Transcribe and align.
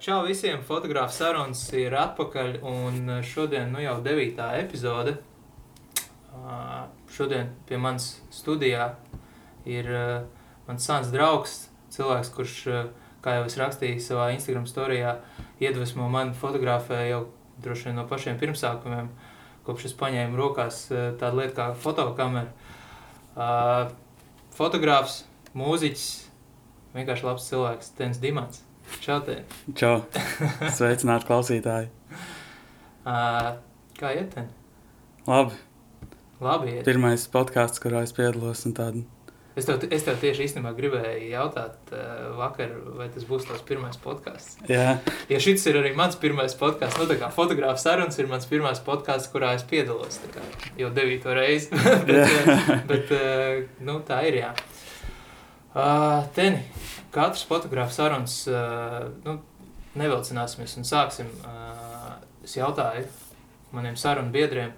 Čau 0.00 0.22
visiem! 0.24 0.62
Fotogrāfs 0.64 1.18
sarunas 1.20 1.60
ir 1.76 1.92
atpakaļ 1.92 2.54
un 2.64 3.10
šodien 3.20 3.68
nu 3.68 3.82
jau 3.82 3.98
devītā 4.00 4.46
epizode. 4.56 5.12
Šodien 7.12 7.50
pie 7.68 7.76
manis 7.76 8.06
studijā 8.32 8.86
ir 9.68 9.90
mans 10.64 10.86
sens 10.88 11.10
draugs, 11.12 11.56
cilvēks, 11.92 12.30
kurš, 12.32 12.54
kā 13.20 13.34
jau 13.36 13.42
es 13.50 13.58
rakstīju 13.60 14.00
savā 14.00 14.30
Instagram 14.38 14.64
storijā, 14.70 15.18
iedvesmo 15.60 16.08
mani 16.08 16.32
fotografē 16.32 17.02
jau 17.10 17.20
droši 17.60 17.90
vien 17.90 18.00
no 18.00 18.06
pašiem 18.08 18.40
pirmsākumiem, 18.40 19.12
kopš 19.68 19.90
es 19.90 19.98
paņēmu 20.00 20.40
rokās 20.40 20.80
tādu 21.20 21.42
lietu 21.42 21.58
kā 21.60 21.68
fotokameru. 21.76 22.48
Uh, 23.36 23.92
Fotogrāfs, 24.56 25.26
mūziķis, 25.52 26.08
vienkārši 26.96 27.28
labs 27.28 27.52
cilvēks, 27.52 27.94
Tens 28.00 28.24
Dimants. 28.24 28.64
Čau, 28.98 29.20
Ten! 29.24 29.44
Čau! 29.78 30.00
Sveicināti 30.74 31.28
klausītāji! 31.28 31.88
Uh, 33.06 33.54
kā 33.96 34.10
iet, 34.16 34.34
Ten? 34.34 34.50
Labi, 35.30 35.54
Labi 36.42 36.74
iet. 36.74 36.84
pirmais 36.88 37.24
podkāsts, 37.32 37.80
kurā 37.82 38.02
es 38.06 38.12
piedalos. 38.16 38.66
un 38.68 38.74
Tāda. 38.76 39.02
Es 39.58 39.66
tev, 39.66 39.82
es 39.92 40.04
tev 40.06 40.16
tieši 40.22 40.44
īstenībā 40.46 40.70
gribēju 40.76 41.30
jautāt 41.32 41.90
uh, 41.92 42.30
vakar, 42.38 42.70
vai 42.96 43.08
tas 43.12 43.24
būs 43.28 43.48
tavs 43.48 43.64
pirmais 43.68 43.98
podkāsts. 44.00 44.60
Jā, 44.70 44.98
Ja 45.30 45.40
šis 45.42 45.64
ir 45.68 45.80
arī 45.80 45.90
mans 45.98 46.16
pirmais 46.20 46.54
podkāsts, 46.58 47.00
nu 47.02 47.18
kā 47.20 47.28
fotogrāfs 47.34 47.84
sarunas 47.86 48.18
ir 48.22 48.28
mans 48.30 48.46
pirmais 48.48 48.80
podkāsts, 48.86 49.28
kurā 49.32 49.54
es 49.58 49.66
piedalos, 49.68 50.20
kā 50.34 50.44
jau 50.80 50.92
devīto 50.96 51.34
reizi, 51.36 51.70
bet, 52.08 52.86
bet 52.88 53.12
uh, 53.16 53.60
nu 53.86 53.98
tā 54.06 54.22
ir, 54.30 54.40
jā. 54.44 54.52
Uh, 55.70 56.24
teni, 56.34 56.62
katrs 57.14 57.46
fotogrāfs 57.48 57.98
sarunas, 58.00 58.36
uh, 58.50 59.06
nu, 59.26 59.38
nevilcināsimies 60.00 60.76
un 60.80 60.88
sāksim. 60.88 61.30
Uh, 61.44 62.18
es 62.44 62.56
jautāju 62.56 63.06
maniem 63.74 63.96
sarunu 63.98 64.32
biedriem, 64.34 64.74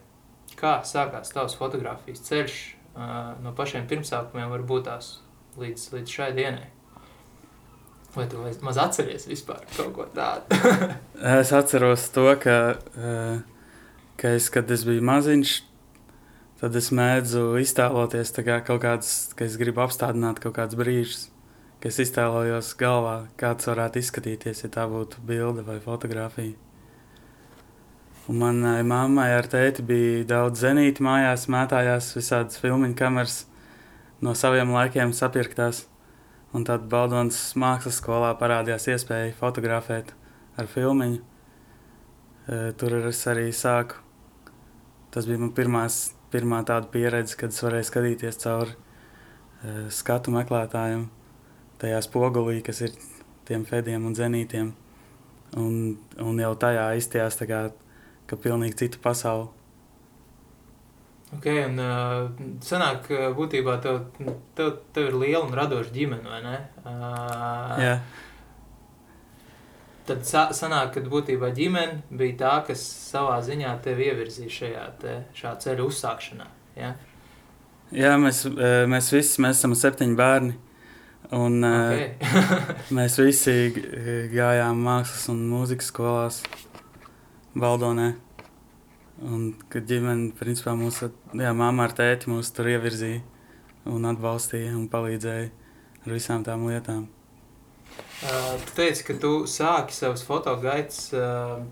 kā 0.58 0.78
sākās 0.86 1.32
tavs 1.32 1.56
fotografijas 1.58 2.24
ceļš 2.26 2.60
uh, 2.68 3.34
no 3.44 3.54
pašiem 3.56 3.88
pirmsākumiem 3.90 4.52
varbūt 4.52 4.88
tās 4.90 5.14
līdz, 5.60 5.90
līdz 5.96 6.16
šai 6.16 6.30
dienai. 6.36 6.68
Vai 8.12 8.26
tu 8.28 8.42
maz 8.60 8.76
atceries 8.76 9.24
vispār 9.24 9.62
kaut 9.72 9.92
ko 9.96 10.04
tādu? 10.12 10.58
es 11.40 11.52
atceros 11.56 12.10
to, 12.12 12.26
ka, 12.40 12.56
eh, 12.92 13.38
ka 14.20 14.34
es, 14.36 14.50
kad 14.52 14.68
es 14.74 14.84
biju 14.84 15.04
maziņš, 15.08 15.52
tad 16.60 16.76
es 16.76 16.90
mēdzu 16.92 17.46
iztēloties 17.62 18.34
kā 18.36 18.58
kaut 18.66 18.82
kādas, 18.84 19.14
ka 19.32 19.48
es 19.48 19.56
gribu 19.60 19.80
apstādināt 19.86 20.44
kaut 20.44 20.58
kādus 20.60 20.76
brīžus. 20.76 21.31
Ka 21.82 21.90
Es 21.90 21.98
iztēlojos 21.98 22.76
galvā, 22.78 23.26
kāds 23.34 23.66
varētu 23.66 23.98
izskatīties, 23.98 24.60
ja 24.62 24.68
tā 24.70 24.84
būtu 24.86 25.18
bilde 25.26 25.64
vai 25.66 25.80
fotografija. 25.82 26.54
Un 28.30 28.38
manai 28.38 28.84
mammai 28.86 29.32
ar 29.34 29.48
tēti 29.50 29.82
bija 29.82 30.20
daudz 30.30 30.60
zenīti 30.62 31.02
mājās, 31.02 31.48
mētājās 31.50 32.12
visādas 32.14 32.60
filmu 32.62 32.92
kameras 32.94 33.48
no 34.22 34.30
saviem 34.38 34.70
laikiem 34.70 35.10
sapirktās. 35.10 35.88
Un 36.54 36.62
tad 36.68 36.84
Baldonas 36.92 37.40
mākslas 37.58 37.98
skolā 37.98 38.30
parādījās 38.38 38.86
iespēja 38.92 39.32
fotografēt 39.40 40.12
ar 40.60 40.68
filmu. 40.70 41.16
Tur 42.78 42.94
es 43.08 43.24
arī 43.26 43.48
sāku. 43.50 43.98
Tas 45.10 45.26
bija 45.26 45.40
mans 45.42 45.56
pirmās, 45.56 45.98
pirmā 46.30 46.62
tāda 46.68 46.86
pieredze, 46.94 47.34
kad 47.40 47.50
es 47.50 47.58
varēju 47.64 47.88
skatīties 47.88 48.38
cauri 48.44 48.70
uh, 48.72 49.90
skatu 49.92 50.32
meklētājiem, 50.32 51.02
tajā 51.82 51.98
spogulī, 52.06 52.60
kas 52.64 52.84
ir 52.86 52.94
tiem 53.48 53.66
fediem 53.68 54.06
un 54.06 54.14
zenītiem. 54.16 54.72
Un, 55.60 55.74
un 56.22 56.38
jau 56.40 56.52
tajā 56.56 56.86
izstījās 56.96 57.36
tā 57.40 57.48
kā, 57.50 57.64
ka 58.30 58.38
pilnīgi 58.40 58.78
cita 58.84 59.02
pasaule. 59.02 59.50
Ok, 61.32 61.46
un 61.48 61.80
uh, 61.80 62.26
sanāk, 62.64 63.06
ka 63.08 63.30
būtībā 63.36 63.78
tev, 63.84 64.02
tev, 64.56 64.74
tev 64.92 65.08
ir 65.08 65.14
liela 65.16 65.46
un 65.46 65.54
radoša 65.56 65.94
ģimene, 65.94 66.28
vai 66.28 66.40
ne? 66.44 66.58
Uh, 66.84 67.78
Jā. 67.80 67.94
Tad 70.08 70.26
sa 70.28 70.42
sanāk, 70.56 70.96
ka 70.96 71.04
būtībā 71.08 71.52
ģimene 71.56 72.02
bija 72.18 72.36
tā, 72.40 72.52
kas 72.66 72.82
savā 73.12 73.38
ziņā 73.44 73.72
tevi 73.84 74.10
ievirzīja 74.10 74.56
šajā 74.58 74.84
te, 75.00 75.14
šā 75.38 75.54
ceļa 75.62 75.86
uzsākšanā. 75.86 76.48
Ja? 76.76 76.92
Jā, 77.94 78.12
mēs, 78.20 78.42
mēs 78.88 79.08
visi 79.14 79.44
mēs 79.44 79.60
esam 79.60 79.76
septiņi 79.78 80.18
bērni. 80.18 80.58
Un, 81.32 81.62
okay. 81.64 82.10
Okay. 82.20 82.74
mēs 82.98 83.16
visi 83.16 83.54
eh, 83.70 84.26
gājām 84.32 84.82
mākslas 84.84 85.30
un 85.32 85.40
mūzikas 85.48 85.88
skolās 85.88 86.42
Baldonē. 87.56 88.10
Un, 89.22 89.52
kad 89.72 89.86
ģimene, 89.88 90.32
principā, 90.36 90.74
mūsu 90.76 91.12
jā, 91.38 91.52
mamma 91.56 91.86
ar 91.86 91.94
tēti 91.96 92.28
mūs 92.28 92.50
tur 92.52 92.68
ievirzīja 92.72 93.22
un 93.92 94.04
atbalstīja 94.10 94.74
un 94.76 94.88
palīdzēja 94.90 95.48
ar 96.02 96.14
visām 96.16 96.44
tām 96.44 96.66
lietām. 96.68 97.06
Uh, 98.22 98.58
tu 98.66 98.76
teici, 98.76 99.04
ka 99.06 99.16
tu 99.22 99.32
sāki 99.50 99.94
savus 99.94 100.24
fotogaitas 100.26 101.08
uh, 101.16 101.62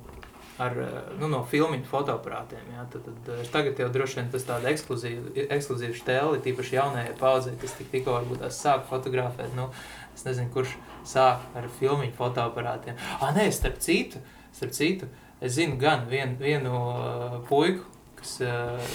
ar, 0.60 0.76
uh, 0.76 0.98
nu, 1.20 1.28
no 1.32 1.40
filmu 1.48 1.78
fotoaparātiem. 1.88 2.66
Ja? 2.74 2.84
Tad, 2.92 3.06
tad 3.06 3.30
uh, 3.32 3.40
tagad 3.52 3.80
jau 3.80 3.88
droši 3.92 4.20
vien 4.20 4.30
tas 4.32 4.44
tāds 4.48 4.68
ekskluzīvs 4.70 6.02
stēli, 6.02 6.42
tīpaši 6.44 6.76
jaunajai 6.76 7.16
paudzei, 7.20 7.56
kas 7.60 7.76
tik, 7.78 7.90
tikko 7.94 8.18
varbūt 8.18 8.44
tās 8.44 8.60
sāk 8.60 8.84
fotografēt. 8.90 9.54
Nu, 9.56 9.70
es 10.16 10.26
nezinu, 10.26 10.52
kurš 10.54 10.76
sāk 11.08 11.46
ar 11.56 11.70
filmu 11.78 12.10
fotoaparātiem. 12.18 13.00
Ah, 13.20 13.32
nē, 13.36 13.48
starp 13.54 13.80
citu, 13.84 14.20
starp 14.56 14.76
citu 14.76 15.08
es 15.40 15.56
zinu 15.56 15.78
gan 15.80 16.04
vien, 16.10 16.36
vienu 16.40 16.74
uh, 16.76 17.40
puiku, 17.48 17.86
kas 18.20 18.36
uh, 18.44 18.92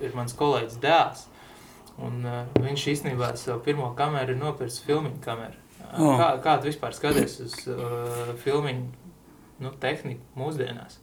ir 0.00 0.16
mans 0.16 0.34
kolēģis 0.36 0.80
dēls. 0.82 1.26
Un, 2.02 2.24
uh, 2.26 2.40
viņš 2.58 2.88
īstenībā 2.94 3.34
savu 3.38 3.60
pirmo 3.66 3.92
kameru 3.98 4.34
ir 4.34 4.40
nopircis 4.40 4.82
filmu 4.86 5.12
kameru. 5.24 5.60
O. 5.94 6.16
Kā, 6.18 6.32
kā 6.42 6.56
tu 6.58 6.70
vispār 6.70 6.96
skaties 6.96 7.36
uz 7.44 7.58
uh, 7.70 8.32
filmu 8.42 8.72
nu, 9.62 9.72
tehniku 9.80 10.22
mūsdienās? 10.38 10.98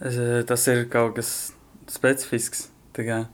Eh, 0.00 0.42
Tas 0.46 0.66
ir 0.68 0.86
kaut 0.88 1.16
kas 1.16 1.52
specifisks. 1.86 2.68
tā. 2.92 3.26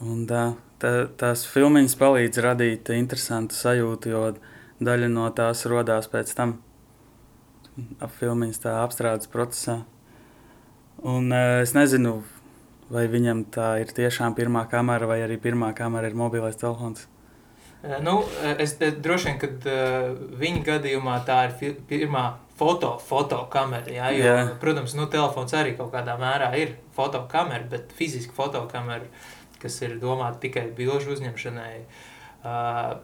Un 0.00 0.26
tā, 0.26 0.56
tā, 0.78 1.08
tās 1.16 1.46
filmiņas 1.46 1.96
palīdz 1.96 2.38
radīt 2.44 2.90
interesantu 2.92 3.54
sajūtu, 3.54 4.10
jo 4.12 4.34
daļa 4.80 5.08
no 5.08 5.30
tās 5.30 5.64
radās 5.66 6.08
pēc 6.08 6.34
tam 6.36 6.58
ap 8.00 8.10
filmiņas 8.10 8.60
tā 8.60 8.74
apstrādes 8.82 9.28
procesā. 9.28 9.84
Un 11.04 11.32
eh, 11.32 11.62
es 11.62 11.72
nezinu, 11.76 12.22
vai 12.90 13.06
viņam 13.08 13.44
tā 13.52 13.80
ir 13.82 13.92
tiešām 13.92 14.34
pirmā 14.36 14.66
kamera, 14.70 15.06
vai 15.06 15.20
arī 15.24 15.38
pirmā 15.40 15.74
kamera 15.76 16.08
ir 16.08 16.14
mobilais 16.16 16.56
telefons. 16.56 17.06
Nu, 18.02 18.18
es 18.58 18.74
droši 18.80 19.30
vien, 19.30 19.38
ka 19.40 19.76
viņa 20.40 20.62
gadījumā 20.66 21.20
tā 21.28 21.42
ir 21.48 21.78
pirmā 21.88 22.26
foto, 22.56 22.96
fotokamera. 23.02 23.92
Jā, 23.92 24.10
jo, 24.16 24.24
Jā. 24.24 24.44
protams, 24.60 24.96
nu, 24.96 25.06
telefons 25.12 25.54
arī 25.56 25.76
kaut 25.78 25.92
kādā 25.94 26.16
mērā 26.20 26.50
ir 26.58 26.76
fotokamera, 26.96 27.66
bet 27.70 27.92
fiziski 27.96 28.34
fotokamera, 28.36 29.08
kas 29.62 29.78
ir 29.84 29.98
domāta 30.00 30.40
tikai 30.46 30.68
bilžu 30.76 31.14
uzņemšanai. 31.16 31.74
Uh, 32.46 32.96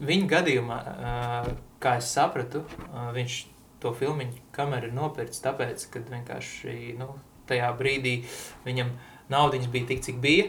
viņa 0.00 0.28
gadījumā, 0.30 0.78
uh, 0.80 1.48
kā 1.82 1.98
es 2.00 2.08
sapratu, 2.16 2.64
uh, 2.88 3.10
viņš 3.14 3.40
to 3.82 3.92
filmu 3.94 4.30
kameru 4.56 4.88
ir 4.88 4.96
nopircis 4.96 5.42
tāpēc, 5.44 5.84
ka 5.92 6.00
vienkārši 6.08 6.96
nu, 6.98 7.10
tajā 7.46 7.68
brīdī 7.78 8.16
viņam 8.64 8.94
naudiņas 9.32 9.72
bija 9.74 9.90
tik, 9.92 10.00
cik 10.06 10.22
bija. 10.22 10.48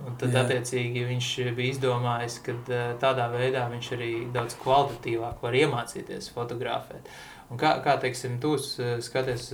Un 0.00 0.14
tad, 0.16 0.32
Jā. 0.32 0.44
attiecīgi, 0.46 1.02
viņš 1.10 1.26
bija 1.56 1.74
izdomājis, 1.74 2.38
ka 2.44 2.54
tādā 3.02 3.26
veidā 3.32 3.66
viņš 3.68 3.90
arī 3.96 4.12
daudz 4.32 4.56
kvalitatīvāk 4.62 5.42
var 5.44 5.56
iemācīties 5.58 6.30
fotografēt. 6.32 7.10
Un 7.52 7.60
kā, 7.60 7.74
kā 7.84 7.98
teiksim, 8.00 8.38
tu 8.40 8.54
skaties, 8.56 9.50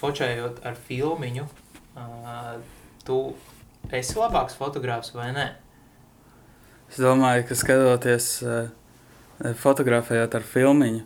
fotografējot 0.00 0.60
ar 0.66 0.76
filmiņu, 0.88 1.46
tu 3.06 3.18
esi 3.96 4.18
labāks 4.18 4.58
fotogrāfs 4.58 5.14
vai 5.16 5.30
nē? 5.36 5.46
Es 6.90 6.98
domāju, 7.00 7.46
ka 7.48 7.56
skatoties, 7.56 8.28
fotografējot 9.62 10.36
ar 10.36 10.46
filmiņu, 10.46 11.04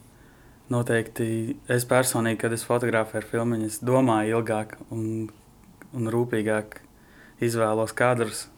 noteikti 0.73 1.29
es 1.71 1.85
personīgi, 1.87 2.41
kad 2.41 2.55
es 2.57 2.65
fotografēju 2.67 3.21
ar 3.21 3.29
filmiņu, 3.31 3.69
es 3.69 3.83
domāju 3.85 4.39
ilgāk 4.39 4.79
un, 4.95 5.29
un 5.95 6.11
rūpīgāk 6.15 6.81
izvēlos 7.43 7.95
kadrus. 7.97 8.49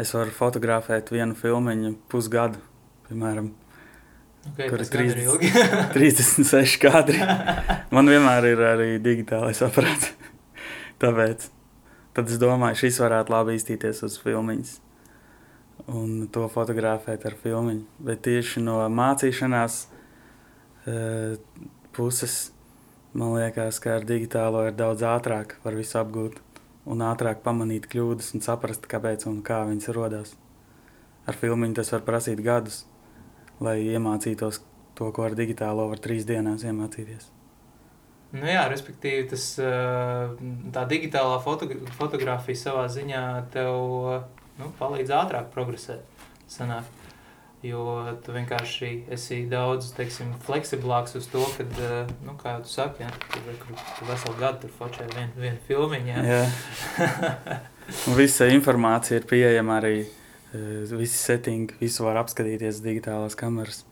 Es 0.00 0.10
varu 0.14 0.32
fotografēt 0.34 1.12
vienu 1.14 1.36
filmiņu 1.38 1.94
pusgadu, 2.10 2.58
piemēram, 3.08 3.52
Okay, 4.44 4.68
Kur 4.68 4.82
ir 4.82 4.88
gan 4.92 5.06
ir 5.08 5.14
30? 5.14 5.22
ilgi. 5.24 5.50
36 5.96 6.74
kadri. 6.82 7.16
Man 7.94 8.10
vienmēr 8.12 8.44
ir 8.50 8.60
arī 8.60 8.88
digitālais 9.00 9.62
aparāts. 9.64 10.10
Tāpēc 11.00 11.46
tad 12.12 12.28
es 12.28 12.36
domāju, 12.42 12.76
šis 12.84 13.00
varētu 13.00 13.32
labi 13.32 13.56
iztīties 13.56 14.02
uz 14.04 14.18
filmiņas. 14.20 14.74
Un 15.96 16.28
to 16.32 16.44
fotografēt 16.52 17.24
ar 17.24 17.38
filmiņu. 17.40 17.86
Bet 18.04 18.20
tieši 18.28 18.60
no 18.66 18.82
mācīšanās 18.92 19.78
uh, 19.88 21.40
puses 21.96 22.36
man 23.16 23.34
liekas, 23.38 23.80
ka 23.80 23.96
ar 23.96 24.04
digitālo 24.04 24.66
ir 24.68 24.76
daudz 24.76 25.06
ātrāk 25.08 25.56
var 25.64 25.76
visu 25.78 25.96
apgūt 26.02 26.43
un 26.90 27.04
ātrāk 27.04 27.42
pamanīt 27.44 27.88
kļūdas 27.90 28.34
un 28.36 28.44
saprast, 28.44 28.88
kāpēc 28.90 29.26
un 29.30 29.40
kā 29.46 29.62
viņas 29.68 29.92
rodas. 29.96 30.34
Ar 31.24 31.36
filmu 31.40 31.70
tas 31.76 31.92
var 31.94 32.04
prasīt 32.04 32.42
gadus, 32.44 32.82
lai 33.64 33.78
iemācītos 33.94 34.60
to, 34.94 35.08
ko 35.14 35.24
ar 35.24 35.36
digitālo 35.38 35.88
var 35.90 36.02
trīs 36.02 36.26
dienās 36.28 36.66
iemācīties. 36.66 37.30
Nu 38.34 38.48
jā, 38.50 38.64
respektīvi, 38.70 39.28
tas, 39.30 39.44
tā 40.74 40.82
digitālā 40.90 41.38
fotogra 41.42 41.94
fotografija 41.94 42.58
savā 42.64 42.88
ziņā 42.90 43.24
tev 43.54 43.76
nu, 44.58 44.70
palīdz 44.80 45.14
ātrāk 45.14 45.52
progresēt. 45.54 46.02
Sanāk. 46.50 46.88
Jo 47.64 47.84
tu 48.20 48.34
vienkārši 48.34 48.88
esi 49.14 49.38
daudz 49.48 49.86
teiksim, 49.96 50.34
fleksiblāks 50.44 51.14
uz 51.16 51.28
to, 51.32 51.40
ka, 51.56 51.64
nu, 52.26 52.34
kā 52.36 52.58
tu 52.60 52.68
saki, 52.68 53.06
ja, 53.06 53.12
tur, 53.32 53.46
tur, 53.62 53.78
tur 53.96 54.10
veselu 54.10 54.34
gadu 54.40 54.66
tur 54.66 54.74
fočē 54.76 55.06
vienu 55.14 55.46
vien 55.46 55.56
filmiņu. 55.64 56.18
Ja. 56.28 56.42
Visa 58.20 58.50
informācija 58.52 59.20
ir 59.20 59.24
pieejama 59.30 59.78
arī, 59.80 60.04
visi 60.92 61.16
settingi, 61.16 61.78
visu 61.80 62.04
var 62.04 62.20
apskatīties 62.20 62.82
digitālās 62.84 63.36
kameras. 63.38 63.82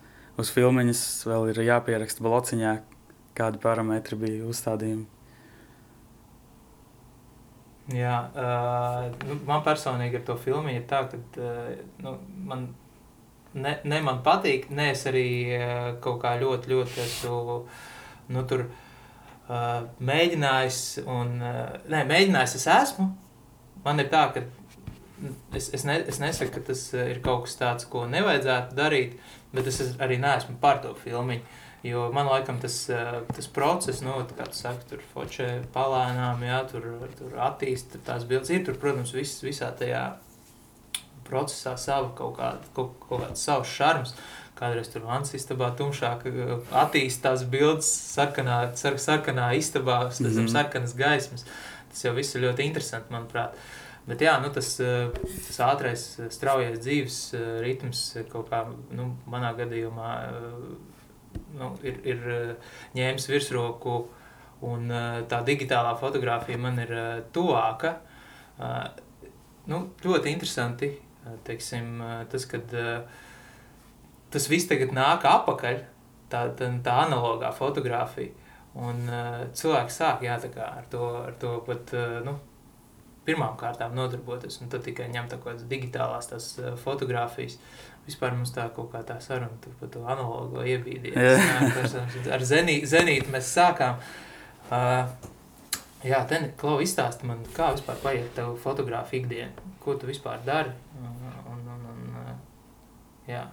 Uz 0.40 0.52
filmiņas 0.52 1.02
vēl 1.28 1.50
ir 1.54 1.64
jāpieraksta 1.70 2.24
blociņā, 2.24 2.76
kādi 3.36 3.60
parametri 3.64 4.20
bija 4.20 4.52
uzstādījumi. 4.52 5.08
Jā, 7.92 8.18
uh, 8.38 9.08
nu, 9.26 9.40
man 9.48 9.64
personīgi 9.66 10.20
ar 10.20 10.24
to 10.28 10.36
filmu 10.40 10.70
ir 10.70 10.84
tā, 10.88 11.02
ka 11.10 11.18
uh, 11.42 11.72
nu, 12.04 12.14
man 12.46 12.68
ne, 13.54 13.76
ne 13.84 14.00
man 14.04 14.22
patīk, 14.24 14.70
ne 14.70 14.90
es 14.92 15.04
arī 15.10 15.26
uh, 15.56 15.90
kaut 16.04 16.22
kā 16.24 16.36
ļoti, 16.40 16.72
ļoti 16.72 17.04
esmu 17.04 17.36
nu, 18.32 18.46
tur 18.48 18.66
uh, 18.68 19.82
mēģinājis, 20.00 20.82
un 21.06 21.36
uh, 21.40 21.62
nē, 21.92 22.04
mēģinājis 22.08 22.58
es 22.60 22.68
esmu. 22.76 23.10
Man 23.82 23.98
ir 23.98 24.12
tā, 24.12 24.28
ka 24.34 24.44
es, 25.54 25.70
es, 25.74 25.84
ne, 25.84 25.98
es 26.08 26.20
nesaku, 26.22 26.54
ka 26.56 26.64
tas 26.70 26.84
ir 26.96 27.20
kaut 27.24 27.46
kas 27.46 27.58
tāds, 27.58 27.88
ko 27.90 28.04
nevajadzētu 28.10 28.78
darīt, 28.78 29.18
bet 29.54 29.68
es 29.70 29.80
arī 30.02 30.18
neesmu 30.22 30.58
par 30.62 30.82
to 30.84 30.94
filmiņu. 31.02 31.60
Jo 31.82 32.04
man 32.14 32.28
laikam 32.30 32.60
tas, 32.62 32.76
eh, 32.94 33.14
tas 33.34 33.48
process, 33.50 34.04
nu, 34.06 34.14
kā 34.38 34.44
tu 34.46 34.54
saki, 34.54 34.86
tur 34.86 35.00
fočē 35.14 35.48
palēnām, 35.74 36.44
jā, 36.46 36.60
tur, 36.70 36.84
tur 37.18 37.32
attīst 37.42 37.96
tās 38.06 38.22
bildes. 38.28 38.52
Ir 38.54 38.62
tur, 38.68 38.78
protams, 38.78 39.10
viss, 39.16 39.42
visā 39.42 39.72
tajā 39.74 40.04
procesā 41.32 41.74
sava 41.80 42.12
kaut 42.18 42.36
kāda, 42.38 42.70
kaut, 42.76 42.94
kaut 43.08 43.24
kāds 43.24 43.44
savs 43.48 43.72
šarms. 43.72 44.14
Kādreiz 44.62 44.92
tur 44.92 45.02
Vans 45.08 45.32
istabā 45.34 45.72
tumšāk 45.78 46.26
eh, 46.30 46.54
attīst 46.84 47.24
tās 47.24 47.42
bildes 47.50 47.88
sarkanā, 48.12 48.60
sar, 48.78 49.00
sarkanā 49.00 49.52
istabā, 49.58 50.04
mm 50.06 50.26
-hmm. 50.28 50.48
sarkanas 50.52 50.94
gaismas. 50.94 51.46
Tas 51.90 52.04
jau 52.04 52.14
viss 52.14 52.34
ir 52.34 52.42
ļoti 52.42 52.68
interesanti, 52.68 53.12
manuprāt. 53.12 53.56
Bet 54.06 54.20
jā, 54.20 54.38
nu, 54.42 54.52
tas, 54.52 54.80
eh, 54.80 55.08
tas 55.46 55.58
ātrais, 55.60 56.06
straujais 56.30 56.78
dzīves 56.78 57.18
ritms 57.62 58.16
kaut 58.32 58.50
kā, 58.50 58.66
nu, 58.90 59.16
manā 59.26 59.54
gadījumā 59.56 60.10
nu, 61.58 61.70
ir, 61.86 62.00
ir 62.08 62.26
eh, 62.32 62.72
ņēmis 62.96 63.28
virsroku, 63.30 63.96
un 64.68 64.90
eh, 64.90 65.22
tā 65.30 65.42
digitālā 65.46 65.94
fotografija 66.00 66.60
man 66.60 66.80
ir 66.82 66.92
eh, 66.96 67.14
tuvāka. 67.34 67.96
Nu, 69.66 69.78
ļoti 70.04 70.30
interesanti, 70.30 70.88
teiksim, 71.46 72.02
tas, 72.30 72.46
kad 72.50 72.76
tas 74.32 74.48
viss 74.50 74.68
tagad 74.70 74.94
nāk 74.96 75.26
apakaļ, 75.28 75.82
tā, 76.32 76.46
tā, 76.58 76.70
tā 76.84 76.96
analogā 77.06 77.52
fotografija. 77.56 78.32
Un 78.72 79.04
cilvēks 79.52 79.98
sāk 80.00 80.22
jā, 80.24 80.38
kā, 80.54 80.70
ar, 80.80 80.86
to, 80.90 81.04
ar 81.26 81.34
to 81.40 81.58
pat 81.66 81.92
nu, 82.24 82.38
pirmām 83.26 83.56
kārtām 83.60 83.94
nodarboties, 83.96 84.58
un 84.62 84.70
tad 84.72 84.86
tikai 84.86 85.10
ņemt 85.12 85.34
tādas 85.36 85.66
digitālās 85.68 86.30
tās, 86.30 86.48
fotogrāfijas. 86.82 87.58
Vispār 88.06 88.34
mums 88.34 88.50
tā 88.54 88.64
kaut 88.74 88.90
kā 88.94 89.04
tā 89.06 89.20
saruna 89.22 89.74
par 89.78 89.90
to 89.92 90.00
analogo 90.10 90.64
iebīdīju. 90.66 92.32
Ar 92.34 92.46
zenī, 92.48 92.80
Zenītu 92.88 93.30
mēs 93.30 93.52
sākām. 93.54 94.00
Uh, 94.72 95.04
jā, 96.06 96.20
ten, 96.30 96.50
Klau, 96.58 96.78
izstāsti 96.82 97.28
man, 97.28 97.42
kā 97.56 97.72
vispār 97.76 97.98
paiet 98.02 98.32
tev 98.36 98.56
fotogrāfi 98.62 99.20
ikdienu? 99.20 99.72
Ko 99.82 99.96
tu 99.98 100.08
vispār 100.10 100.42
dari? 100.46 100.72
Un, 100.98 101.14
un, 101.52 101.62
un, 101.76 101.86
un, 101.92 102.32
jā. 103.30 103.46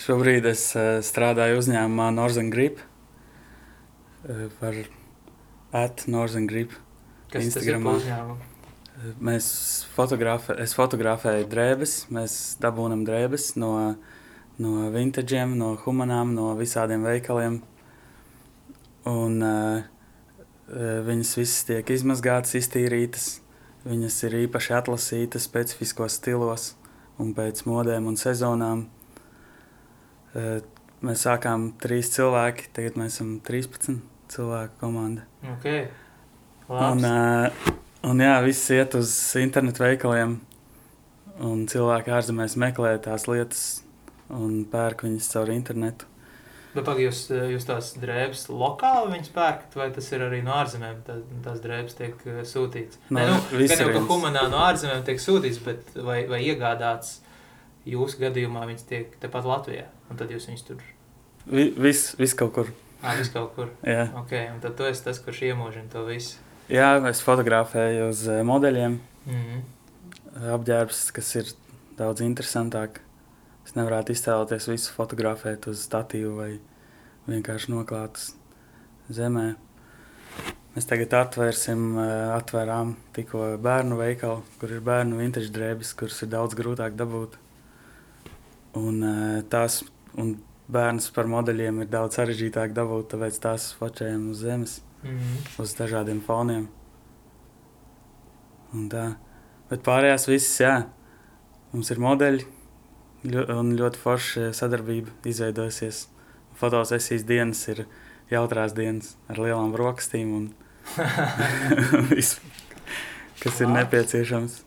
Šobrīd 0.00 0.46
es 0.50 0.68
uh, 0.76 0.98
strādāju 1.04 1.62
uzņēmumā 1.62 2.10
Northern 2.16 2.50
Grip 2.52 2.82
uh, 2.82 4.46
par 4.60 4.82
at 5.76 6.04
Northern 6.10 6.46
Grip. 6.50 6.76
Kas 7.32 7.48
Instagramā. 7.48 7.96
tas 7.96 8.04
ir 8.04 8.12
uzņēmumu? 8.12 8.52
Mēs 9.20 9.46
fotografē, 9.92 10.54
es 10.64 10.72
fotografēju 10.72 11.48
drēbes, 11.52 11.96
mēs 12.16 12.36
dabūnam 12.62 13.02
drēbes 13.04 13.50
no, 13.60 13.72
no 14.62 14.86
vintageiem, 14.94 15.52
no 15.58 15.74
humanām, 15.82 16.32
no 16.36 16.54
visādiem 16.56 17.04
veikaliem. 17.04 17.58
Un 19.06 19.36
uh, 19.44 19.84
viņas 20.68 21.34
visas 21.38 21.66
tiek 21.68 21.92
izmazgātas, 21.94 22.56
iztīrītas. 22.58 23.28
Viņas 23.86 24.16
ir 24.26 24.38
īpaši 24.42 24.74
atlasītas 24.80 25.46
specifiskos 25.46 26.18
stilos 26.18 26.72
un 27.22 27.30
pēc 27.36 27.62
modēm 27.68 28.08
un 28.10 28.18
sezonām. 28.18 28.88
Uh, 30.36 30.58
mēs 31.06 31.22
sākām 31.24 31.70
trīs 31.80 32.10
cilvēki, 32.16 32.72
tagad 32.76 32.98
mēs 32.98 33.16
esam 33.16 33.36
13 33.46 34.02
cilvēku 34.32 34.80
komanda. 34.82 35.24
Okay. 35.56 35.86
Labs. 36.66 36.98
Un, 36.98 37.06
uh, 37.06 37.76
Un 38.06 38.20
jā, 38.22 38.36
viss 38.44 38.68
iet 38.70 38.92
uz 38.94 39.10
internetu 39.40 39.82
veikaliem, 39.82 40.36
un 41.42 41.64
cilvēki 41.66 42.12
ārzemēs 42.14 42.54
meklē 42.62 42.92
tās 43.02 43.24
lietas 43.26 43.62
un 44.30 44.60
pērk 44.70 45.02
viņas 45.02 45.30
caur 45.32 45.50
internetu. 45.50 46.06
Bet 46.76 46.84
pag, 46.84 46.98
jūs, 47.00 47.22
jūs 47.32 47.64
tās 47.64 47.94
drēbes 47.96 48.46
lokāli 48.52 49.14
viņas 49.14 49.30
pērkat, 49.32 49.76
vai 49.78 49.86
tas 49.94 50.10
ir 50.12 50.24
arī 50.26 50.42
no 50.44 50.52
ārzemēm? 50.58 50.98
Tā, 51.06 51.14
tās 51.46 51.62
drēbes 51.64 51.96
tiek 51.96 52.26
uh, 52.28 52.42
sūtītas. 52.44 53.00
No, 53.08 53.16
Nē, 53.16 53.28
nu, 53.30 53.38
gan 53.70 53.80
jau, 53.80 53.92
ka 53.94 54.02
humanā 54.10 54.42
no 54.52 54.60
ārzemēm 54.66 55.06
tiek 55.06 55.22
sūtītas, 55.22 55.62
bet 55.64 55.96
vai, 55.96 56.18
vai 56.28 56.42
iegādāts 56.44 57.22
jūsu 57.88 58.20
gadījumā 58.26 58.66
viņas 58.68 58.88
tiek 58.90 59.14
tepat 59.22 59.48
Latvijā, 59.48 59.86
un 60.10 60.20
tad 60.20 60.34
jūs 60.34 60.50
viņus 60.50 60.66
tur... 60.68 60.82
Vi, 61.46 61.70
viss, 61.78 62.12
viss 62.18 62.36
kaut 62.36 62.52
kur. 62.58 62.74
Ā, 63.00 63.14
viss 63.16 63.32
kaut 63.32 63.54
kur. 63.56 63.70
Jā. 63.86 64.08
Ok, 64.18 64.34
un 64.50 64.60
tad 64.64 64.76
tu 64.76 64.86
esi 64.88 65.04
tas, 65.06 65.20
kurš 65.22 65.44
iemožina 65.48 65.88
to 65.92 66.04
visu. 66.08 66.42
Jā, 66.72 66.96
es 67.06 67.22
fotografēju 67.22 68.10
uz 68.10 68.24
eh, 68.26 68.42
modeļiem. 68.46 69.00
Mm 69.26 69.42
-hmm. 69.42 69.66
Apģērbs, 70.56 71.10
kas 71.14 71.34
ir 71.38 71.52
daudz 71.98 72.20
interesantāk. 72.20 73.00
Es 73.64 73.74
nevarētu 73.74 74.12
iztēloties 74.12 74.68
visu 74.68 74.92
fotografēt 74.94 75.66
uz 75.70 75.82
statīvu 75.86 76.32
vai 76.36 76.50
vienkārši 77.26 77.72
noklātas 77.72 78.34
zemē. 79.12 79.54
Mēs 80.76 80.84
tagad 80.84 81.14
atvērsim, 81.16 81.84
eh, 81.98 82.36
atvērām 82.36 82.96
tikko 83.16 83.56
bērnu 83.64 83.96
veikalu, 83.96 84.42
kur 84.60 84.72
ir 84.74 84.82
bērnu 84.84 85.16
vintage 85.16 85.48
drēbes, 85.48 85.94
kuras 85.96 86.22
ir 86.22 86.28
daudz 86.28 86.54
grūtāk 86.54 86.96
dabūt. 86.96 87.38
Un 88.76 89.02
eh, 89.02 89.42
tās, 89.48 89.82
un 90.20 90.34
bērns 90.68 91.08
par 91.16 91.30
modeļiem 91.32 91.80
ir 91.80 91.88
daudz 91.88 92.18
sarežģītāk 92.18 92.74
dabūt, 92.76 93.08
tāpēc 93.14 93.38
tās 93.40 93.70
fočējam 93.78 94.30
uz 94.30 94.42
zemes 94.42 94.80
mm 95.02 95.16
-hmm. 95.16 95.62
uz 95.62 95.74
dažādiem 95.78 96.20
foniem. 96.20 96.68
Un 98.74 98.90
tā. 98.90 99.14
Bet 99.70 99.82
pārējās 99.82 100.28
visas, 100.28 100.60
jā, 100.60 100.74
mums 101.72 101.90
ir 101.90 101.98
modeļi 101.98 102.44
un 103.56 103.72
ļoti 103.78 103.98
forša 103.98 104.52
sadarbība 104.52 105.10
izveidojusies. 105.24 106.08
Fotosesijas 106.56 107.26
dienas 107.28 107.62
ir 107.68 107.84
jautrās 108.32 108.74
dienas 108.76 109.14
ar 109.30 109.40
lielām 109.42 109.74
brokastīm 109.74 110.32
un 110.36 110.46
visu, 112.12 112.40
kas 113.42 113.60
ir 113.60 113.72
nepieciešams. 113.74 114.62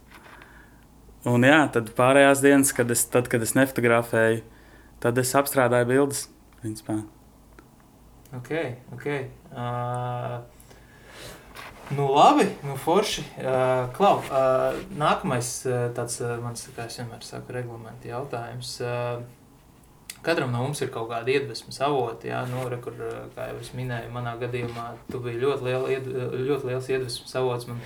Un 1.27 1.43
jā, 1.43 1.59
tad 1.73 1.91
pārējās 1.97 2.43
dienas, 2.43 2.71
kad 2.75 2.91
es, 2.93 3.03
tad, 3.11 3.27
kad 3.31 3.43
es 3.43 3.55
nefotografēju, 3.57 4.43
tad 5.03 5.19
es 5.19 5.33
apstrādāju 5.35 5.89
bildes. 5.89 6.27
Principā. 6.59 6.97
Ok, 8.35 8.51
ok. 8.93 9.05
Uh, 9.55 10.39
nu, 11.95 12.07
labi, 12.13 12.45
nu, 12.67 12.75
forši. 12.79 13.23
Uh, 13.39 13.87
Klau, 13.95 14.19
uh, 14.27 14.79
nākamais 14.99 15.51
uh, 15.67 15.87
tāds 15.95 16.19
uh, 16.23 16.35
mans, 16.43 16.67
kā 16.75 16.87
es 16.87 16.99
vienmēr 16.99 17.23
saku, 17.25 17.55
reglamenta 17.55 18.11
jautājums. 18.11 18.75
Uh, 18.83 19.23
Katram 20.21 20.51
no 20.51 20.65
mums 20.65 20.81
ir 20.83 20.89
kaut 20.91 21.07
kāda 21.07 21.31
iedvesmas 21.31 21.77
avoti, 21.85 22.27
jā, 22.27 22.41
nu, 22.51 22.65
re, 22.67 22.79
kur, 22.83 22.95
kā 23.35 23.45
jau 23.53 23.59
es 23.61 23.69
minēju, 23.77 24.11
manā 24.11 24.33
gadījumā 24.41 24.89
tu 25.07 25.21
biji 25.23 25.39
ļoti, 25.39 25.65
liela, 25.67 25.91
ied, 25.95 26.09
ļoti 26.49 26.67
liels 26.67 26.89
iedvesmas 26.91 27.37
avots 27.39 27.69
man, 27.69 27.79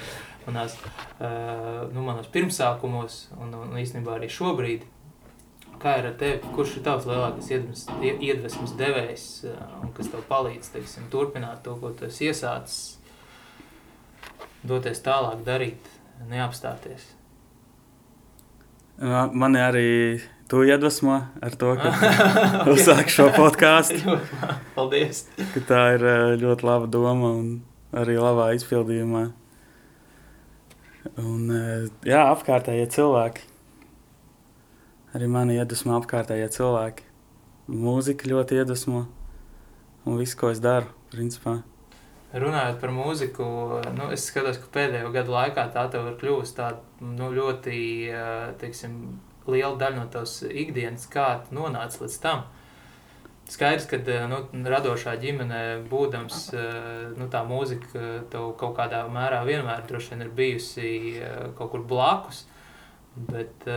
manās, 0.47 0.79
uh, 1.19 1.83
nu, 1.93 2.01
manos 2.01 2.31
pirmsākumos 2.33 3.19
un, 3.37 3.53
un 3.59 3.77
īstenībā 3.83 4.17
arī 4.17 4.31
šobrīd. 4.33 4.89
kā 5.83 5.97
ir 5.99 6.09
ar 6.09 6.17
tevi? 6.17 6.51
Kurš 6.55 6.77
ir 6.79 6.83
tavs 6.87 7.05
lielākais 7.09 7.49
iedvesmas, 7.51 7.87
iedvesmas 8.01 8.75
devējs 8.79 9.25
un 9.83 9.91
kas 9.93 10.09
tev 10.09 10.25
palīdz 10.29 10.73
teiksim, 10.73 11.09
turpināt 11.11 11.61
to, 11.65 11.75
ko 11.77 11.91
tu 11.91 12.07
esi 12.07 12.31
iesācis, 12.31 12.97
doties 14.63 15.03
tālāk, 15.03 15.43
darīt, 15.45 15.89
neapstāties? 16.31 17.11
Mani 19.33 19.59
arī 19.59 19.89
tu 20.53 20.61
iedvesmo 20.61 21.15
ar 21.41 21.55
to, 21.57 21.73
ka 21.81 21.93
uzsāk 22.73 23.09
šo 23.09 23.31
podkāstu. 23.33 24.19
Paldies! 24.77 25.25
Ka 25.55 25.63
tā 25.65 25.85
ir 25.97 26.05
ļoti 26.45 26.69
laba 26.69 26.91
doma 26.93 27.33
un 27.39 27.55
arī 27.97 28.19
labā 28.21 28.51
izpildījumā. 28.59 29.23
Un, 31.17 31.49
jā, 32.05 32.21
apkārtējie 32.29 32.85
cilvēki 32.93 33.49
Arī 35.13 35.27
mani 35.29 35.59
iedvesmo 35.59 35.93
apkārtējie 35.99 36.47
cilvēki. 36.55 37.03
Mūzika 37.69 38.25
ļoti 38.31 38.57
iedvesmo 38.57 39.03
un 40.09 40.15
viss, 40.17 40.33
ko 40.33 40.49
es 40.49 40.61
daru, 40.61 40.89
principā. 41.13 41.59
Runājot 42.33 42.79
par 42.81 42.89
mūziku, 42.95 43.45
nu, 43.93 44.07
es 44.15 44.25
skatos, 44.25 44.57
ka 44.57 44.71
pēdējo 44.73 45.11
gadu 45.13 45.35
laikā 45.35 45.67
tā 45.75 45.83
tev 45.93 46.07
ir 46.09 46.17
kļuvusi 46.17 46.57
tāda 46.57 47.05
nu, 47.05 47.29
ļoti 47.29 47.75
teiksim, 48.63 48.95
liela 49.47 49.77
daļa 49.79 49.99
no 49.99 50.09
tavas 50.11 50.39
ikdienas, 50.47 51.07
kā 51.11 51.27
tu 51.45 51.57
nonāci 51.57 52.03
līdz 52.03 52.19
tam. 52.23 52.45
Skaidrs, 53.51 53.89
ka 53.91 53.99
nu, 54.31 54.39
radošā 54.71 55.17
ģimenē 55.19 55.63
būdams, 55.91 56.45
nu, 57.19 57.27
tā 57.31 57.41
mūzika 57.47 58.03
tev 58.31 58.53
kaut 58.59 58.77
kādā 58.77 59.03
mērā 59.11 59.41
vienmēr 59.47 59.83
ir 59.91 60.31
bijusi 60.37 60.93
kaut 61.57 61.73
kur 61.73 61.83
blakus. 61.87 62.45
Bet, 63.13 63.67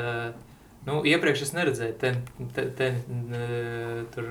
Nu, 0.87 1.01
iepriekš 1.03 1.49
es 1.49 1.55
neredzēju, 1.57 1.95
ten, 1.99 2.21
ten, 2.55 2.69
ten, 2.79 3.01
tur 4.15 4.29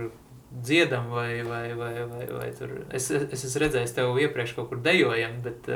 dziedam, 0.64 1.10
vai, 1.10 1.44
vai, 1.44 1.74
vai, 1.76 1.94
vai, 2.06 2.26
vai 2.32 2.52
tur. 2.56 2.72
Es, 2.96 3.10
es 3.12 3.44
esmu 3.48 3.64
redzējis 3.66 3.96
tevi 3.98 4.26
iepriekš 4.26 4.54
kaut 4.58 4.70
kur 4.72 4.80
dejojam, 4.84 5.40
bet 5.46 5.68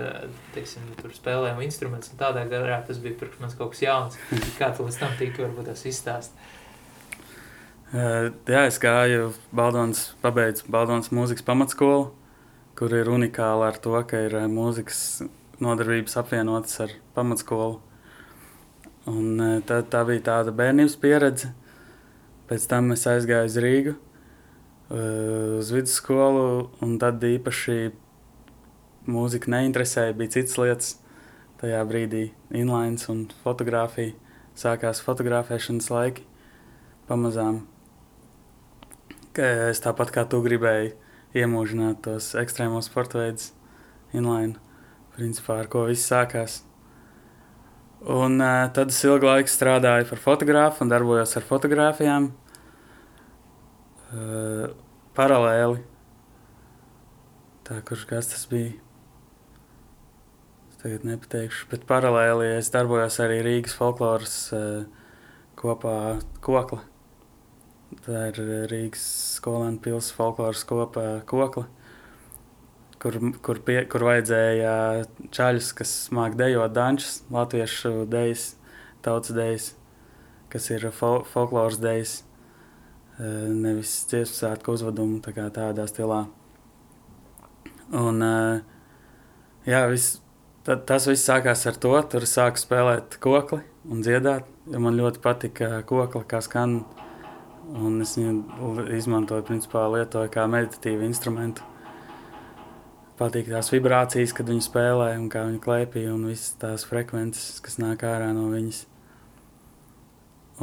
teiksim, 0.56 0.86
tur 1.02 1.14
spēlējam 1.16 1.60
instrumentus. 1.66 2.14
Tādā 2.20 2.46
garā 2.50 2.80
tas 2.88 3.02
bija 3.04 3.18
priekš 3.20 3.42
manis 3.42 3.58
kaut 3.60 3.74
kas 3.74 3.84
jauns. 3.84 4.20
Kā 4.60 4.72
tu 4.76 4.88
līdz 4.88 5.02
tam 5.02 5.18
tika, 5.20 5.44
varbūt 5.46 5.72
tas 5.72 5.84
izstāst? 5.90 6.38
Uh, 7.90 8.30
jā, 8.46 8.68
es 8.70 8.78
gāju 8.82 9.32
Baldonas, 9.56 10.12
pabeidzu 10.22 10.70
Baldonas 10.70 11.10
mūzikas 11.10 11.46
pamatskolu, 11.48 12.12
kur 12.78 12.94
ir 12.94 13.10
unikāla 13.10 13.72
ar 13.72 13.80
to, 13.82 13.96
ka 14.06 14.20
ir 14.28 14.38
mūzikas 14.52 15.24
nodarbības 15.60 16.20
apvienotas 16.22 16.78
ar 16.86 16.94
pamatskolu. 17.18 17.80
Un, 19.10 19.62
tā, 19.66 19.82
tā 19.90 20.04
bija 20.06 20.22
tāda 20.28 20.54
bērnības 20.54 20.96
pieredze. 21.02 21.50
Pēc 22.50 22.66
tam 22.70 22.94
es 22.94 23.06
aizgāju 23.10 23.50
uz 23.50 23.58
Rīgu, 23.62 23.96
uz 24.90 25.70
vidusskolu, 25.74 26.70
un 26.82 26.98
tad 27.02 27.22
īpaši 27.24 27.92
mūzika 29.10 29.52
neinteresēja. 29.54 30.16
Bija 30.18 30.36
citas 30.40 30.58
lietas, 30.58 30.94
tajā 31.62 31.82
brīdī 31.90 32.30
inlines 32.50 33.06
un 33.12 33.28
fotografija. 33.44 34.16
Sākās 34.60 35.00
fotografēšanas 35.06 35.92
laiki 35.94 36.26
pamazām. 37.08 37.62
Es 39.40 39.80
tāpat 39.80 40.10
kā 40.12 40.26
tu 40.28 40.42
gribēji 40.44 40.96
iemūžināt 41.38 42.02
tos 42.04 42.34
ekstrēmos 42.36 42.90
sporta 42.90 43.22
veidus, 43.22 43.54
inline, 44.12 44.58
principā 45.16 45.62
ar 45.62 45.70
ko 45.72 45.86
viss 45.88 46.10
sākās. 46.10 46.64
Un 48.00 48.42
uh, 48.42 48.66
tad 48.76 48.92
es 48.92 49.00
ilgu 49.06 49.28
laiku 49.30 49.52
strādāju 49.52 50.10
par 50.10 50.22
fotografu 50.24 50.84
un 50.84 50.92
darbojos 50.92 51.38
ar 51.40 51.46
fotografijām. 51.48 52.32
Uh, 52.32 52.49
paralēli. 55.18 55.82
Tā, 57.68 57.80
kurš 57.86 58.06
gads 58.10 58.32
tas 58.34 58.46
bija? 58.50 58.76
Es 60.70 60.80
tagad 60.82 61.06
nepateikšu, 61.06 61.68
bet 61.74 61.88
paralēli 61.90 62.54
es 62.58 62.72
darbojos 62.74 63.20
arī 63.22 63.42
Rīgas 63.46 63.76
folkloras 63.78 64.38
uh, 64.56 64.86
kopā 65.60 65.98
kokla. 66.46 66.82
Tā 68.06 68.30
ir 68.32 68.40
Rīgas 68.72 69.04
skolēnu 69.40 69.82
pils 69.84 70.14
folkloras 70.16 70.66
kopā 70.70 71.10
kokla 71.30 71.68
kur, 73.00 73.18
kur, 73.44 73.60
pie, 73.66 73.80
kur 73.90 74.06
vajadzēja 74.08 74.74
čaļus, 75.36 75.72
kas 75.80 75.94
māk 76.16 76.36
dejot 76.40 76.74
dančus, 76.76 77.22
latviešu 77.34 78.06
dejas, 78.12 78.54
tautas 79.06 79.36
dejas, 79.36 79.70
kas 80.52 80.70
ir 80.74 80.90
fol 80.96 81.24
folkloras 81.30 81.80
dejas, 81.82 82.20
nevis 83.20 83.94
dziesmu 84.10 84.36
svētku 84.36 84.76
uzvedumu 84.78 85.20
tā 85.24 85.34
tādā 85.36 85.86
stilā. 85.90 86.24
Un, 88.00 88.22
jā, 89.66 89.82
vis, 89.92 90.12
tad, 90.68 90.86
tas 90.90 91.08
viss 91.10 91.28
sākās 91.28 91.66
ar 91.68 91.80
to, 91.82 91.96
tur 92.12 92.28
sāku 92.30 92.62
spēlēt 92.62 93.18
kokli 93.24 93.64
un 93.90 94.04
dziedāt, 94.06 94.48
jo 94.70 94.84
man 94.84 95.00
ļoti 95.00 95.24
patika 95.24 95.82
kokli, 95.90 96.24
kā 96.30 96.40
skan, 96.46 96.84
un 97.74 97.98
es 98.06 98.16
viņu 98.20 98.88
izmantoju, 99.00 99.48
principā 99.50 99.88
lietoju 99.92 100.32
kā 100.34 100.46
meditatīvu 100.50 101.10
instrumentu 101.10 101.66
patīk 103.20 103.50
tās 103.52 103.72
vibrācijas, 103.74 104.34
kad 104.36 104.48
viņi 104.48 104.64
spēlē 104.64 105.12
un 105.20 105.28
kā 105.32 105.44
viņi 105.48 105.60
klēpī 105.64 106.06
un 106.12 106.24
visas 106.30 106.54
tās 106.62 106.86
frekvences, 106.88 107.60
kas 107.64 107.80
nāk 107.82 108.06
ārā 108.08 108.32
no 108.36 108.48
viņas. 108.54 108.86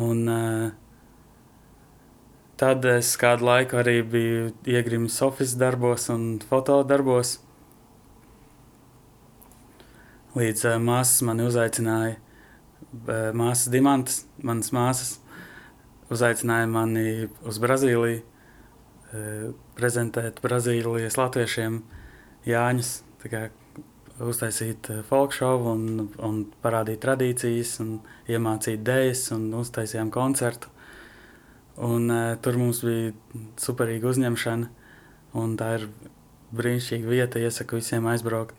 Un 0.01 0.23
uh, 0.29 0.71
tad 2.61 2.85
es 2.91 3.15
kādu 3.21 3.49
laiku 3.49 3.81
arī 3.81 4.01
biju 4.07 4.53
iegrimis 4.69 5.19
Sofijas 5.21 5.57
darbos 5.61 6.09
un 6.13 6.39
fotodarbos. 6.45 7.37
Līdz 10.37 10.65
uh, 10.69 10.79
māsas 10.83 11.23
mani 11.25 11.47
uzaicināja, 11.49 12.17
uh, 12.17 13.29
māsas 13.37 13.71
Dimantas, 13.73 14.25
manas 14.45 14.73
māsas, 14.77 15.13
uzaicināja 16.13 16.69
mani 16.69 17.29
uz 17.49 17.61
Brazīliju, 17.63 18.23
uh, 18.23 19.47
prezentēt 19.79 20.43
Brazīlijas 20.45 21.17
latviešiem 21.21 21.81
uh, 21.81 22.03
Jāņus, 22.47 22.91
kā, 23.27 23.49
uztaisīt 24.23 24.87
eh, 24.95 25.03
folk 25.09 25.35
šovu 25.35 25.73
un, 25.73 25.87
un 26.23 26.37
parādīt 26.63 27.01
tradīcijas, 27.03 27.73
un 27.83 27.97
iemācīt 28.31 28.85
dēļas, 28.87 29.25
un 29.35 29.49
uztaisījām 29.59 30.13
koncertu. 30.15 30.71
Un, 31.77 32.09
uh, 32.09 32.37
tur 32.41 32.57
mums 32.57 32.81
bija 32.85 33.13
superīga 33.61 34.09
uzņemšana, 34.09 34.69
tā 35.61 35.73
ir 35.77 35.89
brīnišķīga 36.57 37.11
vieta. 37.11 37.43
Iesaku 37.43 37.81
visiem 37.81 38.07
aizbraukt, 38.09 38.57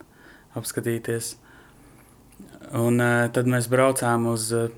apskatīties. 0.57 1.35
Un, 2.77 3.01
uh, 3.01 3.25
tad 3.33 3.49
mēs 3.49 3.69
braucām 3.71 4.27
uz 4.29 4.51
uh, 4.53 4.69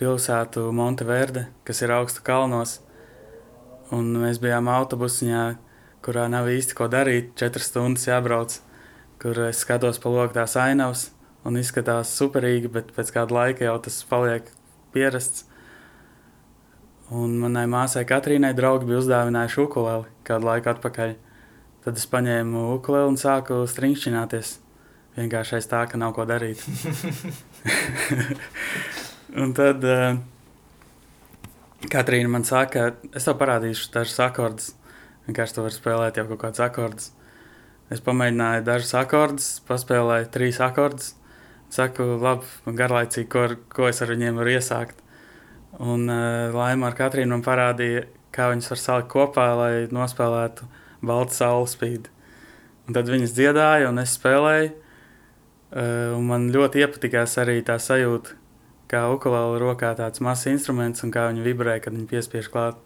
pilsētu 0.00 0.70
Monteverde, 0.72 1.50
kas 1.68 1.82
ir 1.84 1.92
augstu 1.92 2.24
kalnos. 2.24 2.78
Un 3.92 4.14
mēs 4.22 4.40
bijām 4.40 4.70
autobusiņā, 4.70 5.44
kurā 6.04 6.24
nav 6.32 6.48
īsti 6.48 6.76
ko 6.78 6.88
darīt. 6.88 7.34
Četras 7.36 7.68
stundas 7.68 8.06
jābrauc, 8.08 8.56
kur 9.20 9.44
es 9.50 9.60
skatos 9.66 10.00
pa 10.00 10.12
loku 10.12 10.38
tās 10.38 10.56
ainavas 10.56 11.10
un 11.44 11.60
izskatās 11.60 12.14
superīgi, 12.16 12.70
bet 12.72 12.92
pēc 12.96 13.12
kāda 13.16 13.36
laika 13.36 13.66
jau 13.66 13.76
tas 13.84 14.00
paliek 14.08 14.48
pierasts. 14.94 15.49
Un 17.10 17.32
manai 17.42 17.64
māsai 17.66 18.04
Katrīnai 18.06 18.52
draugi 18.54 18.86
bija 18.86 19.00
uzdāvinājuši 19.00 19.60
ukuleli 19.64 20.10
kādu 20.26 20.46
laiku 20.46 20.70
atpakaļ. 20.70 21.14
Tad 21.82 21.96
es 21.98 22.06
paņēmu 22.06 22.68
ukuleli 22.76 23.10
un 23.10 23.18
sāku 23.18 23.64
stringšķināties. 23.66 24.52
Vienkārši 25.16 25.56
aiz 25.58 25.66
tā, 25.66 25.80
ka 25.90 25.98
nav 25.98 26.12
ko 26.14 26.26
darīt. 26.28 26.62
un 29.42 29.56
tad 29.58 29.82
uh, 29.82 30.20
Katrīna 31.90 32.30
man 32.30 32.46
saka, 32.46 32.92
es 33.10 33.26
tev 33.26 33.40
parādīšu 33.42 33.90
dažus 33.96 34.22
akordus. 34.22 34.70
Vienkārši 35.26 35.56
tu 35.56 35.66
vari 35.66 35.80
spēlēt 35.80 36.20
jau 36.20 36.28
kaut 36.30 36.44
kādus 36.44 36.62
akordus. 36.68 37.10
Es 37.90 38.02
pamēģināju 38.06 38.66
dažus 38.70 38.94
akordus, 39.00 39.52
paspēlēju 39.66 40.30
trīs 40.30 40.62
akordus. 40.62 41.16
Saku, 41.74 42.06
labi, 42.22 42.46
garlaicīgi, 42.70 43.26
ko, 43.30 43.48
ko 43.72 43.90
es 43.90 43.98
ar 44.02 44.14
viņiem 44.14 44.38
varu 44.38 44.54
iesākt. 44.54 45.02
Un 45.78 46.08
uh, 46.10 46.50
Laima 46.54 46.88
ar 46.90 46.96
Katrīnu 46.98 47.36
man 47.36 47.44
parādīja, 47.46 48.08
kā 48.34 48.48
viņas 48.50 48.72
var 48.72 48.80
salikt 48.80 49.10
kopā, 49.12 49.46
lai 49.58 49.72
nospēlētu 49.94 50.66
baltu 51.06 51.36
saules 51.36 51.76
spīdi. 51.76 52.10
Un 52.88 52.96
tad 52.96 53.10
viņas 53.10 53.34
dziedāja, 53.36 53.88
un 53.92 54.02
es 54.02 54.16
spēlēju. 54.18 54.72
Uh, 55.70 56.16
un 56.16 56.26
man 56.26 56.48
ļoti 56.50 56.82
iepatikās 56.82 57.36
arī 57.38 57.60
tā 57.62 57.76
sajūta, 57.78 58.34
kā 58.90 59.04
ukulēla 59.14 59.60
rokā 59.62 59.92
tāds 59.94 60.18
mazs 60.18 60.48
instruments 60.50 61.04
un 61.06 61.12
kā 61.14 61.28
viņi 61.30 61.44
vibrē, 61.46 61.76
kad 61.78 61.94
viņi 61.94 62.08
piespiež 62.10 62.50
klāt 62.50 62.80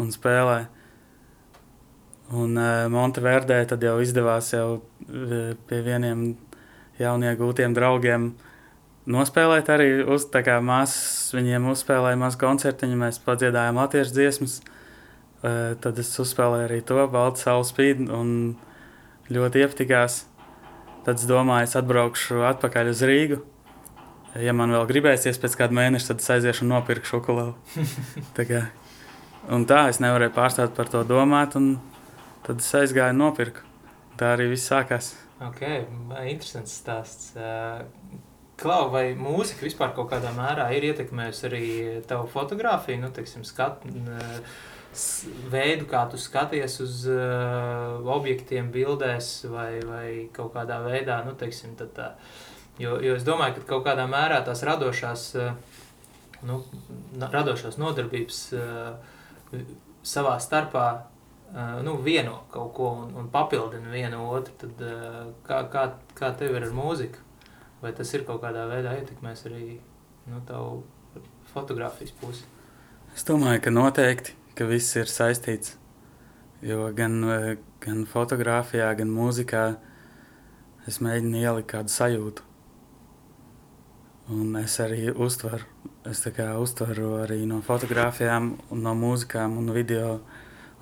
un 0.00 0.08
spēlē. 0.14 0.62
Un 2.32 2.56
uh, 2.56 2.86
Monteverdē 2.88 3.60
tad 3.68 3.84
jau 3.84 3.98
izdevās 4.00 4.54
jau 4.54 4.78
uh, 4.78 5.52
pie 5.68 5.82
vieniem 5.84 6.30
jauniegūtiem 7.00 7.76
draugiem 7.76 8.30
nospēlēt 9.10 9.70
arī 9.72 9.88
uz 10.06 10.26
tā 10.32 10.42
kā 10.46 10.58
māsas, 10.64 11.30
viņiem 11.36 11.68
uzspēlēja 11.72 12.18
mazu 12.20 12.40
koncertiņu, 12.40 12.98
mēs 13.00 13.20
padziedājām 13.24 13.80
latviešu 13.80 14.16
dziesmas. 14.16 14.58
Uh, 15.40 15.72
tad 15.80 15.98
es 16.02 16.10
uzspēlēju 16.20 16.66
arī 16.68 16.80
to 16.84 17.00
Baltu 17.12 17.40
saules 17.40 17.70
spīd 17.72 18.02
un 18.12 18.34
ļoti 19.32 19.64
iepatikās. 19.64 20.24
Tad 21.06 21.16
es 21.16 21.24
domāju, 21.28 21.64
es 21.64 21.78
atbraukšu 21.80 22.42
atpakaļ 22.50 22.90
uz 22.92 23.00
Rīgu. 23.08 23.40
Ja 24.38 24.52
man 24.54 24.70
vēl 24.74 24.84
gribēsies 24.90 25.40
pēc 25.42 25.56
kāda 25.58 25.74
mēneša, 25.74 26.12
tad 26.12 26.22
es 26.22 26.30
aiziešu 26.36 26.66
un 26.66 26.74
nopirkšu 26.76 27.18
ukuleli. 27.18 27.80
tā 28.36 28.46
kā, 28.46 28.60
un 29.50 29.64
tā 29.70 29.86
es 29.90 29.98
nevarēju 30.04 30.36
pārstāt 30.36 30.76
par 30.76 30.92
to 30.92 31.02
domāt, 31.08 31.56
un 31.58 31.72
tad 32.46 32.60
es 32.62 32.70
aizgāju 32.82 33.16
un 33.16 33.24
nopirku. 33.24 33.64
Tā 34.20 34.34
arī 34.36 34.50
viss 34.52 34.68
sākās. 34.68 35.14
Ok, 35.40 35.64
interesants 36.28 36.76
stāsts. 36.82 37.32
Klau, 38.60 38.90
vai 38.92 39.14
mūzika 39.16 39.64
vispār 39.64 39.94
kaut 39.96 40.10
kādā 40.10 40.34
mērā 40.36 40.66
ir 40.76 40.90
ietekmējusi 40.90 41.46
arī 41.48 41.68
tavu 42.08 42.26
fotografiju, 42.28 43.00
nu, 43.00 43.08
teiksim, 43.16 43.46
skat, 43.48 43.86
veidu, 45.50 45.86
kā 45.90 46.02
tu 46.10 46.18
skaties 46.18 46.80
uz 46.82 47.04
uh, 47.08 48.00
objektiem, 48.16 48.70
bildēs 48.74 49.30
vai, 49.50 49.80
vai 49.86 50.06
kaut 50.34 50.52
kādā 50.56 50.80
veidā, 50.82 51.20
nu, 51.26 51.36
teiksim, 51.38 51.76
tad 51.78 51.94
tā. 51.96 52.08
Jo, 52.80 52.96
jo 53.04 53.14
es 53.14 53.24
domāju, 53.26 53.60
ka 53.60 53.68
kaut 53.74 53.86
kādā 53.86 54.08
mērā 54.10 54.40
tās 54.44 54.64
radošās, 54.66 55.28
uh, 55.38 55.78
nu, 56.48 56.60
radošās 57.22 57.78
nodarbības 57.80 58.42
uh, 58.58 59.62
savā 60.02 60.36
starpā 60.42 60.86
uh, 60.98 61.80
nu, 61.86 61.96
vieno 62.02 62.42
kaut 62.50 62.74
ko 62.74 62.92
un, 63.04 63.14
un 63.20 63.30
papildina 63.30 63.94
vienu 63.94 64.24
otru, 64.34 64.58
tad 64.64 64.84
uh, 64.84 65.20
kā, 65.46 65.64
kā, 65.70 65.90
kā 66.18 66.34
tev 66.40 66.58
ir 66.58 66.66
ar 66.66 66.74
mūziku? 66.74 67.29
Vai 67.80 67.92
tas 67.96 68.10
ir 68.12 68.26
kaut 68.28 68.42
kādā 68.42 68.66
veidā 68.68 68.92
ietekmēs 68.98 69.46
arī 69.48 69.78
nu, 70.28 70.40
tavu 70.48 70.82
fotografijas 71.52 72.12
pusi? 72.20 72.44
Es 73.16 73.24
domāju, 73.26 73.62
ka 73.64 73.72
noteikti, 73.72 74.34
ka 74.54 74.66
viss 74.68 74.96
ir 75.00 75.08
saistīts. 75.10 75.76
Jo 76.60 76.90
gan, 76.92 77.22
gan 77.80 78.04
fotografijā, 78.04 78.90
gan 78.98 79.08
mūzikā 79.14 79.64
es 80.88 81.00
mēģinu 81.00 81.40
ielikt 81.40 81.70
kādu 81.72 81.92
sajūtu. 81.92 82.44
Un 84.30 84.54
es 84.60 84.76
arī 84.78 85.08
uztveru, 85.10 85.64
es 86.06 86.20
uztveru 86.22 87.14
arī 87.24 87.40
no 87.48 87.62
fotografijām, 87.66 88.52
no 88.70 88.92
mūzikām 88.94 89.56
un 89.58 89.72
video 89.74 90.20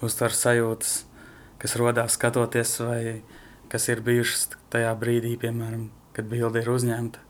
uztveru 0.02 0.36
sajūtas, 0.36 0.96
kas 1.62 1.76
radās 1.80 2.18
skatoties, 2.18 2.74
vai 2.82 3.22
kas 3.72 3.88
ir 3.88 4.02
bijušas 4.04 4.50
tajā 4.74 4.92
brīdī, 5.00 5.38
piemēram, 5.40 5.88
kad 6.18 6.26
bilde 6.26 6.58
ir 6.58 6.68
uzņemta. 6.72 7.22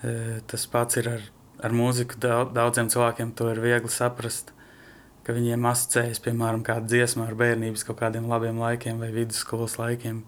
E, 0.00 0.12
tas 0.48 0.64
pats 0.72 0.96
ir 0.96 1.10
ar, 1.12 1.24
ar 1.60 1.74
mūziku. 1.76 2.16
Daudziem 2.56 2.88
cilvēkiem 2.88 3.34
to 3.36 3.50
ir 3.52 3.60
viegli 3.60 3.92
saprast, 3.92 4.54
ka 5.26 5.36
viņiem 5.36 5.66
asociējas, 5.68 6.22
piemēram, 6.24 6.64
kāda 6.64 6.88
dziesma 6.88 7.26
ar 7.28 7.36
bērnības 7.36 7.84
kaut 7.84 8.00
kādiem 8.00 8.30
labiem 8.30 8.60
laikiem 8.62 9.02
vai 9.02 9.10
vidusskolas 9.12 9.76
laikiem 9.76 10.22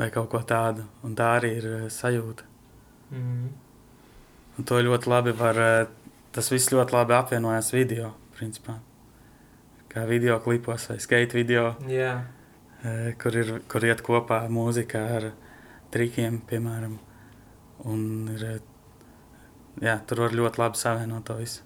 vai 0.00 0.08
kaut 0.14 0.32
ko 0.32 0.40
tādu. 0.42 0.88
Un 1.06 1.14
tā 1.14 1.36
arī 1.36 1.52
ir 1.60 1.68
e, 1.70 1.76
sajūta. 1.94 2.48
Mm. 3.14 3.52
Un 4.58 4.66
to 4.66 4.82
ļoti 4.82 5.10
labi 5.14 5.36
var, 5.38 5.62
e, 5.62 6.18
tas 6.34 6.50
viss 6.50 6.74
ļoti 6.74 6.98
labi 6.98 7.14
apvienojas 7.14 7.70
video, 7.76 8.10
principā. 8.34 8.80
Kā 9.94 10.08
video 10.10 10.40
klipos 10.42 10.90
vai 10.90 10.98
skate 10.98 11.38
video, 11.38 11.76
yeah. 11.86 12.26
kur, 13.22 13.36
ir, 13.38 13.60
kur 13.70 13.86
iet 13.86 14.02
kopā 14.02 14.40
mūzika 14.50 15.04
ar 15.20 15.30
trikiem, 15.94 16.40
piemēram. 16.48 16.98
Un 17.90 18.02
ir, 18.32 18.44
jā, 19.82 19.96
tur 20.08 20.24
var 20.24 20.36
ļoti 20.36 20.62
labi 20.62 20.80
savienot 20.80 21.26
to 21.28 21.36
visu. 21.38 21.64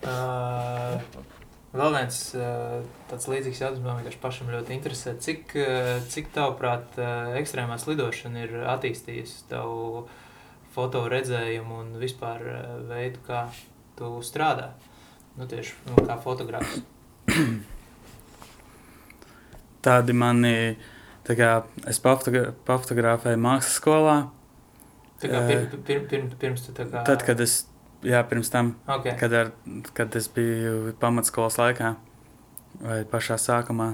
Uh, 0.00 0.96
vēl 1.76 1.96
viens 1.98 2.18
uh, 2.38 2.80
tāds 3.10 3.28
līdzīgs 3.28 3.60
jautājums 3.60 3.84
man 3.84 4.00
vienkārši 4.00 4.20
pašam 4.22 4.52
ļoti 4.52 4.76
interesē. 4.76 5.14
Cik, 5.20 5.56
uh, 5.60 5.90
cik 6.12 6.32
tavuprāt, 6.36 6.96
uh, 7.00 7.34
ekstrēmā 7.40 7.76
slidošana 7.80 8.46
ir 8.46 8.56
attīstījusi 8.76 9.44
tavu 9.52 10.06
foto 10.74 11.04
redzējumu 11.12 11.82
un 11.84 11.92
vispār 12.00 12.46
uh, 12.46 12.78
veidu, 12.88 13.20
kā 13.26 13.44
tu 13.98 14.14
strādā? 14.24 14.72
Nu, 15.36 15.46
tieši 15.48 15.76
nu, 15.90 16.00
kā 16.08 16.16
fotogrāfs. 16.20 16.80
Tādi 19.84 20.16
mani 20.16 20.56
uh, 20.72 20.88
kā, 21.38 21.50
es 21.90 22.00
pafotografēju 22.02 23.40
mākslas 23.40 23.76
skolā. 23.80 24.16
Tā 25.20 25.28
pir, 25.48 25.66
pir, 25.84 26.04
pir, 26.08 26.24
pirms 26.40 26.64
tu 26.64 26.74
tā 26.76 26.86
kā... 26.88 27.02
Tad, 27.08 27.24
kad 27.26 27.40
es, 27.44 27.64
jā, 28.06 28.22
pirms 28.28 28.52
tam, 28.52 28.72
okay. 28.88 29.16
kad, 29.20 29.34
ar, 29.36 29.52
kad 29.96 30.16
es 30.16 30.30
biju 30.32 30.94
pamatskolas 31.02 31.58
laikā 31.60 31.92
vai 32.80 33.02
pašā 33.10 33.36
sākumā 33.40 33.92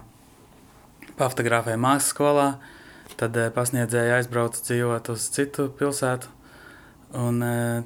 pafotografēju 1.19 1.83
mākslas 1.83 2.13
skolā, 2.15 2.49
tad 3.19 3.37
eh, 3.41 3.51
pasniedzēja 3.55 4.21
aizbraucu 4.21 4.63
dzīvot 4.69 5.11
uz 5.15 5.29
citu 5.35 5.71
pilsētu, 5.79 6.31
un 7.19 7.43
eh, 7.47 7.81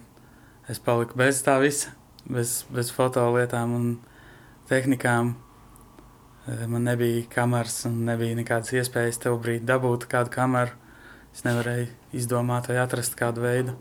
es 0.68 0.82
paliku 0.84 1.16
bez 1.20 1.40
tā 1.46 1.56
visa, 1.62 1.94
bez, 2.28 2.64
bez 2.74 2.92
fotolietām 2.92 3.76
un 3.78 3.94
tehnikām, 4.68 5.32
Eh, 5.32 5.49
man 6.46 6.82
nebija 6.82 7.24
kameras 7.34 7.84
un 7.88 8.04
nebija 8.08 8.36
nekādas 8.38 8.72
iespējas 8.72 9.20
tev 9.20 9.36
brīdi 9.42 9.66
dabūt 9.68 10.06
kādu 10.10 10.32
kameru. 10.34 10.72
Es 11.34 11.44
nevarēju 11.46 11.86
izdomāt 12.16 12.66
vai 12.70 12.80
atrast 12.82 13.14
kādu 13.18 13.44
veidu. 13.44 13.76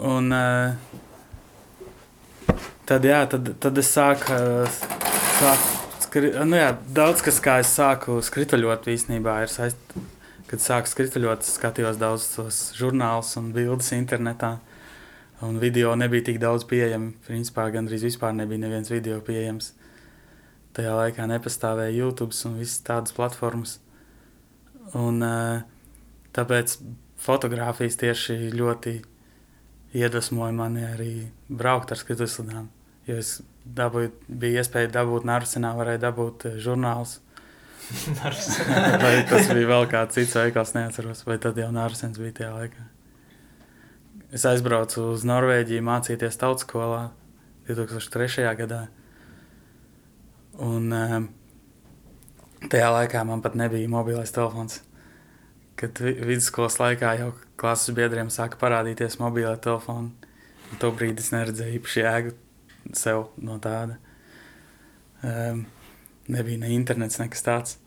Un 0.00 0.32
uh, 0.34 0.72
tad, 2.88 3.04
jā, 3.06 3.20
tad, 3.30 3.52
tad 3.62 3.78
es 3.78 3.90
sāku, 3.94 4.38
sāku 5.38 6.02
skri, 6.06 6.32
nu 6.46 6.58
jā, 6.58 6.72
daudz 6.96 7.22
kas, 7.26 7.38
kā 7.42 7.60
es 7.62 7.70
sāku 7.76 8.18
skrituļot, 8.26 8.88
īstenībā 8.90 9.42
ir 9.44 9.52
saistīts. 9.52 10.08
Kad 10.50 10.58
sāku 10.58 10.90
skrituļot, 10.90 11.44
skatījos 11.46 11.98
daudz 12.00 12.24
tos 12.32 12.56
žurnālus 12.74 13.36
un 13.38 13.52
bildes 13.54 13.92
internetā. 13.94 14.56
Un 15.46 15.60
video 15.62 15.92
nebija 15.94 16.26
tik 16.26 16.40
daudz 16.42 16.64
pieejami. 16.66 17.12
Principā 17.28 17.68
gandrīz 17.70 18.02
vispār 18.02 18.34
nebija 18.34 18.64
neviens 18.64 18.90
video 18.90 19.20
pieejams 19.22 19.70
tajā 20.76 20.96
laikā 20.96 21.26
nepastāvēja 21.30 21.96
YouTube 21.96 22.36
un 22.48 22.58
visas 22.60 22.82
tādas 22.86 23.14
platformas. 23.16 23.78
Un, 24.96 25.22
eh, 25.22 25.62
tāpēc 26.36 26.76
fotografijas 27.20 27.98
tieši 28.00 28.50
ļoti 28.54 29.00
iedvesmoja 29.94 30.52
mani 30.54 30.84
arī 30.86 31.14
braukt 31.48 31.92
ar 31.92 31.98
skrituļslidām. 31.98 32.68
Jo 33.06 33.16
es 33.22 33.40
dabūju, 33.66 34.12
bija 34.28 34.62
iespēja 34.62 34.92
dabūt 34.94 35.26
Narsenā, 35.26 35.74
varēja 35.78 36.04
dabūt 36.06 36.46
eh, 36.46 36.60
žurnālus. 36.62 37.18
vai 39.04 39.16
tas 39.26 39.50
bija 39.50 39.66
vēl 39.66 39.88
kāds 39.90 40.14
cits 40.14 40.38
veikals, 40.38 40.74
neatceros, 40.76 41.24
vai 41.26 41.38
tad 41.42 41.58
jau 41.58 41.70
Nārsens 41.74 42.20
bija 42.22 42.38
tajā 42.40 42.52
laikā. 42.54 42.86
Es 44.30 44.46
aizbraucu 44.46 45.08
uz 45.10 45.24
Norvēģiju 45.26 45.82
mācīties 45.82 46.38
tautskolā 46.38 47.08
2003. 47.66 48.46
gadā. 48.60 48.84
Un 50.60 50.92
uh, 50.92 51.18
tajā 52.68 52.90
laikā 52.92 53.24
man 53.24 53.42
pat 53.44 53.56
nebija 53.56 53.88
mobilais 53.88 54.32
telefons. 54.34 54.82
Kad 55.80 56.00
vidusskolas 56.02 56.76
laikā 56.80 57.14
jau 57.22 57.30
klases 57.60 57.94
biedriem 57.96 58.28
sāka 58.32 58.60
parādīties 58.60 59.16
mobilā 59.20 59.54
telefona, 59.64 60.10
to 60.80 60.92
brīdi 60.92 61.24
es 61.24 61.32
neredzēju 61.32 61.78
īpaši 61.80 62.02
jēgu 62.02 62.34
sev 62.96 63.30
no 63.40 63.56
tāda. 63.62 63.96
Um, 65.24 65.64
nebija 66.28 66.60
ne 66.60 66.74
internets, 66.76 67.20
nekas 67.20 67.44
tāds. 67.46 67.78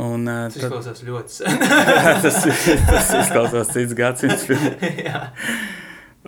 Un, 0.00 0.24
uh, 0.24 0.48
tas 0.48 0.56
tad, 0.56 0.72
izklausās 0.72 1.04
ļoti 1.04 1.36
sen. 1.36 1.62
tas, 2.24 2.42
tas 2.88 3.14
izklausās 3.20 3.72
cits 3.76 3.96
gadsimts. 3.96 4.48
jā. 5.06 5.26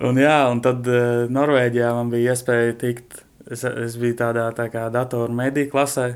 Un, 0.05 0.19
jā, 0.21 0.37
un 0.51 0.61
tad 0.61 0.85
uh, 0.91 1.25
Norvēģijā 1.33 1.91
man 1.97 2.13
bija 2.13 2.35
iespēja 2.35 2.77
tikt 2.85 3.24
es, 3.51 3.63
es 3.63 3.97
biju 4.01 4.17
tādā 4.19 4.45
tā 4.57 4.67
kā 4.73 4.87
datoru 4.93 5.33
mediju 5.35 5.71
klasē, 5.73 6.15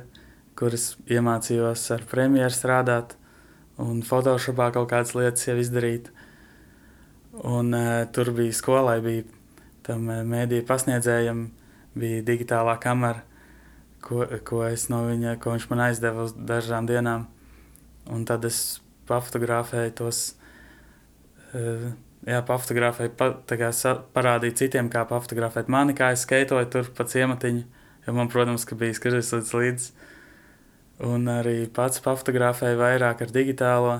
kuras 0.60 0.94
iemācījos 1.10 1.86
ar 1.96 2.04
premjeru 2.10 2.54
strādāt 2.54 3.16
un 3.80 4.02
Photoshopā 4.04 4.72
kaut 4.76 4.90
kādas 4.92 5.16
lietas 5.16 5.48
jau 5.48 5.56
izdarīt. 5.60 6.10
Un 7.46 7.72
uh, 7.76 8.04
tur 8.12 8.34
bija 8.36 8.56
skolai, 8.56 8.98
bija 9.04 9.24
tam 9.88 10.10
uh, 10.10 10.24
mediju 10.28 10.66
pasniedzējam, 10.68 11.46
bija 12.00 12.26
digitālā 12.28 12.76
kamera, 12.84 13.24
ko, 14.04 14.26
ko, 14.44 14.66
no 14.92 15.04
viņa, 15.08 15.38
ko 15.40 15.56
viņš 15.56 15.70
man 15.72 15.86
aizdeva 15.88 16.28
uz 16.28 16.36
dažām 16.36 16.90
dienām. 16.90 17.30
Un 18.10 18.26
tad 18.28 18.44
es 18.50 18.82
pafotografēju 19.08 19.96
tos 20.02 20.24
uh, 21.54 21.90
jā, 22.30 22.40
pafotografēju, 22.46 23.14
pa, 23.18 23.32
kā, 23.50 23.72
parādīju 24.16 24.58
citiem, 24.62 24.90
kā 24.94 25.04
pafotografēt 25.10 25.70
mani, 25.72 25.96
kā 25.98 26.12
es 26.14 26.26
skaitoju 26.28 26.70
tur 26.74 26.92
pa 26.96 27.06
ciematiņu. 27.10 27.66
Jo 28.08 28.16
man, 28.16 28.30
protams, 28.32 28.66
ka 28.66 28.78
bija 28.80 28.96
skritis 28.98 29.34
līdz 29.36 29.52
līdzi. 29.58 29.92
Un 31.10 31.28
arī 31.32 31.58
pats 31.72 32.02
pafotografēju 32.04 32.80
vairāk 32.80 33.22
ar 33.26 33.34
digitālo. 33.36 34.00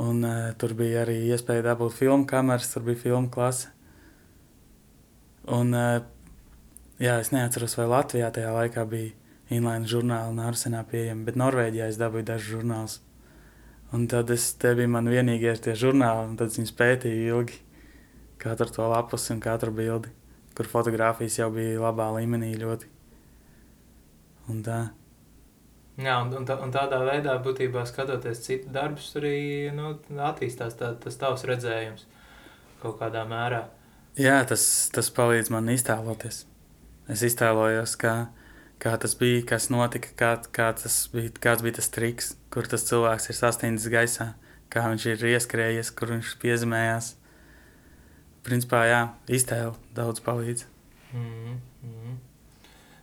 Un 0.00 0.22
uh, 0.22 0.52
tur 0.58 0.74
bija 0.78 1.02
arī 1.04 1.18
iespēja 1.32 1.66
dabūt 1.66 1.96
filmu 1.98 2.26
kameras, 2.30 2.70
tur 2.72 2.84
bija 2.86 3.02
filmu 3.02 3.30
klase. 3.34 3.72
Un, 5.50 5.74
uh, 5.74 5.98
jā, 7.02 7.18
es 7.18 7.32
neatceros, 7.34 7.74
vai 7.80 7.88
Latvijā 7.90 8.30
tajā 8.34 8.52
laikā 8.54 8.86
bija 8.86 9.16
inline 9.50 9.88
žurnāli 9.90 10.30
un 10.30 10.42
arsenā 10.46 10.84
pieejami, 10.86 11.26
bet 11.26 11.38
Norvēģijā 11.40 11.90
es 11.90 11.98
dabūju 11.98 12.28
dažus 12.28 12.54
žurnālus. 12.54 13.00
Un 13.96 14.06
tad 14.10 14.30
es, 14.30 14.52
te 14.54 14.70
bija 14.78 14.90
man 14.90 15.10
vienīgie 15.10 15.56
tie 15.64 15.74
žurnāli, 15.78 16.28
un 16.30 16.38
tad 16.38 16.54
viņus 16.54 16.76
pētīju 16.78 17.34
ilgi. 17.34 17.58
Katru 18.40 18.70
to 18.72 18.86
lapusi 18.88 19.34
un 19.34 19.40
katru 19.42 19.74
bildi, 19.74 20.12
kur 20.56 20.68
fotografijas 20.70 21.40
jau 21.40 21.50
bija 21.52 21.80
labā 21.82 22.06
līmenī 22.14 22.54
ļoti. 22.60 22.88
Un 24.50 24.62
tā. 24.66 24.78
Jā, 26.00 26.14
un, 26.22 26.30
un, 26.38 26.46
tā, 26.48 26.56
un 26.62 26.70
tādā 26.72 27.02
veidā, 27.04 27.34
būtībā 27.44 27.82
skatoties 27.84 28.40
citu 28.46 28.70
darbus, 28.72 29.10
arī 29.20 29.34
nu, 29.76 29.92
attīstās 30.30 30.78
tā, 30.78 30.94
tas 31.02 31.18
tavs 31.20 31.44
redzējums 31.50 32.06
kaut 32.80 32.96
kādā 33.02 33.26
mērā. 33.28 33.66
Jā, 34.18 34.38
tas, 34.48 34.62
tas 34.94 35.10
palīdz 35.14 35.50
man 35.52 35.68
iztēloties. 35.74 36.44
Es 37.10 37.24
iztēlojos, 37.26 37.98
kā, 38.00 38.14
kā 38.80 38.94
tas 39.00 39.14
bija, 39.20 39.42
kas 39.52 39.68
notika, 39.72 40.12
kā, 40.16 40.30
kā 40.56 40.70
tas 40.80 41.02
bija, 41.12 41.32
kāds 41.42 41.64
bija 41.66 41.78
tas 41.78 41.90
triks, 41.92 42.34
kur 42.52 42.68
tas 42.70 42.86
cilvēks 42.88 43.30
ir 43.30 43.38
sasniedzis 43.38 43.92
gaisā, 43.92 44.32
kā 44.72 44.86
viņš 44.88 45.06
ir 45.12 45.26
ieskrējies, 45.34 45.92
kur 45.96 46.14
viņš 46.16 46.36
piezemējās. 46.42 47.14
Principā, 48.46 48.86
jā, 48.88 49.02
iztēle 49.28 49.74
daudz 49.94 50.24
palīdz. 50.24 50.64
Mm 51.12 51.60
-hmm. 51.84 52.18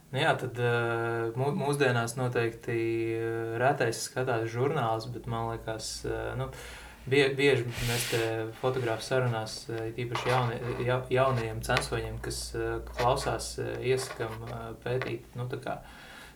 Nu 0.07 0.19
jā, 0.21 0.31
tad 0.39 0.59
uh, 0.63 1.35
mūsdienās 1.35 2.15
noteikti 2.15 2.77
uh, 3.17 3.57
retais 3.59 4.05
skatās 4.07 4.47
žurnāls, 4.53 5.09
bet 5.11 5.27
man 5.27 5.49
liekas, 5.51 6.05
uh, 6.07 6.31
nu, 6.39 6.47
bie, 7.09 7.23
bieži 7.37 7.65
mēs 7.87 8.09
te 8.11 8.21
fotogrāfu 8.61 9.05
sarunās, 9.05 9.59
īpaši 9.71 10.31
jaunie, 10.31 10.59
ja, 10.87 10.99
jaunajiem 11.13 11.63
censoņiem, 11.65 12.19
kas 12.23 12.41
klausās, 12.97 13.55
iesakam 13.81 14.35
pētīt, 14.83 15.25
nu, 15.39 15.47
tā 15.51 15.61
kā 15.63 15.79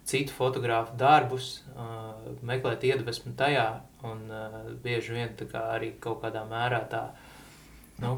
citu 0.07 0.33
fotografu 0.33 0.97
darbus, 0.99 1.61
meklēt 2.41 2.87
iedvesmu 2.89 3.35
tajā, 3.37 3.67
un 4.07 4.25
bieži 4.83 5.19
vien 5.19 5.37
tā 5.39 5.47
kā 5.51 5.67
arī 5.75 5.93
kaut 6.01 6.23
kādā 6.25 6.43
mērā 6.49 6.81
tā, 6.89 7.05
nu, 8.01 8.17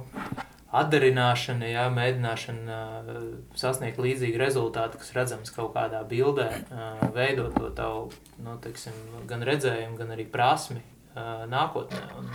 atdarināšana, 0.74 1.68
jā, 1.70 1.84
mēģināšana 1.94 2.78
uh, 3.06 3.26
sasniegt 3.58 4.00
līdzīgu 4.02 4.40
rezultātu, 4.42 4.98
kas 5.02 5.14
redzams 5.14 5.54
kaut 5.54 5.76
kādā 5.76 6.02
bildē, 6.10 6.48
uh, 6.74 7.04
veidot 7.14 7.54
to 7.60 7.70
tavu, 7.78 8.08
nu, 8.42 8.56
teiksim, 8.64 8.96
gan 9.30 9.46
redzējumu, 9.46 10.00
gan 10.00 10.16
arī 10.16 10.26
prasmi 10.34 10.82
uh, 11.16 11.46
nākotnē. 11.52 12.04
Un, 12.20 12.30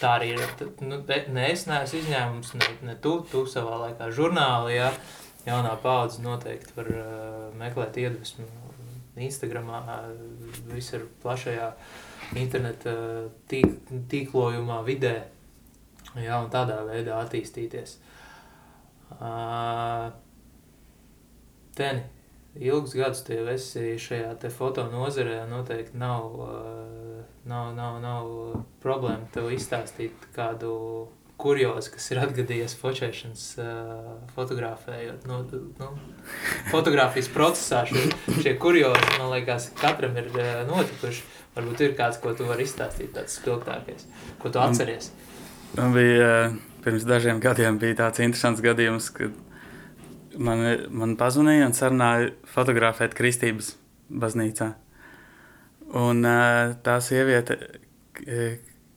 tā 0.00 0.16
arī 0.18 0.34
ir, 0.34 0.66
nu, 0.86 1.00
ne 1.06 1.46
es 1.52 1.66
neesmu 1.70 2.02
izņēmums, 2.02 2.52
ne, 2.58 2.68
ne 2.90 2.98
tu, 3.02 3.18
tu 3.30 3.44
savā 3.50 3.80
laikā 3.86 4.10
žurnāli, 4.14 4.76
jā, 4.78 4.92
jaunā 5.46 5.74
paudze 5.82 6.22
noteikti 6.22 6.76
var 6.76 6.92
meklēt 7.58 7.98
iedvesmu 7.98 8.46
Instagramā, 9.18 9.80
visur 10.70 11.08
plašajā 11.24 11.72
interneta 12.38 12.92
tīk, 13.50 13.74
tīklojumā, 14.12 14.78
vidē, 14.86 15.16
Jā, 16.16 16.38
un 16.40 16.48
tādā 16.52 16.78
veidā 16.88 17.18
attīstīties. 17.20 17.98
Uh, 19.18 20.08
teni, 21.76 22.04
ilgus 22.60 22.96
gadus 22.98 23.22
tie 23.26 23.38
esi 23.52 23.94
šajā 24.00 24.32
te 24.42 24.50
foto 24.52 24.86
nozarē, 24.90 25.42
noteikti 25.50 25.98
nav, 25.98 26.40
uh, 26.42 27.20
nav, 27.48 27.70
nav, 27.76 28.00
nav 28.02 28.32
problēma 28.82 29.30
tev 29.34 29.50
izstāstīt 29.54 30.28
kādu 30.36 30.72
kuriozu, 31.38 31.92
kas 31.94 32.10
ir 32.10 32.18
atgadījies 32.24 32.74
fotografēšanas, 32.80 33.44
uh, 33.62 34.10
fotografējot. 34.34 35.28
Nu, 35.30 35.44
nu, 35.78 35.90
fotografijas 36.72 37.30
procesā 37.30 37.84
šie, 37.86 38.08
šie 38.42 38.56
kuriozi, 38.58 39.06
man 39.20 39.30
liekas, 39.36 39.70
katram 39.78 40.18
ir 40.18 40.32
uh, 40.34 40.64
notikuši. 40.70 41.26
Varbūt 41.58 41.80
ir 41.82 41.94
kāds, 41.98 42.20
ko 42.22 42.34
tu 42.38 42.46
vari 42.46 42.66
izstāstīt, 42.66 43.10
tāds 43.16 43.38
spilgtākais, 43.40 44.04
ko 44.42 44.50
tu 44.54 44.60
atceries. 44.62 45.10
Mm. 45.10 45.28
Man 45.76 45.92
bija 45.92 46.28
eh, 46.44 46.52
pirms 46.84 47.04
dažiem 47.04 47.40
gadiem 47.42 47.78
bija 47.80 47.98
tāds 48.04 48.22
interesants 48.24 48.62
gadījums, 48.64 49.10
kad 49.14 49.34
man, 50.38 50.64
man 50.90 51.16
pazvanīja 51.20 51.68
un 51.68 51.76
sarunāja 51.76 52.32
fotografēt 52.48 53.16
Kristības 53.18 53.74
baznīcā. 54.08 54.72
Un 55.98 56.24
eh, 56.28 56.74
tā 56.84 56.98
sieviete, 57.04 57.58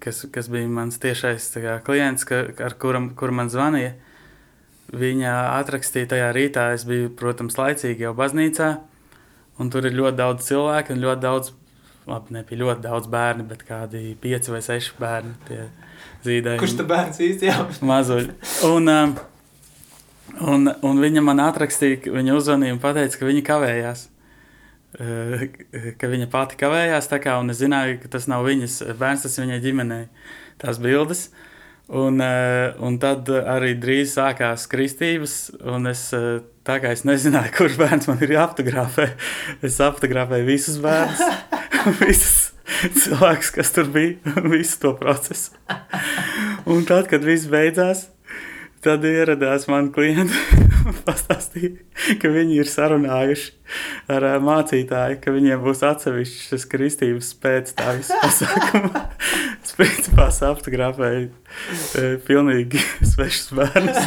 kas, 0.02 0.26
kas 0.34 0.50
bija 0.52 0.70
mans 0.72 1.00
tiešais 1.02 1.52
kā, 1.56 1.78
klients, 1.86 2.26
ka, 2.28 2.44
ar 2.66 2.76
kuram 2.82 3.12
kur 3.18 3.34
man 3.36 3.52
zvanīja, 3.54 3.94
viņa 4.92 5.36
atrakstīja 5.62 6.12
tajā 6.16 6.32
rītā, 6.36 6.72
es 6.76 6.86
biju, 6.88 7.14
protams, 7.20 7.58
laicīgi 7.60 8.08
jau 8.08 8.14
baznīcā, 8.18 8.72
un 9.62 9.72
tur 9.72 9.88
ir 9.88 9.96
ļoti 9.98 10.20
daudz 10.20 10.48
cilvēku 10.50 10.96
un 10.96 11.04
ļoti 11.06 11.24
daudz, 11.24 11.54
labi, 12.10 12.36
nebija 12.36 12.64
ļoti 12.64 12.86
daudz 12.88 13.12
bērni, 13.12 13.48
bet 13.48 13.64
kādi 13.68 14.16
pieci 14.22 14.54
vai 14.54 14.62
seši 14.66 14.98
bērni. 15.00 15.36
Kurš 16.60 16.78
tu 16.80 16.88
bērns 16.90 17.22
jau? 17.46 17.68
Mazuļi. 17.88 18.36
Un, 18.68 18.92
um, 18.92 19.16
un, 20.40 20.72
un 20.86 21.04
viņa 21.04 21.24
man 21.26 21.42
atrakstīja, 21.44 22.12
viņa 22.14 22.38
uzvanīja 22.38 22.76
un 22.76 22.82
pateica, 22.84 23.20
ka 23.20 23.30
viņa 23.30 23.46
kavējās. 23.48 24.08
Ka 24.92 26.10
viņa 26.12 26.28
pati 26.32 26.58
kavējās, 26.60 27.08
tā 27.12 27.22
kā, 27.24 27.38
un 27.40 27.54
es 27.54 27.62
zināju, 27.62 28.02
ka 28.02 28.12
tas 28.18 28.28
nav 28.28 28.44
viņas 28.48 28.82
bērns, 29.00 29.24
tas 29.26 29.40
viņai 29.40 29.62
ģimenei 29.64 30.04
tās 30.62 30.82
bildes. 30.84 31.30
Un, 31.92 32.22
un 32.24 32.98
tad 33.04 33.28
arī 33.32 33.74
drīz 33.80 34.14
sākās 34.16 34.68
kristības, 34.72 35.36
un 35.68 35.90
es, 35.92 36.06
tā 36.68 36.78
kā 36.84 36.94
es 36.96 37.04
nezināju, 37.08 37.52
kurš 37.58 37.80
bērns 37.82 38.08
man 38.12 38.24
ir 38.24 38.38
jāfotografē, 38.38 39.10
es 39.64 39.80
apfotografēju 39.84 40.48
visus 40.48 40.80
bērnus, 40.84 41.26
visas 42.04 42.52
cilvēks, 42.96 43.52
kas 43.56 43.74
tur 43.76 43.90
bija 43.92 44.36
visu 44.54 44.80
to 44.86 44.94
procesu. 45.00 45.56
Un 46.70 46.86
tad, 46.88 47.10
kad 47.12 47.24
viss 47.26 47.50
beidzās, 47.52 48.08
tad 48.82 49.06
ieradās 49.06 49.68
man 49.70 49.92
klienti 49.94 50.38
un 50.88 50.96
pastāstīja, 51.08 51.76
ka 52.22 52.32
viņi 52.34 52.58
ir 52.62 52.70
sarunājuši 52.70 53.52
ar 54.12 54.26
mācītāju, 54.44 55.20
ka 55.22 55.34
viņiem 55.36 55.62
būs 55.64 55.84
atsevišķas 55.88 56.66
kristības 56.72 57.32
pēc 57.42 57.76
tā 57.78 57.96
visa 58.00 58.18
pasākuma. 58.24 59.06
Es 59.62 59.76
principā 59.78 60.28
apfotografēju 60.32 61.30
e, 61.30 62.08
pilnīgi 62.26 62.82
svešus 63.12 63.54
bērnus. 63.60 64.02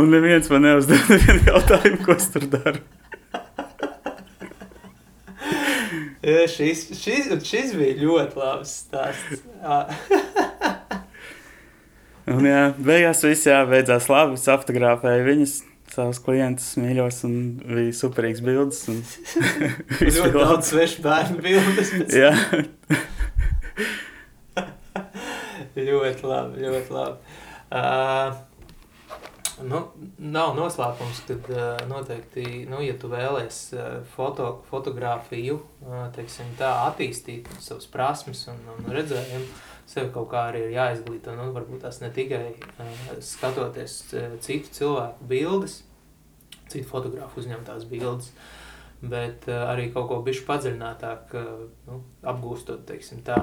un 0.00 0.10
neviens 0.12 0.50
man 0.52 0.66
neuzdeva 0.68 1.12
nevienu 1.12 1.52
jautājumu, 1.52 2.02
ko 2.06 2.16
es 2.16 2.28
tur 2.32 2.48
daru. 2.56 2.82
Šis, 6.22 6.84
šis, 6.94 7.32
šis 7.42 7.72
bija 7.74 7.96
ļoti 7.98 8.38
labs 8.38 8.76
stāsts. 8.84 9.42
Un, 12.30 12.46
jā, 12.46 12.62
beigās 12.78 13.22
viss 13.26 13.48
jā, 13.48 13.62
beidzās 13.68 14.08
labi. 14.12 14.38
Es 14.38 14.48
apfotografēju 14.52 15.26
viņas, 15.26 15.56
savus 15.92 16.20
klientus 16.24 16.70
mīļos, 16.80 17.22
un 17.28 17.34
bija 17.64 17.96
superīgs 17.96 18.44
bildes. 18.44 18.84
Un... 18.92 19.02
ļoti 20.18 20.32
daudz 20.36 20.70
svešu 20.70 21.04
bērnu 21.06 21.42
bildes. 21.44 21.92
jā. 22.14 22.32
ļoti 25.90 26.22
labi, 26.28 26.64
ļoti 26.66 26.98
labi. 26.98 27.36
Uh, 27.72 28.40
Nu, 29.62 29.82
nav 30.18 30.54
noslēpums, 30.56 31.20
ka 31.28 31.34
uh, 31.36 31.82
noteikti, 31.90 32.64
nu, 32.70 32.80
ja 32.82 32.94
tu 32.98 33.10
vēlēsies 33.12 33.58
uh, 33.76 33.82
foto, 34.14 34.48
fotografiju 34.70 35.58
uh, 35.60 36.06
teiksim, 36.16 36.48
tā, 36.58 36.70
attīstīt 36.88 37.50
savas 37.62 37.86
prasmes 37.92 38.46
un, 38.50 38.58
un 38.72 38.90
redzējumu, 38.96 39.46
sev 39.88 40.10
kaut 40.14 40.30
kā 40.32 40.46
arī 40.50 40.66
ir 40.66 40.76
jāizglīto. 40.76 41.34
Nu, 41.38 41.50
varbūt 41.54 41.84
tas 41.86 42.00
ne 42.02 42.10
tikai 42.14 42.52
uh, 42.54 43.14
skatoties 43.24 43.98
uh, 44.14 44.36
citu 44.44 44.72
cilvēku 44.78 45.28
bildes, 45.30 45.80
citu 46.68 46.86
fotografu 46.88 47.42
uzņemtās 47.42 47.86
bildes, 47.90 48.32
bet 49.02 49.48
uh, 49.50 49.66
arī 49.72 49.90
kaut 49.94 50.08
ko 50.10 50.22
bišķi 50.26 50.46
padziļinātāk 50.48 51.36
uh, 51.38 51.52
nu, 51.88 52.02
apgūstot, 52.22 52.86
teiksim 52.88 53.24
tā. 53.26 53.40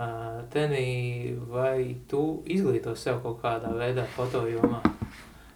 Uh, 0.00 0.40
tenī, 0.52 1.36
vai 1.50 1.96
tu 2.08 2.42
izglīto 2.48 2.94
sev 2.96 3.20
kaut 3.24 3.40
kādā 3.42 3.72
veidā 3.76 4.06
fotojomā? 4.16 4.80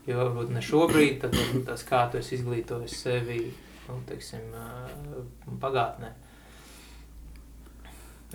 Jo 0.05 0.19
varbūt 0.21 0.51
ne 0.53 0.61
šobrīd, 0.61 1.23
tad 1.23 1.33
varbūt 1.33 1.65
tas 1.71 1.85
kā 1.89 2.03
tu 2.13 2.21
esi 2.21 2.37
izglītojis 2.37 2.97
sevi, 3.07 3.39
nu, 3.89 4.03
teiksim, 4.09 4.53
pagātnē. 5.63 6.11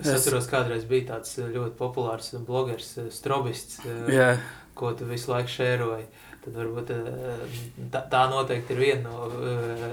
Es, 0.00 0.06
es 0.08 0.16
atceros, 0.16 0.48
kādreiz 0.48 0.86
bija 0.88 1.12
tāds 1.14 1.36
ļoti 1.38 1.76
populārs 1.76 2.32
blogeris, 2.46 2.94
strobists, 3.12 3.82
yeah. 4.08 4.40
ko 4.78 4.94
tu 4.96 5.08
visu 5.08 5.32
laiku 5.32 5.52
šēroji. 5.52 6.06
Tad 6.40 6.54
varbūt 6.56 6.90
tā, 7.92 8.00
tā 8.08 8.22
noteikti 8.32 8.72
ir 8.72 8.78
viena 8.80 9.10
no, 9.10 9.26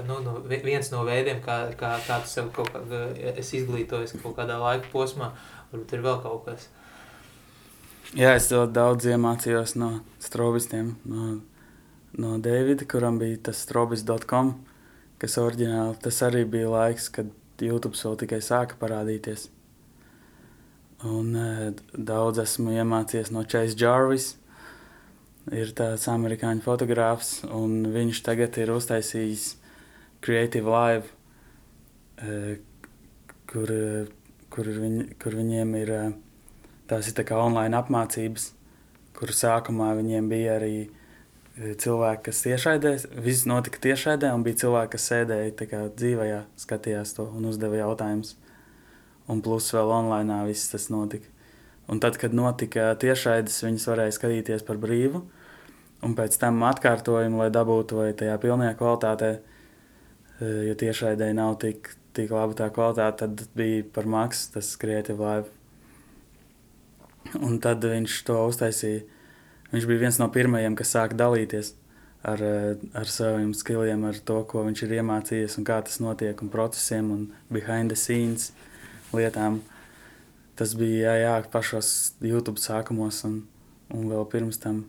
nu, 0.08 0.14
no, 0.24 0.38
viens 0.48 0.88
no 0.94 1.02
veidiem, 1.04 1.42
kā, 1.44 1.58
kā, 1.76 1.90
kā 2.06 2.22
tu 2.24 2.30
sev 2.30 2.48
kaut 2.56 2.70
kā 2.72 3.02
esi 3.34 3.60
izglītojis 3.60 4.16
kaut 4.22 4.38
kādā 4.38 4.56
laika 4.62 4.88
posmā. 4.94 5.34
Varbūt 5.68 5.92
ir 5.92 6.04
vēl 6.06 6.22
kaut 6.24 6.46
kas. 6.46 6.70
Jā, 8.16 8.32
es 8.38 8.48
ļoti 8.48 8.72
daudz 8.72 9.10
iemācījos 9.12 9.76
no 9.76 9.90
strobistiem. 10.24 10.94
No, 11.04 11.34
no 12.16 12.38
Davida, 12.40 12.88
kuram 12.88 13.20
bija 13.20 13.42
tas 13.50 13.60
strobis.com, 13.66 14.54
kas 15.20 15.36
oriģināli 15.42 16.00
tas 16.08 16.24
arī 16.24 16.46
bija 16.48 16.72
laiks, 16.72 17.10
kad 17.12 17.28
YouTube 17.60 17.98
vēl 18.00 18.16
tikai 18.24 18.40
sāka 18.44 18.80
parādīties. 18.80 19.50
Un 21.06 21.30
e, 21.38 21.50
daudz 21.94 22.40
esmu 22.42 22.72
iemācījies 22.74 23.30
no 23.30 23.44
Chase 23.46 23.76
Jarvis. 23.78 24.32
Ir 25.54 25.70
tāds 25.72 26.08
amerikāņu 26.10 26.64
fotogrāfs, 26.64 27.44
un 27.54 27.86
viņš 27.94 28.20
tagad 28.26 28.58
ir 28.58 28.72
uztaisījis 28.74 29.44
Creative 30.24 30.66
Live, 30.66 31.12
e, 32.18 32.58
kur, 33.48 33.70
kur, 34.50 34.72
viņi, 34.82 35.06
kur 35.22 35.38
viņiem 35.38 35.76
ir 35.78 35.94
e, 35.94 36.02
tās 36.90 37.08
ir 37.08 37.16
tā 37.16 37.24
kā 37.30 37.38
online 37.38 37.78
apmācības, 37.78 38.50
kur 39.14 39.32
sākumā 39.32 39.92
viņiem 40.02 40.28
bija 40.28 40.58
arī 40.58 40.74
cilvēki, 41.58 42.26
kas 42.26 42.42
tiešraidē, 42.42 42.92
viss 43.22 43.46
notika 43.48 43.80
tiešraidē, 43.86 44.34
un 44.34 44.44
bija 44.46 44.64
cilvēki, 44.66 44.92
kas 44.98 45.08
sēdēja 45.14 45.86
dzīvajā, 45.94 46.42
skatījās 46.58 47.14
to 47.16 47.30
un 47.38 47.48
uzdeva 47.50 47.80
jautājumus 47.86 48.34
un 49.28 49.42
plus 49.44 49.68
vēl 49.74 49.92
online 49.92 50.44
viss 50.48 50.70
tas 50.72 50.88
notika. 50.92 51.28
Un 51.88 52.00
tad, 52.04 52.18
kad 52.20 52.34
notika 52.36 52.90
tiešraides, 53.00 53.62
viņas 53.64 53.86
varēja 53.88 54.16
skatīties 54.18 54.64
par 54.66 54.80
brīvu, 54.80 55.22
un 56.04 56.16
pēc 56.16 56.36
tam 56.40 56.60
atkārtojumu, 56.68 57.40
lai 57.40 57.48
dabūtu 57.52 58.02
vai 58.02 58.10
tajā 58.16 58.34
pilnajā 58.42 58.74
kvalitātē, 58.76 59.30
e, 59.38 60.50
jo 60.68 60.74
tiešraidē 60.82 61.30
nav 61.36 61.56
tik, 61.64 61.94
tik 62.16 62.34
laba 62.34 62.56
tā 62.58 62.68
kvalitāte, 62.74 63.24
tad 63.24 63.56
bija 63.56 63.86
par 63.94 64.08
maksu 64.08 64.52
tas 64.58 64.74
Creative 64.80 65.16
Live. 65.16 65.48
Un 67.44 67.56
tad 67.60 67.84
viņš 67.84 68.20
to 68.24 68.36
uztaisīja. 68.48 69.04
Viņš 69.72 69.88
bija 69.88 70.04
viens 70.04 70.20
no 70.20 70.28
pirmajiem, 70.32 70.76
kas 70.76 70.92
sāka 70.92 71.16
dalīties 71.16 71.74
ar, 72.24 72.40
e, 72.40 72.76
ar 73.00 73.08
saviem 73.08 73.56
skilliem, 73.56 74.04
ar 74.08 74.20
to, 74.28 74.42
ko 74.48 74.68
viņš 74.68 74.84
ir 74.84 74.98
iemācījies 75.00 75.56
un 75.60 75.68
kā 75.68 75.80
tas 75.84 76.00
notiek, 76.04 76.36
un 76.44 76.52
procesiem 76.52 77.12
un 77.16 77.30
behind 77.48 77.92
the 77.92 77.96
scenes. 77.96 78.52
Uh, 78.52 78.67
lietām. 79.16 79.60
Tas 80.58 80.74
bija 80.74 81.14
jā, 81.14 81.18
jā, 81.22 81.34
pašos 81.52 81.90
YouTube 82.24 82.58
sākumos 82.58 83.22
un, 83.28 83.42
un 83.94 84.08
vēl 84.10 84.24
pirms 84.32 84.58
tam. 84.62 84.86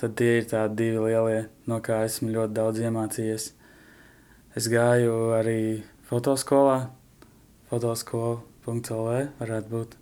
Tad 0.00 0.14
tie 0.16 0.38
ir 0.38 0.46
tādi 0.48 0.78
divi 0.78 1.00
lielie, 1.10 1.40
no 1.68 1.80
kā 1.84 1.98
esmu 2.06 2.30
ļoti 2.32 2.56
daudz 2.56 2.78
iemācījies. 2.80 3.50
Es 4.56 4.68
gāju 4.70 5.34
arī 5.36 5.82
fotoskolā, 6.08 6.78
fotoskola.lv 7.68 9.18
varētu 9.42 9.74
būt, 9.74 9.98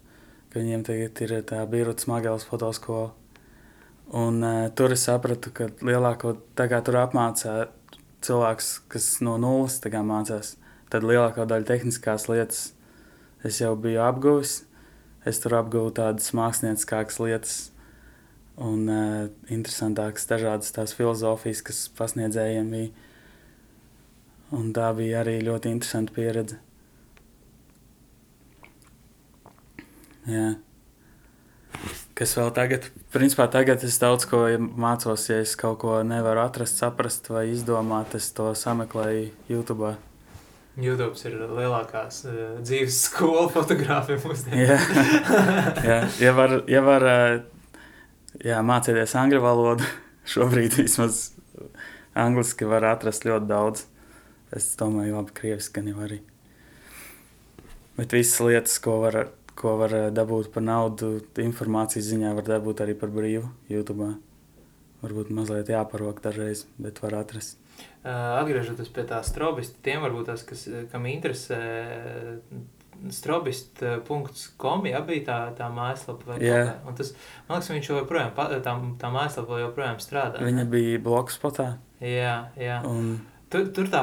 ka 0.52 0.60
viņiem 0.60 0.84
tagad 0.86 1.24
ir 1.24 1.34
tā 1.48 1.64
Birutes 1.68 2.06
Magēlas 2.08 2.46
fotoskola. 2.48 3.10
Un 4.18 4.38
uh, 4.40 4.68
tur 4.72 4.94
es 4.94 5.02
sapratu, 5.04 5.50
ka 5.52 5.66
lielāko, 5.84 6.36
tā 6.56 6.68
kā 6.70 6.78
tur 6.84 6.96
apmācā 7.02 7.56
cilvēks, 8.24 8.70
kas 8.88 9.10
no 9.24 9.36
nulles 9.40 9.80
mācās, 9.84 10.54
tad 10.92 11.07
lielākā 11.07 11.46
daļa 11.48 11.68
tehniskās 11.68 12.29
lietas 12.31 12.72
es 13.46 13.61
jau 13.62 13.74
biju 13.79 14.03
apguvis. 14.05 14.62
Es 15.27 15.42
tur 15.42 15.59
apguvu 15.59 15.90
tādas 15.96 16.31
mākslinieckākas 16.37 17.18
lietas 17.20 17.57
un 18.59 18.87
uh, 18.90 19.27
interesantākas 19.53 20.27
dažādas 20.31 20.72
tās 20.74 20.94
filozofijas, 20.96 21.62
kas 21.66 21.83
pasniedzējiem 21.98 22.70
bija. 22.72 22.94
Un 24.57 24.72
tā 24.72 24.88
bija 24.96 25.20
arī 25.20 25.37
ļoti 25.44 25.74
interesanta 25.74 26.14
pieredze. 26.16 26.57
Jā. 30.29 30.57
Kas 32.18 32.33
vēl 32.35 32.51
tagad, 32.57 32.88
principā 33.14 33.46
tagad 33.53 33.85
es 33.87 34.01
daudz 34.01 34.27
ko 34.29 34.40
mācos, 34.59 35.29
ja 35.31 35.38
es 35.44 35.55
kaut 35.61 35.79
ko 35.85 36.01
nevaru 36.03 36.42
atrast, 36.42 36.81
saprast 36.81 37.29
vai 37.31 37.46
izdomāt, 37.53 38.16
es 38.18 38.33
to 38.35 38.51
sameklēju 38.59 39.29
YouTube. 39.53 39.94
YouTube 40.78 41.18
ir 41.26 41.38
lielākās 41.58 42.22
uh, 42.28 42.40
dzīves 42.62 43.02
skola 43.08 43.48
fotografiem 43.56 44.20
mūsdienās. 44.22 44.90
jā. 45.84 46.00
Ja 46.22 46.34
var, 46.36 46.60
ja 46.70 46.82
var 46.86 47.06
uh, 47.08 47.38
jā, 48.44 48.60
mācīties 48.62 49.16
angļu 49.18 49.42
valodu, 49.42 49.86
šobrīd 50.32 50.78
vismaz 50.82 51.28
angliski 52.18 52.68
var 52.68 52.86
atrast 52.92 53.26
ļoti 53.28 53.48
daudz. 53.50 53.86
Es 54.54 54.70
domāju, 54.80 55.18
labi, 55.18 55.34
krieviski 55.36 55.76
gan 55.76 55.90
jau 55.90 56.02
arī. 56.06 56.22
Bet 57.98 58.14
visas 58.14 58.38
lietas, 58.40 58.78
ko 58.80 59.00
var, 59.02 59.18
ko 59.58 59.74
var 59.80 59.94
eh, 59.96 60.08
dabūt 60.14 60.52
par 60.54 60.64
naudu, 60.64 61.18
informācijas 61.42 62.08
ziņā 62.12 62.32
var 62.38 62.46
dabūt 62.46 62.84
arī 62.84 62.94
par 62.98 63.12
brīvu 63.12 63.50
YouTube. 63.68 64.14
Varbūt 65.02 65.30
mazliet 65.34 65.68
jāparok 65.70 66.22
dažreiz, 66.24 66.64
bet 66.80 67.02
var 67.02 67.20
atrast. 67.20 67.58
Atgriežoties 68.08 68.90
pie 68.94 69.04
tā 69.08 69.20
strobista, 69.26 69.80
tiem 69.84 70.02
varbūt 70.04 70.30
tas, 70.30 70.44
kas, 70.46 70.64
kam 70.92 71.06
interesē 71.10 71.58
strobist.com, 73.14 74.86
jā, 74.90 75.00
bija 75.06 75.24
tā, 75.26 75.38
tā 75.58 75.68
mājaslapa. 75.72 76.32
Vai 76.32 76.38
yeah. 76.42 76.78
Un 76.88 76.96
tas, 76.98 77.12
man 77.46 77.58
liekas, 77.58 77.70
viņš 77.74 77.90
joprojām, 77.92 78.32
tā, 78.34 78.74
tā 78.98 79.10
mājaslapa 79.14 79.60
joprojām 79.62 80.00
strādā. 80.02 80.42
Viņa 80.42 80.64
ne? 80.64 80.70
bija 80.72 81.02
blogspotā. 81.04 81.68
Jā, 82.02 82.36
jā. 82.58 82.80
Un... 82.86 83.18
Tur, 83.48 83.68
tur 83.72 83.87
tā, 83.88 84.02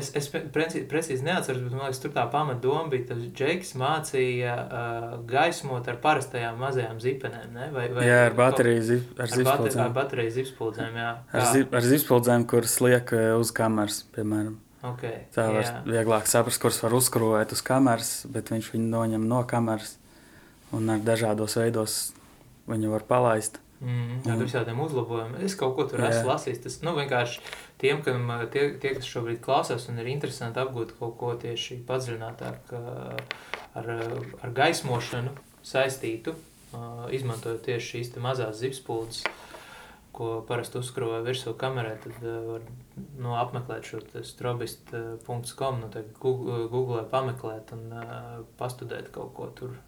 es, 0.00 0.06
es 0.16 0.30
precīzi, 0.32 0.86
precīzi 0.88 1.26
neatceros, 1.26 1.60
bet 1.66 1.74
man 1.74 1.82
liekas, 1.84 1.98
tur 2.00 2.12
tā 2.14 2.22
pamatdoma 2.32 2.86
bija, 2.88 3.10
tas 3.10 3.26
Džeks 3.36 3.74
mācīja 3.76 4.54
uh, 4.62 5.10
gaismot 5.28 5.90
ar 5.92 5.98
parastajām 6.00 6.56
mazajām 6.62 6.96
zipenēm, 7.02 7.50
ne? 7.52 7.68
Vai, 7.74 7.84
vai 7.92 8.06
jā, 8.08 8.22
ar 8.30 8.38
bateriju 8.38 8.86
zipspuldzēm. 8.86 9.82
Ar 9.84 9.92
bateriju 9.98 10.32
zipspuldzēm, 10.38 10.96
jā. 11.02 11.10
Kā? 11.28 11.42
Ar, 11.42 11.50
zip, 11.52 11.76
ar 11.76 11.90
zipspuldzēm, 11.92 12.48
kuras 12.48 12.78
liek 12.86 13.12
uz 13.36 13.52
kameras, 13.60 14.00
piemēram. 14.16 14.56
Okay, 14.88 15.24
tā 15.34 15.50
var 15.52 15.64
jā. 15.66 15.78
vieglāk 15.84 16.28
saprast, 16.30 16.62
kurus 16.62 16.80
var 16.80 16.96
uzkrūvēt 16.96 17.52
uz 17.52 17.64
kameras, 17.66 18.12
bet 18.30 18.52
viņš 18.54 18.72
viņu 18.72 18.92
noņem 18.92 19.24
no 19.28 19.44
kameras 19.50 19.98
un 20.72 20.88
ar 20.92 21.02
dažādos 21.04 21.60
veidos 21.60 21.96
viņu 22.68 22.92
var 22.92 23.04
palaist. 23.08 23.60
Mm, 23.78 24.24
ar 24.26 24.40
visādiem 24.40 24.78
uzlabojumiem. 24.82 25.38
Es 25.46 25.54
kaut 25.58 25.76
ko 25.76 25.84
tur 25.86 26.02
jā. 26.02 26.10
esmu 26.10 26.32
lasījis. 26.32 26.62
Tas 26.64 26.78
nu, 26.82 26.96
vienkārši 26.96 27.42
tiem, 27.78 28.02
kam, 28.02 28.30
tie, 28.52 28.70
tie, 28.80 28.94
kas 28.96 29.08
šobrīd 29.08 29.40
klausās 29.44 29.88
un 29.90 30.00
ir 30.02 30.10
interesanti 30.12 30.60
apgūt 30.62 30.96
kaut 30.98 31.16
ko 31.20 31.34
tieši 31.40 31.80
padziļinātāk 31.88 32.72
ar, 32.74 33.90
ar 34.42 34.54
gaismošanu 34.56 35.34
saistītu, 35.66 36.34
izmantojot 37.14 37.62
tieši 37.68 37.92
šīs 37.92 38.12
mazās 38.22 38.58
zipspuldzes, 38.62 39.24
ko 40.18 40.40
parasti 40.48 40.80
uzkrāja 40.80 41.22
virsū 41.26 41.54
kamerā, 41.58 41.94
tad 42.02 42.18
var 42.22 42.64
nu, 43.20 43.36
apmeklēt 43.38 43.86
šo 43.86 44.02
strobist.com, 44.26 45.84
nu, 45.84 46.04
Google 46.18 47.04
pameklēt 47.12 47.72
un 47.76 47.86
pastudēt 48.58 49.12
kaut 49.14 49.34
ko 49.38 49.50
tur 49.54 49.78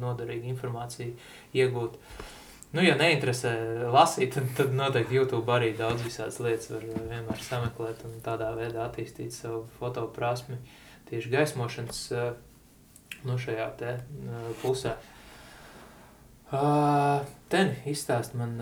noderīgu 0.00 0.48
informāciju 0.52 1.16
iegūt. 1.56 1.96
Uh, 1.98 2.37
Nu, 2.68 2.82
ja 2.84 2.98
neinteresē 3.00 3.50
lasīt, 3.88 4.34
tad, 4.34 4.50
tad 4.58 4.74
noteikti 4.76 5.16
YouTube 5.16 5.48
arī 5.54 5.70
daudz 5.76 6.02
visādas 6.04 6.36
lietas 6.44 6.68
var 6.68 6.82
vienmēr 6.84 7.40
sameklēt 7.40 8.02
un 8.04 8.18
tādā 8.24 8.50
veidā 8.58 8.82
attīstīt 8.84 9.32
savu 9.32 9.62
fotoprasmi 9.78 10.58
tieši 11.08 11.32
gaismošanas 11.32 12.02
nu, 13.24 13.38
šajā 13.40 13.70
te 13.80 13.94
pusē. 14.60 14.92
Uh, 16.48 17.24
ten 17.52 17.72
izstāst 17.88 18.36
man, 18.36 18.54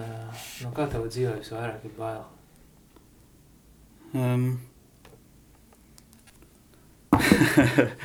no 0.63 0.71
kā 0.75 0.87
tev 0.91 1.09
dzīvē 1.11 1.35
visvairāk 1.41 1.85
ir 1.87 1.99
bail? 1.99 2.23
Um. 4.15 4.47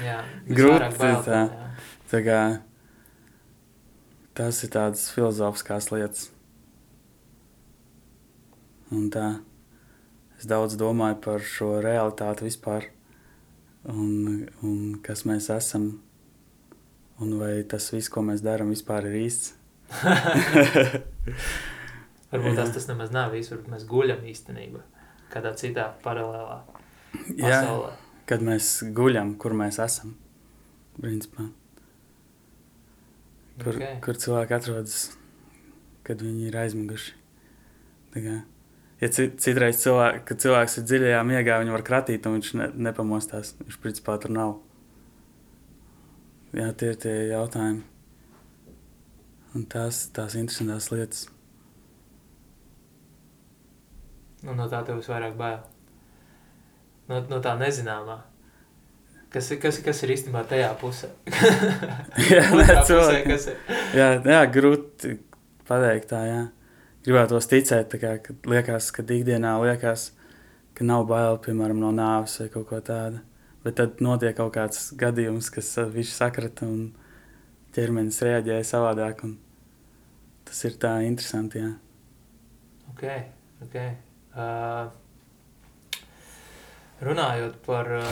jā, 0.02 0.18
grūti 0.58 0.92
bail, 0.98 1.24
tā, 1.30 1.46
tā 2.10 2.26
kā 2.26 2.42
Tas 4.38 4.62
ir 4.64 4.72
tādas 4.72 5.10
filozofiskās 5.12 5.90
lietas. 5.92 6.30
Un 8.92 9.10
tā, 9.12 9.26
es 10.40 10.48
daudz 10.48 10.76
domāju 10.80 11.18
par 11.24 11.44
šo 11.48 11.74
realitāti 11.84 12.48
vispār, 12.48 12.90
un, 13.92 14.48
un 14.68 14.98
kas 15.04 15.24
mēs 15.28 15.50
esam, 15.54 15.86
un 17.24 17.36
vai 17.40 17.54
tas 17.68 17.88
viss, 17.94 18.12
ko 18.12 18.24
mēs 18.28 18.44
darām, 18.44 18.72
vispār 18.72 19.08
ir 19.12 19.20
īsts. 19.22 19.54
varbūt 22.32 22.56
tas, 22.60 22.72
tas 22.76 22.88
nemaz 22.92 23.12
nav 23.16 23.36
īsts, 23.36 23.52
varbūt 23.56 23.72
mēs 23.76 23.88
guļam 23.88 24.28
īstenībā 24.32 24.84
kādā 25.32 25.54
citā 25.60 25.88
paralēlā 26.04 26.60
pasaulē. 27.40 27.92
Jā, 27.96 28.22
kad 28.32 28.44
mēs 28.44 28.74
guļam, 28.96 29.36
kur 29.40 29.56
mēs 29.56 29.80
esam, 29.84 30.16
principā. 31.00 31.48
Kur, 33.62 33.76
okay. 33.78 33.98
kur 34.02 34.18
cilvēki 34.18 34.56
atrodas, 34.58 35.02
kad 36.08 36.22
viņi 36.24 36.48
ir 36.50 36.58
aizmiguši. 36.64 37.14
Kā, 38.16 38.38
ja 39.04 39.10
citreiz 39.14 39.82
cilvēk, 39.84 40.24
kad 40.28 40.42
cilvēks 40.44 40.80
ir 40.80 40.88
dziļajā 40.90 41.22
miegā, 41.30 41.60
viņu 41.62 41.76
var 41.76 41.86
kratīt, 41.88 42.26
un 42.26 42.40
viņš 42.40 42.54
ne, 42.60 42.70
nepamostās. 42.90 43.54
Viņš 43.62 43.78
principā 43.84 44.18
tur 44.22 44.34
nav. 44.36 44.56
Jā, 46.58 46.72
tie 46.76 46.92
ir 46.92 46.98
tie 47.00 47.14
jautājumi. 47.32 47.86
un 49.56 49.68
tās, 49.68 50.06
tās 50.16 50.36
interesantās 50.40 50.90
lietas. 50.92 51.28
Nu, 54.42 54.56
no 54.58 54.66
tā 54.72 54.82
tev 54.88 55.00
visvairāk 55.00 55.36
bail. 55.38 55.60
No, 57.10 57.20
no 57.30 57.40
tā 57.44 57.54
nezināmā. 57.60 58.22
Kas, 59.32 59.48
kas, 59.64 59.78
kas 59.80 60.02
ir 60.04 60.12
īstenībā 60.18 60.42
tajā 60.50 60.70
pusē? 60.82 61.08
jā, 62.34 62.42
Otrā 62.52 62.82
pusē, 62.84 63.20
kas 63.24 63.46
ir? 63.48 63.60
jā, 63.96 64.08
jā, 64.28 64.40
grūti 64.52 65.14
pateikt 65.70 66.10
tā, 66.12 66.24
jā. 66.28 66.42
Gribētos 67.06 67.48
ticēt, 67.50 67.88
tā 67.94 68.00
kā, 68.02 68.12
kad 68.26 68.50
liekas, 68.52 68.90
ka 68.94 69.06
ikdienā 69.08 69.56
liekas, 69.64 70.10
ka 70.78 70.86
nav 70.86 71.08
bail, 71.10 71.40
piemēram, 71.42 71.80
no 71.82 71.94
nāves 71.96 72.36
vai 72.44 72.50
kaut 72.54 72.68
ko 72.70 72.82
tādu. 72.86 73.24
Bet 73.64 73.78
tad 73.80 74.02
notiek 74.04 74.36
kaut 74.38 74.52
kāds 74.58 74.90
gadījums, 75.00 75.48
kas 75.54 75.70
viņš 75.96 76.12
sakrata 76.18 76.68
un 76.68 76.90
ķermenis 77.76 78.20
reaģēja 78.26 78.68
savādāk. 78.68 79.24
Un 79.26 79.38
tas 80.50 80.60
ir 80.68 80.76
tā 80.82 80.98
interesanti, 81.08 81.62
jā. 81.64 81.72
Ok, 82.92 83.06
ok. 83.64 83.78
Uh, 84.32 84.92
runājot 87.02 87.58
par 87.66 87.90
uh, 87.98 88.04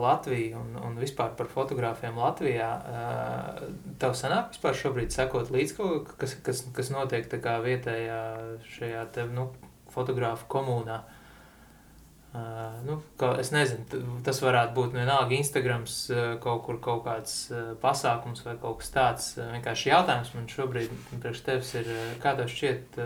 Latviju 0.00 0.56
un, 0.60 0.76
un 0.88 0.96
vispār 1.00 1.34
par 1.36 1.50
fotografiem 1.52 2.16
Latvijā, 2.16 2.70
uh, 2.78 3.68
tev 4.00 4.16
sanāk 4.16 4.54
vispār 4.54 4.78
šobrīd 4.78 5.12
sekot 5.12 5.52
līdz 5.52 5.76
kaut 5.76 6.08
ka- 6.08 6.18
kas, 6.24 6.34
kas, 6.46 6.64
kas 6.76 6.90
notiek 6.94 7.28
tā 7.28 7.42
kā 7.44 7.58
vietējā 7.64 8.20
šajā 8.76 9.04
te, 9.12 9.26
nu, 9.36 9.50
fotografu 9.92 10.48
komunā. 10.52 11.02
Uh, 12.28 12.78
nu, 12.86 12.98
ka, 13.20 13.34
es 13.40 13.52
nezinu, 13.52 13.84
tas 14.24 14.40
varētu 14.44 14.76
būt 14.76 14.96
vienalga 14.96 15.36
Instagrams, 15.36 16.00
kaut 16.44 16.64
kur 16.66 16.80
kaut 16.84 17.04
kāds 17.06 17.36
pasākums 17.82 18.44
vai 18.46 18.56
kaut 18.60 18.80
kas 18.82 18.92
tāds. 18.94 19.30
Vienkārši 19.38 19.92
jautājums 19.92 20.34
man 20.36 20.48
šobrīd 20.52 20.92
priekš 21.14 21.44
tevis 21.46 21.72
ir, 21.80 21.88
kā 22.22 22.36
tev 22.38 22.52
šķiet, 22.52 23.00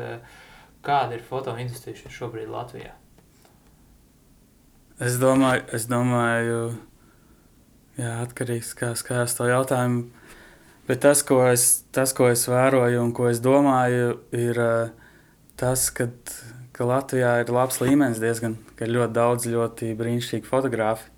kāda 0.82 1.18
ir 1.18 1.30
fotoindustrija 1.30 2.10
šobrīd 2.10 2.50
Latvijā? 2.50 2.98
Es 5.02 5.16
domāju, 5.18 5.64
es 5.74 5.88
domāju, 5.90 6.58
jā, 7.98 8.10
atkarīgs 8.22 8.68
no 8.70 8.78
kā 8.78 8.90
skatās 8.94 9.34
to 9.34 9.48
jautājumu. 9.48 10.04
Bet 10.86 11.00
tas 11.02 11.24
ko, 11.26 11.40
es, 11.50 11.82
tas, 11.90 12.12
ko 12.14 12.28
es 12.30 12.44
vēroju 12.46 13.00
un 13.02 13.10
ko 13.16 13.26
es 13.26 13.40
domāju, 13.42 14.12
ir 14.30 14.60
eh, 14.62 14.92
tas, 15.58 15.88
ka, 15.96 16.06
ka 16.76 16.86
Latvijā 16.86 17.32
ir 17.42 17.50
labs 17.50 17.80
līmenis 17.82 18.22
diezgan, 18.22 18.54
ka 18.78 18.86
ir 18.86 18.94
ļoti 18.94 19.16
daudz 19.18 19.48
ļoti 19.50 19.90
brīnišķīgi 19.98 20.46
fotografi, 20.46 21.10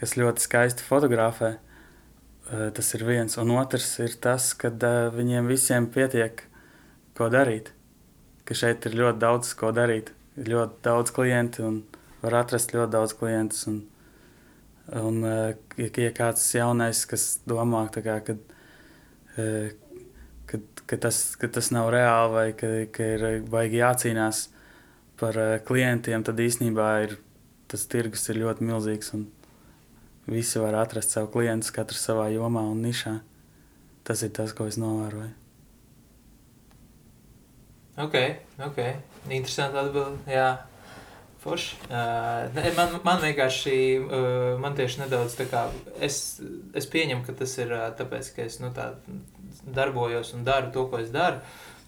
kas 0.00 0.16
ļoti 0.16 0.46
skaisti 0.46 0.88
fotografē. 0.88 1.58
Eh, 2.48 2.66
Tas 2.72 2.94
ir 2.96 3.04
viens. 3.04 3.36
Un 3.36 3.52
otrs 3.60 3.98
ir 4.00 4.16
tas, 4.16 4.54
ka 4.56 4.72
viņiem 5.12 5.52
visiem 5.52 5.92
pietiek, 5.92 6.46
ko 7.20 7.28
darīt. 7.28 7.74
Ka 8.48 8.56
šeit 8.56 8.88
ir 8.88 8.96
ļoti 9.04 9.20
daudz 9.20 9.52
ko 9.60 9.76
darīt. 9.76 10.14
Ir 10.40 10.54
ļoti 10.56 10.84
daudz 10.88 11.12
klientu 11.12 11.68
un 11.68 11.82
var 12.22 12.36
atrast 12.42 12.74
ļoti 12.74 12.92
daudz 12.94 13.14
klientus. 13.18 13.66
Un, 13.70 13.80
un 15.00 15.20
eh, 15.26 15.54
ja, 15.80 15.90
ja 16.04 16.12
kāds 16.16 16.46
jaunais, 16.54 17.04
kas 17.08 17.26
domā, 17.48 17.86
kā, 17.94 18.18
kad, 18.26 18.54
eh, 19.40 19.72
kad, 20.50 20.84
ka, 20.84 21.00
tas, 21.08 21.22
ka 21.40 21.50
tas 21.52 21.72
nav 21.74 21.90
reāli 21.94 22.36
vai 22.36 22.46
ka, 22.56 22.72
ka 22.94 23.10
ir 23.16 23.26
baigi 23.50 23.82
jācīnās 23.82 24.46
par 25.20 25.38
eh, 25.40 25.58
klientiem, 25.66 26.24
tad 26.26 26.40
īstenībā 26.40 26.92
ir, 27.06 27.18
tas 27.70 27.86
tirgus 27.90 28.28
ir 28.32 28.42
ļoti 28.44 28.66
milzīgs. 28.66 29.12
Un 29.18 29.28
visi 30.30 30.62
var 30.62 30.78
atrast 30.80 31.16
savu 31.16 31.30
klientu, 31.34 31.72
katrs 31.74 32.04
savā 32.06 32.30
jomā 32.34 32.64
un 32.70 32.82
nišā. 32.84 33.18
Tas 34.06 34.24
ir 34.26 34.32
tas, 34.34 34.54
ko 34.56 34.66
es 34.66 34.80
novēroju. 34.80 35.36
Ok, 38.00 38.16
ok. 38.64 38.78
Interesanti 39.28 39.76
atbildi. 39.76 40.69
Forši. 41.40 41.76
Uh, 41.88 42.50
ne, 42.52 42.66
man, 42.76 42.98
man 43.04 43.22
vienkārši, 43.22 43.74
uh, 44.04 44.58
man 44.60 44.74
tieši 44.76 45.00
nedaudz 45.06 45.38
tā 45.38 45.46
kā, 45.48 45.64
es, 46.04 46.36
es 46.76 46.88
pieņemu, 46.92 47.24
ka 47.24 47.32
tas 47.38 47.54
ir 47.62 47.72
uh, 47.72 47.86
tāpēc, 47.96 48.28
ka 48.36 48.44
es, 48.44 48.58
nu 48.60 48.68
tā, 48.76 48.90
darbojos 49.64 50.34
un 50.36 50.44
daru 50.44 50.68
to, 50.74 50.84
ko 50.92 51.00
es 51.00 51.08
daru. 51.14 51.40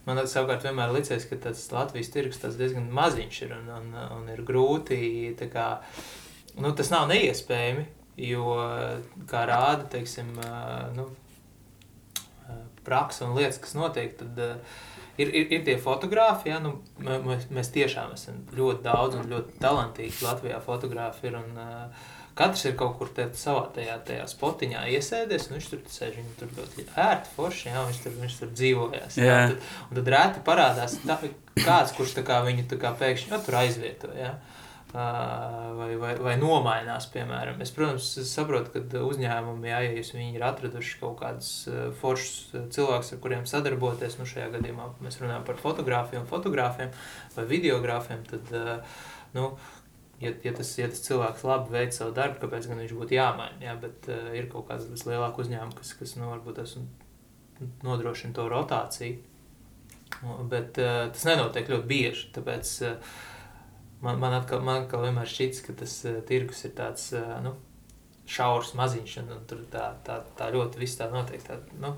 Man 0.06 0.18
savukārt 0.26 0.64
vienmēr 0.64 0.94
licies, 0.96 1.28
ka 1.28 1.36
tas 1.44 1.66
Latvijas 1.70 2.10
tirgus 2.14 2.40
tas 2.42 2.56
diezgan 2.58 2.88
maziņš 2.96 3.42
ir 3.44 3.52
un, 3.58 3.68
un, 3.76 3.92
un 4.16 4.30
ir 4.32 4.40
grūti, 4.48 5.02
tā 5.38 5.50
kā, 5.52 5.66
nu 6.56 6.72
tas 6.78 6.90
nav 6.90 7.04
neiespējami, 7.12 7.84
jo, 8.24 8.56
kā 9.30 9.44
rāda, 9.52 9.84
teiksim, 9.92 10.32
uh, 10.40 10.88
nu, 10.96 11.10
praksa 12.88 13.28
un 13.28 13.36
lietas, 13.36 13.60
kas 13.62 13.76
notiek, 13.76 14.16
tad 14.18 14.40
uh, 14.42 14.80
ir, 15.18 15.28
ir, 15.28 15.46
ir 15.58 15.62
tie 15.66 15.76
fotografi, 15.82 16.48
ja, 16.52 16.58
nu, 16.62 16.76
mē- 17.02 17.20
mēs, 17.26 17.46
mēs 17.52 17.70
tiešām 17.74 18.14
esam 18.16 18.40
ļoti 18.56 18.82
daudz 18.86 19.18
un 19.20 19.30
ļoti 19.32 19.58
talantīgi 19.62 20.24
Latvijā 20.24 20.60
fotografi 20.64 21.28
ir, 21.30 21.36
un 21.40 21.58
uh, 21.60 22.06
katrs 22.38 22.64
ir 22.70 22.76
kaut 22.80 22.96
kur 23.00 23.10
te, 23.12 23.26
savā 23.36 23.66
tajā, 23.76 23.98
tajā 24.08 24.24
spotiņā 24.30 24.86
iesēdies, 24.96 25.50
un 25.50 25.58
viņš 25.58 25.68
tur 25.74 25.82
sēž, 25.92 26.16
viņi 26.20 26.34
tur 26.40 26.54
ļoti 26.58 26.86
ērti, 27.08 27.34
forši, 27.36 27.68
ja, 27.68 27.84
viņš 27.90 28.02
tur, 28.06 28.16
viņš 28.22 28.38
tur 28.40 28.54
dzīvojās, 28.56 29.20
ja, 29.20 29.28
Jā. 29.28 29.44
tad, 29.52 29.70
un 29.90 30.00
tad 30.00 30.12
rēti 30.16 30.44
parādās 30.48 30.96
tā, 31.04 31.18
kāds, 31.60 31.92
kurš 31.98 32.16
tā 32.20 32.24
kā 32.26 32.40
viņu 32.48 32.66
tā 32.72 32.80
kā 32.80 32.94
pēkšņi, 33.02 33.32
ja, 33.34 33.42
tur 33.44 33.60
aizvieto, 33.60 34.12
ja. 34.16 34.32
Uh, 34.38 34.58
vai, 34.92 35.90
vai, 35.96 36.12
vai 36.20 36.36
nomainās, 36.40 37.08
piemēram. 37.14 37.60
Es, 37.64 37.72
protams, 37.74 38.10
saprotu, 38.28 38.74
ka 38.74 39.02
uzņēmumi, 39.08 39.70
jā, 39.70 39.82
ja 39.88 40.04
viņi 40.04 40.36
ir 40.36 40.46
atraduši 40.46 40.98
kaut 41.00 41.18
kādus 41.22 41.52
foršus 42.00 42.66
cilvēkus, 42.76 43.14
ar 43.14 43.22
kuriem 43.24 43.46
sadarboties, 43.48 44.18
nu 44.20 44.28
šajā 44.28 44.50
gadījumā 44.56 44.90
mēs 45.04 45.20
runājam 45.22 45.46
par 45.48 45.60
fotografiem, 45.62 46.26
fotografiem 46.28 46.92
vai 47.36 47.46
videogrāfiem, 47.48 48.26
tad, 48.28 48.52
nu, 49.36 49.54
ja, 50.22 50.32
ja, 50.42 50.52
tas, 50.52 50.70
ja 50.78 50.88
tas 50.90 51.02
cilvēks 51.06 51.44
labi 51.46 51.74
veic 51.74 51.96
savu 51.96 52.14
darbu, 52.16 52.40
kāpēc 52.44 52.68
gan 52.70 52.80
viņš 52.82 52.94
būtu 52.98 53.16
jāmaina, 53.16 53.58
jā, 53.64 53.74
bet 53.82 54.08
uh, 54.12 54.30
ir 54.36 54.48
kaut 54.52 54.68
kāds 54.70 55.06
lielāks 55.08 55.44
uzņēmums, 55.44 55.78
kas, 55.80 55.92
kas 55.98 56.14
nu, 56.20 56.28
varbūt 56.30 56.60
tas 56.60 56.76
nodrošina 57.82 58.36
to 58.36 58.46
rotāciju, 58.50 59.18
bet 60.52 60.78
uh, 60.82 61.08
tas 61.14 61.26
nenotiek 61.28 61.70
ļoti 61.72 61.90
bieži, 61.90 62.30
tāpēc 62.36 62.74
uh, 62.86 63.20
man, 64.02 64.18
man, 64.18 64.34
atkal, 64.36 64.62
man 64.64 64.82
atkal 64.82 65.06
vienmēr 65.06 65.30
šķits, 65.30 65.62
ka 65.66 65.76
tas 65.82 65.94
uh, 66.08 66.18
tirgus 66.28 66.64
ir 66.66 66.74
tāds 66.78 67.08
uh, 67.16 67.38
nu, 67.44 67.54
šaurs, 68.28 68.74
maziņš, 68.78 69.16
un, 69.22 69.32
un 69.36 69.46
tur 69.48 69.64
tā, 69.72 69.92
tā, 70.06 70.20
tā 70.38 70.50
ļoti 70.54 70.82
viss 70.82 70.98
tā 70.98 71.08
notiek. 71.12 71.42
Tā, 71.46 71.58
nu, 71.82 71.94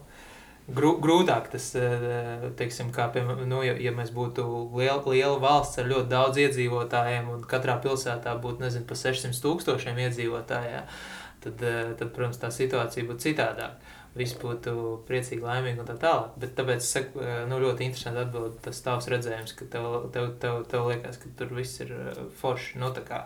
grū, 0.68 0.94
grūtāk 1.04 1.50
tas, 1.54 1.70
uh, 1.80 2.46
teiksim, 2.58 2.92
kā 2.94 3.08
piemēram, 3.14 3.44
nu, 3.50 3.64
ja, 3.66 3.76
ja 3.80 3.94
mēs 3.96 4.12
būtu 4.14 4.46
liela, 4.76 5.00
liela 5.08 5.40
valsts 5.42 5.82
ar 5.82 5.90
ļoti 5.90 6.12
daudz 6.12 6.40
iedzīvotājiem, 6.44 7.32
un 7.34 7.44
katrā 7.50 7.78
pilsētā 7.84 8.36
būtu, 8.44 8.64
nezinu, 8.66 8.88
pa 8.88 8.98
600 9.00 9.44
tūkstošiem 9.44 10.00
iedzīvotājiem, 10.06 10.96
tad, 11.44 11.60
uh, 11.66 11.92
tad, 11.98 12.08
protams, 12.10 12.40
tā 12.42 12.52
situācija 12.54 13.10
būtu 13.10 13.30
citādāka. 13.30 13.93
Visi 14.14 14.36
būtu 14.38 14.72
priecīgi, 15.08 15.42
laimīgi 15.42 15.82
un 15.82 15.88
tā 15.88 15.96
tālāk. 15.98 16.36
Bet 16.42 16.52
tāpēc 16.58 16.84
saku, 16.86 17.22
uh, 17.22 17.40
nu, 17.50 17.58
ļoti 17.62 17.88
interesanti 17.88 18.22
atbild 18.22 18.60
tas 18.62 18.78
tavs 18.84 19.08
redzējums, 19.10 19.56
ka 19.58 19.66
tev, 19.72 19.88
tev, 20.14 20.28
tev, 20.42 20.60
tev 20.70 20.90
liekas, 20.90 21.18
ka 21.22 21.32
tur 21.40 21.50
viss 21.56 21.82
ir 21.82 21.90
uh, 21.96 22.20
forši, 22.40 22.78
nu, 22.82 22.92
tā 22.94 23.02
kā, 23.08 23.24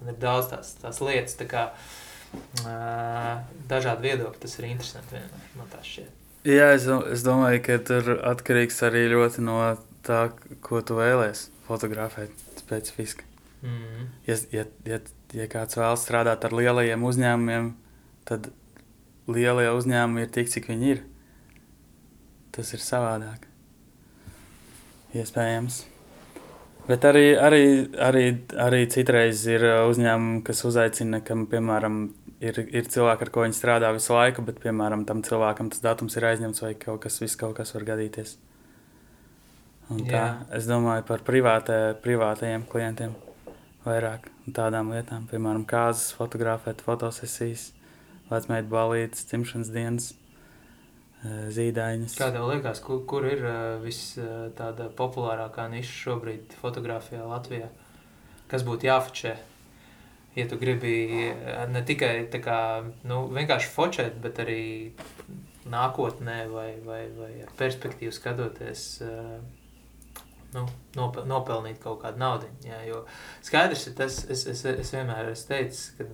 un 0.00 0.14
ir 0.14 0.16
daudz 0.22 0.48
tās, 0.54 0.72
tās 0.80 1.02
lietas, 1.04 1.36
tā 1.40 1.48
kā, 1.50 1.66
uh, 2.64 3.34
dažādi 3.68 4.08
viedokļi, 4.08 4.40
tas 4.46 4.56
ir 4.56 4.70
interesanti 4.70 5.18
vienmēr, 5.18 5.52
man 5.60 5.70
tā 5.74 5.84
šķiet. 5.84 6.16
Jā, 6.48 6.70
es, 6.72 6.86
es 7.12 7.20
domāju, 7.26 7.60
ka 7.66 7.76
tur 7.84 8.14
atkarīgs 8.24 8.80
arī 8.88 9.04
ļoti 9.12 9.44
no 9.44 9.58
tā, 10.06 10.30
ko 10.64 10.80
tu 10.80 10.96
vēlēsies 10.96 11.50
fotografēt 11.66 12.32
specifiski. 12.56 13.26
Mm. 13.60 14.06
Ja, 14.24 14.36
ja, 14.54 14.64
ja, 14.88 14.98
ja 15.36 15.46
kāds 15.52 15.76
vēlas 15.76 16.06
strādāt 16.06 16.46
ar 16.48 16.56
lielajiem 16.56 17.04
uzņēmumiem, 17.04 17.74
tad 18.28 18.48
lielie 19.28 19.68
uzņēmumi 19.74 20.24
ir 20.24 20.34
tik, 20.34 20.50
cik 20.52 20.70
viņi 20.70 20.92
ir. 20.94 21.04
Tas 22.54 22.72
ir 22.74 22.82
savādāk. 22.84 23.46
Iespējams. 25.16 25.84
Bet 26.88 27.04
arī, 27.06 27.26
arī, 27.38 27.64
arī, 28.02 28.24
arī 28.58 28.80
citreiz 28.90 29.44
ir 29.50 29.62
uh, 29.66 29.84
uzņēmumi, 29.90 30.40
kas 30.46 30.64
uzaicina, 30.66 31.20
kam, 31.26 31.44
piemēram, 31.50 31.98
ir, 32.42 32.60
ir 32.66 32.88
cilvēki, 32.90 33.26
ar 33.26 33.32
ko 33.34 33.44
viņi 33.44 33.58
strādā 33.58 33.90
visu 33.94 34.14
laiku, 34.16 34.42
bet, 34.46 34.58
piemēram, 34.62 35.04
tam 35.06 35.20
cilvēkam 35.26 35.70
tas 35.70 35.84
datums 35.84 36.16
ir 36.18 36.26
aizņemts 36.32 36.64
vai 36.64 36.72
kaut 36.80 37.02
kas, 37.04 37.20
viss 37.22 37.38
kaut 37.38 37.58
kas 37.60 37.74
var 37.76 37.86
gadīties. 37.92 38.38
Un 39.90 40.04
tā, 40.06 40.14
Jā. 40.14 40.26
es 40.56 40.68
domāju 40.70 41.04
par 41.08 41.22
privātē, 41.26 41.78
privātajiem 42.02 42.64
klientiem 42.70 43.14
vairāk 43.84 44.28
tādām 44.54 44.92
lietām, 44.94 45.26
piemēram, 45.30 45.64
kāzas, 45.68 46.12
fotografēt, 46.14 46.82
fotosesijas, 46.86 47.70
vecmeitu 48.30 48.70
balītes, 48.70 49.26
dzimšanas 49.30 49.70
dienas, 49.74 50.08
eh, 51.24 51.50
zīdaiņas. 51.56 52.16
Kā 52.20 52.30
tev 52.34 52.48
liekas, 52.50 52.82
kur, 52.84 53.02
kur 53.10 53.26
ir 53.28 53.44
uh, 53.44 53.76
viss 53.82 54.16
uh, 54.20 54.48
tāda 54.56 54.88
populārākā 54.96 55.68
niša 55.72 55.94
šobrīd 56.04 56.56
fotografijā 56.62 57.26
Latvijā? 57.26 57.70
Kas 58.50 58.66
būtu 58.66 58.88
jāfočē? 58.88 59.36
Ja 60.36 60.46
tu 60.46 60.58
gribi 60.60 60.94
uh, 61.30 61.64
ne 61.70 61.82
tikai 61.86 62.30
kā, 62.42 62.60
nu, 63.04 63.24
vienkārši 63.34 63.72
fočēt, 63.74 64.20
bet 64.22 64.42
arī 64.42 64.62
nākotnē 65.70 66.44
vai, 66.50 66.70
vai, 66.84 67.04
vai 67.14 67.32
ar 67.44 67.50
perspektīvu 67.58 68.14
skatoties, 68.16 68.84
nu, 70.54 70.64
nopel, 70.96 71.26
nopelnīt 71.28 71.78
kaut 71.82 72.00
kādu 72.02 72.18
naudu. 72.18 72.48
Jo 72.88 73.04
skaidrs 73.44 73.86
ir 73.90 73.96
tas, 73.98 74.22
es, 74.32 74.46
es, 74.50 74.64
es 74.64 74.92
vienmēr 74.96 75.30
esmu 75.34 75.52
teicis, 75.52 75.90
ka 75.98 76.08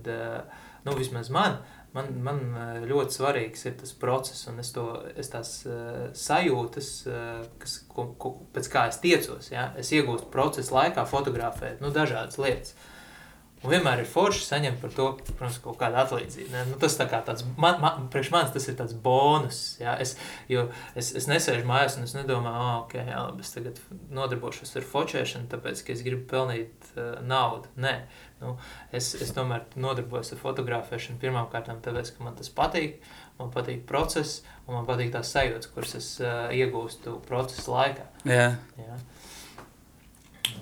nu, 0.87 0.95
vismaz 0.99 1.31
man. 1.33 1.57
Man, 1.97 2.11
man 2.23 2.41
ļoti 2.85 3.17
svarīgs 3.17 3.65
ir 3.65 3.77
tas 3.79 3.95
process, 3.97 4.45
un 4.51 4.61
es, 4.61 4.69
to, 4.75 4.85
es 5.17 5.31
tās 5.33 5.53
uh, 5.65 6.07
sajūtas, 6.17 6.91
uh, 7.09 7.39
kas, 7.61 7.79
ko, 7.89 8.11
ko, 8.21 8.35
pēc 8.53 8.69
kā 8.73 8.85
es 8.91 9.01
tiecos. 9.01 9.49
Ja? 9.49 9.71
Es 9.81 9.89
iegūstu 9.95 10.29
procesa 10.33 10.77
laikā, 10.77 11.07
fotografēt 11.09 11.81
nu, 11.81 11.89
dažādas 11.95 12.37
lietas. 12.41 12.77
Uh, 12.77 12.93
Un 13.65 13.71
vienmēr 13.73 14.03
ir 14.03 14.09
forši 14.09 14.43
saņemt 14.45 14.77
par 14.83 14.91
to, 14.93 15.05
protams, 15.31 15.55
kaut 15.63 15.79
kādu 15.79 15.97
atlīdzību. 15.97 16.51
Ne? 16.53 16.61
Nu, 16.69 16.75
tas 16.81 16.93
tā 16.99 17.07
kā 17.09 17.23
tāds, 17.25 17.41
man, 17.57 17.79
man, 17.81 18.03
priekš 18.13 18.29
manis 18.33 18.53
tas 18.53 18.67
ir 18.69 18.75
tāds 18.77 18.93
bonus. 18.93 19.61
Ja? 19.81 19.95
Es, 20.03 20.13
jo 20.51 20.67
es, 20.93 21.09
es 21.17 21.25
nesēžu 21.29 21.65
mājās 21.65 21.97
un 21.97 22.05
es 22.05 22.13
nedomāju, 22.13 22.61
oh, 22.61 22.75
ok, 22.83 22.93
jā, 23.01 23.17
labi, 23.17 23.41
es 23.41 23.55
tagad 23.55 23.81
nodarbošos 24.13 24.75
ar 24.77 24.85
fočēšanu, 24.91 25.49
tāpēc, 25.49 25.81
ka 25.87 25.95
es 25.95 26.05
gribu 26.05 26.27
pelnīt 26.29 26.91
uh, 26.93 27.17
naudu. 27.25 27.73
Nē, 27.81 27.95
nu, 28.41 28.53
es, 28.95 29.11
es 29.17 29.31
tomēr 29.35 29.65
nodarbojos 29.79 30.33
ar 30.35 30.41
fotografēšanu 30.41 31.21
pirmām 31.21 31.47
kārtām 31.51 31.79
tāpēc, 31.83 32.13
ka 32.15 32.25
man 32.25 32.35
tas 32.37 32.51
patīk, 32.53 32.99
man 33.39 33.53
patīk 33.53 33.85
process 33.89 34.43
un 34.67 34.77
man 34.77 34.87
patīk 34.89 35.13
tās 35.15 35.31
sajūtas, 35.33 35.71
kuras 35.73 35.95
es 35.99 36.11
uh, 36.21 36.49
iegūstu 36.53 37.17
procesa 37.27 37.73
laikā. 37.73 38.05
Jā. 38.29 38.51
Ja? 38.81 38.99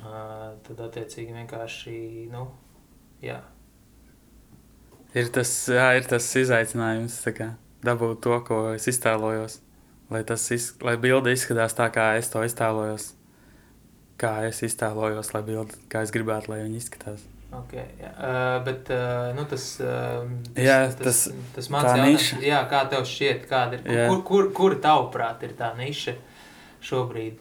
Uh, 0.06 0.56
tad 0.66 0.82
attiecīgi 0.88 1.36
vienkārši, 1.36 1.98
nu, 2.32 2.48
jā. 3.26 3.42
Ir 5.16 5.30
tas, 5.36 5.52
jā, 5.72 5.92
ir 5.96 6.08
tas 6.10 6.28
izaicinājums, 6.38 7.22
kā, 7.38 7.54
dabūt 7.86 8.24
to, 8.26 8.40
ko 8.48 8.64
es 8.74 8.88
iztēlojos. 8.92 9.62
Lai, 10.12 10.22
iz, 10.54 10.66
lai 10.86 10.98
bilde 11.02 11.32
izskatās 11.34 11.74
tā, 11.74 11.88
kā 11.94 12.12
es 12.20 12.30
to 12.30 12.44
iztēlojos. 12.46 13.14
Kā 14.22 14.36
es 14.48 14.62
iztēlojos, 14.64 15.32
lai 15.34 15.42
bilde, 15.48 15.80
kā 15.92 16.04
es 16.06 16.14
gribētu, 16.14 16.54
lai 16.54 16.62
viņi 16.62 16.84
izskatās. 16.84 17.24
Okay, 17.56 17.86
jā. 18.01 18.12
uh, 18.12 18.58
bet 18.66 18.89
uh, 18.91 19.30
nu, 19.38 19.45
tas, 19.49 19.66
uh, 19.84 20.26
tas, 20.49 20.64
jā, 20.66 20.78
tas, 20.91 21.03
tas, 21.06 21.20
tas 21.56 21.70
mans 21.74 21.88
jautājums, 21.88 22.30
jā, 22.43 22.60
kā 22.72 22.82
tev 22.91 23.06
šķiet, 23.10 23.45
kāda 23.49 23.78
ir, 23.78 23.86
jā. 23.88 24.08
kur, 24.10 24.22
kur, 24.28 24.49
kur 24.58 24.76
tavuprāt 24.84 25.45
ir 25.47 25.53
tā 25.60 25.72
niša 25.78 26.16
šobrīd? 26.86 27.39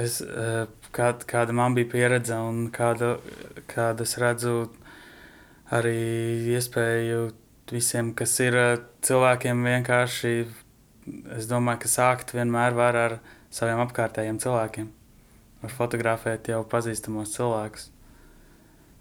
Es, 0.00 0.20
uh, 0.24 0.64
kāda, 0.94 1.26
kāda 1.28 1.56
man 1.56 1.76
bija 1.76 1.90
pieredze 1.92 2.38
un 2.38 2.68
kāda, 2.74 3.16
kāda 3.70 4.06
es 4.06 4.16
redzu 4.22 4.54
arī 5.74 5.98
iespēju 6.54 7.28
visiem, 7.70 8.14
kas 8.18 8.38
ir 8.42 8.56
cilvēkiem 9.06 9.66
vienkārši, 9.66 10.34
es 11.36 11.50
domāju, 11.50 11.84
ka 11.84 11.92
sākt 11.92 12.34
vienmēr 12.34 12.74
var 12.78 12.98
ar 12.98 13.20
saviem 13.52 13.82
apkārtējiem 13.84 14.40
cilvēkiem. 14.42 14.90
Var 15.60 15.72
fotografēt 15.76 16.48
jau 16.50 16.62
pazīstamos 16.70 17.34
cilvēkus 17.34 17.89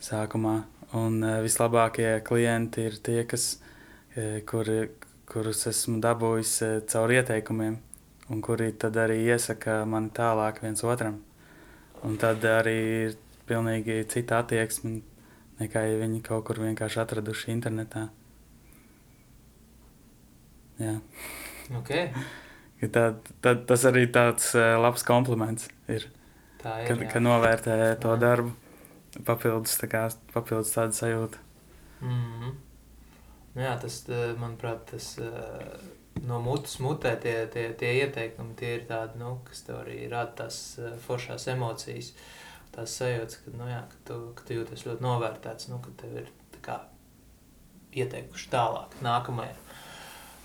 sākumā. 0.04 0.56
Un 0.98 1.22
vislabākie 1.44 2.18
klienti 2.26 2.88
ir 2.90 2.98
tie, 3.06 3.22
kas, 3.30 3.60
kuri, 4.50 4.80
kurus 5.30 5.68
esmu 5.70 6.00
dabūjis 6.02 6.54
caur 6.90 7.14
ieteikumiem, 7.14 7.78
un 8.34 8.42
kuri 8.46 8.72
tad 8.82 8.98
arī 8.98 9.20
iesaka 9.28 9.84
mani 9.86 10.10
tālāk 10.16 10.64
viens 10.66 10.82
otram. 10.84 11.20
Un 12.08 12.18
tad 12.18 12.46
arī 12.48 12.78
ir 13.06 13.16
pilnīgi 13.50 14.02
cita 14.10 14.42
attieksme 14.44 15.02
nekā 15.60 15.84
ja 15.86 15.98
viņi 16.00 16.22
kaut 16.26 16.46
kur 16.48 16.62
vienkārši 16.64 17.02
atraduši 17.04 17.52
internetā. 17.54 18.08
Jā. 20.80 20.96
Okay. 21.82 22.08
Tad, 22.80 23.28
tad 23.44 23.66
tas 23.68 23.84
arī 23.90 24.06
tāds 24.16 24.54
labs 24.56 25.04
kompliments 25.08 25.68
ir. 25.92 26.08
Tā 26.62 26.78
ir. 26.84 26.88
Kad, 26.88 27.04
kad 27.12 27.24
novērtē 27.24 27.76
to 28.04 28.16
darbu, 28.20 28.54
papildus, 29.26 29.78
tā 29.82 29.90
kā, 29.92 30.08
papildus 30.34 30.74
tādu 30.76 30.98
sajūtu. 30.98 31.38
Mm 32.02 32.26
-hmm. 32.42 32.58
Jā, 33.60 33.78
tas, 33.82 34.04
manuprāt, 34.38 34.86
tas 34.92 35.20
no 36.28 36.40
mutes 36.40 36.80
mutē 36.80 37.16
tie, 37.22 37.48
tie, 37.48 37.74
tie 37.74 37.94
ieteikumi, 38.04 38.56
tie 38.56 38.76
ir 38.76 38.86
tādi, 38.90 39.20
nu, 39.20 39.40
kas 39.48 39.62
tev 39.62 39.82
arī 39.84 40.10
rada 40.12 40.32
tās 40.44 40.80
foršās 41.08 41.48
emocijas. 41.48 42.14
Tās 42.72 42.94
sajūtas, 43.02 43.40
ka, 43.44 43.52
nu, 43.58 43.68
jā, 43.68 43.82
ka, 43.90 43.96
tu, 44.06 44.34
ka 44.38 44.44
tu 44.48 44.54
jūties 44.54 44.86
ļoti 44.86 45.02
novērtēts, 45.04 45.70
nu, 45.72 45.80
ka 45.80 45.90
tev 46.02 46.18
ir 46.22 46.32
kā, 46.62 46.80
ieteikuši 47.98 48.50
tālāk, 48.50 48.94
nākamajā. 49.02 49.56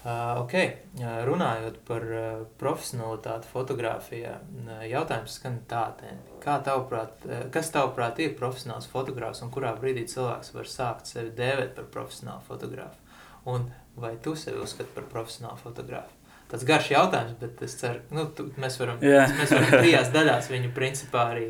Uh, 0.04 0.42
ok, 0.42 0.54
uh, 1.00 1.04
runājot 1.24 1.78
par 1.88 2.02
uh, 2.04 2.24
profesionalitāti 2.60 3.48
fotografijā, 3.48 4.34
uh, 4.36 4.82
jautājums 4.84 5.38
skan 5.38 5.62
tādā, 5.70 6.10
kā 6.42 6.58
tavuprāt, 6.66 7.24
uh, 7.24 7.46
kas 7.54 7.72
tavuprāt 7.72 8.20
ir 8.20 8.34
profesionāls 8.36 8.90
fotogrāfs 8.92 9.40
un 9.46 9.52
kurā 9.54 9.72
brīdī 9.78 10.04
cilvēks 10.12 10.52
var 10.58 10.68
sākt 10.68 11.08
sevi 11.08 11.32
dēvēt 11.38 11.72
par 11.78 11.88
profesionālu 11.96 12.44
fotografu? 12.44 13.00
Un 13.48 13.70
vai 13.96 14.12
tu 14.20 14.36
sevi 14.36 14.60
uzskati 14.60 14.92
par 14.92 15.08
profesionālu 15.08 15.60
fotografu? 15.62 16.20
tāds 16.54 16.66
garš 16.68 16.90
jautājums, 16.92 17.38
bet 17.40 17.62
es 17.66 17.72
ceru, 17.80 18.02
nu, 18.14 18.28
mēs 18.60 18.76
varam, 18.78 19.00
yeah. 19.02 19.32
mēs 19.40 19.50
varam 19.54 19.72
trijās 19.80 20.12
daļās 20.14 20.50
viņu 20.52 20.70
principā 20.76 21.30
arī 21.32 21.48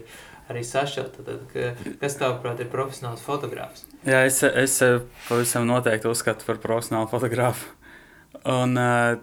arī 0.52 0.60
sašķelt. 0.66 1.20
Tad, 1.24 1.44
ka, 1.52 1.94
kas 2.02 2.18
tavuprāt 2.20 2.60
ir 2.60 2.68
profesionāls 2.72 3.22
fotogrāfs? 3.24 3.86
Jā, 4.04 4.24
es, 4.28 4.42
es 4.44 4.76
pavisam 5.28 5.64
noteikti 5.68 6.10
uzskatu 6.10 6.44
par 6.48 6.60
profesionālu 6.62 7.08
fotografu. 7.12 7.72
Un 8.50 8.76
uh, 8.76 9.16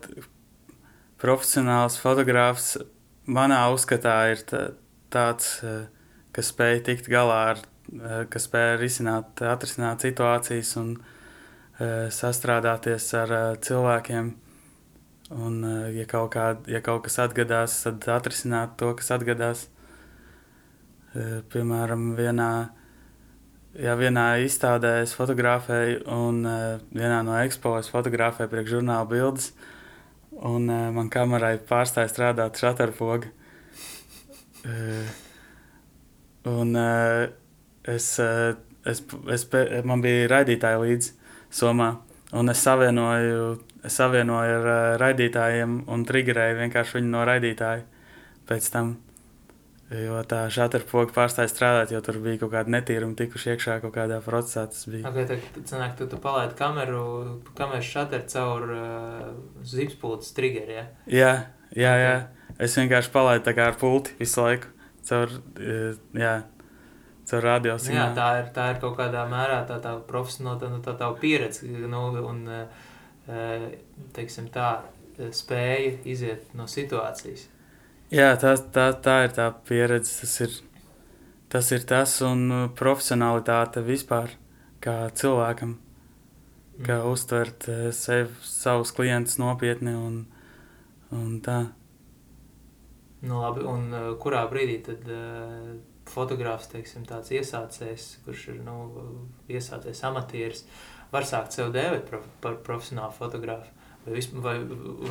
profesionāls 1.21 1.99
fotogrāfs 2.01 2.75
manā 3.29 3.61
uzskatā 3.73 4.15
ir 4.33 4.45
tāds, 5.13 5.49
uh, 5.63 5.83
kas 6.33 6.53
spēj 6.53 6.81
tikt 6.87 7.09
galā 7.11 7.41
ar, 7.53 7.65
uh, 7.93 8.23
kas 8.31 8.47
spēj 8.49 8.77
risināt, 8.81 9.43
atrisināt 9.45 10.07
situācijas 10.07 10.73
un 10.81 10.95
uh, 10.97 12.07
sastrādāties 12.13 13.11
ar 13.19 13.35
uh, 13.35 13.43
cilvēkiem. 13.61 14.33
Un, 15.31 15.61
uh, 15.63 15.91
ja, 15.93 16.07
kaut 16.09 16.33
kā, 16.33 16.47
ja 16.67 16.81
kaut 16.83 17.05
kas 17.05 17.21
atgadās, 17.23 17.83
tad 17.85 18.09
atrisināt 18.17 18.75
to, 18.81 18.95
kas 18.97 19.13
atgadās. 19.15 19.69
Eh, 21.11 21.41
piemēram, 21.51 22.13
vienā, 22.15 22.71
jā, 23.77 23.95
vienā 23.99 24.25
izstādē 24.43 24.97
es 25.03 25.13
fotografēju, 25.15 26.01
un 26.11 26.41
uh, 26.47 26.79
vienā 26.95 27.21
no 27.27 27.37
ekspo 27.39 27.77
es 27.79 27.91
fotografēju 27.91 28.51
priekš 28.51 28.77
žurnāla 28.77 29.07
bildes, 29.09 29.51
un 30.31 30.67
uh, 30.69 30.89
man 30.95 31.11
kamerai 31.13 31.57
pārstāja 31.69 32.11
strādāt 32.11 32.59
šatarpoga. 32.61 33.31
Uh, 34.61 35.11
un 36.51 36.73
es, 36.77 38.07
es, 38.19 39.01
es, 39.35 39.45
man 39.85 40.01
bija 40.01 40.29
raidītāji 40.31 40.81
līdzi 40.81 41.13
Somā, 41.53 41.91
un 42.37 42.49
es 42.49 42.61
savienoju, 42.65 43.45
es 43.85 43.97
savienoju 43.99 44.57
ar 44.57 44.99
raidītājiem 45.01 45.81
un 45.91 46.05
triggerēju 46.07 46.59
vienkārši 46.63 46.97
viņu 46.99 47.13
no 47.13 47.25
raidītāja 47.27 47.85
pēc 48.49 48.69
tam. 48.73 48.95
Jo 49.91 50.21
tā 50.23 50.45
šāterpoga 50.47 51.11
pārstāja 51.11 51.51
strādāt, 51.51 51.89
jo 51.91 51.99
tur 52.05 52.21
bija 52.23 52.39
kaut 52.39 52.53
kāda 52.53 52.71
netīruma 52.71 53.17
tikuši 53.19 53.49
iekšā 53.51 53.73
kaut 53.83 53.91
kādā 53.97 54.21
procesā. 54.23 54.63
Tas 54.71 54.85
bija. 54.87 55.03
Okay, 55.09 55.25
tad, 55.27 55.57
sanāk, 55.67 55.97
tu, 55.99 56.07
tu 56.07 56.19
palaidi 56.21 56.55
kameru, 56.59 57.01
kameras 57.57 57.89
šāteru 57.89 58.29
caur 58.31 58.71
uh, 58.71 59.25
zipspultas 59.67 60.31
triggeri, 60.37 60.77
ja? 60.79 60.85
Jā, 61.11 61.33
jā, 61.75 61.91
jā. 61.99 62.15
Es 62.61 62.77
vienkārši 62.79 63.11
palaidu 63.11 63.43
tā 63.49 63.55
kā 63.57 63.67
ar 63.73 63.75
pulti 63.81 64.15
visu 64.21 64.45
laiku. 64.45 64.71
Caur, 65.09 65.35
uh, 65.59 65.99
jā, 66.15 66.33
caur 67.27 67.47
radio 67.49 67.75
signālu. 67.75 68.13
Jā, 68.13 68.15
tā 68.15 68.31
ir, 68.39 68.49
tā 68.55 68.71
ir 68.71 68.81
kaut 68.85 68.95
kādā 69.01 69.27
mērā 69.27 69.59
tā, 69.67 69.81
tā 69.83 69.97
profesionāla, 70.07 70.71
nu, 70.71 70.79
tā 70.85 70.95
tā 70.95 71.11
pieredze, 71.19 71.67
nu, 71.67 72.07
un, 72.31 72.45
uh, 72.47 73.67
teiksim 74.15 74.47
tā, 74.55 74.77
spēja 75.35 75.97
iziet 76.07 76.55
no 76.57 76.63
situācijas. 76.69 77.49
Jā, 78.11 78.33
tā, 78.35 78.57
tā, 78.75 78.89
tā 78.99 79.21
ir 79.23 79.33
tā 79.37 79.45
pieredze. 79.67 80.17
Tas 80.19 80.33
ir 80.43 80.55
tas, 81.51 81.69
ir 81.71 81.85
tas 81.87 82.17
un 82.27 82.41
uh, 82.51 82.65
profesionālitāte 82.75 83.83
vispār 83.87 84.33
kā 84.83 84.95
cilvēkam. 85.15 85.77
Mm. 85.77 86.83
Kā 86.89 86.97
uztvert 87.07 87.69
uh, 87.71 87.85
sev, 87.95 88.33
savus 88.43 88.91
klientus 88.95 89.39
nopietni 89.39 89.95
un, 89.95 90.25
un 91.15 91.37
tā. 91.45 91.61
Nu, 93.21 93.39
labi, 93.45 93.63
un 93.63 93.87
uh, 93.95 94.11
kurā 94.19 94.43
brīdī 94.51 94.81
tad 94.89 95.07
uh, 95.07 95.71
fotogrāfs, 96.11 96.67
teiksim, 96.71 97.07
tāds 97.07 97.31
iesācējs, 97.31 98.07
kurš 98.25 98.47
ir 98.51 98.63
nu, 98.65 98.77
iesācējs 99.51 100.03
amatieris, 100.11 100.65
var 101.15 101.27
sākt 101.27 101.55
sev 101.55 101.71
dēvēt 101.75 102.11
par, 102.11 102.27
par 102.43 102.59
profesionālu 102.67 103.15
fotografu? 103.15 103.71
Vai, 104.05 104.21
vai, 104.41 104.55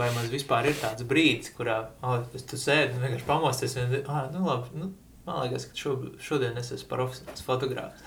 vai 0.01 0.09
man 0.16 0.26
vispār 0.32 0.66
ir 0.66 0.74
tāds 0.80 1.05
brīdis, 1.07 1.53
kurā 1.55 1.76
oh, 2.03 2.24
es 2.34 2.43
tu 2.43 2.59
sēdi 2.59 2.97
un 2.97 3.05
vienkārši 3.05 3.26
pamosties, 3.28 3.76
un 3.78 3.93
ah, 4.11 4.24
nu, 4.34 4.43
labi, 4.49 4.72
nu, 4.80 4.88
man 5.28 5.45
liekas, 5.45 5.68
ka 5.70 5.78
šo, 5.78 5.93
šodien 6.18 6.59
es 6.59 6.72
esmu 6.74 6.91
profesionāls 6.91 7.45
fotogrāfs. 7.47 8.03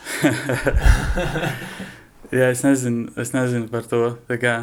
Jā, 2.33 2.49
es 2.49 2.63
nezinu, 2.65 3.07
es 3.19 3.31
nezinu 3.35 3.69
par 3.71 3.87
to. 3.87 4.01
Kā, 4.41 4.57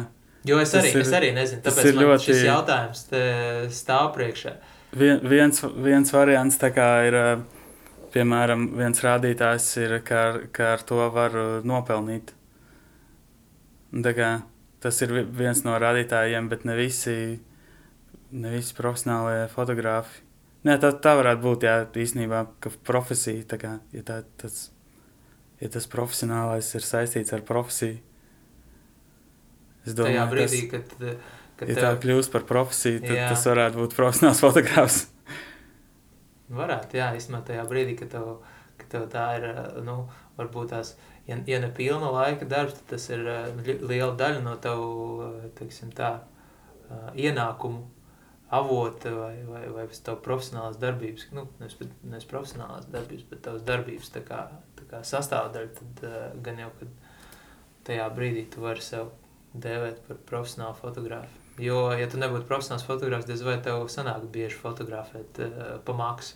Jo 0.45 0.57
es 0.61 0.73
arī, 0.73 0.91
ir- 0.93 1.01
es 1.05 1.11
arī 1.13 1.31
nezinu, 1.33 1.61
tāpēc 1.61 1.95
man 1.95 2.05
ļoti- 2.05 2.25
šis 2.27 2.43
jautājums 2.47 3.03
stāv 3.77 4.13
priekšā. 4.15 4.53
Vien, 4.97 5.19
viens, 5.23 5.61
viens 5.61 6.11
variants 6.11 6.57
ir, 6.61 7.17
piemēram, 8.11 8.69
viens 8.75 8.99
rādītājs 8.99 9.67
ir, 9.77 9.99
ka, 10.03 10.41
ka 10.51 10.73
ar 10.73 10.81
to 10.83 11.09
var 11.09 11.31
nopelnīt. 11.63 12.33
Tā 13.93 14.13
kā, 14.17 14.41
tas 14.81 14.99
ir 15.05 15.13
vi- 15.13 15.27
viens 15.43 15.63
no 15.65 15.77
rādītājiem, 15.79 16.49
bet 16.51 16.65
ne 16.65 16.75
visi, 16.79 17.15
ne 18.31 18.51
visi 18.53 18.75
profesionālie 18.77 19.47
fotografi. 19.53 20.21
Nē, 20.65 20.75
tā, 20.81 20.91
tā 21.01 21.15
varētu 21.17 21.41
būt, 21.41 21.63
jā, 21.65 21.75
īstenībā, 22.03 22.43
ka 22.61 22.69
profesija, 22.85 23.43
tā 23.49 23.57
kā, 23.61 23.79
ja, 23.95 24.03
tā, 24.05 24.19
tas, 24.37 24.67
ja 25.61 25.69
tas 25.73 25.87
profesionālais 25.89 26.67
ir 26.77 26.85
saistīts 26.85 27.33
ar 27.33 27.41
profesiju. 27.47 27.97
Es 29.85 29.95
Tajā 29.97 29.97
domāju, 29.97 30.27
brīdī, 30.35 30.59
tas, 30.69 30.91
kad, 30.99 31.23
kad 31.57 31.69
ja 31.71 31.75
tev 31.75 31.83
tā 31.87 31.93
kļūst 32.03 32.31
par 32.35 32.43
profesiju, 32.49 32.99
tad 33.01 33.17
Jā. 33.17 33.29
tas 33.31 33.45
varētu 33.49 33.81
būt 33.81 33.95
profesionāls 33.97 34.41
fotografs. 34.45 34.99
Varētu, 36.51 36.97
jā, 36.99 37.07
īstenībā 37.17 37.41
tajā 37.47 37.63
brīdī, 37.69 37.95
kad 37.97 38.11
tev, 38.13 38.27
kad 38.77 38.89
tev 38.93 39.07
tā 39.13 39.25
ir, 39.39 39.47
nu, 39.87 40.03
varbūt 40.37 40.73
tās, 40.75 40.93
ja, 41.27 41.37
ja 41.47 41.59
ne 41.63 41.69
pilna 41.77 42.11
laika 42.11 42.45
darbs, 42.45 42.73
tad 42.79 42.89
tas 42.95 43.09
ir 43.09 43.25
eh, 43.27 43.47
li- 43.65 43.79
liela 43.93 44.13
daļa 44.19 44.43
no 44.45 44.55
tavu, 44.61 44.91
eh, 45.27 45.49
teiksim 45.59 45.91
tā, 45.97 46.13
eh, 46.89 47.09
ienākumu 47.27 47.83
avota 48.51 49.13
vai, 49.15 49.35
vai, 49.47 49.63
vai 49.71 49.85
tavu 50.03 50.19
profesionālās 50.25 50.75
darbības, 50.81 51.29
nu, 51.31 51.45
nevis, 51.61 51.77
nevis 52.03 52.25
profesionālās 52.27 52.89
darbības, 52.91 53.23
bet 53.29 53.41
tavas 53.45 53.61
darbības 53.63 54.09
tā 54.11 54.23
kā, 54.27 54.41
tā 54.75 54.87
kā 54.91 54.99
sastāvdaļa, 55.07 55.69
tad 55.77 56.41
gan 56.43 56.59
jau, 56.59 56.71
kad 56.79 56.89
tajā 57.87 58.09
brīdī 58.15 58.43
tu 58.51 58.61
vari 58.65 58.83
sev 58.83 59.13
dēvēt 59.55 60.01
par 60.07 60.19
profesionālu 60.27 60.75
fotografu. 60.81 61.37
Jo, 61.63 61.91
ja 61.95 62.07
tu 62.11 62.19
nebūtu 62.19 62.47
profesionāls 62.47 62.83
fotogrāfs, 62.87 63.25
diez 63.27 63.41
vai 63.43 63.55
tev 63.63 63.85
sanāk 63.91 64.23
bieži 64.31 64.55
fotografēt 64.59 65.39
uh, 65.43 65.57
pa 65.85 65.93
maksu 65.95 66.35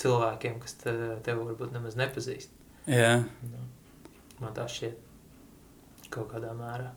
cilvēkiem, 0.00 0.56
kas 0.62 0.76
te, 0.80 0.94
tevi 1.26 1.44
varbūt 1.48 1.72
nemaz 1.76 1.96
nepazīst. 2.00 2.52
Jā, 2.90 3.22
Nu, 3.44 3.60
man 4.44 4.54
tā 4.56 4.66
šķiet 4.70 6.10
kaut 6.14 6.30
kādā 6.32 6.52
mērā. 6.56 6.90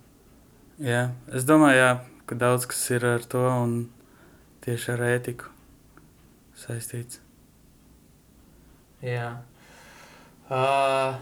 jā. 0.84 1.08
es 1.34 1.48
domāju, 1.48 1.80
jā, 1.80 1.92
ka 2.30 2.38
daudz 2.38 2.68
kas 2.70 2.84
ir 2.94 3.06
ar 3.08 3.24
to 3.26 3.44
un 3.48 3.78
tieši 4.66 4.94
ar 4.94 5.06
ētiku 5.08 5.54
saistīts. 6.58 7.22
Jā. 9.02 9.38
Uh, 10.48 11.18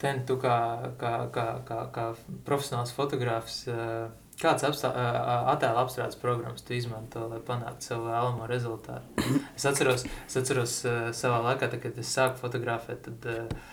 ten 0.00 0.22
tu 0.26 0.38
kā, 0.40 0.56
kā, 0.98 1.12
kā, 1.34 1.46
kā, 1.66 1.78
kā 1.94 2.06
profesionāls 2.46 2.94
fotogrāfs, 2.96 3.62
uh, 3.70 4.08
kāds 4.40 4.64
apstā, 4.66 4.90
uh, 4.90 5.50
attēla 5.52 5.84
apstrādes 5.84 6.18
programmas 6.20 6.64
tu 6.66 6.74
izmanto, 6.76 7.26
lai 7.30 7.42
panāktu 7.46 7.92
savu 7.92 8.08
vēlamo 8.08 8.48
rezultātu? 8.50 9.28
Es 9.56 9.66
atceros, 9.68 10.06
es 10.26 10.38
atceros 10.40 10.78
uh, 10.88 11.04
savā 11.16 11.42
laikā, 11.50 11.68
tad, 11.68 11.82
kad 11.84 12.00
es 12.00 12.10
sāku 12.16 12.40
fotografēt, 12.40 13.06
tad, 13.06 13.30
uh, 13.30 13.70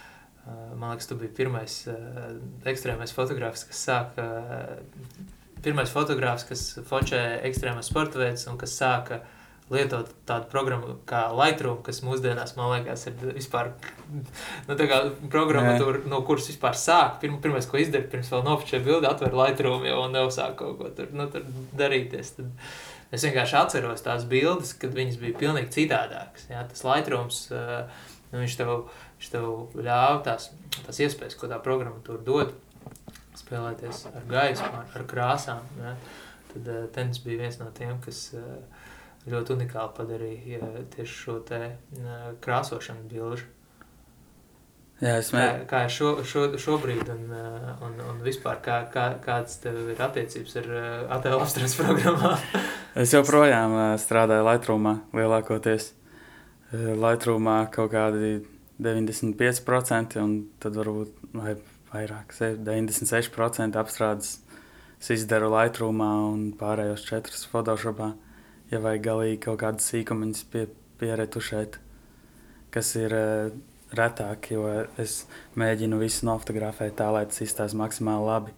man 0.76 0.93
liekas, 0.93 1.10
tu 1.10 1.18
biji 1.20 1.34
pirmais 1.38 1.82
uh, 1.91 2.30
ekstrēmais 2.70 3.14
fotogrāfs, 3.16 3.66
kas 3.70 3.84
sāka, 3.89 4.26
uh, 4.26 5.58
pirmais 5.66 5.91
fotogrāfs, 5.91 6.47
kas 6.50 6.64
fočē 6.88 7.22
ekstrēmas 7.50 7.91
sporta 7.91 8.22
veidus 8.22 8.47
un 8.52 8.60
kas 8.60 8.78
sāka 8.80 9.22
lietot 9.70 10.10
tādu 10.26 10.50
programmu 10.50 10.95
kā 11.10 11.28
Lightroom, 11.36 11.82
kas 11.86 12.02
mūsdienās, 12.06 12.56
man 12.58 12.72
liekas, 12.74 13.06
ir 13.10 13.34
vispār 13.36 13.72
nu, 14.68 14.76
tā 14.76 14.88
kā 14.89 15.02
programmatūra, 15.30 16.04
no 16.10 16.22
kuras 16.28 16.50
vispār 16.50 16.78
sāk. 16.80 17.20
Pirm, 17.24 17.38
pirmais, 17.43 17.70
ko 17.70 17.82
izdarīt, 17.82 18.10
pirms 18.14 18.32
vēl 18.34 18.45
nofočē 18.47 18.82
bildi, 18.86 19.10
atver 19.10 19.36
Lightroom 19.38 19.86
jau 19.88 20.04
un 20.06 20.16
neuzsāk 20.18 20.58
kaut 20.60 20.80
ko 20.80 20.93
tur, 20.97 21.12
nu, 21.14 21.30
tur 21.34 21.45
darīties. 21.78 22.34
Tad 22.39 22.70
es 23.14 23.26
vienkārši 23.26 23.60
atceros 23.62 24.06
tās 24.06 24.26
bildes, 24.30 24.74
kad 24.82 24.95
viņas 24.95 25.20
bija 25.22 25.38
pilnīgi 25.38 25.74
citādākas. 25.78 26.50
Jā, 26.50 26.66
tas 26.72 26.86
Lightrooms, 26.88 27.43
uh, 27.54 28.10
nu, 28.32 28.40
viņš 28.44 28.58
tev, 28.60 28.74
viņš 29.20 29.30
tev 29.34 29.48
ļāva 29.78 30.24
tās, 30.26 30.50
tās 30.86 31.02
iespējas, 31.06 31.38
ko 31.40 31.50
tā 31.52 31.60
programmatūra 31.64 32.24
dod, 32.26 32.56
spēlēties 33.40 34.06
ar 34.14 34.26
gaismu, 34.30 34.72
ar, 34.82 34.90
ar 35.00 35.06
krāsām. 35.10 35.70
Jā. 35.80 35.94
Tad 36.50 36.68
uh, 36.74 36.88
tenis 36.94 37.22
bija 37.24 37.44
viens 37.44 37.60
no 37.62 37.70
tiem, 37.78 38.00
kas 38.02 38.32
uh, 38.38 38.42
ļoti 39.30 39.56
unikāli 39.56 39.96
padarīja 39.98 40.60
uh, 40.66 40.82
tieši 40.96 41.16
šo 41.24 41.40
te 41.46 41.62
uh, 41.70 42.20
krāsošanu 42.44 43.06
bilžu. 43.12 43.46
Jā, 45.00 45.14
es 45.22 45.30
Kā, 45.32 45.38
mēģināju. 45.38 45.68
kā 45.70 45.82
ir 45.86 45.94
šo, 45.96 46.10
šo, 46.28 46.42
šobrīd 46.60 47.08
un, 47.14 47.22
un, 47.88 47.94
un 48.04 48.18
vispār 48.26 48.58
kā, 48.66 48.82
kā, 48.92 49.06
kāds 49.24 49.62
tev 49.64 49.78
ir 49.94 50.02
attiecības 50.04 50.58
ar 50.60 50.68
attēlu 51.16 51.40
apstrādes 51.46 51.78
programmā? 51.80 52.34
Es 53.00 53.14
joprojām 53.16 53.78
strādāju 54.02 54.44
Lightroomā 54.50 54.98
lielākoties. 55.16 55.94
Ā, 56.70 56.96
Lightroomā 57.02 57.58
kaut 57.74 57.92
kādi 57.96 58.40
95% 58.80 60.20
un 60.22 60.36
tad 60.62 60.78
varbūt 60.80 61.16
vai 61.36 61.56
vairāk, 61.92 62.34
se- 62.36 62.56
96% 62.58 63.76
apstrādes 63.80 64.38
es 65.00 65.10
izdaru 65.16 65.50
Lightroomā 65.54 66.10
un 66.34 66.52
pārējos 66.60 67.06
četrus 67.08 67.48
Photoshopā. 67.52 68.14
Ja 68.70 68.80
vajag 68.84 69.02
galīgi 69.08 69.40
kaut 69.48 69.60
kādas 69.64 69.88
sīkumiņas 69.90 70.44
pie, 70.54 70.68
pieretušēt, 71.02 71.80
kas 72.72 72.92
ir 73.00 73.16
uh, 73.18 73.50
retāk, 73.98 74.52
jo 74.54 74.68
es 75.02 75.24
mēģinu 75.58 75.98
visu 75.98 76.28
nofotografēt 76.28 76.94
tā, 77.00 77.08
lai 77.16 77.24
tas 77.26 77.42
izstāsta 77.42 77.80
maksimāli 77.80 78.28
labi. 78.28 78.54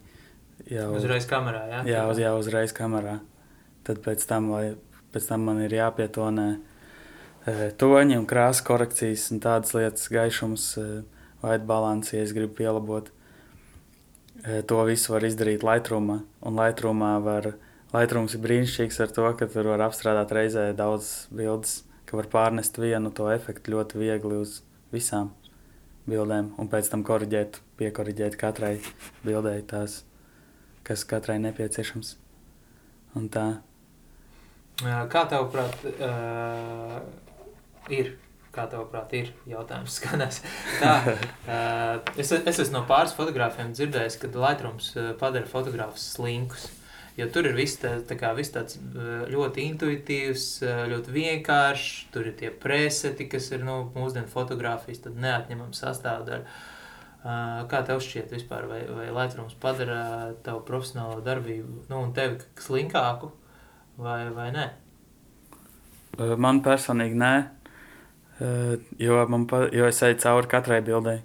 Jau, 0.68 0.90
Uzreiz 0.98 1.24
kamerā, 1.30 1.62
jā? 1.70 1.80
Jā, 1.88 2.02
uz, 2.10 2.18
jā, 2.20 2.34
uzreiz 2.36 2.74
kamerā. 2.76 3.20
Tad 3.88 4.02
pēc 4.04 4.26
tam, 4.28 4.50
lai, 4.52 4.74
pēc 5.14 5.30
tam 5.30 5.48
man 5.48 5.62
ir 5.64 5.72
jāpietonē 5.78 6.44
e, 6.52 6.60
toņi 7.44 8.18
un 8.20 8.28
krāsa 8.30 8.64
korekcijas 8.66 9.30
un 9.34 9.40
tādas 9.42 9.74
lietas, 9.74 10.06
gaišums, 10.12 10.68
white 11.42 11.66
balance, 11.66 12.14
ja 12.14 12.22
es 12.22 12.34
gribu 12.36 12.54
pielabot. 12.60 13.10
E, 14.42 14.62
to 14.66 14.80
visu 14.86 15.14
var 15.14 15.26
izdarīt 15.26 15.62
Lightroomā. 15.66 16.22
Un 16.46 16.58
Lightroomā 16.58 17.12
var, 17.22 17.52
Lightrooms 17.92 18.36
ir 18.36 18.42
brīnišķīgs 18.46 19.00
ar 19.04 19.14
to, 19.14 19.26
ka 19.38 19.50
tur 19.50 19.72
var 19.74 19.86
apstrādāt 19.88 20.34
reizē 20.34 20.70
daudz 20.78 21.28
bildes, 21.34 21.82
ka 22.06 22.18
var 22.18 22.30
pārnest 22.30 22.78
vienu 22.78 23.12
to 23.14 23.28
efektu 23.30 23.76
ļoti 23.76 24.00
viegli 24.02 24.38
uz 24.42 24.60
visām 24.94 25.32
bildēm 26.08 26.52
un 26.58 26.70
pēc 26.70 26.90
tam 26.90 27.04
koriģēt, 27.06 27.60
piekoriģēt 27.78 28.38
katrai 28.38 28.76
bildei 29.22 29.60
tās, 29.66 30.02
kas 30.86 31.06
katrai 31.06 31.38
nepieciešams. 31.42 32.16
Un 33.18 33.28
tā. 33.30 33.46
Kā 34.82 35.22
tavuprāt, 35.30 35.84
uh, 35.92 37.02
ir? 37.90 38.16
Kā 38.52 38.66
tavuprāt, 38.68 39.14
ir 39.16 39.30
jautājums 39.48 39.94
skanēs. 39.96 40.42
Tā, 40.76 41.14
es, 42.20 42.28
es 42.36 42.58
esmu 42.58 42.74
no 42.74 42.82
pāris 42.84 43.14
fotogrāfiem 43.16 43.70
dzirdējis, 43.72 44.18
ka 44.20 44.28
Lightrooms 44.28 44.90
padara 45.20 45.48
fotogrāfus 45.48 46.10
slinkus. 46.18 46.66
Jo 47.16 47.26
tur 47.32 47.44
ir 47.44 47.56
viss, 47.56 47.76
tā, 47.80 47.98
tā 48.08 48.16
kā, 48.16 48.30
viss 48.36 48.52
tāds 48.54 48.78
ļoti 49.32 49.66
intuitīvs, 49.68 50.44
ļoti 50.88 51.12
vienkāršs. 51.12 51.88
Tur 52.12 52.28
ir 52.30 52.36
tie 52.40 52.52
preseti, 52.52 53.26
kas 53.32 53.50
ir 53.52 53.64
nu, 53.68 53.82
mūsdienu 53.96 54.28
fotografijas 54.32 55.04
neatņemama 55.08 55.76
sastāvdaļa. 55.76 56.54
Kā 57.72 57.82
tev 57.86 58.00
šķiet 58.02 58.32
vispār, 58.34 58.64
vai, 58.70 58.80
vai 58.88 59.10
Lightrooms 59.12 59.56
padara 59.60 60.32
tavu 60.42 60.64
profesionālo 60.66 61.20
darbību, 61.24 61.84
nu, 61.90 62.00
un 62.00 62.14
tevi 62.16 62.40
slinkāku, 62.64 63.28
vai, 64.00 64.24
vai 64.34 64.48
nē? 64.56 64.66
Man 66.40 66.60
personīgi 66.64 67.16
nē, 67.20 67.34
jo, 68.98 69.18
man 69.28 69.46
pa, 69.46 69.66
jo 69.72 69.86
es 69.86 70.00
eju 70.02 70.18
cauri 70.22 70.50
katrai 70.50 70.80
bildei. 70.84 71.20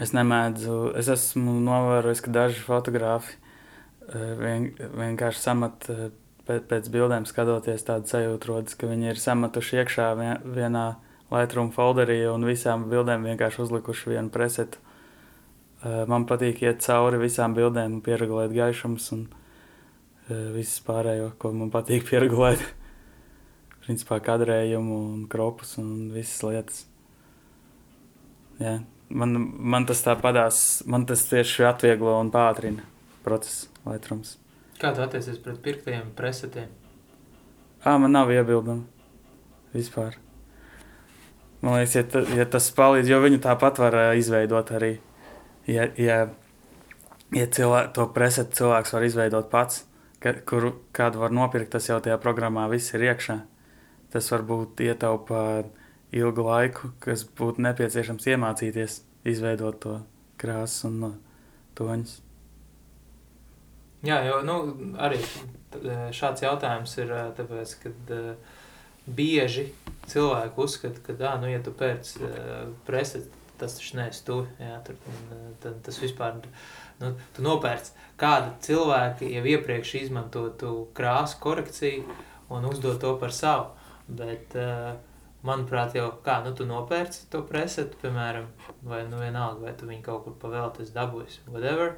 Es 0.00 0.14
nemēdzu, 0.16 0.94
es 0.96 1.08
esmu 1.12 1.58
novērojis, 1.62 2.22
ka 2.24 2.32
daži 2.32 2.62
fotografi 2.64 3.34
uh, 3.36 4.32
vien, 4.40 4.70
vienkārši 4.96 5.42
samat 5.42 5.88
uh, 5.92 6.06
pēc, 6.48 6.64
pēc 6.70 6.88
bildēm 6.94 7.26
skatoties 7.28 7.84
tādu 7.88 8.08
sajūtu 8.08 8.50
rodas, 8.50 8.78
ka 8.78 8.88
viņi 8.88 9.12
ir 9.12 9.20
sametuši 9.20 9.82
iekšā 9.82 10.08
vien, 10.18 10.46
vienā 10.56 10.86
Lightroom 11.32 11.70
folderī 11.72 12.22
un 12.28 12.44
visām 12.44 12.88
bildēm 12.90 13.24
vienkārši 13.24 13.62
uzlikuši 13.64 14.10
vienu 14.12 14.32
presetu. 14.32 14.80
Man 15.82 16.26
patīk 16.28 16.60
iet 16.62 16.84
cauri 16.84 17.18
visām 17.18 17.56
bildēm 17.56 18.02
pieregulēt 18.04 18.52
gaišumus 18.52 19.06
un 19.16 19.22
visu 20.28 20.84
pārējo, 20.86 21.32
ko 21.40 21.54
man 21.56 21.72
patīk 21.72 22.04
pieregulēt. 22.10 22.60
Principā 23.82 24.20
kadrējumu 24.22 24.98
un 25.12 25.22
kropus 25.30 25.76
un 25.82 26.10
visas 26.14 26.42
lietas. 26.46 26.84
Jā. 28.62 28.78
Man, 29.12 29.34
man 29.58 29.84
tas 29.84 30.00
tā 30.04 30.14
padās, 30.16 30.56
man 30.88 31.04
tas 31.08 31.26
tieši 31.28 31.66
atvieglo 31.68 32.14
un 32.20 32.30
pātrina 32.32 32.86
procesu 33.26 33.68
Lightrooms. 33.84 34.36
Kā 34.80 34.94
tu 34.94 35.02
attiecies 35.04 35.38
pret 35.42 35.58
pirktajiem 35.62 36.14
presetiem? 36.16 36.70
Ā, 37.82 37.98
man 37.98 38.14
nav 38.14 38.30
iebildumu 38.32 38.86
vispār. 39.74 40.16
Man 41.62 41.78
liekas, 41.78 41.94
ja, 41.94 42.02
ta, 42.08 42.22
ja 42.34 42.46
tas 42.50 42.66
palīdz, 42.74 43.10
jo 43.12 43.20
viņu 43.22 43.38
tāpat 43.42 43.78
var 43.82 43.94
ā, 43.94 44.06
izveidot 44.18 44.72
arī. 44.74 44.96
Ja, 45.70 45.86
ja, 46.00 46.16
ja 47.34 47.46
cilvē, 47.46 47.84
to 47.94 48.08
presetu 48.14 48.58
cilvēks 48.58 48.96
var 48.96 49.06
izveidot 49.06 49.50
pats, 49.52 49.84
ka, 50.22 50.34
kur 50.48 50.72
kādu 50.96 51.22
var 51.22 51.34
nopirkt, 51.34 51.70
tas 51.76 51.86
jau 51.86 52.00
tajā 52.02 52.18
programmā 52.22 52.66
viss 52.72 52.94
ir 52.96 53.06
iekšā. 53.12 53.38
Tas 54.12 54.28
varbūt 54.32 54.82
ietaupa 54.84 55.62
ilgu 56.12 56.44
laiku, 56.44 56.92
kas 57.00 57.24
būtu 57.24 57.64
nepieciešams 57.64 58.28
iemācīties 58.34 58.98
izveidot 59.28 59.78
to 59.80 59.94
krāsu 60.40 60.90
un 60.90 60.98
no 61.00 61.12
toņus. 61.78 62.18
Jā, 64.02 64.18
jo 64.26 64.40
nu, 64.44 64.56
arī 65.00 65.20
šāds 66.12 66.42
jautājums 66.42 66.96
ir 66.98 67.12
tāpēc, 67.38 67.76
kad 67.84 68.12
bieži 69.06 69.68
cilvēki 70.10 70.58
uzskata, 70.62 71.02
ka, 71.06 71.14
ah, 71.30 71.38
nu, 71.40 71.48
ja 71.50 71.62
tu 71.62 71.72
pēc 71.74 72.16
preses, 72.86 73.28
tas 73.60 73.76
taču 73.78 73.98
neesi 74.00 74.24
tu, 74.26 74.40
jā, 74.58 74.74
tur, 74.86 74.98
tad 75.62 75.78
tas 75.86 76.00
vispār, 76.02 76.40
nu, 77.00 77.12
tu 77.36 77.46
nopērc 77.46 77.92
kāda 78.18 78.56
cilvēka 78.66 79.28
jau 79.30 79.44
iepriekš 79.54 79.94
izmantotu 80.02 80.74
krāsu 80.98 81.38
korekciju 81.42 82.18
un 82.52 82.66
uzdot 82.68 83.00
to 83.02 83.14
par 83.22 83.34
savu, 83.34 83.70
bet, 84.18 84.56
manuprāt, 85.46 85.96
jau 85.98 86.08
kā, 86.24 86.38
nu, 86.46 86.54
tu 86.58 86.66
nopērci 86.68 87.26
to 87.32 87.42
presetu, 87.48 87.98
piemēram, 88.02 88.48
vai, 88.86 89.02
nu, 89.10 89.20
vienalga, 89.22 89.66
vai 89.66 89.76
tu 89.78 89.90
viņu 89.90 90.04
kaut 90.06 90.26
kur 90.26 90.38
pavēlties 90.42 90.94
dabūjis, 90.94 91.40
whatever, 91.50 91.96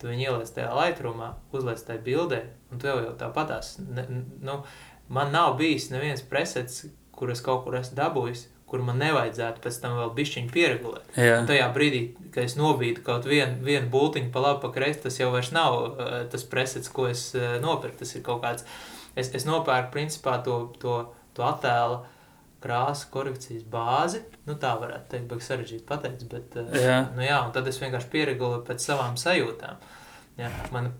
tu 0.00 0.10
viņu 0.10 0.28
ieliec 0.28 0.52
tajā 0.52 0.72
laitrumā, 0.76 1.32
uzliec 1.56 1.82
tajā 1.86 2.02
bildē, 2.04 2.42
un 2.72 2.82
tu 2.82 2.90
jau, 2.90 2.98
jau 3.04 3.14
tāpatās. 3.20 3.76
Nu, 3.80 4.60
man 5.08 5.32
nav 5.34 5.56
bijis 5.60 5.90
neviens 5.92 6.24
presets, 6.26 6.84
kuras 7.16 7.40
kaut 7.44 7.64
kur 7.64 7.78
esmu 7.78 7.96
dabūjis, 7.98 8.46
kur 8.66 8.82
man 8.82 8.98
nevajadzētu 8.98 9.62
pēc 9.62 9.78
tam 9.82 9.94
vēl 10.00 10.10
bišķiņu 10.16 10.50
pieregulēt. 10.52 11.12
Tajā 11.48 11.66
brīdī, 11.74 12.00
kad 12.34 12.48
es 12.48 12.56
nobīdu 12.58 13.04
kaut 13.06 13.28
vienu, 13.28 13.60
vienu 13.64 13.86
bultiņu 13.92 14.32
pa 14.34 14.42
labi, 14.42 14.62
pa 14.64 14.72
kreisi, 14.74 15.04
tas 15.04 15.20
jau 15.20 15.30
vairs 15.34 15.52
nav 15.54 15.76
uh, 15.78 16.16
tas 16.32 16.44
presets, 16.50 16.90
ko 16.92 17.06
es 17.12 17.28
uh, 17.38 17.56
nopirku. 17.62 18.00
Tas 18.02 18.16
ir 18.18 18.24
kaut 18.26 18.42
kāds, 18.42 18.66
es, 19.14 19.30
es 19.38 19.46
nopērku 19.46 19.94
principā 19.94 20.40
to, 20.44 20.58
to, 20.82 20.98
to 21.36 21.46
attēlu 21.46 22.00
krāsa 22.66 23.08
korekcijas 23.12 23.64
bāzi. 23.70 24.22
Nu, 24.46 24.56
tā 24.60 24.72
varētu 24.80 25.10
teikt, 25.12 25.28
bet 25.30 25.44
sarežģīti 25.44 25.86
pateikt. 25.88 26.26
Bet, 26.30 26.56
eh, 26.62 26.78
jā. 26.86 26.98
Nu, 27.16 27.24
jā, 27.26 27.38
un 27.46 27.54
tad 27.54 27.68
es 27.70 27.80
vienkārši 27.82 28.12
pieregulēju 28.12 28.64
pēc 28.66 28.86
savām 28.88 29.18
sajūtām. 29.20 29.82
Jā, 30.36 30.50
man, 30.72 30.90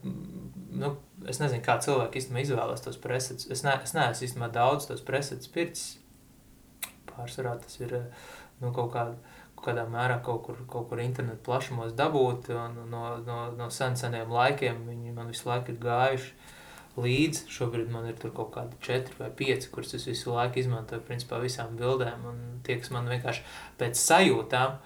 nu, 0.73 0.95
es 1.29 1.41
nezinu, 1.43 1.63
kā 1.65 1.77
cilvēki 1.85 2.23
īstenībā 2.23 2.45
izvēlas 2.45 2.85
tos 2.85 2.99
presets. 3.01 3.49
Es, 3.53 3.65
ne, 3.67 3.75
es 3.85 3.93
neesmu 3.97 4.29
īstenībā 4.29 4.51
daudz 4.53 4.89
tos 4.89 5.03
presets 5.05 5.51
pircis. 5.53 5.99
Pārsvarā 7.11 7.57
tas 7.61 7.81
ir 7.81 7.97
nu, 8.61 8.71
kaut, 8.71 8.93
kāda, 8.95 9.17
kādā 9.61 9.85
mērā 9.91 10.21
kaut 10.25 10.43
kur, 10.47 10.61
kaut 10.71 10.89
kur 10.91 11.01
internetu 11.05 11.45
plašumos 11.49 11.97
dabūt. 11.97 12.53
No, 12.93 13.09
no, 13.27 13.39
no 13.57 13.71
sen 13.73 13.97
seniem 13.97 14.33
laikiem 14.33 14.85
viņi 14.89 15.17
man 15.17 15.33
visu 15.33 15.49
laiku 15.51 15.75
ir 15.75 15.83
gājuši 15.85 16.46
līdzi. 17.03 17.47
Šobrīd 17.53 17.91
man 17.93 18.09
ir 18.11 18.19
kaut 18.25 18.51
kādi 18.55 18.79
četri 18.85 19.17
vai 19.21 19.31
pieci, 19.37 19.71
kurus 19.73 19.95
es 19.99 20.07
visu 20.09 20.33
laiku 20.35 20.61
izmantoju, 20.63 21.05
principā 21.07 21.41
visām 21.43 21.77
bildēm. 21.79 22.25
Un 22.31 22.43
tie, 22.67 22.79
kas 22.81 22.93
man 22.95 23.09
vienkārši 23.13 23.45
pēc 23.81 24.01
sajūtām, 24.01 24.77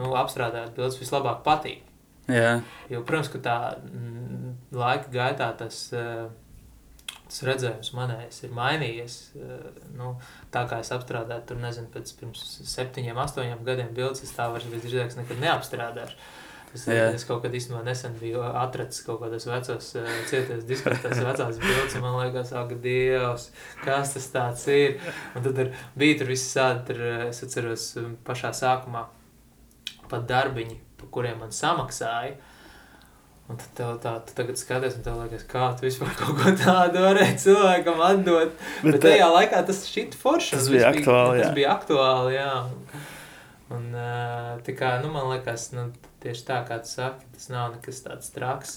nu, 0.00 0.12
apstrādājot 0.20 0.76
bildes, 0.76 1.00
vislabāk 1.00 1.42
patīk. 1.46 1.82
Jā. 2.30 2.60
Jo, 2.88 3.02
protams, 3.04 3.30
ka 3.32 3.40
tā 3.44 3.56
m, 3.84 4.54
laika 4.72 5.10
gaitā 5.12 5.50
tas, 5.60 5.82
tas 7.26 7.42
redzējums 7.44 7.92
manējais 7.96 8.44
ir 8.46 8.54
mainījies. 8.56 9.18
Nu, 9.98 10.14
tā 10.54 10.64
kā 10.70 10.80
es 10.84 10.92
apstrādāju, 10.94 11.44
tur 11.50 11.60
nezinu, 11.60 11.90
pēc 11.92 12.14
pirms 12.20 12.46
septiņiem, 12.70 13.20
astoņiem 13.26 13.66
gadiem 13.66 13.92
bildes, 13.96 14.24
es 14.24 14.32
tā 14.36 14.48
vairs 14.52 14.68
visdrīzāk 14.72 15.18
nekad 15.20 15.44
neapstrādāšu. 15.44 16.32
Es, 16.74 16.88
Jā. 16.90 17.12
es 17.14 17.22
kaut 17.22 17.44
kad 17.44 17.52
īstenībā 17.54 17.84
nesen 17.86 18.16
biju 18.18 18.40
atracis 18.42 19.04
kaut 19.06 19.20
kādas 19.22 19.44
vecas, 19.46 19.92
uh, 19.94 20.08
cietas 20.26 20.64
diskus, 20.66 20.98
tās 21.04 21.20
vecās 21.22 21.60
bildes, 21.62 21.94
un 21.94 22.02
man 22.02 22.16
liekas, 22.18 22.50
ak, 22.58 22.72
Dievs, 22.82 23.44
kas 23.84 24.16
tas 24.16 24.26
tāds 24.34 24.64
ir. 24.74 24.96
Un 25.38 25.44
tad 25.46 25.60
ir, 25.62 25.70
bija 25.94 26.16
tur 26.18 26.32
viss 26.32 26.56
tādi, 26.56 26.82
tur, 26.88 27.04
es 27.28 27.44
atceros 27.46 27.92
pašā 28.26 28.50
sākumā 28.58 29.04
pat 30.10 30.26
darbiņi, 30.26 30.80
pa 30.98 31.08
kuriem 31.14 31.38
man 31.44 31.54
samaksāja. 31.54 32.34
Un 33.44 33.58
tad 33.60 33.70
tev 33.76 33.96
tā, 34.00 34.14
tu 34.24 34.34
tagad 34.34 34.56
skaties, 34.56 34.94
un 34.96 35.04
tev 35.04 35.18
liekas, 35.20 35.44
kā 35.46 35.66
tu 35.76 35.84
vispār 35.84 36.14
kaut 36.20 36.38
ko 36.40 36.54
tādu 36.58 37.02
varēji 37.04 37.36
cilvēkam 37.44 38.00
atdot. 38.06 38.54
Bet, 38.82 38.96
Bet 38.96 39.02
tajā 39.04 39.28
laikā 39.30 39.60
tas 39.68 39.82
šķita 39.90 40.18
forši. 40.20 40.56
Tas 40.56 40.70
bija 40.72 40.90
aktuāli, 40.90 41.38
jā. 41.38 41.44
Tas 41.44 41.58
bija 41.58 41.74
aktuāli, 41.76 42.38
jā. 42.38 42.54
Un, 43.74 43.86
tā 44.64 44.74
kā, 44.78 44.94
nu, 45.04 45.12
man 45.12 45.28
liekas, 45.34 45.70
nu, 45.76 45.90
tieši 46.24 46.46
tā, 46.48 46.60
kā 46.68 46.80
tu 46.82 46.90
saki, 46.90 47.28
tas 47.36 47.48
nav 47.52 47.76
nekas 47.76 48.02
tāds 48.04 48.32
traks, 48.34 48.76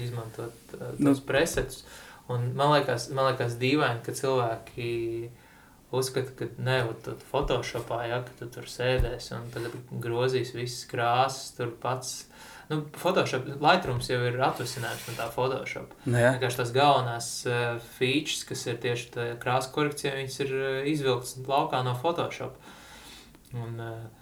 izmantot 0.00 0.54
tos 0.72 1.00
nu. 1.00 1.14
presetus. 1.26 1.82
Un 2.30 2.52
man 2.56 2.76
liekas, 2.76 3.08
man 3.12 3.32
liekas 3.32 3.56
dīvaini, 3.60 4.02
ka 4.06 4.14
cilvēki 4.16 4.92
uzskata, 5.92 6.32
ka 6.38 6.48
ne, 6.62 6.78
tu 7.04 7.14
Photoshopā, 7.28 8.02
ja, 8.08 8.22
ka 8.24 8.36
tu 8.38 8.48
tur 8.52 8.68
sēdēsi 8.70 9.34
un 9.36 9.50
tagad 9.52 9.74
grozīs 10.02 10.54
visas 10.56 10.86
krāsas, 10.90 11.52
tur 11.58 11.74
pats. 11.82 12.22
Nu, 12.70 12.78
Photoshop, 12.96 13.50
Lightrooms 13.60 14.08
jau 14.08 14.20
ir 14.24 14.38
atvasinājums 14.40 15.04
no 15.10 15.16
tā 15.18 15.26
Photoshop. 15.34 15.92
Nu, 16.06 16.16
Vienkārši 16.16 16.60
tās 16.62 16.72
galvenās 16.72 17.28
uh, 17.50 17.82
features, 17.98 18.46
kas 18.48 18.64
ir 18.70 18.78
tieši 18.80 19.26
krāsa 19.42 19.72
korekcija, 19.74 20.14
viņas 20.16 20.38
ir 20.46 20.54
uh, 20.56 20.68
izvilktas 20.88 21.36
laukā 21.44 21.82
no 21.84 21.92
Photoshop. 21.98 22.56
Un, 23.52 23.76
uh, 23.76 24.21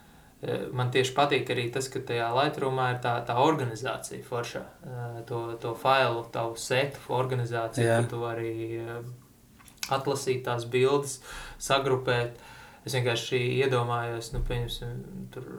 man 0.72 0.90
tieši 0.92 1.12
patīk 1.16 1.50
arī 1.52 1.66
tas, 1.72 1.88
ka 1.92 2.00
tajā 2.06 2.30
Lightroomā 2.36 2.90
ir 2.94 3.00
tā, 3.04 3.14
tā 3.28 3.36
organizācija 3.40 4.24
forša. 4.24 4.62
Uh, 4.84 5.18
to, 5.28 5.40
to 5.60 5.74
failu, 5.76 6.22
tavu 6.32 6.56
setu 6.60 7.02
organizāciju, 7.16 7.86
Jā. 7.86 7.98
ka 8.00 8.12
tu 8.12 8.22
arī 8.28 8.54
uh, 8.80 9.02
atlasīt 9.92 10.44
tās 10.46 10.64
bildes, 10.70 11.18
sagrupēt. 11.60 12.40
Es 12.88 12.96
vienkārši 12.96 13.42
iedomājos, 13.60 14.32
nu, 14.32 14.40
pieņemsim, 14.48 15.02
tur 15.34 15.50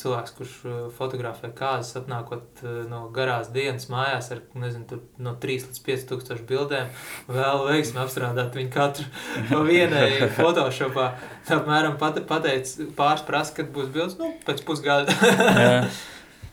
cilvēks, 0.00 0.32
kurš 0.36 0.52
fotografē 0.96 1.50
kāzas, 1.56 1.96
atnākot 2.00 2.62
no 2.88 3.02
garās 3.14 3.50
dienas 3.52 3.88
mājās 3.92 4.30
ar, 4.34 4.40
nezinu, 4.58 4.86
tur 4.88 5.02
no 5.22 5.34
3 5.42 5.66
līdz 5.66 5.82
5 5.88 6.06
tūkstošu 6.08 6.46
bildēm, 6.48 6.88
vēl 7.28 7.66
veiksmi 7.68 8.00
apstrādāt 8.02 8.56
viņu 8.56 8.72
katru 8.72 9.06
no 9.52 9.62
vienai 9.68 10.08
Photoshopā. 10.38 11.10
Apmēram 11.52 11.98
pat, 12.00 12.22
pateic, 12.28 12.72
pāris 12.98 13.26
prasa, 13.28 13.56
kad 13.60 13.70
būs 13.74 13.92
bildes, 13.92 14.16
nu, 14.20 14.32
pēc 14.46 14.64
pusgada. 14.68 15.12
jā. 15.66 15.76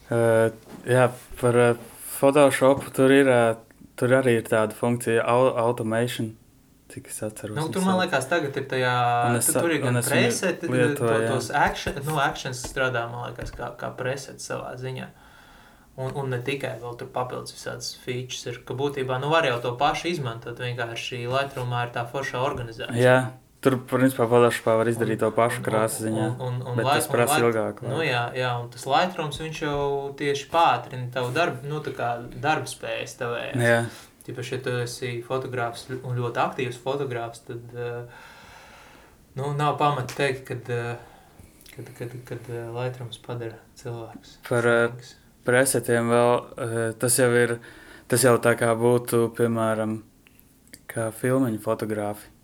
Uh, 0.10 0.50
jā, 0.90 1.06
par 1.38 1.58
uh, 1.62 1.90
Photoshopu 2.18 2.90
tur 2.96 3.14
ir, 3.14 3.30
uh, 3.30 3.84
tur 4.00 4.16
arī 4.18 4.40
ir 4.40 4.48
tāda 4.50 4.74
funkcija 4.76 5.22
automation. 5.24 6.34
Cik 6.90 7.08
es 7.12 7.20
atceros. 7.22 7.54
Nu, 7.54 7.68
tur, 7.70 7.84
man 7.86 8.00
liekas, 8.00 8.26
tagad 8.32 8.56
ir 8.58 8.66
tajā. 8.70 8.94
Es, 9.38 9.50
tu, 9.52 9.60
tur 9.60 9.74
ir 9.76 9.82
gan 9.84 10.00
preseti, 10.02 10.70
to, 10.98 11.10
tos 11.28 11.52
action, 11.54 12.00
nu, 12.08 12.16
actions 12.24 12.64
strādā, 12.66 13.04
man 13.12 13.30
liekas, 13.30 13.54
kā, 13.54 13.70
kā 13.78 13.92
preseti 13.98 14.42
savā 14.42 14.74
ziņā. 14.80 15.10
Un, 16.00 16.16
un 16.16 16.32
ne 16.32 16.40
tikai 16.42 16.78
vēl 16.80 16.96
tur 16.98 17.12
papildus 17.14 17.54
visādas 17.54 17.92
features 18.02 18.48
ir, 18.48 18.58
ka 18.66 18.74
būtībā, 18.80 19.20
nu, 19.22 19.30
var 19.34 19.46
jau 19.46 19.60
to 19.62 19.76
pašu 19.78 20.10
izmantot, 20.14 20.58
vienkārši 20.64 21.26
Lightroomā 21.28 21.86
ir 21.86 21.94
tā 21.94 22.08
forša 22.10 22.42
organizācija. 22.42 23.04
Jā. 23.04 23.20
Tur, 23.60 23.76
principā, 23.84 24.24
Photoshopā 24.32 24.78
var 24.80 24.88
izdarīt 24.88 25.20
un, 25.20 25.26
to 25.26 25.30
pašu 25.36 25.64
krāsu 25.66 26.06
ziņā, 26.06 26.28
un, 26.30 26.38
un, 26.40 26.60
un, 26.64 26.78
bet 26.80 26.88
lai, 26.88 26.94
tas 27.02 27.10
prasa 27.12 27.42
ilgāk. 27.44 27.82
Nu, 27.84 27.98
jā, 28.08 28.22
jā, 28.40 28.54
un 28.62 28.70
tas 28.72 28.88
Lightrooms, 28.88 29.42
viņš 29.44 29.60
jau 29.66 29.82
tieši 30.22 30.48
pātrina 30.54 31.10
tavu 31.12 31.34
darbu, 31.36 31.68
nu, 31.68 31.82
tā 31.84 31.92
kā 31.98 32.14
darba 32.40 32.72
spējas 32.72 33.20
tavējās. 33.20 34.00
Jā. 34.30 34.34
Tīpaši, 34.34 34.56
ja 34.56 34.64
tu 34.66 34.74
esi 34.84 35.14
fotogrāfs 35.26 35.88
un 35.98 36.18
ļoti 36.18 36.42
aktīvs 36.44 36.78
fotogrāfs, 36.84 37.42
tad 37.48 37.74
uh, 37.74 38.04
nu, 39.36 39.54
nav 39.58 39.78
pamata 39.80 40.14
teikt, 40.18 40.46
kad, 40.48 40.70
uh, 40.70 40.96
kad, 41.76 41.90
kad, 41.98 42.16
kad 42.28 42.50
uh, 42.54 42.70
Lightrooms 42.76 43.22
padara 43.26 43.58
cilvēks. 43.80 44.36
Par 44.50 44.70
uh, 44.70 45.14
presetiem 45.48 46.12
vēl, 46.14 46.34
uh, 46.38 46.80
tas 47.02 47.18
jau 47.18 47.30
ir, 47.34 47.58
tas 48.12 48.26
jau 48.26 48.36
tā 48.44 48.54
kā 48.60 48.74
būtu, 48.78 49.32
piemēram, 49.38 50.02
kā 50.90 51.10
filmiņu 51.16 51.64
fotografi. 51.64 52.36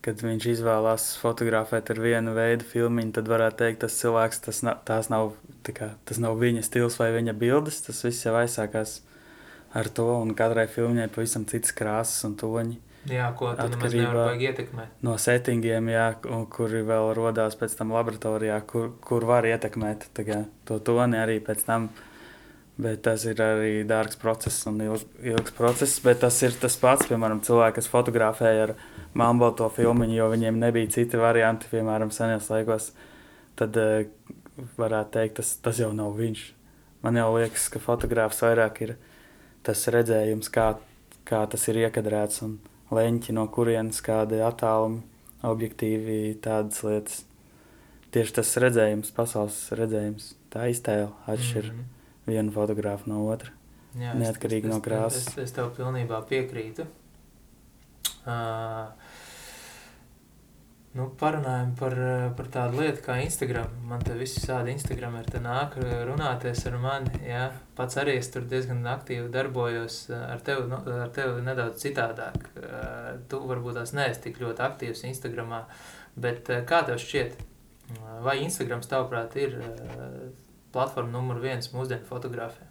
Kad 0.00 0.22
viņš 0.24 0.46
izvēlās 0.48 1.10
fotografēt 1.20 1.90
ar 1.92 1.98
vienu 2.00 2.32
veidu 2.32 2.64
filmu, 2.64 3.02
tad 3.12 3.26
varētu 3.28 3.58
teikt, 3.60 3.82
tas 3.82 3.98
cilvēks, 4.00 4.38
tas 4.46 4.62
nav, 4.64 4.78
nav, 5.12 5.34
kā, 5.76 5.90
tas 6.08 6.20
nav 6.22 6.38
viņa 6.40 6.64
stils 6.64 6.96
vai 6.96 7.10
viņa 7.18 7.34
bildes. 7.36 7.82
Tas 7.84 8.00
viss 8.06 8.24
jau 8.24 8.32
aizsākās 8.40 9.02
ar 9.74 9.88
to, 9.94 10.06
un 10.20 10.34
katrai 10.34 10.66
filmai 10.70 11.08
pavisam 11.12 11.46
citas 11.48 11.74
krāsas 11.76 12.24
un 12.28 12.36
toņi. 12.40 12.78
Jā, 13.08 13.30
ko 13.32 13.54
tu 13.56 13.64
atkarībā 13.64 14.26
no 15.06 15.14
settingiem, 15.16 15.88
jā, 15.88 16.06
kuri 16.52 16.82
vēl 16.84 17.14
rodās 17.16 17.56
pēc 17.56 17.78
tam 17.78 17.94
laboratorijā, 17.94 18.58
kur, 18.68 18.90
kur 19.00 19.24
var 19.24 19.48
ietekmēt 19.48 20.10
kā, 20.18 20.42
to 20.68 20.76
toni 20.84 21.16
arī 21.20 21.38
pēc 21.44 21.64
tam. 21.64 21.88
Bet 22.80 23.02
tas 23.04 23.26
ir 23.28 23.40
arī 23.44 23.82
dārgs 23.84 24.16
process 24.20 24.64
un 24.68 24.78
ilgs, 24.80 25.02
ilgs 25.20 25.52
process. 25.52 25.98
Bet 26.00 26.22
tas 26.22 26.38
ir 26.40 26.54
tas 26.56 26.78
pats, 26.80 27.08
piemēram, 27.10 27.42
cilvēki, 27.44 27.76
kas 27.76 27.88
fotografēja 27.92 28.68
ar 28.68 28.72
mambo 29.12 29.50
to 29.56 29.68
filmu, 29.74 30.06
jo 30.08 30.30
viņiem 30.32 30.60
nebija 30.62 30.88
citi 30.94 31.20
varianti, 31.20 31.68
piemēram, 31.72 32.12
senajos 32.14 32.48
laikos. 32.52 32.86
Tad 33.60 33.76
uh, 33.76 34.08
varētu 34.80 35.12
teikt, 35.18 35.36
tas, 35.42 35.52
tas 35.60 35.82
jau 35.82 35.90
nav 35.96 36.16
viņš. 36.16 36.46
Man 37.04 37.20
jau 37.20 37.28
liekas, 37.36 37.68
ka 37.72 37.82
fotogrāfs 37.84 38.40
vairāk 38.46 38.80
ir 38.86 38.96
tas 39.66 39.86
redzējums, 39.92 40.50
kā, 40.52 40.72
kā 41.28 41.44
tas 41.50 41.68
ir 41.68 41.82
iekadrēts 41.84 42.42
un 42.46 42.58
leņķi 42.94 43.36
no 43.36 43.46
kurienes, 43.54 44.00
kādi 44.04 44.40
attālumi, 44.44 45.02
objektīvi, 45.46 46.36
tādas 46.44 46.82
lietas. 46.86 47.22
Tieši 48.10 48.36
tas 48.40 48.50
redzējums, 48.58 49.12
pasaules 49.14 49.58
redzējums, 49.78 50.32
tā 50.50 50.66
iztēle 50.72 51.12
atšķir 51.30 51.70
mm 51.70 51.76
-hmm. 51.76 52.30
vienu 52.32 52.52
fotografu 52.52 53.10
no 53.10 53.26
otra. 53.30 53.52
Jā, 53.98 54.14
neatkarīgi 54.14 54.66
es, 54.66 54.72
no 54.72 54.80
krāsas. 54.82 55.28
Es, 55.28 55.28
es, 55.28 55.44
es 55.44 55.52
tev 55.52 55.70
pilnībā 55.76 56.22
piekrītu. 56.26 56.86
Uh, 58.20 58.90
Nu, 60.90 61.04
parunājam 61.14 61.70
par, 61.78 61.94
par 62.34 62.48
tādu 62.50 62.80
lietu 62.80 63.04
kā 63.04 63.20
Instagram. 63.22 63.76
Man 63.86 64.00
te 64.02 64.16
visi 64.18 64.40
tādi 64.42 64.72
Instagram 64.74 65.20
ir 65.20 65.28
nāk 65.44 65.76
runāties 66.08 66.64
ar 66.66 66.78
mani. 66.82 67.12
Jā. 67.22 67.44
Pats 67.78 68.00
arī 68.02 68.16
es 68.18 68.30
tur 68.34 68.42
diezgan 68.50 68.82
aktīvi 68.90 69.28
darbojos 69.30 70.00
ar 70.16 70.42
tevi, 70.42 70.64
nu, 70.72 70.80
ar 71.04 71.12
tevi 71.14 71.44
nedaudz 71.46 71.78
citādāk. 71.84 72.48
Tu 73.30 73.40
varbūt 73.52 73.78
tās 73.78 73.94
neesi 73.94 74.24
tik 74.24 74.42
ļoti 74.42 74.66
aktīvs 74.66 75.04
Instagramā, 75.12 75.62
bet 76.18 76.50
kā 76.66 76.82
tev 76.88 76.98
šķiet? 76.98 77.38
Vai 78.26 78.40
Instagrams 78.42 78.90
tavuprāt 78.90 79.38
ir 79.38 79.54
platforma 80.74 81.14
numur 81.14 81.38
viens 81.42 81.70
mūsdienu 81.70 82.10
fotografē? 82.10 82.66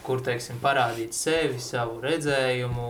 Kur, 0.00 0.24
teiksim, 0.24 0.56
parādīt 0.64 1.12
sevi, 1.12 1.60
savu 1.60 2.00
redzējumu, 2.00 2.88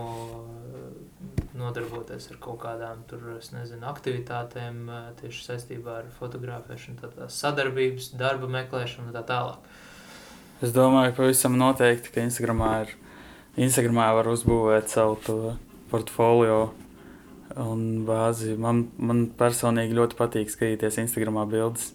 nodarboties 1.61 2.31
ar 2.33 2.41
kaut 2.43 2.59
kādām 2.65 3.05
tur, 3.11 3.23
nezinu, 3.55 3.85
aktivitātēm 3.91 4.91
tieši 5.21 5.47
saistībā 5.47 6.01
ar 6.01 6.11
fotografēšanu, 6.19 6.99
tā, 7.03 7.13
tā 7.15 7.29
sadarbības, 7.31 8.13
darba 8.21 8.51
meklēšanu 8.51 9.11
un 9.11 9.17
tā 9.17 9.23
tālāk. 9.29 9.71
Es 10.61 10.75
domāju, 10.77 11.15
pavisam 11.17 11.55
noteikti, 11.61 12.13
ka 12.13 12.25
Instagramā, 12.27 12.73
ir, 12.85 12.95
Instagramā 13.69 14.11
var 14.19 14.29
uzbūvēt 14.33 14.93
savu 14.93 15.17
to 15.25 15.39
portfolio 15.93 16.71
un 17.57 18.05
bāzi. 18.09 18.57
Man, 18.61 18.85
man 19.01 19.25
personīgi 19.39 19.97
ļoti 19.97 20.19
patīk 20.19 20.53
skatīties 20.53 21.01
Instagramā 21.05 21.47
bildes. 21.51 21.95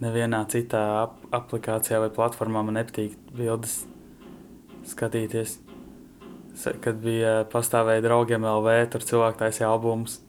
Nevienā 0.00 0.44
citā 0.48 0.82
ap 1.02 1.16
aplikācijā 1.36 1.98
vai 2.00 2.12
platformā 2.14 2.62
man 2.64 2.78
nepatīk 2.80 3.16
bildes 3.36 3.82
skatīties 4.88 5.58
kad 6.84 7.00
bija 7.02 7.40
pastāvēja 7.52 8.04
draugiem 8.04 8.44
LV, 8.46 8.76
tur 8.92 9.06
cilvēki 9.06 9.40
taisīja 9.44 9.70
albumus 9.70 10.20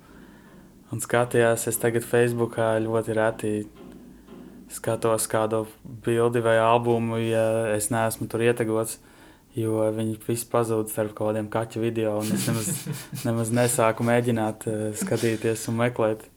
un 0.91 1.01
skatījās. 1.03 1.67
Es 1.71 1.79
tagad 1.81 2.05
Facebookā 2.07 2.73
ļoti 2.83 3.15
reti 3.17 3.53
skatos 4.71 5.27
kādu 5.31 5.65
bildi 6.05 6.43
vai 6.43 6.57
albumu, 6.61 7.19
ja 7.19 7.73
es 7.75 7.89
neesmu 7.91 8.27
tur 8.31 8.43
ietegots, 8.45 8.99
jo 9.57 9.83
viņi 9.95 10.19
visi 10.27 10.47
pazūd 10.51 10.91
starp 10.91 11.15
kaut 11.17 11.31
kādiem 11.31 11.49
kaķu 11.51 11.83
video, 11.83 12.17
un 12.21 12.31
es 12.35 12.47
nemaz, 12.47 12.69
nemaz 13.27 13.51
nesāku 13.55 14.07
mēģināt 14.07 14.67
uh, 14.71 14.85
skatīties 15.01 15.67
un 15.71 15.81
meklēt. 15.83 16.27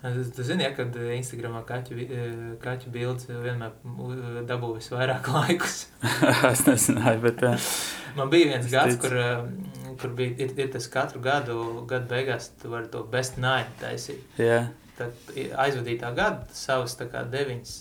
Tu 0.00 0.44
zini, 0.44 0.64
ja, 0.64 0.70
kad 0.72 0.94
Instagramā 0.96 1.60
kaķu, 1.68 1.96
kaķu 2.62 2.92
bildes 2.94 3.26
vienmēr 3.28 4.44
dabū 4.48 4.70
visvairāk 4.78 5.28
laikus. 5.34 5.82
es 6.48 6.62
nezināju, 6.64 7.20
bet... 7.26 7.44
Man 8.16 8.30
bija 8.32 8.54
viens 8.54 8.70
gads, 8.72 8.96
kur, 9.02 9.12
kur 10.00 10.14
bija, 10.16 10.38
ir, 10.46 10.54
ir 10.56 10.70
tas 10.72 10.88
katru 10.90 11.20
gadu, 11.24 11.58
gadu 11.90 12.08
beigās 12.14 12.48
tu 12.62 12.72
vari 12.72 12.88
to 12.92 13.04
best 13.12 13.36
nine 13.36 13.68
taisīt. 13.82 14.24
Yeah. 14.40 14.72
Tad 14.96 15.36
aizvadītā 15.66 16.14
gada 16.16 16.48
savas 16.56 16.96
tā 16.96 17.06
kā 17.12 17.26
deviņas 17.28 17.76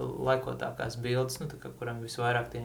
laikotākās 0.00 0.96
bildes, 1.04 1.42
nu, 1.42 1.50
tā 1.52 1.60
kā, 1.60 1.74
kuram 1.76 2.00
visvairāk 2.04 2.54
tie, 2.56 2.64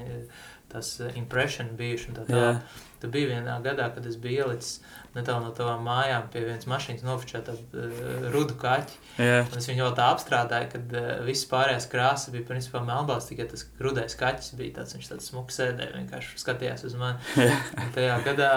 tas 0.71 0.95
impression 1.19 1.75
bijuši 1.75 2.13
un 2.13 2.21
tā 2.21 2.25
tā. 2.31 2.39
Yeah. 2.39 2.79
Tad 3.03 3.11
bija 3.11 3.35
vienā 3.35 3.59
gadā, 3.65 3.91
kad 3.95 4.07
es 4.07 4.15
biju 4.19 4.47
ielicis 4.47 4.79
netālu 5.15 5.45
no 5.45 5.51
tavām 5.55 5.85
mājām 5.87 6.27
pie 6.33 6.43
vienas 6.45 6.67
mašīnas 6.69 7.05
nofočēta 7.05 7.55
uh, 7.55 8.01
rudu 8.33 8.57
kaķi. 8.59 8.97
Yeah. 9.17 9.47
Es 9.57 9.69
viņu 9.69 9.89
tā 9.97 10.09
apstrādāju, 10.13 10.69
kad 10.73 10.93
uh, 10.95 11.07
viss 11.27 11.47
pārējās 11.49 11.89
krāsas 11.91 12.33
bija 12.33 12.47
principā 12.47 12.83
melnbalts, 12.85 13.29
tikai 13.31 13.47
tas 13.51 13.65
rudais 13.81 14.17
kaķis 14.19 14.53
bija 14.59 14.79
tāds, 14.79 14.97
viņš 14.97 15.09
tāds 15.13 15.31
smuks 15.31 15.57
sēdēja, 15.59 15.95
vienkārši 15.97 16.37
skatījās 16.43 16.85
uz 16.89 16.99
mani. 16.99 17.17
Yeah. 17.39 17.65
Un 17.79 17.95
tajā 17.95 18.19
gadā 18.27 18.51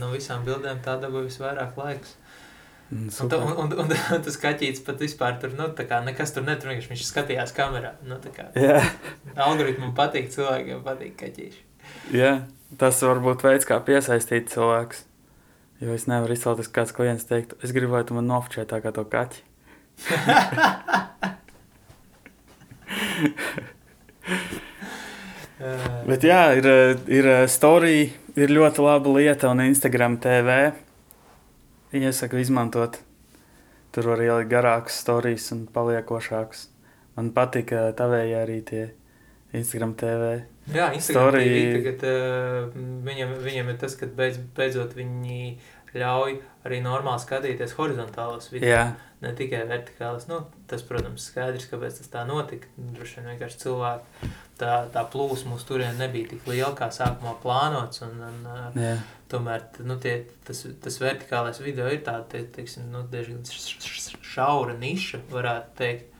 no 0.00 0.10
visām 0.14 0.44
bildēm 0.46 0.82
tā 0.84 0.98
dabūja 1.02 1.28
visvairāk 1.30 1.78
laiks. 1.78 2.16
Mm, 2.92 3.08
un, 3.20 3.28
ta, 3.28 3.36
un, 3.38 3.52
un, 3.56 3.78
un, 3.80 3.92
un 4.16 4.24
tas 4.26 4.36
kaķis 4.36 4.82
pat 4.84 5.00
vispār 5.00 5.38
tur, 5.40 5.54
nu, 5.56 5.70
tā 5.76 5.86
kā 5.88 6.02
nekas 6.04 6.34
tur 6.36 6.44
netur, 6.44 6.74
viņš 6.74 7.06
skatījās 7.08 7.54
kamerā. 7.56 7.94
Nu, 8.04 8.18
tā 8.20 8.34
kā 8.34 8.50
yeah. 8.58 8.90
algoritmam 9.46 9.94
patīk, 9.96 10.28
cilvēkiem 10.34 10.82
patīk 10.84 11.14
kaķīši. 11.22 11.62
Jā, 12.12 12.18
yeah. 12.18 12.42
tas 12.80 13.00
varbūt 13.06 13.46
veids, 13.46 13.68
kā 13.68 13.80
piesaistīt 13.86 14.52
cilvēkus. 14.52 15.06
Jo 15.82 15.90
es 15.96 16.06
nevaru 16.06 16.36
izcelties, 16.36 16.68
kāds 16.70 16.94
klients 16.94 17.26
teikt, 17.26 17.56
es 17.66 17.72
gribu, 17.74 17.96
lai 17.96 18.04
tu 18.06 18.14
man 18.14 18.28
nofočē 18.30 18.62
tā 18.70 18.78
kā 18.84 18.94
to 18.94 19.02
kaķi. 19.10 19.42
Bet 26.06 26.24
jā, 26.26 26.54
ir, 26.58 26.66
ir 27.10 27.28
storija, 27.50 28.10
ir 28.38 28.50
ļoti 28.54 28.82
laba 28.82 29.08
lieta 29.18 29.50
un 29.50 29.62
Instagram 29.66 30.16
TV. 30.22 30.72
Iesaku 31.98 32.40
izmantot. 32.42 32.98
Tur 33.92 34.08
var 34.08 34.22
ielikt 34.24 34.50
garākas 34.54 35.02
stāstus 35.02 35.50
un 35.54 35.66
paliekošākas. 35.70 36.68
Man 37.18 37.34
patika 37.36 37.90
tavēji 37.98 38.34
arī 38.38 38.58
tie 38.70 38.84
Instagram 39.52 39.98
TV. 39.98 40.51
Jā, 40.70 40.92
Instagram 40.94 41.42
TV 41.42 41.62
tagad 41.74 42.04
uh, 42.06 42.74
viņam, 43.06 43.32
viņam 43.42 43.70
ir 43.72 43.78
tas, 43.82 43.96
ka 43.98 44.06
beidz, 44.06 44.38
beidzot 44.54 44.94
viņi 44.94 45.56
ļauj 45.98 46.36
arī 46.66 46.78
normāli 46.84 47.22
skatīties 47.22 47.74
horizontālos 47.76 48.48
video. 48.52 48.70
Jā. 48.70 48.84
Ne 49.22 49.32
tikai 49.38 49.62
vertikālas. 49.70 50.28
Nu, 50.30 50.40
tas, 50.70 50.82
protams, 50.86 51.26
skaidrs, 51.30 51.68
kāpēc 51.70 51.98
tas 52.00 52.10
tā 52.10 52.22
notika. 52.26 52.70
Droši 52.94 53.20
vien 53.20 53.28
vienkārši 53.32 53.60
cilvēki 53.60 54.30
tā, 54.58 54.72
tā 54.94 55.02
plūsma 55.12 55.58
uz 55.58 55.66
turieni 55.68 55.98
nebija 56.00 56.32
tik 56.32 56.46
liela, 56.50 56.72
kā 56.78 56.88
sākumā 56.94 57.36
plānots. 57.42 58.02
Un, 58.06 58.16
un, 58.28 58.78
Jā. 58.78 58.96
tomēr 59.30 59.66
nu, 59.86 59.98
tie, 60.02 60.16
tas, 60.46 60.64
tas 60.82 60.98
vertikālais 61.02 61.60
video 61.62 61.90
ir 61.92 62.02
tāds, 62.06 62.30
te, 62.32 62.42
teiksim, 62.56 62.88
nu, 62.94 63.04
diezgan 63.12 63.44
šaura 64.32 64.78
niša, 64.78 65.22
varētu 65.32 65.78
teikt. 65.82 66.11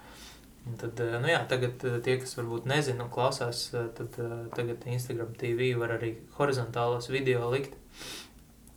Un 0.63 0.77
tad, 0.79 1.01
nu 1.23 1.27
jā, 1.31 1.41
tagad 1.51 1.83
tie, 2.07 2.17
kas 2.23 2.37
varbūt 2.39 2.69
nezina 2.71 3.03
un 3.03 3.11
klausās, 3.11 3.65
tad 3.73 4.19
tagad 4.55 4.85
Instagram 4.87 5.33
TV 5.39 5.73
var 5.79 5.97
arī 5.97 6.15
horizontālos 6.37 7.11
video 7.11 7.49
likt. 7.51 7.75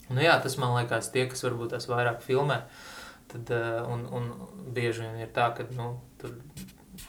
Nu, 0.09 0.21
jā, 0.21 0.33
tas 0.41 0.57
man 0.61 0.73
liekas, 0.79 1.11
tie, 1.13 1.27
kas 1.29 1.45
varbūt 1.45 1.75
tās 1.75 1.86
vairāk 1.89 2.23
filmē, 2.25 2.63
tad, 3.31 3.53
un, 3.89 4.05
un 4.17 4.31
bieži 4.73 5.05
vien 5.05 5.21
ir 5.21 5.29
tā, 5.33 5.51
ka 5.57 5.65
nu, 5.77 5.91
tur 6.21 6.33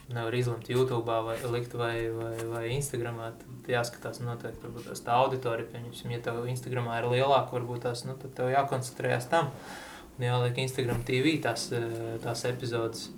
nevar 0.09 0.35
izlemt 0.35 0.69
YouTube 0.69 1.19
vai 1.27 1.37
likt 1.53 1.75
vai, 1.75 2.09
vai, 2.13 2.37
vai 2.53 2.65
Instagramā. 2.77 3.33
Tad 3.41 3.71
jāskatās 3.71 4.21
noteikti, 4.23 4.63
varbūt 4.65 4.89
tās 4.91 5.03
tā 5.05 5.19
auditorija, 5.25 5.69
pieņemsim, 5.73 6.15
ja 6.15 6.23
tev 6.25 6.45
Instagramā 6.51 7.01
ir 7.01 7.11
lielāka, 7.11 7.57
varbūt 7.57 7.85
tās, 7.89 8.05
nu, 8.09 8.17
tad 8.21 8.35
tev 8.39 8.53
jākoncentrējas 8.55 9.29
tam. 9.33 9.53
Un 10.17 10.25
jāliek 10.25 10.63
Instagram 10.63 11.03
TV 11.07 11.37
tās, 11.45 11.69
tās 12.23 12.45
epizodes. 12.49 13.11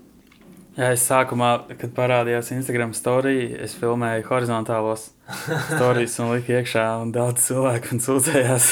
Jā, 0.79 0.93
es 0.95 1.03
sākumā, 1.09 1.49
kad 1.74 1.91
parādījās 1.91 2.53
Instagram 2.55 2.93
storija, 2.95 3.57
es 3.64 3.72
filmēju 3.74 4.22
horizontālos 4.29 5.09
stāstus 5.72 6.14
un 6.22 6.31
liku 6.37 6.55
iekšā, 6.55 6.85
un 7.03 7.11
daudz 7.16 7.49
cilvēku 7.49 7.97
man 7.97 8.03
sūdzējās. 8.05 8.68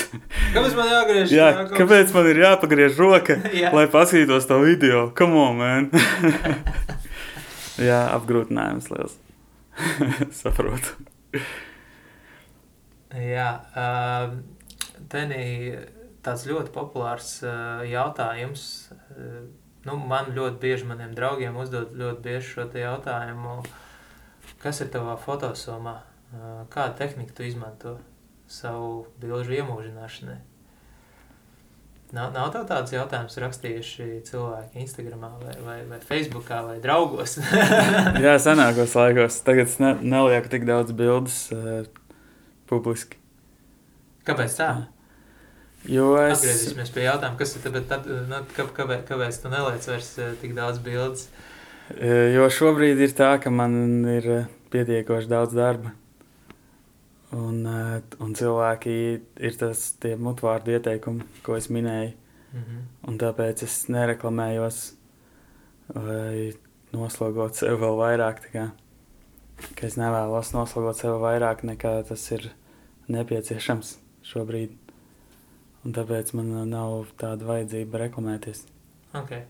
kāpēc 0.55 0.77
man 0.79 0.93
jāgriež? 0.93 1.35
Jā, 1.35 1.49
jā 1.51 1.65
kāpēc 1.73 2.15
man 2.15 2.31
ir 2.31 2.41
jāpagriež 2.45 3.03
roka, 3.03 3.41
lai 3.75 3.89
paskatītos 3.91 4.47
to 4.47 4.61
video? 4.63 5.03
Come 5.19 5.43
on, 5.43 5.59
man! 5.59 5.91
jā, 7.89 7.99
apgrūtinājums 8.15 8.87
liels. 8.95 9.19
Saprotu. 10.39 10.95
jā, 13.19 13.51
uh, 13.75 14.31
tenī 15.11 15.45
tāds 16.23 16.47
ļoti 16.47 16.71
populārs 16.71 17.41
uh, 17.43 17.83
jautājums. 17.91 18.93
Uh, 19.11 19.66
nu, 19.87 19.97
man 20.11 20.33
ļoti 20.37 20.61
bieži 20.63 20.89
maniem 20.89 21.15
draugiem 21.17 21.57
uzdod 21.63 21.95
ļoti 21.97 22.23
bieži 22.25 22.53
šo 22.55 22.67
jautājumu, 22.75 23.61
kas 24.63 24.83
ir 24.83 24.91
tavā 24.95 25.17
fotosomā, 25.21 26.01
kādu 26.73 26.99
tehniku 26.99 27.37
tu 27.37 27.47
izmanto 27.47 27.97
savu 28.51 29.07
bilžu 29.23 29.59
iemūžināšanai. 29.61 30.39
Nav, 32.15 32.31
nav 32.31 32.53
tev 32.55 32.63
tāds 32.69 32.93
jautājums 32.95 33.35
rakstījuši 33.43 34.05
cilvēki 34.29 34.79
Instagramā 34.85 35.33
vai, 35.41 35.55
vai, 35.67 35.77
vai 35.91 35.99
Facebookā 35.99 36.61
vai 36.63 36.77
draugos? 36.83 37.35
Jā, 38.25 38.37
senākos 38.43 38.95
laikos. 38.95 39.41
Tagad 39.47 39.67
es 39.67 39.81
ne, 39.83 39.91
nelieku 40.15 40.53
tik 40.53 40.69
daudz 40.69 40.95
bildes 40.95 41.41
uh, 41.55 41.83
publiski. 42.71 43.19
Kāpēc 44.27 44.55
tā? 44.55 44.71
Jo 45.87 46.15
es... 46.19 46.41
Atgriezīsimies 46.41 46.91
pie 46.95 47.05
jautājuma, 47.07 47.39
kas 47.39 47.55
ir 47.57 47.67
tad, 47.67 47.77
tad, 47.91 48.09
nu, 48.31 48.41
kāpēc, 48.57 49.05
kāpēc 49.07 49.39
tu 49.43 49.53
neliec 49.53 49.87
vairs 49.87 50.09
eh, 50.19 50.33
tik 50.41 50.57
daudz 50.57 50.81
bildes? 50.83 51.29
Eh, 51.95 52.35
jo 52.35 52.49
šobrīd 52.51 52.99
ir 53.05 53.15
tā, 53.15 53.37
ka 53.43 53.53
man 53.55 54.03
ir 54.11 54.27
eh, 54.41 54.49
pietiekoši 54.75 55.31
daudz 55.31 55.55
darba. 55.57 55.95
Un, 57.37 57.65
uh, 57.67 57.97
un 58.23 58.37
cilvēki 58.39 58.93
ir 59.45 59.57
tas 59.59 59.81
tie 60.01 60.13
mutvārdu 60.15 60.77
ieteikumi, 60.77 61.27
ko 61.45 61.57
es 61.59 61.67
minēju. 61.75 62.13
Mm 62.53 62.61
-hmm. 62.63 62.85
Un 63.11 63.19
tāpēc 63.19 63.65
es 63.67 63.89
nereklamējos 63.91 64.79
vai 65.95 66.55
noslogot 66.93 67.59
sev 67.59 67.81
vēl 67.83 67.99
vairāk. 67.99 68.41
Kā, 68.53 68.71
ka 69.75 69.87
es 69.87 69.97
nevēlos 69.97 70.53
noslogot 70.55 70.97
sev 70.97 71.19
vairāk 71.21 71.65
nekā 71.67 72.03
tas 72.09 72.31
ir 72.33 72.51
nepieciešams 73.09 73.99
šobrīd. 74.23 74.86
Un 75.87 75.95
tāpēc 75.95 76.33
man 76.35 76.51
nav 76.71 77.13
tāda 77.21 77.47
vajadzība 77.47 78.03
reklamēties. 78.07 78.65
Okay. 79.15 79.45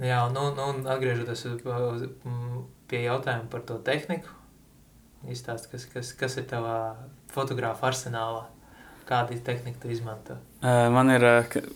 Jā, 0.00 0.22
nu, 0.32 0.48
nu 0.56 0.70
atgriežoties 0.88 1.44
pie 2.88 3.04
jautājuma 3.04 3.50
par 3.52 3.66
to 3.68 3.76
tehniku, 3.84 4.32
Izstāst, 5.26 5.66
kas, 5.72 5.82
kas, 5.90 6.12
kas 6.14 6.36
ir 6.38 6.46
tavā 6.46 6.94
fotogrāfa 7.32 7.88
arsenālā? 7.90 8.44
Kādu 9.08 9.38
tehniku 9.42 9.80
tu 9.82 9.90
izmanto? 9.90 10.36
Man 10.62 11.10
ir, 11.10 11.24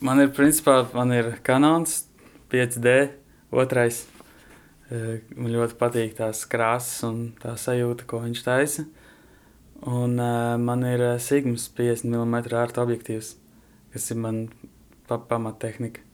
man 0.04 0.20
ir 0.20 0.30
principā, 0.36 0.82
man 0.92 1.14
ir 1.16 1.32
kanons 1.42 2.02
5D, 2.52 2.92
otrais. 3.50 4.04
Man 4.92 5.48
ļoti 5.54 5.78
patīk 5.80 6.14
tās 6.18 6.44
krāsas 6.46 7.06
un 7.08 7.22
tā 7.40 7.56
sajūta, 7.58 8.06
ko 8.06 8.20
viņš 8.26 8.42
taisa. 8.46 8.84
Un 9.88 10.14
man 10.62 10.84
ir 10.86 11.02
Sigmas 11.18 11.66
50 11.74 12.06
mm 12.06 12.36
ārta 12.54 12.84
objektīvs, 12.84 13.34
kas 13.92 14.10
ir 14.14 14.20
man 14.22 14.44
pa 15.08 15.18
pamattehnika. 15.18 16.04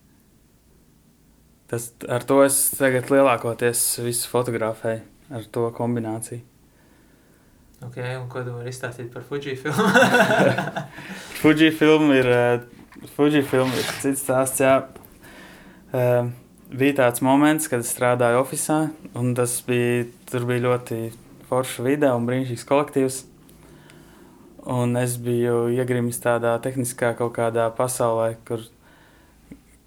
Tas, 1.68 1.90
ar 2.08 2.24
to 2.24 2.40
es 2.46 2.56
tagad 2.78 3.10
lielākoties 3.12 3.82
visu 4.00 4.30
fotografēju, 4.32 5.02
ar 5.36 5.48
to 5.52 5.66
kombināciju. 5.76 6.40
Ok, 7.84 7.98
un 8.00 8.24
ko 8.32 8.40
tu 8.42 8.54
vari 8.56 8.72
izstāstīt 8.72 9.10
par 9.12 9.22
Fujifilmu? 9.28 9.84
Fujifilm 11.42 12.08
ir, 12.16 12.30
uh, 12.32 13.04
Fujifilm 13.14 13.70
ir 13.76 13.90
cits 14.00 14.24
stāsts, 14.24 14.64
jā. 14.64 14.72
Uh, 15.92 16.32
bija 16.72 16.96
tāds 17.04 17.22
moments, 17.22 17.68
kad 17.70 17.84
es 17.84 17.92
strādāju 17.92 18.40
ofisā, 18.40 18.80
un 19.14 19.36
tas 19.38 19.60
bija, 19.68 20.08
tur 20.32 20.48
bija 20.48 20.64
ļoti 20.70 21.02
forša 21.52 21.84
vide 21.86 22.10
un 22.16 22.26
brīnišķīgs 22.26 22.66
kolektīvs. 22.72 23.20
Un 24.68 24.98
es 25.00 25.14
biju 25.24 25.70
iegrimis 25.72 26.18
tādā 26.20 26.52
tehniskā 26.60 27.14
kaut 27.16 27.32
kādā 27.38 27.70
pasaulē, 27.72 28.34
kur, 28.44 28.66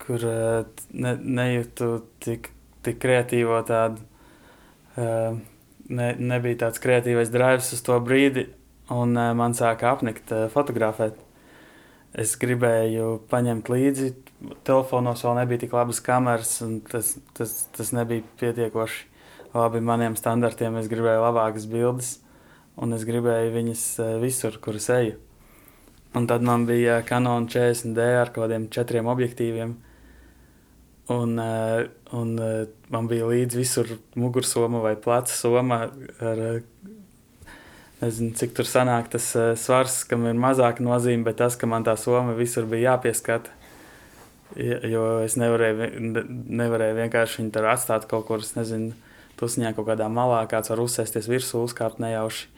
kur 0.02 0.24
uh, 0.26 0.64
ne, 0.90 1.12
nejūtu 1.22 1.90
tik, 2.24 2.50
tik 2.82 2.98
kreatīvo 3.04 3.60
tādu 3.68 4.02
uh, 4.98 5.38
ne, 5.86 6.08
nebija 6.18 6.64
tāds 6.64 6.82
kreatīvais 6.82 7.30
drives 7.30 7.70
uz 7.78 7.84
to 7.86 8.00
brīdi, 8.02 8.48
un 8.90 9.14
uh, 9.14 9.30
man 9.38 9.54
sāka 9.58 9.92
apnikt 9.94 10.34
fotografēt. 10.56 11.20
Es 12.12 12.34
gribēju 12.42 13.22
paņemt 13.32 13.70
līdzi, 13.72 14.10
telefonos 14.68 15.22
vēl 15.24 15.38
nebija 15.44 15.62
tik 15.62 15.78
labas 15.78 16.02
kameras, 16.04 16.58
un 16.66 16.80
tas, 16.90 17.14
tas, 17.38 17.54
tas 17.78 17.94
nebija 17.96 18.26
pietiekoši 18.42 19.06
labi 19.54 19.80
maniem 19.86 20.18
standartiem. 20.20 20.76
Es 20.82 20.90
gribēju 20.92 21.24
labākas 21.24 21.70
bildes, 21.72 22.16
un 22.80 22.96
es 22.96 23.06
gribēju 23.08 23.54
viņas 23.56 23.86
uh, 24.00 24.16
visur, 24.22 24.58
kur 24.64 24.80
es 24.80 24.88
eju. 24.94 25.18
Un 26.16 26.28
tad 26.28 26.44
man 26.44 26.66
bija 26.68 27.00
Canon 27.08 27.48
40D 27.52 28.08
ar 28.20 28.32
kaut 28.32 28.46
kādiem 28.46 28.68
četriem 28.72 29.08
objektīviem. 29.12 29.76
Un, 31.12 31.38
uh, 31.40 31.84
un 32.16 32.34
uh, 32.40 32.66
man 32.94 33.08
bija 33.12 33.28
līdzi 33.28 33.60
visur 33.60 33.96
mugursoma 34.20 34.84
vai 34.84 34.96
pleca 35.00 35.34
soma. 35.36 35.86
Ar, 36.20 36.44
nezinu, 38.02 38.34
cik 38.38 38.56
tur 38.58 38.66
sanāk 38.66 39.12
tas 39.14 39.28
svars, 39.62 40.02
kam 40.10 40.26
ir 40.26 40.40
mazāka 40.40 40.84
nozīme, 40.84 41.26
bet 41.28 41.38
tas, 41.44 41.56
ka 41.60 41.70
man 41.70 41.86
tā 41.86 41.94
soma 42.00 42.34
visur 42.38 42.66
bija 42.70 42.96
jāpieskata. 42.96 43.54
Jo 44.58 45.22
es 45.24 45.38
nevarēju, 45.40 45.88
nevarēju 46.60 46.98
vienkārši 46.98 47.40
viņu 47.40 47.54
tur 47.56 47.70
atstāt 47.72 48.08
kaut 48.12 48.26
kur, 48.28 48.44
nezinu, 48.58 48.92
tusņā 49.40 49.72
kaut 49.78 49.88
kādā 49.88 50.10
malā, 50.12 50.42
kāds 50.52 50.72
var 50.74 50.82
uzsēsties 50.84 51.30
virsū, 51.32 51.64
uzkāpt 51.66 52.02
nejauši. 52.04 52.50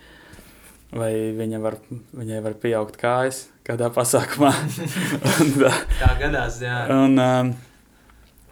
Vai 0.94 1.12
viņa 1.34 1.60
var, 1.64 1.80
viņai 2.14 2.39
var 2.46 2.56
pieaugt 2.62 3.00
kājas 3.02 3.48
kādā 3.66 3.89
pasākumā. 3.94 4.52
un, 5.41 5.54
tā, 5.58 6.12
gadās, 6.22 6.60
jā. 6.64 6.82
Un, 6.94 7.20
um, 7.20 7.54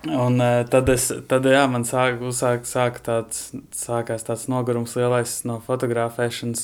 Un 0.02 0.42
uh, 0.42 0.64
tad, 0.66 0.88
es, 0.89 1.12
tad 1.30 1.46
jā, 1.46 1.60
man 1.70 1.84
sāk, 1.86 2.24
uzsāk, 2.26 2.64
sāk 2.66 2.96
tāds, 3.06 3.52
sākās 3.78 4.26
tāds 4.26 4.48
nogurums 4.50 4.96
lielais 4.98 5.36
no 5.46 5.60
fotografēšanas. 5.62 6.64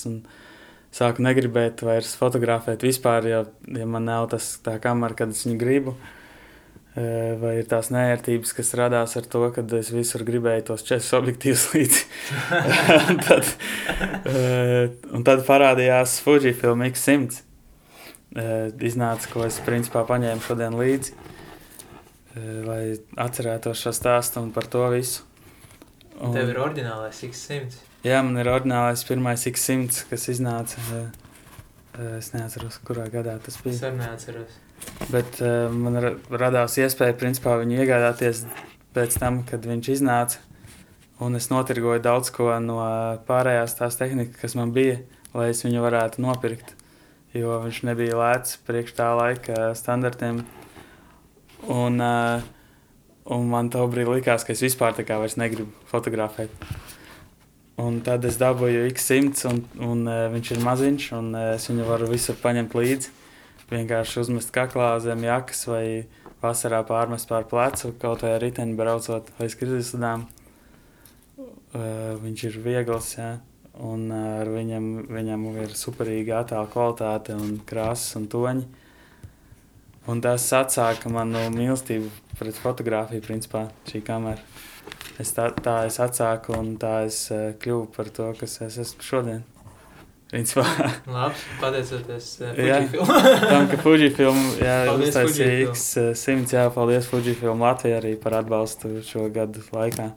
Sāku 0.97 1.21
negribēt 1.21 1.83
vairs 1.85 2.15
fotografēt 2.17 2.81
vispār, 2.81 3.27
ja, 3.29 3.43
ja 3.69 3.85
man 3.85 4.09
nav 4.09 4.31
tas 4.31 4.55
tā 4.65 4.79
kamera, 4.81 5.13
kad 5.19 5.35
es 5.35 5.43
viņu 5.45 5.59
gribu. 5.61 5.93
Uh, 5.93 6.16
vai 7.41 7.53
ir 7.59 7.67
tās 7.69 7.91
nērtības, 7.93 8.53
kas 8.57 8.73
radās 8.79 9.13
ar 9.19 9.27
to, 9.29 9.43
ka 9.53 9.61
es 9.77 9.91
visur 9.93 10.23
gribēju 10.27 10.67
tos 10.71 10.85
četrus 10.87 11.13
objektīvus 11.19 11.65
līdzi. 11.75 12.03
un, 13.11 13.21
tad, 13.21 13.51
un 15.13 15.27
tad 15.27 15.45
parādījās 15.47 16.19
Fujifilm 16.25 16.85
X100. 16.89 17.43
Uh, 18.37 18.67
iznāca, 18.83 19.29
ko 19.31 19.45
es 19.47 19.55
principā 19.63 20.01
paņēmu 20.05 20.43
šodien 20.43 20.75
līdzi 20.77 21.15
lai 22.67 22.81
atcerētos 23.19 23.81
šo 23.81 23.93
stāstu 23.95 24.41
un 24.43 24.51
par 24.55 24.67
to 24.71 24.83
visu. 24.93 25.23
Un, 26.17 26.33
Tev 26.33 26.51
ir 26.51 26.59
oriģinālais 26.61 27.21
X100. 27.27 27.81
Jā, 28.05 28.21
man 28.25 28.39
ir 28.41 28.49
oriģinālais 28.51 29.03
pirmais 29.07 29.45
X100, 29.49 30.07
kas 30.11 30.27
iznāca. 30.33 30.81
Es 32.17 32.31
neatceros, 32.33 32.77
kurā 32.85 33.07
gadā 33.13 33.37
tas 33.41 33.57
bija. 33.63 33.75
Es 33.75 33.83
arī 33.85 34.01
neatceros. 34.03 34.57
Bet 35.11 35.39
uh, 35.39 35.67
man 35.71 35.99
radās 36.29 36.77
iespēja 36.81 37.15
principā, 37.19 37.55
viņu 37.61 37.79
iegādāties 37.81 38.43
pēc 38.95 39.17
tam, 39.21 39.41
kad 39.47 39.65
viņš 39.67 39.91
iznāca. 39.97 40.41
Un 41.23 41.33
es 41.37 41.47
notirgoju 41.49 42.01
daudz 42.05 42.29
ko 42.33 42.51
no 42.61 42.77
pārējās 43.25 43.77
tās 43.79 43.97
tehnikas, 43.97 44.37
kas 44.37 44.53
man 44.57 44.73
bija, 44.75 44.99
lai 45.33 45.49
es 45.53 45.63
viņu 45.65 45.81
varētu 45.81 46.21
nopirkt. 46.21 46.75
Jo 47.33 47.57
viņš 47.63 47.81
nebija 47.89 48.17
lēts 48.17 48.59
priekš 48.67 48.93
tā 48.97 49.09
laika 49.17 49.71
standartiem. 49.77 50.43
Un, 51.67 51.97
uh, 52.01 52.45
un 53.33 53.49
man 53.49 53.71
tā 53.73 53.81
brīdī 53.89 54.19
likās, 54.19 54.45
ka 54.45 54.53
es 54.53 54.61
vispār 54.65 54.93
tā 54.97 55.07
kā 55.07 55.17
vairs 55.21 55.39
negribu 55.41 55.73
fotografēt. 55.89 56.53
Un 57.81 57.99
tad 58.05 58.25
es 58.25 58.39
dabūju 58.41 58.87
X100, 58.89 59.43
un, 59.49 59.63
un 59.85 60.05
uh, 60.09 60.25
viņš 60.33 60.53
ir 60.53 60.61
maziņš, 60.65 61.09
un 61.17 61.33
uh, 61.33 61.49
es 61.57 61.67
viņu 61.69 61.89
varu 61.89 62.09
visur 62.13 62.37
paņemt 62.41 62.77
līdzi. 62.77 63.13
Vienkārši 63.67 64.21
uzmest 64.21 64.53
kaklā 64.55 64.93
zem 65.03 65.25
jakas 65.27 65.65
vai 65.67 65.83
vasarā 66.39 66.79
pārmest 66.87 67.27
pār 67.27 67.43
plecu, 67.49 67.91
kaut 67.99 68.23
vai 68.23 68.37
ar 68.37 68.43
riteni 68.43 68.77
braucot 68.79 69.27
vai 69.39 69.49
skrizisudām. 69.51 70.23
Uh, 71.37 72.15
viņš 72.23 72.43
ir 72.47 72.59
viegls, 72.63 73.09
jā. 73.17 73.33
Un 73.83 74.07
ar 74.15 74.49
viņam, 74.49 74.85
viņam 75.11 75.43
ir 75.61 75.75
superīga 75.77 76.39
attēla 76.41 76.69
kvalitāte 76.71 77.35
un 77.37 77.59
krāsas 77.67 78.15
un 78.17 78.29
toņi. 78.31 78.63
Un 80.07 80.23
tas 80.23 80.47
atsāka 80.55 81.11
manu 81.11 81.43
mīlestību 81.53 82.09
pret 82.39 82.57
fotografiju, 82.57 83.25
principā, 83.27 83.67
šī 83.91 84.01
kamera. 84.07 84.39
Es 85.19 85.35
tā, 85.35 85.49
tā 85.51 85.81
es 85.89 85.99
atsāku, 86.01 86.55
un 86.55 86.77
tā 86.79 87.01
es 87.09 87.25
kļuvu 87.61 87.91
par 87.93 88.09
to, 88.15 88.31
kas 88.39 88.61
es 88.63 88.79
esmu 88.85 89.03
šodien. 89.03 89.45
Principā. 90.27 90.65
Labi, 91.07 91.43
pateicoties 91.61 92.25
uh, 92.41 92.49
Fujifilm. 92.57 93.11
tam, 93.47 93.69
ka 93.71 93.77
Fujifilm, 93.79 94.41
uztaisīja 95.05 95.69
X100, 95.71 96.51
jā, 96.51 96.65
paldies 96.75 97.07
Fujifilm 97.07 97.63
Latvijai 97.63 98.01
arī 98.01 98.11
par 98.19 98.35
atbalstu 98.41 98.97
šo 99.07 99.29
gadu 99.31 99.63
laikā. 99.71 100.09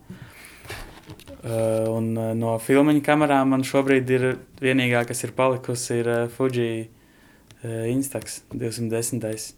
Uh, 1.41 1.87
un 1.95 2.11
uh, 2.19 2.33
no 2.37 2.59
filmiņu 2.61 3.01
kamerām 3.07 3.55
man 3.55 3.63
šobrīd 3.65 4.11
ir 4.13 4.27
vienīgā, 4.61 5.07
kas 5.09 5.25
ir 5.25 5.31
palikusi, 5.39 6.03
ir 6.03 6.11
uh, 6.11 6.25
Fuji 6.35 6.67
uh, 6.83 7.87
Instax 7.89 8.43
210. 8.53 9.55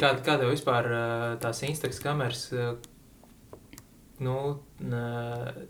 Kā, 0.00 0.10
kā 0.24 0.34
tev 0.40 0.48
vispār 0.50 0.88
tās 1.38 1.60
Instagram 1.68 2.00
kameras? 2.02 2.48
Nu, 4.24 4.38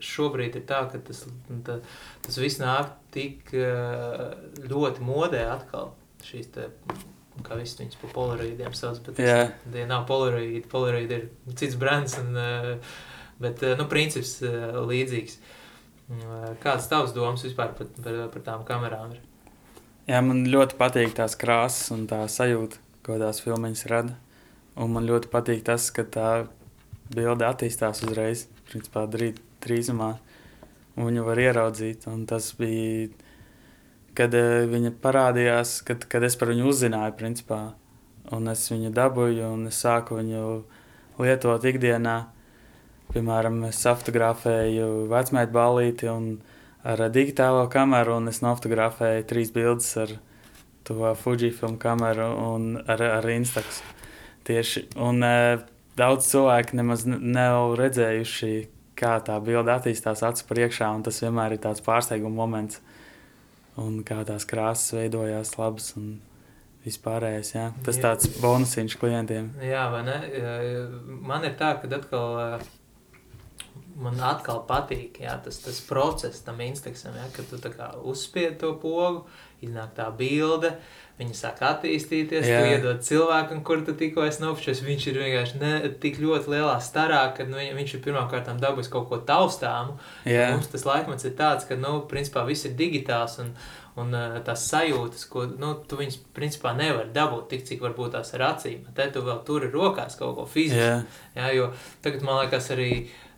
šobrīd 0.05 0.57
ir 0.57 0.65
tā, 0.69 0.83
ka 0.89 1.01
tas, 1.05 1.27
tā, 1.67 1.79
tas 2.25 2.39
viss 2.41 2.61
nāk 2.63 2.95
tik 3.13 3.53
ļoti 3.53 5.05
modē 5.05 5.45
atkal. 5.53 5.93
Šīs 6.25 6.49
te, 6.55 6.71
kā 7.45 7.59
viss 7.61 7.79
viņas 7.79 8.01
par 8.01 8.15
polaroīdiem 8.17 8.75
sauc, 8.77 9.03
bet 9.07 9.21
yeah. 9.23 9.53
tie 9.69 9.85
nav 9.89 10.09
polaroīdi. 10.09 10.65
Polaroīdi 10.73 11.19
ir 11.19 11.29
cits 11.61 11.77
brands, 11.81 12.17
un, 12.23 12.35
bet, 13.43 13.63
nu, 13.79 13.89
princips 13.93 14.39
līdzīgs. 14.43 15.39
Kāds 16.65 16.89
tavs 16.89 17.13
domas 17.13 17.45
vispār 17.45 17.77
par, 17.77 17.93
par, 18.01 18.21
par 18.33 18.45
tām 18.47 18.67
kamerām 18.69 19.13
ir? 19.13 19.25
Jā, 20.09 20.25
man 20.25 20.47
ļoti 20.49 20.81
patīk 20.81 21.13
tās 21.19 21.37
krāsas 21.37 21.93
un 21.93 22.07
tā 22.09 22.23
sajūta 22.33 22.81
ko 23.09 23.17
tās 23.17 23.41
filmas 23.41 23.87
rada. 23.89 24.19
Un 24.79 24.93
man 24.93 25.09
ļoti 25.09 25.31
patīk 25.33 25.65
tas, 25.67 25.89
ka 25.95 26.05
tā 26.05 26.29
bilde 27.15 27.47
attīstās 27.49 28.03
uzreiz, 28.07 28.47
principā 28.71 29.07
drīz, 29.11 29.39
drīzumā. 29.65 30.17
un 30.97 31.11
viņu 31.11 31.25
var 31.25 31.39
ieraudzīt. 31.39 32.07
Un 32.11 32.27
tas 32.27 32.51
bija, 32.59 33.09
kad 34.19 34.35
uh, 34.35 34.65
viņa 34.71 34.95
parādījās, 35.03 35.79
kad, 35.87 36.05
kad 36.11 36.27
es 36.27 36.37
par 36.37 36.53
viņu 36.53 36.67
uzzināju, 36.69 37.15
principā, 37.19 37.61
un 38.35 38.49
es 38.51 38.67
viņu 38.73 38.91
dabūju, 38.95 39.53
un 39.55 39.69
es 39.71 39.79
sāku 39.85 40.19
viņu 40.19 40.43
lietot 41.23 41.65
ikdienā. 41.65 42.19
Piemēram, 43.09 43.63
es 43.71 43.81
fotografēju 43.87 45.07
vecmēta 45.09 45.53
ballīti 45.55 46.11
ar 46.89 47.05
digitālo 47.09 47.65
kameru, 47.73 48.19
un 48.21 48.29
es 48.29 48.43
nofotografēju 48.45 49.25
trīs 49.31 49.53
bildes 49.55 49.89
ar 49.97 50.13
to 50.85 51.15
Fujifilmu 51.23 51.79
kameru 51.81 52.29
un 52.53 52.69
ar, 52.87 53.03
ar 53.21 53.31
Instax. 53.33 53.81
Tieši. 54.49 54.87
Un 55.05 55.25
uh, 55.25 55.65
daudz 55.99 56.29
cilvēku 56.31 56.79
nemaz 56.79 57.05
nav 57.07 57.75
redzējuši, 57.79 58.53
kā 58.99 59.19
tā 59.25 59.39
bilde 59.45 59.73
attīstās 59.75 60.25
acu 60.27 60.47
priekšā, 60.49 60.91
un 60.95 61.05
tas 61.07 61.21
vienmēr 61.23 61.57
ir 61.57 61.63
tāds 61.63 61.85
pārsteiguma 61.85 62.35
moments. 62.43 62.81
Un 63.79 64.01
kā 64.03 64.25
tās 64.27 64.43
krāsas 64.49 64.97
veidojās 64.97 65.53
labas 65.55 65.93
un 65.99 66.17
vispārējais. 66.83 67.53
Jā. 67.55 67.69
Tas 67.87 68.01
jā. 68.01 68.09
tāds 68.09 68.33
bonusiņš 68.43 68.97
klientiem. 68.99 69.53
Jā, 69.63 69.85
vai 69.93 70.03
ne? 70.07 70.17
Man 71.07 71.47
ir 71.47 71.55
tā, 71.61 71.77
ka 71.79 71.91
atkal. 72.01 72.67
Man 73.99 74.21
atkal 74.23 74.61
patīk 74.67 75.17
jā, 75.25 75.33
tas, 75.43 75.57
tas 75.59 75.79
process 75.83 76.45
tam 76.47 76.61
ja, 77.19 77.25
kad 77.35 77.51
tu 77.51 77.59
uzspied 78.07 78.55
to 78.61 78.77
pogu, 78.79 79.25
iznāk 79.63 79.97
tā 79.97 80.07
bilde, 80.15 80.71
uh, 80.71 81.08
Viņi 81.19 81.35
sāk 81.35 81.59
attīstīties, 81.67 82.47
Jā. 82.47 82.59
tu 82.63 82.75
iedod 82.77 83.01
cilvēkam, 83.03 83.65
kur 83.67 83.81
tu 83.83 83.91
tikko 83.99 84.23
esi 84.29 84.39
nopšķis. 84.45 84.85
Viņš 84.87 85.07
ir 85.11 85.17
vienkārši 85.19 85.59
ne, 85.59 85.71
tik 85.99 86.21
ļoti 86.23 86.53
lielā 86.53 86.77
starā, 86.85 87.25
ka 87.35 87.47
nu, 87.49 87.59
viņš 87.59 87.97
ir 87.97 88.03
pirmkārt 88.05 88.51
dabūjis 88.63 88.91
kaut 88.93 89.09
ko 89.11 89.19
taustāmu. 89.27 89.97
Mums 90.55 90.71
tas 90.71 90.87
laikmets 90.87 91.27
ir 91.27 91.35
tāds, 91.41 91.67
ka, 91.67 91.75
nu, 91.75 91.97
principā 92.11 92.45
viss 92.47 92.69
ir 92.69 92.77
digitāls 92.79 93.35
un, 93.43 93.51
un 93.99 94.15
uh, 94.15 94.37
tās 94.47 94.69
sajūtas, 94.71 95.25
ko, 95.33 95.43
nu, 95.59 95.73
tu 95.91 95.99
viņus, 95.99 96.21
principā, 96.39 96.77
nevari 96.79 97.11
dabūt 97.17 97.49
tik, 97.51 97.65
cik 97.67 97.83
varbūt 97.83 98.15
tās 98.15 98.31
ar 98.39 98.53
acīm. 98.53 98.87
Te 98.95 99.09
tu 99.11 99.25
vēl 99.27 99.41
turi 99.49 99.73
rokās 99.75 100.15
kaut 100.21 100.37
ko 100.39 100.47
fizisku. 100.47 100.85
Jā. 100.85 101.01
Jā, 101.35 101.49
jo 101.57 101.73
tagad 102.05 102.23
man 102.23 102.45
liekas 102.45 102.71
arī, 102.77 102.93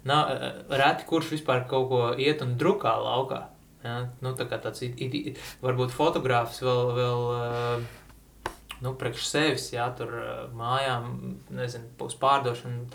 nav, 0.04 0.34
reti 0.68 1.08
kurš 1.08 1.32
vispār 1.38 1.64
kaut 1.70 1.88
ko 1.88 2.02
iet 2.20 2.44
un 2.44 2.58
drukā 2.60 2.92
laukā. 3.00 3.46
Ja? 3.84 3.96
Nu, 4.20 4.34
tā 4.36 4.46
kā 4.48 4.60
tāds 4.60 4.82
it, 4.84 5.00
it, 5.00 5.40
varbūt 5.64 5.94
fotogrāfs 5.94 6.60
vēl, 6.64 6.92
vēl 6.98 7.24
nu, 8.84 8.94
priekš 9.00 9.26
sevis, 9.28 9.70
ja 9.74 9.88
tur 9.96 10.12
mājām, 10.56 11.08
nezinu, 11.56 11.90
uz 12.04 12.16
pārdošanu 12.20 12.86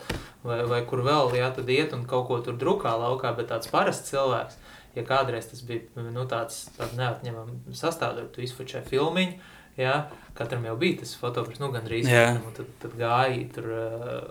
vai, 0.46 0.60
vai 0.70 0.80
kur 0.88 1.02
vēl, 1.06 1.34
ja 1.38 1.50
tad 1.54 1.70
iet 1.70 1.94
un 1.96 2.06
kaut 2.10 2.28
ko 2.30 2.40
tur 2.44 2.58
drukā 2.58 2.94
laukā, 2.98 3.34
bet 3.38 3.50
tāds 3.52 3.70
parasts 3.72 4.10
cilvēks, 4.10 4.58
ja 4.96 5.04
kādreiz 5.06 5.50
tas 5.50 5.62
bija 5.66 6.06
nu, 6.06 6.26
tāds, 6.30 6.66
tāds 6.78 6.96
neatņemam 6.98 7.52
sastāvdaļa, 7.74 8.32
tu 8.34 8.42
izfučē 8.46 8.82
filmiņu, 8.86 9.38
ja, 9.76 10.06
katram 10.36 10.64
jau 10.64 10.76
bija 10.80 11.02
tas 11.02 11.14
fotografs, 11.20 11.60
nu, 11.60 11.68
gandrīz. 11.74 12.08
Yeah. 12.08 12.40
Un 12.40 12.54
tad, 12.56 12.70
tad 12.82 12.96
gāja, 12.98 13.42
tur, 13.54 13.68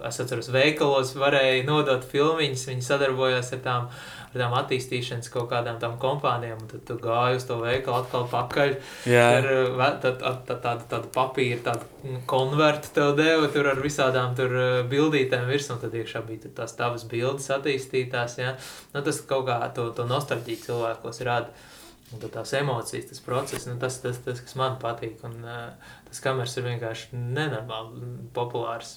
es 0.07 0.19
atceros, 0.21 0.49
veikalos 0.53 1.13
varēja 1.19 1.63
nodot 1.67 2.05
filmiņas, 2.09 2.67
viņi 2.71 2.85
sadarbojās 2.85 3.53
ar 3.55 3.63
tām 3.65 3.89
ar 4.35 4.43
tām 4.43 4.55
attīstīšanas 4.59 5.31
kaut 5.33 5.47
kādām 5.51 5.77
tām 5.81 5.95
kompānijām, 6.01 6.61
un 6.63 6.71
tad 6.71 6.83
tu 6.87 6.97
gāji 7.01 7.39
uz 7.39 7.45
to 7.47 7.59
veikalu 7.61 8.01
atkal 8.01 8.27
pakaļ. 8.31 8.73
Jā. 9.09 9.25
Ar 9.39 9.49
eh, 9.51 9.85
tad, 10.03 10.23
tad, 10.47 10.55
tādu, 10.63 10.87
tādu 10.91 11.11
papīru, 11.15 11.61
tādu 11.65 12.19
konvertu 12.29 12.91
tev 12.95 13.13
deva 13.19 13.49
tur 13.53 13.71
ar 13.71 13.83
visādām 13.83 14.35
tur 14.37 14.57
eh, 14.59 14.79
bildītēm 14.91 15.47
virs, 15.49 15.69
un 15.73 15.79
tad 15.83 15.95
iekšā 15.95 16.25
bija 16.27 16.51
tās 16.61 16.75
tavas 16.77 17.07
bildes 17.09 17.47
attīstītās, 17.55 18.39
ja. 18.41 18.57
Nu, 18.93 19.03
tas 19.05 19.23
kaut 19.27 19.47
kā 19.49 19.61
to, 19.75 19.89
to 19.95 20.07
nostalģiju 20.09 20.67
cilvēkos 20.67 21.23
rada. 21.27 21.71
Un 22.13 22.21
tās 22.21 22.51
emocijas, 22.53 23.07
tas 23.09 23.21
process, 23.25 23.65
nu, 23.65 23.79
tas, 23.81 23.97
tas, 24.03 24.19
tas, 24.21 24.37
kas 24.43 24.53
man 24.59 24.75
patīk. 24.81 25.17
Un, 25.25 25.39
uh, 25.41 25.95
tas 26.15 26.23
kameras 26.23 26.53
ir 26.55 26.63
vienkārši 26.63 27.17
nenormāli 27.35 28.05
populārs. 28.35 28.93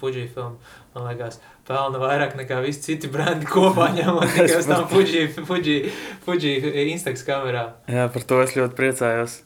Fujifilm, 0.00 0.56
man 0.94 1.06
liekas, 1.10 1.36
pelna 1.68 2.00
vairāk 2.00 2.36
nekā 2.38 2.62
visi 2.64 2.80
citi 2.86 3.10
brendi 3.12 3.48
kopā 3.50 3.90
ņemot 3.98 4.32
tikai 4.32 4.56
uz 4.56 4.68
tām 4.70 4.86
Fuji, 4.88 5.26
Fuji, 5.36 5.76
Fuji 6.24 6.54
Instax 6.94 7.26
kamerā. 7.28 7.66
Jā, 7.92 8.06
par 8.14 8.24
to 8.24 8.40
es 8.40 8.56
ļoti 8.56 8.78
priecājos. 8.78 9.40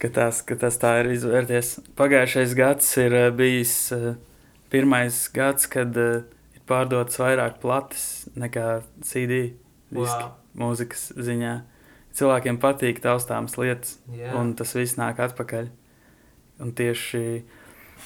Ka 0.00 0.08
tas, 0.10 0.40
ka 0.42 0.56
tas 0.58 0.80
tā 0.80 0.96
ir 1.02 1.12
izvērties. 1.12 1.76
Pagājušais 1.98 2.56
gads 2.58 2.88
ir 2.98 3.18
uh, 3.18 3.26
bijis 3.36 3.74
uh, 3.94 4.14
pirmais 4.72 5.20
gads, 5.34 5.68
kad 5.70 5.92
uh, 6.00 6.24
ir 6.56 6.64
pārdotas 6.66 7.20
vairāk 7.20 7.60
plates 7.62 8.30
nekā 8.32 8.80
CD 9.04 9.52
diski 9.92 10.24
wow. 10.24 10.32
mūzikas 10.58 11.12
ziņā 11.20 11.52
cilvēkiem 12.16 12.58
patīk 12.60 12.98
taustāmas 13.04 13.54
lietas, 13.60 13.98
yeah. 14.12 14.34
un 14.40 14.56
tas 14.56 14.74
viss 14.76 14.98
nāk 14.98 15.20
atpakaļ. 15.22 15.70
Un 16.62 16.70
tieši, 16.78 17.42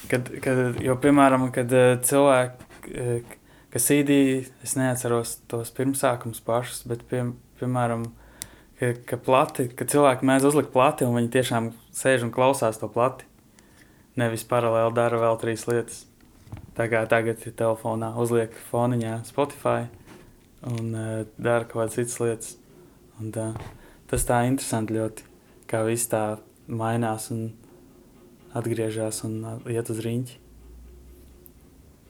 kad, 0.09 0.29
kad, 0.41 0.79
jo, 0.81 0.95
piemēram, 1.01 1.49
kad 1.53 1.73
eh, 1.75 1.91
cilvēki, 2.07 2.93
eh, 2.93 3.35
kas 3.73 3.89
CD, 3.89 4.17
es 4.65 4.73
neatceros 4.79 5.37
tos 5.51 5.73
pirmsākums 5.77 6.41
pašus, 6.45 6.81
bet, 6.89 7.03
pie, 7.09 7.23
piemēram, 7.61 8.07
ka, 8.79 8.91
ka, 9.09 9.19
plati, 9.21 9.67
ka 9.77 9.85
cilvēki 9.89 10.25
mēdz 10.27 10.49
uzlikt 10.49 10.73
plati, 10.73 11.05
un 11.05 11.17
viņi 11.19 11.33
tiešām 11.37 11.71
sēž 11.95 12.25
un 12.27 12.33
klausās 12.33 12.81
to 12.81 12.89
plati. 12.91 13.27
Nevis 14.17 14.47
paralēli 14.49 14.95
dara 14.97 15.19
vēl 15.21 15.37
trīs 15.41 15.67
lietas. 15.69 16.05
Tā 16.77 16.87
kā 16.89 17.03
tagad 17.09 17.41
ir 17.45 17.53
telefonā, 17.57 18.11
uzliek 18.21 18.53
foniņā 18.71 19.19
Spotify 19.27 19.85
un 20.65 20.93
uh, 20.93 21.23
dara 21.37 21.65
kaut 21.65 21.83
kādas 21.83 21.97
citas 21.97 22.17
lietas. 22.21 22.51
Un, 23.21 23.31
uh, 23.33 23.53
tas 24.09 24.25
tā 24.25 24.43
interesanti 24.49 24.97
ļoti, 24.97 25.25
kā 25.69 25.83
viss 25.85 26.09
tā 26.09 26.23
mainās 26.69 27.29
un 27.33 27.49
atgriežas 28.55 29.23
un 29.27 29.39
iet 29.67 29.89
uz 29.89 29.99
rīņķi. 30.03 30.37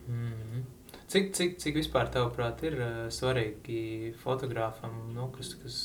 Mm 0.08 0.34
-hmm. 0.34 0.66
Cik, 1.08 1.30
cik, 1.34 1.54
cik 1.60 1.76
vispār 1.76 2.10
tavuprāt 2.12 2.64
ir 2.64 2.74
uh, 2.84 2.96
svarīgi 3.08 4.14
fotogrāfam, 4.20 5.14
nu, 5.16 5.30
kas, 5.32 5.54
kas, 5.56 5.78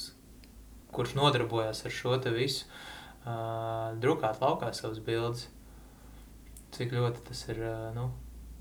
kurš 0.91 1.15
nodarbojas 1.15 1.85
ar 1.87 1.91
šo 1.91 2.17
te 2.19 2.31
visu, 2.31 2.65
uh, 2.67 3.95
drukāt 4.03 4.41
laukā 4.43 4.73
savas 4.75 4.99
bildes? 4.99 5.49
Cik 6.75 6.93
ļoti 6.93 7.23
tas 7.29 7.49
ir 7.49 7.63
uh, 7.63 7.95
nu, 7.95 8.11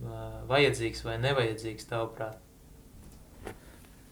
uh, 0.03 0.45
vajadzīgs 0.51 1.01
vai 1.03 1.17
nevajadzīgs 1.17 1.89
tavuprāt? 1.89 2.37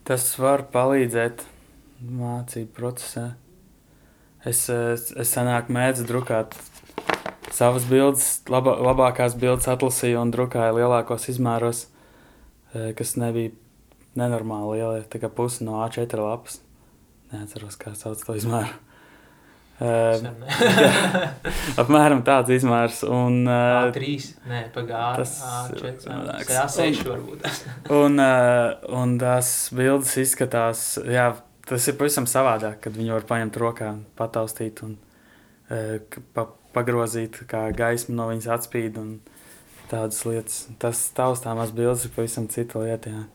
Tas 0.04 0.26
var 0.38 0.66
palīdzēt 0.74 1.46
mācību 2.02 2.74
procesā. 2.74 3.28
Es, 4.42 4.64
es, 4.72 5.12
es 5.12 5.34
senāk 5.36 5.70
mēdzu 5.70 6.06
drukāt 6.08 6.56
savas 7.54 7.86
bildes, 7.88 8.26
laba, 8.50 8.76
labākās 8.90 9.36
bildes 9.40 9.68
atlasīju 9.70 10.20
un 10.22 10.34
drukāju 10.34 10.78
lielākos 10.78 11.28
izmēros, 11.32 11.86
eh, 12.74 12.92
kas 12.98 13.16
nebija 13.20 13.54
nenormāli 14.18 14.78
lieli, 14.78 15.08
tā 15.10 15.20
kā 15.22 15.30
pusi 15.32 15.64
no 15.66 15.80
A4 15.84 16.22
lapas. 16.24 16.60
Neatceros, 17.30 17.76
kā 17.78 17.94
sauc 17.94 18.22
to 18.26 18.38
izmēru. 18.38 18.72
Uh, 19.80 20.20
apmēram 21.80 22.18
tāds 22.20 22.52
izmērs. 22.52 22.98
Un, 23.08 23.46
uh, 23.48 23.86
A3, 23.86 24.10
nē, 24.44 24.58
pagājušā 24.74 25.14
tas 25.16 25.30
A4, 25.72 26.58
A6 26.66 27.00
varbūt. 27.08 27.46
un, 28.02 28.20
uh, 28.20 28.74
un 28.92 29.14
tās 29.22 29.70
bildes 29.72 30.12
izskatās, 30.20 30.82
jā, 31.08 31.30
tas 31.70 31.88
ir 31.88 31.96
pavisam 31.96 32.28
savādāk, 32.28 32.76
kad 32.84 32.98
viņi 32.98 33.14
var 33.14 33.24
paņemt 33.30 33.56
rokā, 33.62 33.94
pataustīt 34.20 34.82
un 34.84 34.98
e, 35.70 36.00
pa, 36.34 36.44
pagrozīt, 36.74 37.42
kā 37.50 37.66
gaisma 37.76 38.16
no 38.18 38.28
viņas 38.30 38.48
atspīd 38.56 38.98
un 39.00 39.12
tādas 39.90 40.22
lietas. 40.26 40.62
Tas 40.82 41.02
taustāmās 41.16 41.74
bildes 41.74 42.06
ir 42.06 42.14
pavisam 42.14 42.48
cita 42.52 42.82
lieta, 42.84 43.14
jā. 43.14 43.26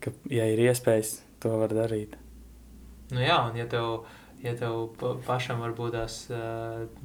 Ka, 0.00 0.14
ja 0.32 0.46
ir 0.48 0.62
iespējas, 0.68 1.18
to 1.42 1.52
var 1.60 1.72
darīt. 1.76 2.16
Nu 3.10 3.20
jā, 3.22 3.36
un 3.48 3.58
ja 3.58 3.66
tev, 3.68 4.06
ja 4.44 4.54
tev 4.56 4.94
pašam 5.26 5.60
varbūt 5.64 5.96
tās 5.96 6.22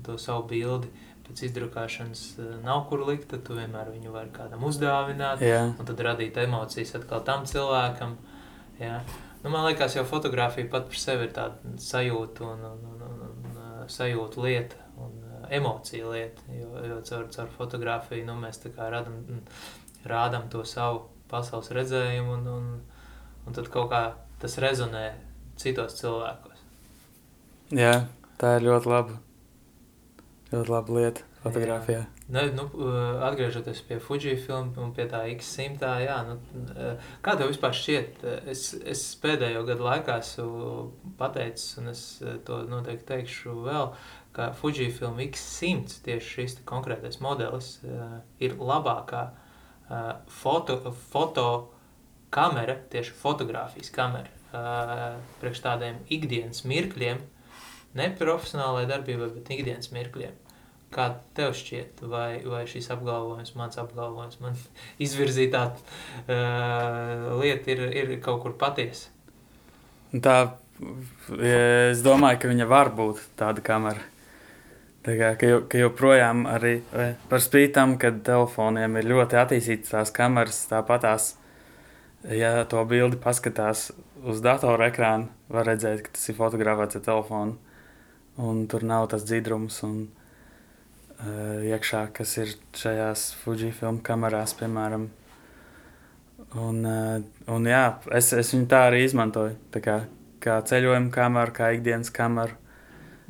to 0.06 0.18
savu 0.22 0.46
bildi 0.52 0.92
pēc 1.26 1.42
izdrukāšanas 1.48 2.24
nav 2.64 2.84
kur 2.90 3.02
likt, 3.08 3.32
tad 3.32 3.46
tu 3.48 3.56
vienmēr 3.58 3.90
viņu 3.94 4.14
vari 4.14 4.30
kādam 4.34 4.66
uzdāvināt, 4.68 5.42
jā. 5.42 5.64
un 5.74 5.88
tad 5.88 6.04
radīt 6.06 6.38
emocijas 6.44 6.94
atkal 7.00 7.24
tam 7.26 7.48
cilvēkam, 7.50 8.14
jā. 8.78 9.00
Nu, 9.42 9.52
man 9.54 9.66
liekas, 9.68 9.94
jau 9.98 10.06
fotografija 10.10 10.70
pat 10.70 10.88
par 10.90 10.98
sevi 11.02 11.28
ir 11.28 11.34
tāda 11.34 11.76
sajūta 11.82 12.46
un, 12.46 12.64
un, 12.66 12.86
sajūta 13.92 14.42
lieta 14.46 14.82
un 15.02 15.18
uh, 15.24 15.46
emocija 15.54 16.10
lieta. 16.12 16.46
Jo, 16.54 16.72
jo 16.90 17.00
caur, 17.10 17.28
caur 17.36 17.52
fotografiju 17.58 18.26
nu, 18.28 18.38
mēs 18.42 18.62
radam, 18.78 19.20
rādam 20.06 20.50
to 20.50 20.64
savu 20.68 21.06
pasaules 21.32 21.72
redzējumu, 21.74 22.40
un, 22.40 22.48
un, 22.48 22.74
un 23.46 23.58
tad 23.58 23.70
kaut 23.74 23.92
kā 23.94 24.04
tas 24.42 24.58
rezonē 24.62 25.08
citos 25.60 25.98
cilvēkos. 26.02 26.66
Jā, 27.76 28.06
tā 28.42 28.58
ir 28.60 28.68
ļoti 28.70 28.92
laba. 28.92 29.22
ļoti 30.52 30.70
laba 30.72 31.00
lieta 31.00 31.26
fotografijā. 31.42 32.06
Nu, 32.28 32.42
nu, 32.58 32.64
uh, 32.74 33.22
atgriežoties 33.22 33.84
pie 33.86 34.00
Fujifilm 34.02 34.72
un 34.82 34.94
pie 34.98 35.04
tā 35.06 35.20
X100, 35.30 35.90
jā, 36.02 36.16
nu, 36.26 36.40
uh, 36.74 37.10
kā 37.22 37.36
tev 37.38 37.52
vispār 37.52 37.76
šķiet? 37.78 38.24
Es, 38.50 38.64
es 38.82 39.04
pēdējo 39.22 39.62
gadu 39.68 39.86
laikā 39.86 40.16
esmu 40.24 40.88
pateicis, 41.20 41.76
un 41.78 41.92
es 41.92 42.02
to 42.48 42.64
noteikti 42.72 43.06
teikšu 43.12 43.54
vēl, 43.68 43.92
ka 44.34 44.48
Fujifilm 44.58 45.22
X100, 45.28 46.00
tieši 46.08 46.32
šis 46.32 46.58
konkrētais 46.66 47.22
modelis, 47.22 47.76
ir 48.42 48.58
labākā 48.58 49.28
foto, 50.42 50.80
foto 51.12 51.46
kamera, 52.34 52.76
tieši 52.90 53.14
fotografijas 53.22 53.94
kamera, 53.94 54.34
priekš 55.44 55.62
tādiem 55.62 56.02
ikdienas 56.10 56.66
mirkļiem, 56.66 57.22
ne 57.96 58.10
profesionālai 58.18 58.88
darbībai, 58.90 59.30
bet 59.38 59.54
ikdienas 59.56 59.94
mirkļiem. 59.94 60.42
Kā 60.96 61.10
tev 61.36 61.52
šķiet, 61.58 62.06
vai, 62.08 62.40
vai 62.48 62.64
šis 62.72 62.88
apgalvojums, 62.96 63.56
mans 63.60 63.80
apgalvojums, 63.82 64.40
man 64.44 64.56
izvirzītā 65.06 65.66
uh, 65.74 67.34
lieta 67.42 67.74
ir, 67.74 67.84
ir 67.92 68.14
kaut 68.24 68.44
kur 68.46 68.56
patiesa? 68.60 69.12
Tā, 70.16 70.36
es 71.44 72.04
domāju, 72.06 72.40
ka 72.40 72.52
viņa 72.52 72.68
var 72.72 72.94
būt 72.96 73.24
tāda 73.40 73.64
kamera. 73.66 74.04
Tā 75.06 75.14
kā, 75.20 75.34
ka, 75.38 75.50
ka 75.70 75.80
joprojām 75.84 76.48
arī 76.50 76.80
par 77.30 77.42
spītam, 77.44 77.94
kad 78.02 78.24
telefoniem 78.26 78.96
ir 78.98 79.10
ļoti 79.12 79.38
attīstītas 79.38 79.92
tās 79.94 80.12
kameras, 80.16 80.64
tāpat 80.72 81.04
tās, 81.06 81.28
ja 82.26 82.64
to 82.72 82.82
bildi 82.90 83.20
paskatās 83.22 83.92
uz 84.26 84.42
datora 84.42 84.90
ekrāna, 84.90 85.30
var 85.52 85.68
redzēt, 85.70 86.02
ka 86.08 86.16
tas 86.16 86.26
ir 86.32 86.38
fotografēts 86.40 86.98
ar 86.98 87.06
telefonu. 87.06 87.60
Un 88.42 88.66
tur 88.72 88.84
nav 88.84 89.06
tas 89.14 89.24
dzidrums 89.28 89.78
un 89.86 90.00
iekšā, 91.24 92.08
kas 92.16 92.38
ir 92.42 92.56
šajās 92.76 93.30
Fujifilm 93.44 94.02
kamerās, 94.04 94.56
piemēram. 94.60 95.10
Un, 96.56 96.86
uh, 96.88 97.24
un 97.52 97.68
jā, 97.68 97.86
es, 98.16 98.32
es 98.36 98.54
viņu 98.54 98.68
tā 98.72 98.86
arī 98.90 99.04
izmantoju. 99.06 99.56
Tā 99.74 99.82
kā, 99.84 99.96
kā 100.44 100.60
ceļojuma 100.70 101.12
kameru, 101.14 101.56
kā 101.56 101.72
ikdienas 101.76 102.12
kameru. 102.16 102.56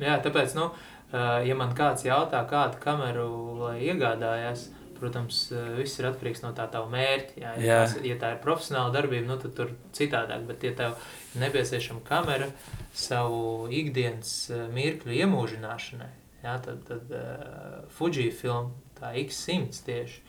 Jā, 0.02 0.18
tāpēc, 0.22 0.54
nu, 0.58 0.68
uh, 0.70 1.38
ja 1.46 1.56
man 1.58 1.74
kāds 1.78 2.06
jautā, 2.06 2.42
kādu 2.50 2.78
kameru 2.82 3.28
lai 3.64 3.76
iegādājās, 3.88 4.68
protams, 4.96 5.40
viss 5.76 5.98
ir 6.00 6.08
atkarīgs 6.08 6.40
no 6.44 6.52
tā 6.56 6.68
tava 6.72 6.88
mērķa. 6.92 7.34
Jā, 7.40 7.54
ja, 7.56 7.64
Jā. 7.64 7.80
tās, 7.84 7.96
ja 8.06 8.18
tā 8.20 8.32
ir 8.34 8.42
profesionāla 8.44 8.94
darbība, 8.94 9.26
nu, 9.28 9.38
tad 9.42 9.56
tur 9.58 9.74
citādāk. 9.96 10.46
Bet, 10.48 10.62
ja 10.64 10.76
tev 10.78 10.94
nepieciešama 11.40 12.04
kamera 12.06 12.48
savu 12.96 13.66
ikdienas 13.74 14.30
mirkļu 14.72 15.18
iemūžināšanai, 15.18 16.12
jā, 16.44 16.56
tad, 16.64 16.82
tad 16.88 17.14
uh, 17.14 17.80
Fujifilm, 17.96 18.72
tā 18.98 19.14
X100 19.22 19.82
tieši, 19.86 20.22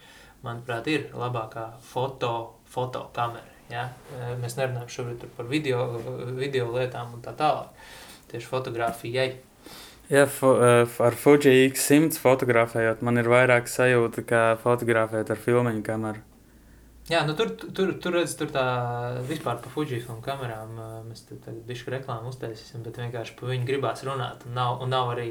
manuprāt, 0.46 0.88
ir 0.92 1.10
labākā 1.18 1.70
foto, 1.84 2.34
fotokamera. 2.72 3.56
Ja? 3.72 3.90
Mēs 4.40 4.56
nerunājam 4.60 4.92
šobrīd 4.92 5.26
par 5.36 5.50
video, 5.50 5.82
video 6.38 6.70
lietām 6.72 7.18
un 7.18 7.24
tā 7.26 7.34
tālāk. 7.38 7.76
Tieši 8.32 8.48
fotografijai. 8.48 9.28
Jā, 10.08 10.24
fo, 10.32 10.54
ar 11.04 11.16
Fuji 11.20 11.68
X100 11.68 12.16
fotografējot, 12.24 13.04
man 13.04 13.20
ir 13.20 13.28
vairāk 13.28 13.68
sajūta, 13.68 14.24
kā 14.28 14.44
fotografēt 14.62 15.34
ar 15.34 15.40
filmu 15.42 15.74
kameru. 15.84 16.24
Jā, 17.08 17.22
nu 17.28 17.36
tur, 17.40 17.54
tur, 17.56 17.94
tur 18.04 18.18
redz, 18.18 18.34
tur 18.36 18.50
tā 18.52 18.64
vispār 19.28 19.60
par 19.64 19.72
Fujifilm 19.72 20.20
kamerām 20.24 20.74
mēs 21.08 21.24
tagad 21.30 21.62
bišku 21.68 21.92
reklāmu 21.92 22.34
uztaisīsim, 22.34 22.84
bet 22.84 23.00
vienkārši 23.00 23.36
par 23.40 23.54
viņu 23.54 23.68
gribās 23.68 24.04
runāt. 24.08 24.44
Un 24.48 24.56
nav, 24.60 24.82
un 24.84 24.92
nav, 24.92 25.14
arī, 25.14 25.30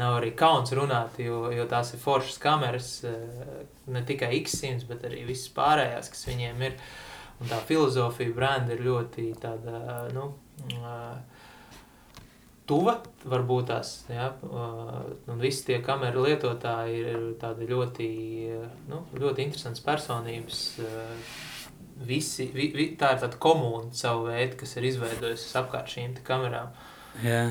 nav 0.00 0.18
arī 0.18 0.32
kauns 0.38 0.72
runāt, 0.74 1.18
jo, 1.22 1.44
jo 1.54 1.66
tās 1.70 1.94
ir 1.94 2.02
foršas 2.02 2.38
kameras, 2.42 2.90
ne 3.86 4.02
tikai 4.06 4.32
X100, 4.40 4.88
bet 4.90 5.06
arī 5.06 5.24
visas 5.28 5.52
pārējās, 5.54 6.10
kas 6.14 6.26
viņiem 6.30 6.64
ir. 6.68 6.78
Un 7.42 7.50
tā 7.50 7.58
filozofija 7.66 8.34
brenda 8.34 8.76
ir 8.76 8.84
ļoti 8.86 9.26
tāda, 9.42 9.78
nu, 10.14 10.28
tuva, 12.70 12.94
varbūt 13.28 13.66
tās, 13.72 13.90
ja, 14.08 14.30
un 14.44 15.42
visi 15.42 15.66
tie 15.68 15.80
kameru 15.84 16.24
lietotāji 16.28 17.00
ir 17.02 17.26
tādi 17.40 17.68
ļoti, 17.68 18.08
nu, 18.90 19.02
ļoti 19.18 19.48
interesants 19.48 19.82
personības, 19.84 20.62
visi, 22.06 22.48
vi, 22.54 22.70
vi, 22.74 22.88
tā 22.98 23.14
ir 23.14 23.22
tāda 23.22 23.38
komūna 23.40 23.92
savu 23.94 24.28
veidu, 24.30 24.58
kas 24.62 24.76
ir 24.78 24.88
izveidojusies 24.90 25.58
apkārt 25.60 25.92
šīm 25.94 26.16
kamerām. 26.26 26.72
Jā. 27.22 27.44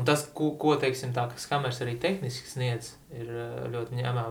Un 0.00 0.06
tas, 0.08 0.22
ko, 0.34 0.50
ko 0.60 0.74
teiksim, 0.80 1.12
tā, 1.12 1.26
kas 1.28 1.44
kameras 1.50 1.80
arī 1.84 1.94
tehniski 2.00 2.48
sniedz, 2.48 2.94
ir 3.12 3.28
ļoti 3.72 3.98
ņemā, 3.98 4.24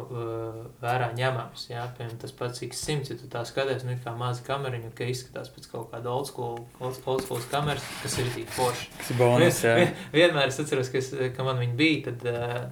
vērā 0.82 1.12
ņemams. 1.18 1.68
Jā, 1.70 1.84
piemēram, 1.98 2.18
tas 2.24 2.34
pats 2.36 2.64
X100, 2.66 3.14
ja 3.14 3.20
tu 3.20 3.30
tā 3.32 3.44
skaties, 3.46 3.86
nu 3.86 3.98
kā 4.02 4.16
maza 4.18 4.42
kameriņa, 4.48 4.92
ka 4.98 5.08
izskatās 5.12 5.52
pēc 5.54 5.70
kaut 5.70 5.92
kāda 5.94 6.10
old 6.10 6.30
school, 6.32 6.58
old, 6.80 7.00
old 7.06 7.26
school 7.28 7.44
kameras, 7.52 7.86
kas 8.02 8.18
ir 8.24 8.32
tik 8.34 8.50
forši. 8.56 8.90
Tas 8.98 9.14
ir 9.14 9.22
bonus, 9.22 9.64
jā. 9.68 9.76
Vien, 9.78 9.96
vienmēr 10.16 10.50
es 10.50 10.62
atceros, 10.64 10.90
ka, 10.90 11.04
es, 11.04 11.14
ka 11.36 11.46
man 11.46 11.62
viņi 11.62 11.78
bija, 11.80 12.02
tad 12.10 12.26
uh, 12.34 12.64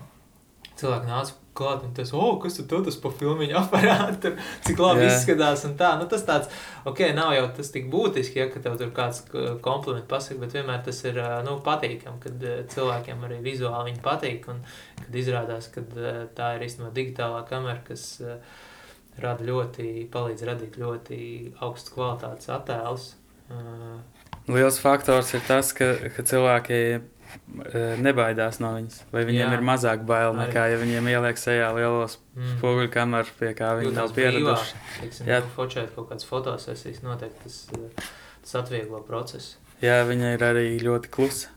cilvēki 0.80 1.12
nāca 1.12 1.38
klāt 1.58 1.84
un 1.88 1.94
tas, 1.98 2.14
oh, 2.16 2.38
kas 2.42 2.60
tu 2.60 2.66
tas 2.70 3.00
pa 3.02 3.12
filmiņu 3.20 3.58
aparātu, 3.60 4.34
cik 4.68 4.80
labi 4.82 5.04
yeah. 5.06 5.16
izskatās 5.16 5.66
un 5.68 5.76
tā. 5.80 5.94
Nu, 6.00 6.08
tas 6.12 6.26
tāds, 6.28 6.54
ok, 6.90 7.04
nav 7.18 7.34
jau 7.36 7.48
tas 7.58 7.74
tik 7.74 7.90
būtiski, 7.94 8.42
ja, 8.42 8.48
ka 8.54 8.62
tev 8.64 8.78
tur 8.80 8.94
kāds 8.96 9.24
komplimenti 9.66 10.08
pasaka, 10.12 10.40
bet 10.44 10.56
vienmēr 10.58 10.86
tas 10.86 11.02
ir, 11.08 11.20
nu, 11.48 11.58
patīkam, 11.66 12.22
kad 12.24 12.48
cilvēkiem 12.74 13.28
arī 13.28 13.42
vizuāli 13.46 13.92
viņi 13.92 14.04
patīk 14.06 14.48
un 14.54 14.64
kad 15.02 15.20
izrādās, 15.24 15.70
ka 15.74 15.84
tā 16.38 16.54
ir 16.58 16.68
īstenībā 16.68 16.94
digitālā 16.96 17.44
kamera, 17.50 17.82
kas 17.88 18.08
rada 19.22 19.46
ļoti, 19.46 20.08
palīdz 20.14 20.46
radīt 20.46 20.78
ļoti 20.82 21.20
augstu 21.66 21.96
kvalitātes 21.98 22.52
attēlus. 22.54 23.12
Liels 24.48 24.78
faktors 24.80 25.34
ir 25.36 25.44
tas, 25.48 25.74
ka, 25.76 25.94
ka 26.16 26.24
cilvēki 26.28 26.80
nebaidās 28.04 28.60
no 28.64 28.74
viņas. 28.76 29.02
Vai 29.12 29.24
viņiem 29.28 29.44
Jā. 29.46 29.58
ir 29.58 29.66
mazāk 29.66 30.06
bail 30.08 30.36
nekā, 30.38 30.68
ja 30.72 30.80
viņiem 30.82 31.10
ieliek 31.12 31.42
sejā 31.42 31.70
lielos 31.76 32.18
mm. 32.36 32.56
spoguļu 32.58 32.92
kameras, 32.94 33.34
pie 33.40 33.52
kā 33.58 33.74
viņi 33.82 33.94
nav 33.98 34.14
pieraduši. 34.16 34.80
Teiksim, 35.02 35.30
Jā, 35.32 35.42
fočēt 35.56 35.92
kaut 35.96 36.10
kādas 36.12 36.28
fotosesijas, 36.30 37.04
noteikti 37.06 37.44
tas, 37.44 37.60
tas 38.46 38.58
atvieglo 38.64 39.04
procesu. 39.08 39.60
Jā, 39.84 40.02
viņa 40.10 40.34
ir 40.38 40.48
arī 40.48 40.66
ļoti 40.82 41.14
klusa. 41.14 41.54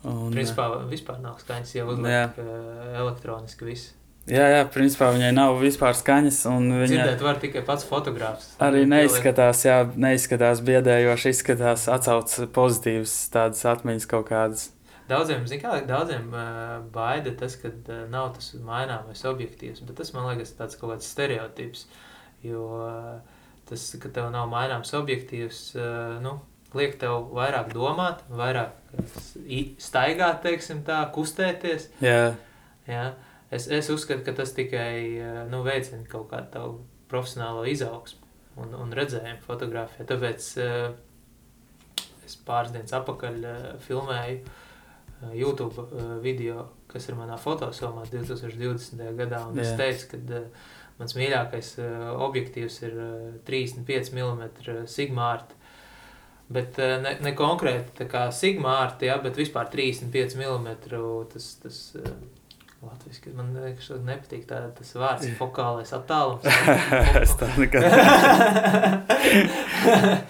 Un, 0.00 0.30
Principā 0.32 0.70
vispār 0.88 1.18
nav 1.20 1.40
skaņas, 1.42 1.74
jau 1.76 1.88
uzliek 1.92 2.38
elektroniski 2.40 3.68
viss. 3.68 3.94
Jā, 4.28 4.44
jā, 4.52 4.64
principā 4.68 5.08
viņai 5.14 5.30
nav 5.34 5.56
vispār 5.58 5.94
skaņas. 5.96 6.42
Viņa 6.46 6.88
Dzirdēt, 6.88 7.22
var 7.24 7.38
tikai 7.40 7.62
pats 7.66 7.86
fotogrāfs. 7.88 8.52
Arī 8.62 8.84
neizskatās, 8.88 9.64
jā, 9.64 9.78
neizskatās 9.96 10.60
biedējoši, 10.66 11.32
izskatās 11.34 11.88
atcauc 11.90 12.34
pozitīvas 12.54 13.14
tādas 13.32 13.64
atmiņas 13.72 14.06
kaut 14.10 14.28
kādas. 14.28 14.68
Daudziem, 15.10 15.42
kā, 15.58 15.72
daudziem 15.88 16.28
uh, 16.30 16.76
baida 16.94 17.32
tas, 17.38 17.56
ka 17.58 17.70
uh, 17.72 18.02
nav 18.12 18.30
tas 18.36 18.52
maināmais 18.62 19.24
objektīvs, 19.26 19.82
bet 19.86 19.98
tas 19.98 20.12
man 20.14 20.28
liekas 20.28 20.54
tāds 20.58 20.78
kaut 20.78 20.92
kāds 20.92 21.08
stereotips. 21.10 21.86
Jo 22.46 22.66
uh, 22.84 23.40
tas, 23.66 23.88
ka 24.02 24.12
tev 24.14 24.28
nav 24.34 24.46
maināms 24.52 24.94
objektīvs, 24.94 25.64
uh, 25.78 26.20
nu, 26.22 26.36
liek 26.78 26.94
tev 27.00 27.32
vairāk 27.34 27.72
domāt, 27.74 28.22
vairāk 28.30 28.76
staigāt, 29.82 30.44
teiksim 30.46 30.84
tā, 30.86 31.00
kustēties. 31.14 31.90
Jā. 32.04 32.32
Jā. 32.86 33.04
Es, 33.50 33.66
es 33.66 33.90
uzskatu, 33.90 34.22
ka 34.26 34.36
tas 34.38 34.54
tikai 34.54 35.18
nu, 35.50 35.64
veicina 35.66 36.04
kaut 36.06 36.28
kādu 36.30 36.52
tavu 36.54 36.72
profesionālo 37.10 37.64
izaugsmu 37.66 38.62
un, 38.62 38.78
un 38.78 38.94
redzējumu 38.94 39.42
fotografijā. 39.42 40.06
Tāpēc 40.06 40.50
uh, 40.62 42.04
es 42.26 42.38
pāris 42.46 42.70
dienas 42.76 42.94
atpakaļ 43.00 43.40
uh, 43.42 43.62
filmēju 43.82 44.42
uh, 44.44 44.66
YouTube 45.34 45.84
uh, 45.84 46.16
video, 46.24 46.66
kas 46.90 47.08
ir 47.08 47.18
manā 47.18 47.36
fotosomā 47.40 48.06
2020. 48.10 49.02
gadā. 49.18 49.44
Un 49.50 49.60
es 49.60 49.72
teicu, 49.78 50.12
ka 50.14 50.20
uh, 50.40 50.68
mans 51.00 51.16
mīļākais 51.16 51.72
uh, 51.82 52.10
objektīvs 52.26 52.80
ir 52.88 52.98
uh, 52.98 53.30
35 53.48 54.14
mm 54.16 54.44
Sigmārta. 54.90 55.56
Bet 56.50 56.80
uh, 56.82 56.96
ne, 57.04 57.14
ne 57.22 57.34
konkrēti 57.38 58.08
kā 58.10 58.26
Sigmārta, 58.34 59.06
ja, 59.06 59.20
bet 59.22 59.38
vispār 59.38 59.70
35 59.72 60.38
mm 60.40 60.70
tas, 61.32 61.52
tas 61.62 61.82
uh, 62.00 62.14
Latvijas, 62.80 63.20
man 63.36 63.50
liekas, 63.52 63.90
nepatīk 64.06 64.46
tā, 64.48 64.62
tas 64.72 64.94
vārds- 64.96 65.34
fokālais 65.40 65.90
attālums. 65.92 66.46
es 67.20 67.34
tā 67.36 67.48
nekad. 67.60 67.84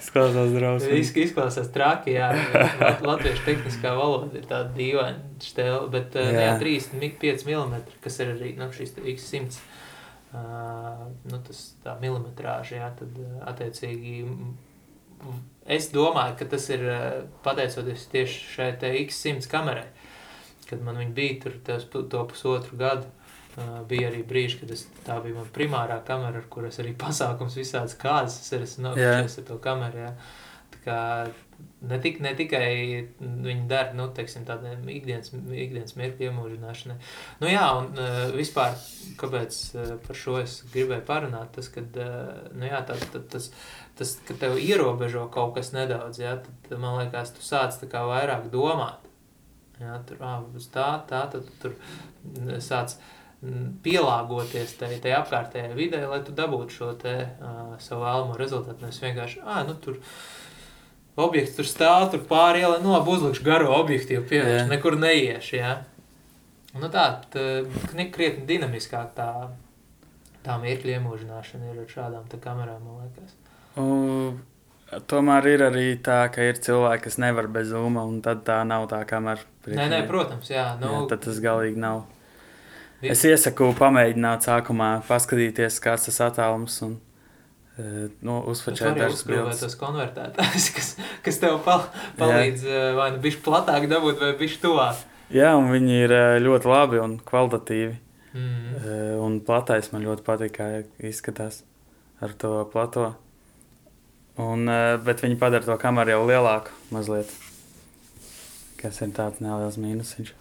Izklausās 0.01 0.51
drausmīgi. 0.57 0.97
Iz, 0.99 1.13
izklausās 1.29 1.69
traki, 1.71 2.17
jā. 2.17 2.27
Latviešu 3.07 3.45
tehniskā 3.45 3.93
valoda 3.95 4.35
ir 4.35 4.49
tāda 4.49 4.67
dīvaina 4.75 5.45
štēla, 5.47 5.85
bet 5.95 6.19
jā. 6.19 6.27
Jā, 6.35 6.57
35 6.59 7.47
mm, 7.47 7.79
kas 8.03 8.19
ir 8.19 8.33
arī 8.35 8.51
nu, 8.59 8.67
šīs 8.75 8.97
X100, 8.99 9.63
uh, 10.35 11.07
nu, 11.31 11.39
tas 11.47 11.63
tā 11.87 11.95
milimetrāža, 12.03 12.81
jā, 12.81 12.91
tad 12.99 13.15
attiecīgi 13.53 14.27
es 15.71 15.87
domāju, 15.95 16.35
ka 16.35 16.51
tas 16.51 16.67
ir 16.75 16.83
pateicoties 17.47 18.07
tieši 18.11 18.45
šai 18.57 18.71
te 18.83 18.91
X100 19.05 19.47
kamerai 19.47 19.87
kad 20.71 20.83
man 20.85 20.99
viņa 21.01 21.15
bija 21.17 21.39
tur 21.43 21.57
pu- 21.91 22.05
to 22.09 22.23
pusotru 22.31 22.79
gadu. 22.79 23.11
Uh, 23.51 23.81
bija 23.83 24.07
arī 24.07 24.21
brīži, 24.23 24.61
kad 24.61 24.69
es, 24.71 24.85
tā 25.03 25.17
bija 25.19 25.35
mana 25.35 25.51
primārā 25.51 25.97
kamera, 26.07 26.39
ar 26.39 26.47
kuras 26.49 26.79
arī 26.79 26.95
pasākums 27.03 27.59
visādas 27.59 27.97
kāzas. 27.99 28.39
Es 28.45 28.55
arī 28.55 28.67
esmu 28.69 28.87
nofočējis 28.89 29.41
ar 29.41 29.47
to 29.49 29.57
kameru. 29.65 30.05
Jā. 30.05 30.11
Tā 30.71 30.83
kā 30.85 30.99
ne, 31.81 31.97
tik, 32.01 32.19
ne 32.23 32.31
tikai 32.37 32.69
viņi 33.19 33.65
dara 33.69 33.95
nu, 33.97 34.07
teiksim, 34.15 34.45
tādiem 34.47 34.87
ikdienas, 34.91 35.31
ikdienas 35.33 35.95
mirkļu 35.99 36.27
iemūžināšanai. 36.29 36.97
Nu, 37.41 37.49
jā, 37.51 37.65
un 37.79 37.91
uh, 37.99 38.23
vispār, 38.35 38.75
kāpēc 39.21 39.59
uh, 39.75 39.93
par 40.05 40.19
šo 40.23 40.37
es 40.41 40.59
gribēju 40.73 41.05
parunāt, 41.07 41.53
tas, 41.57 41.69
kad, 41.73 41.97
uh, 41.99 42.49
nu, 42.55 42.67
jā, 42.69 42.81
tā, 42.87 42.97
tā, 43.13 43.23
tas, 43.35 43.51
tas, 43.99 44.15
ka 44.27 44.37
tev 44.41 44.57
ierobežo 44.61 45.27
kaut 45.33 45.55
kas 45.57 45.73
nedaudz, 45.75 46.21
jā, 46.21 46.37
tad, 46.45 46.75
man 46.77 47.01
liekas, 47.01 47.35
tu 47.35 47.45
sāc 47.45 47.77
tā 47.81 47.89
kā 47.91 48.05
vairāk 48.09 48.49
domāt. 48.53 49.00
Jā, 49.81 49.97
tur, 50.05 50.21
uz 50.57 50.67
tā, 50.73 50.87
tā, 51.09 51.23
tad 51.31 51.47
tu 51.47 51.55
tur 51.63 51.73
mm, 51.73 52.59
sāc 52.61 52.93
mm, 53.41 53.67
pielāgoties 53.85 54.75
tai, 54.77 54.91
tai 55.01 55.15
apkārtējai 55.17 55.73
vidē, 55.77 56.03
lai 56.09 56.21
tu 56.25 56.35
dabūtu 56.37 56.75
šo 56.75 56.91
te 57.01 57.15
uh, 57.25 57.73
savu 57.81 58.05
vēlamo 58.05 58.37
rezultātu. 58.37 58.85
Nevis 58.85 59.01
vienkārši, 59.01 59.41
ā, 59.41 59.63
nu 59.65 59.73
tur 59.81 59.97
objekts 61.21 61.57
tur 61.57 61.67
stāv, 61.67 62.11
tur 62.13 62.21
pāri 62.29 62.61
ielai, 62.61 62.77
nu, 62.83 62.93
labi, 62.93 63.15
uzlikšu 63.15 63.47
garo 63.47 63.73
objektīvu 63.79 64.27
pievēršu, 64.29 64.69
nekur 64.69 64.99
neiešu, 65.01 65.57
jā. 65.57 65.73
Nu 66.77 66.87
tā, 66.93 67.07
tā 67.33 67.65
krietni 68.13 68.45
dinamiskāk 68.47 69.11
tā, 69.17 69.27
tā 70.45 70.55
mirkļa 70.61 70.99
iemūžināšana 70.99 71.73
ir 71.73 71.81
ar 71.83 71.89
šādām 71.91 72.29
te 72.31 72.39
kamerām, 72.41 72.85
man 72.85 73.03
liekas. 73.03 73.35
Un, 73.81 74.39
tomēr 75.07 75.47
ir 75.53 75.61
arī 75.69 75.85
tā, 76.03 76.23
ka 76.33 76.43
ir 76.43 76.57
cilvēki, 76.61 77.03
kas 77.07 77.17
nevar 77.21 77.47
bez 77.47 77.69
zūma, 77.71 78.03
un 78.07 78.21
tad 78.21 78.43
tā 78.47 78.61
nav 78.67 78.87
tā 78.91 79.03
kamera. 79.07 79.39
Nē, 79.67 79.85
nē, 79.91 80.01
protams, 80.09 80.49
jā. 80.51 80.65
Nu, 80.81 80.89
jā, 80.91 81.03
tad 81.13 81.21
tas 81.27 81.39
galīgi 81.43 81.77
nav. 81.79 82.03
Vi- 83.01 83.09
Es 83.09 83.23
iesaku 83.25 83.71
pamēģināt 83.79 84.45
sākumā, 84.45 84.89
paskatīties, 85.07 85.79
kāds 85.81 86.05
tas 86.05 86.19
attālums 86.27 86.75
un 86.85 86.99
e, 87.79 88.09
nu, 88.21 88.41
uzfačēt 88.51 88.97
dažas 88.99 89.23
bildes. 89.25 89.59
tos 89.63 89.75
konvertētājus, 89.79 90.67
kas, 90.75 90.89
kas 91.25 91.39
tev 91.41 91.59
pal 91.65 91.87
palīdz 92.19 92.65
eh, 92.67 92.91
vai 92.97 93.07
nu 93.15 93.17
bišķi 93.23 93.41
platāk 93.47 93.87
dabūt, 93.89 94.19
vai 94.21 94.33
bišķi 94.37 94.61
tuvāk. 94.61 95.01
Jā, 95.31 95.53
un 95.57 95.71
viņi 95.71 95.97
ir 96.03 96.11
e, 96.11 96.23
ļoti 96.43 96.67
labi 96.69 96.99
un 96.99 97.17
kvalitatīvi. 97.25 97.95
Mm. 98.33 98.75
E, 98.85 98.99
Un 99.21 99.39
platais 99.43 99.89
man 99.93 100.03
ļoti 100.05 100.23
patīk, 100.27 100.53
kā 100.59 100.83
izskatās 101.07 101.63
ar 102.21 102.31
to 102.37 102.51
plato. 102.71 103.15
Un, 104.39 104.63
e, 104.69 104.97
bet 105.03 105.23
viņi 105.23 105.39
padara 105.39 105.67
to 105.67 105.75
kameru 105.81 106.13
jau 106.13 106.21
lielāku 106.29 106.71
mazliet. 106.95 107.31
Kas 108.79 109.01
ir 109.03 109.11
tāds 109.17 109.41
neliels 109.43 109.77
mīnusiņš. 109.81 110.31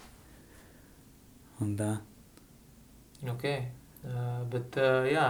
Un 1.65 1.75
tā. 1.77 1.91
Ok. 3.29 3.45
Uh, 4.01 4.47
bet, 4.49 4.79
uh, 4.81 5.05
jā, 5.05 5.27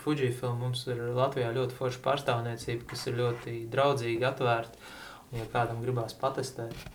Fujifilm 0.00 0.62
mums 0.64 0.86
ir 0.88 1.02
Latvijā 1.12 1.50
ļoti 1.52 1.76
forša 1.76 2.00
pārstāvniecība, 2.06 2.86
kas 2.88 3.02
ir 3.10 3.18
ļoti 3.18 3.56
draudzīgi 3.72 4.24
atvērta. 4.24 4.80
Un, 5.26 5.42
ja 5.42 5.48
kādam 5.52 5.82
gribās 5.84 6.16
patestēt, 6.16 6.86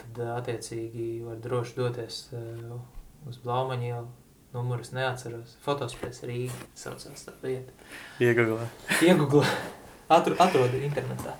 tad 0.00 0.22
uh, 0.22 0.30
attiecīgi 0.38 1.10
var 1.26 1.36
droši 1.44 1.76
doties 1.76 2.22
uh, 2.32 2.78
uz 3.28 3.36
Blaumaņu 3.44 3.90
ielu. 3.90 4.08
Numuru 4.54 4.82
es 4.82 4.94
neatceros. 4.96 5.52
Fotospēks 5.66 6.24
Rīga 6.26 6.56
saucās 6.74 7.28
tā 7.28 7.36
vieta. 7.44 7.76
Iegūlē. 8.24 8.64
Iegūgla. 9.04 9.44
Atru, 10.10 10.34
atrodi 10.42 10.82
internetā. 10.82 11.36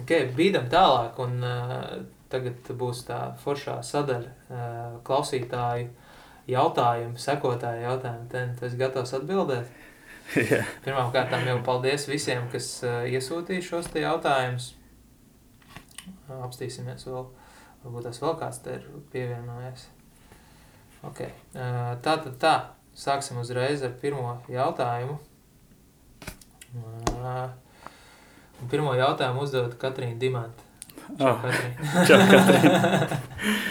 Okay, 0.00 0.30
bīdam 0.32 0.68
tālāk, 0.72 1.18
un 1.20 1.42
uh, 1.44 1.82
tagad 2.32 2.70
būs 2.80 3.02
tā 3.08 3.18
foršā 3.42 3.78
sadaļa 3.84 4.30
uh, 4.30 4.94
klausītāju 5.04 5.90
jautājumu, 6.48 7.20
sekotāju 7.20 7.84
jautājumu. 7.84 8.30
Ten, 8.32 8.54
tu 8.56 8.64
esi 8.68 8.80
gatavs 8.80 9.12
atbildēt? 9.18 9.68
Jā. 10.50 10.62
Pirmkārt, 10.84 11.32
jau 11.48 11.58
paldies 11.64 12.08
visiem, 12.08 12.48
kas 12.52 12.70
uh, 12.84 13.04
iesūtīja 13.08 13.64
šos 13.68 13.92
te 13.92 14.02
jautājumus. 14.04 14.72
Uh, 16.28 16.40
apstīsimies 16.48 17.04
vēl, 17.08 17.28
varbūt 17.84 18.08
tas 18.08 18.24
vēl 18.24 18.34
kāds 18.40 18.64
te 18.64 18.80
ir 18.80 18.90
pievienojies. 19.12 19.86
Okay. 21.12 21.32
Uh, 21.52 21.94
tā 22.04 22.18
tad 22.24 22.34
tā, 22.40 22.56
sāksim 22.96 23.38
uzreiz 23.40 23.84
ar 23.84 23.92
pirmo 24.00 24.38
jautājumu. 24.48 25.20
Uh, 26.76 27.48
un 28.62 28.68
pirmo 28.70 28.94
jautājumu 28.98 29.44
uzdod 29.46 29.76
Katrīna 29.80 30.18
Dimanta. 30.20 30.64
Čau, 31.08 31.30
Oh, 31.30 31.38
Katrīna. 31.40 32.04
čau, 32.08 32.18
Katrīna. 32.32 33.18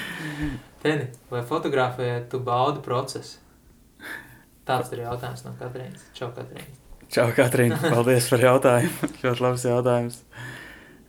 Teni, 0.83 1.07
vai 1.31 1.41
fotografējot, 1.45 2.27
tu 2.31 2.39
baudi 2.45 2.81
procesu? 2.85 3.39
Tāds 4.67 4.91
ir 4.95 5.03
jautājums 5.05 5.43
no 5.45 5.53
Katrīnas. 5.59 6.03
Čau, 6.17 6.31
Katrīna. 6.35 6.73
Čau, 7.13 7.27
Katrīna. 7.37 7.77
Paldies 7.93 8.27
par 8.31 8.41
jautājumu. 8.43 9.11
ļoti 9.23 9.43
labs 9.45 9.63
jautājums. 9.69 10.17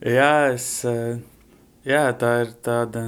Jā, 0.04 0.28
es, 0.54 0.68
eh, 0.86 1.18
jā, 1.88 2.04
tā 2.20 2.30
ir 2.44 2.52
tāda, 2.62 3.02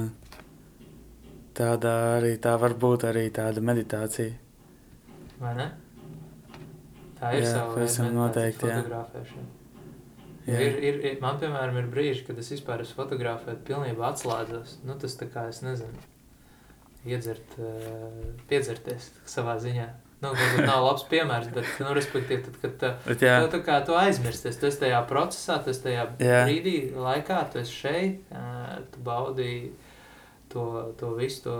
tāda 1.55 1.93
arī, 2.17 2.33
tā 2.43 2.57
var 2.59 2.73
būt 2.75 3.05
arī 3.11 3.29
tāda 3.31 3.63
meditācija. 3.63 4.33
Vai 5.39 5.55
ne? 5.57 5.69
Tā 7.21 7.31
ir 7.37 7.45
Jā, 7.45 7.53
sava 7.53 7.73
veida 7.77 7.85
meditācija, 7.85 8.11
noteikti, 8.17 8.67
fotografēšana. 8.67 9.47
Jā. 9.47 9.60
Ir, 10.49 10.77
ir, 10.81 10.95
ir, 11.05 11.17
man, 11.21 11.37
piemēram, 11.41 11.77
ir 11.77 11.89
brīži, 11.91 12.23
kad 12.25 12.39
es 12.41 12.49
vispār 12.53 12.81
esmu 12.81 13.03
fotografējis, 13.03 13.61
pilnībā 13.67 14.07
atslēdzos. 14.09 14.79
Nu, 14.87 14.95
tas 15.01 15.13
tā 15.19 15.27
kā 15.29 15.45
es 15.51 15.61
nezinu, 15.61 16.07
iedzert, 17.05 17.57
uh, 17.61 18.23
piedzerties 18.49 19.11
savā 19.29 19.59
ziņā. 19.61 19.89
Nu, 20.21 20.31
varbūt 20.37 20.67
nav 20.67 20.83
labs 20.85 21.05
piemērs, 21.09 21.47
bet, 21.53 21.69
nu, 21.81 21.93
respektīvi, 21.97 22.43
tad, 22.45 22.57
kad 22.61 22.83
uh, 22.85 23.07
Bet, 23.07 23.21
tu, 23.21 23.47
tā 23.55 23.61
kā 23.65 23.79
tu 23.85 23.95
aizmirsties, 23.97 24.59
tu 24.61 24.69
esi 24.69 24.81
tajā 24.83 24.99
procesā, 25.09 25.57
tu 25.61 25.73
esi 25.73 25.85
tajā 25.85 26.03
Jā. 26.21 26.43
brīdī, 26.45 26.75
laikā, 26.93 27.39
tu 27.53 27.61
esi 27.61 27.77
šeit, 27.77 28.33
uh, 28.33 28.75
tu 28.93 29.01
baudi 29.05 29.51
to, 30.53 30.65
to 31.01 31.15
visu, 31.17 31.45
to 31.47 31.57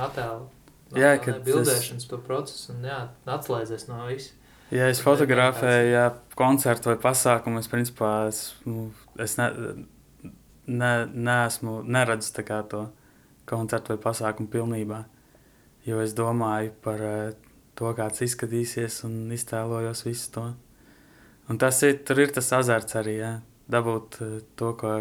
attēlu. 0.00 0.48
Jā, 0.96 1.14
attēlu, 1.18 1.44
bildēšanas 1.46 2.08
to 2.10 2.20
procesu 2.24 2.72
un 2.74 2.88
jā, 2.88 3.00
atslēdzies 3.36 3.88
no 3.90 4.04
visa. 4.08 4.32
Ja 4.74 4.88
es 4.90 5.02
fotografēju 5.04 5.92
jā, 5.92 6.06
koncertu 6.38 6.92
vai 6.92 6.98
pasākumu, 7.02 7.60
es 7.62 7.70
principā 7.70 8.12
esmu, 8.30 8.88
es 9.20 9.36
ne, 9.40 9.50
ne, 10.66 10.92
neesmu, 11.10 11.80
neredzu 11.84 12.44
to 12.70 12.86
koncertu 13.50 13.94
vai 13.94 14.02
pasākumu 14.02 14.50
pilnībā. 14.50 15.04
Jo 15.88 16.00
es 16.04 16.12
domāju 16.14 16.72
par 16.84 17.02
eh, 17.02 17.36
to, 17.74 17.92
kāds 17.96 18.22
izskatīsies 18.26 19.00
un 19.08 19.30
iztēlojos 19.32 20.04
visu 20.04 20.32
to. 20.34 20.46
Un 21.50 21.58
tas 21.58 21.80
ir, 21.82 22.02
ir 22.04 22.34
tas 22.36 22.52
azarts 22.52 22.98
arī, 23.00 23.16
jā, 23.22 23.32
dabūt 23.72 24.20
eh, 24.22 24.34
to, 24.60 24.74
ko, 24.78 24.98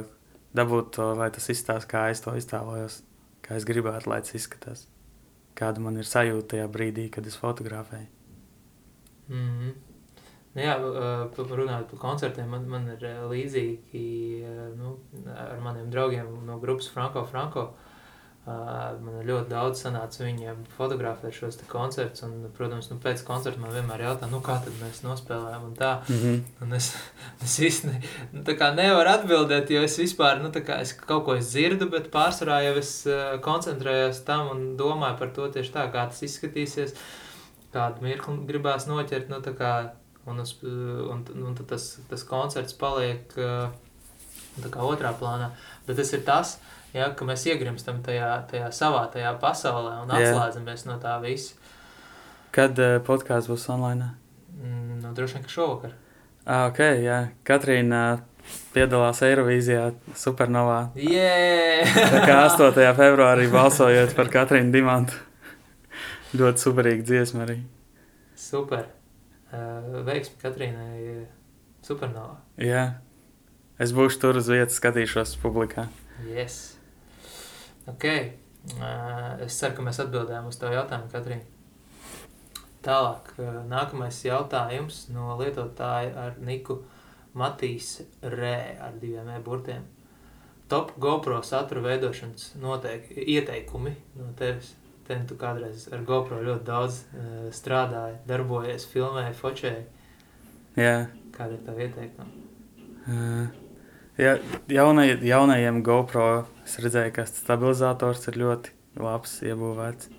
dabūt 0.56 0.94
to, 0.98 1.12
lai 1.20 1.30
tas 1.36 1.50
izstāsta, 1.52 1.90
kā 1.92 2.06
es 2.14 2.24
to 2.26 2.34
iztēlojos, 2.40 3.02
kā 3.46 3.60
es 3.60 3.68
gribētu, 3.70 4.10
lai 4.10 4.22
tas 4.24 4.40
izskatās. 4.40 4.88
Kāda 5.60 5.84
man 5.84 6.00
ir 6.00 6.08
sajūta 6.08 6.56
tajā 6.56 6.70
brīdī, 6.72 7.10
kad 7.12 7.28
es 7.28 7.36
fotografēju. 7.38 8.19
Mm 9.30 9.50
-hmm. 9.60 9.74
nu, 10.54 10.62
jā, 10.62 10.76
uh, 10.78 11.36
pa- 11.36 11.56
runājot 11.62 11.90
par 11.92 12.00
koncertiem, 12.00 12.50
man, 12.50 12.68
man 12.70 12.88
ir 12.88 13.06
uh, 13.06 13.30
līdzīgi 13.32 14.44
uh, 14.44 14.78
nu, 14.78 14.98
ar 15.36 15.60
maniem 15.62 15.92
draugiem 15.92 16.46
no 16.46 16.60
grupas 16.60 16.90
Franko 16.90 17.26
Franko. 17.26 17.60
Uh, 17.60 17.90
man 19.04 19.18
ir 19.20 19.28
ļoti 19.28 19.52
daudz 19.52 19.82
sanāca 19.84 20.24
viņiem 20.24 20.62
fotografēt 20.78 21.36
šos 21.36 21.60
koncertus, 21.70 22.24
un, 22.26 22.48
protams, 22.56 22.88
nu, 22.90 22.98
pēc 23.04 23.22
koncerta 23.28 23.62
man 23.62 23.74
vienmēr 23.76 24.06
jautā, 24.08 24.30
nu, 24.32 24.40
kā 24.46 24.56
tad 24.64 24.74
mēs 24.80 25.04
nospēlējām 25.06 25.66
un 25.68 25.76
tā. 25.78 25.92
Mm 26.08 26.22
-hmm. 26.24 26.40
Un 26.64 26.74
es, 26.74 26.88
es 27.46 27.60
īsti 27.68 27.92
nu, 28.34 28.44
nevaru 28.80 29.10
atbildēt, 29.10 29.70
jo 29.70 29.84
es 29.84 30.00
vispār 30.00 30.42
nu, 30.42 30.50
tā 30.56 30.64
kā 30.66 30.80
es 30.82 30.94
kaut 30.94 31.26
ko 31.26 31.36
es 31.36 31.52
dzirdu, 31.52 31.90
bet 31.90 32.12
pārsvarā 32.12 32.62
jau 32.64 32.76
es 32.78 33.06
uh, 33.06 33.40
koncentrējos 33.42 34.24
tam 34.26 34.50
un 34.56 34.78
domāju 34.78 35.20
par 35.20 35.34
to 35.36 35.48
tieši 35.48 35.72
tā, 35.74 35.92
kā 35.92 36.08
tas 36.08 36.24
izskatīsies, 36.24 36.96
kādu 37.74 38.06
mirkli 38.06 38.38
gribās 38.50 38.88
noķert. 38.90 39.30
Nu, 39.32 39.42
tā 39.46 39.54
kā, 39.58 39.74
un, 40.26 40.42
uz, 40.44 40.56
un, 40.64 41.24
un 41.24 41.56
tad 41.58 41.70
tas, 41.74 41.92
tas 42.10 42.26
koncerts 42.28 42.78
paliek 42.78 43.36
tā 43.36 44.72
kā 44.74 44.86
otrā 44.86 45.14
plānā. 45.18 45.52
Bet 45.88 46.00
tas 46.00 46.12
ir 46.16 46.24
tas, 46.28 46.58
ja, 46.96 47.12
ka 47.16 47.28
mēs 47.28 47.46
iegrimstam 47.50 48.02
tajā, 48.06 48.32
tajā 48.52 48.72
savā 48.76 49.06
tajā 49.14 49.34
pasaulē 49.42 50.00
un 50.04 50.14
atslēdzamies 50.18 50.88
no 50.90 50.98
tā 51.02 51.18
visa. 51.24 51.56
Kad 52.56 52.80
uh, 52.82 52.98
podkāsts 53.06 53.50
būs 53.52 53.68
online? 53.70 54.10
Mm, 54.58 55.00
nu, 55.04 55.14
droši 55.16 55.38
vien, 55.38 55.46
ka 55.46 55.54
šovakar. 55.54 55.94
Ok, 56.50 56.82
jā. 57.04 57.20
Katrīna 57.46 58.02
piedalās 58.74 59.22
Eirovīzijā, 59.26 59.92
Supernovā. 60.18 60.80
Yeah! 60.98 61.86
Tā 61.94 62.24
kā 62.26 62.40
8. 62.48 62.82
februārī 62.98 63.46
balsojot 63.54 64.16
par 64.18 64.32
Katrīnu 64.34 64.74
Dimantu. 64.74 65.29
Ļoti 66.30 66.62
superīga 66.62 67.06
dziesma 67.08 67.42
arī. 67.48 67.56
Super. 68.38 68.86
Uh, 69.50 70.04
veiksmi 70.06 70.38
Katrīnai 70.42 71.24
Supernovā. 71.82 72.36
Jā. 72.62 72.84
Es 73.82 73.94
būšu 73.96 74.20
tur 74.22 74.38
uz 74.38 74.50
vietas, 74.52 74.78
skatīšos 74.78 75.34
publikā. 75.42 75.88
Yes. 76.28 76.76
Ok. 77.90 78.06
Uh, 78.76 79.40
es 79.46 79.58
ceru, 79.58 79.78
ka 79.80 79.86
mēs 79.88 80.02
atbildējām 80.04 80.52
uz 80.52 80.60
to 80.62 80.70
jautājumu, 80.70 81.10
Katrīna. 81.10 81.48
Tālāk, 82.86 83.34
uh, 83.40 83.62
nākamais 83.72 84.20
jautājums 84.28 85.08
no 85.16 85.34
lietotāja 85.40 86.14
ar 86.28 86.38
Niku 86.46 86.84
Matīs 87.40 88.04
Rē 88.22 88.78
ar 88.86 89.00
diviem 89.02 89.34
e-burtiem. 89.34 89.88
Top 90.70 90.94
GoPro 91.02 91.40
satura 91.42 91.82
veidošanas 91.88 92.52
noteik, 92.62 93.10
ieteikumi 93.18 93.96
no 94.20 94.30
tevis. 94.38 94.76
Ten 95.10 95.24
tu 95.26 95.34
kādreiz 95.42 95.88
ar 95.90 96.04
GoPro 96.06 96.38
ļoti 96.46 96.68
daudz 96.68 97.00
uh, 97.18 97.48
strādāji, 97.56 98.20
darbojies, 98.30 98.84
filmēji, 98.92 99.34
fočēji. 99.40 99.80
Jā. 100.78 101.08
Kāda 101.34 101.56
ir 101.56 101.64
tava 101.66 101.82
ieteikuma? 101.82 102.28
Uh, 103.10 103.48
ja, 104.22 104.36
jaunai, 104.70 105.08
jaunajiem 105.26 105.82
GoPro 105.88 106.28
es 106.62 106.78
redzēju, 106.84 107.16
ka 107.16 107.26
stabilizators 107.26 108.30
ir 108.30 108.38
ļoti 108.44 108.76
labs, 109.02 109.40
iebūvēts. 109.50 110.12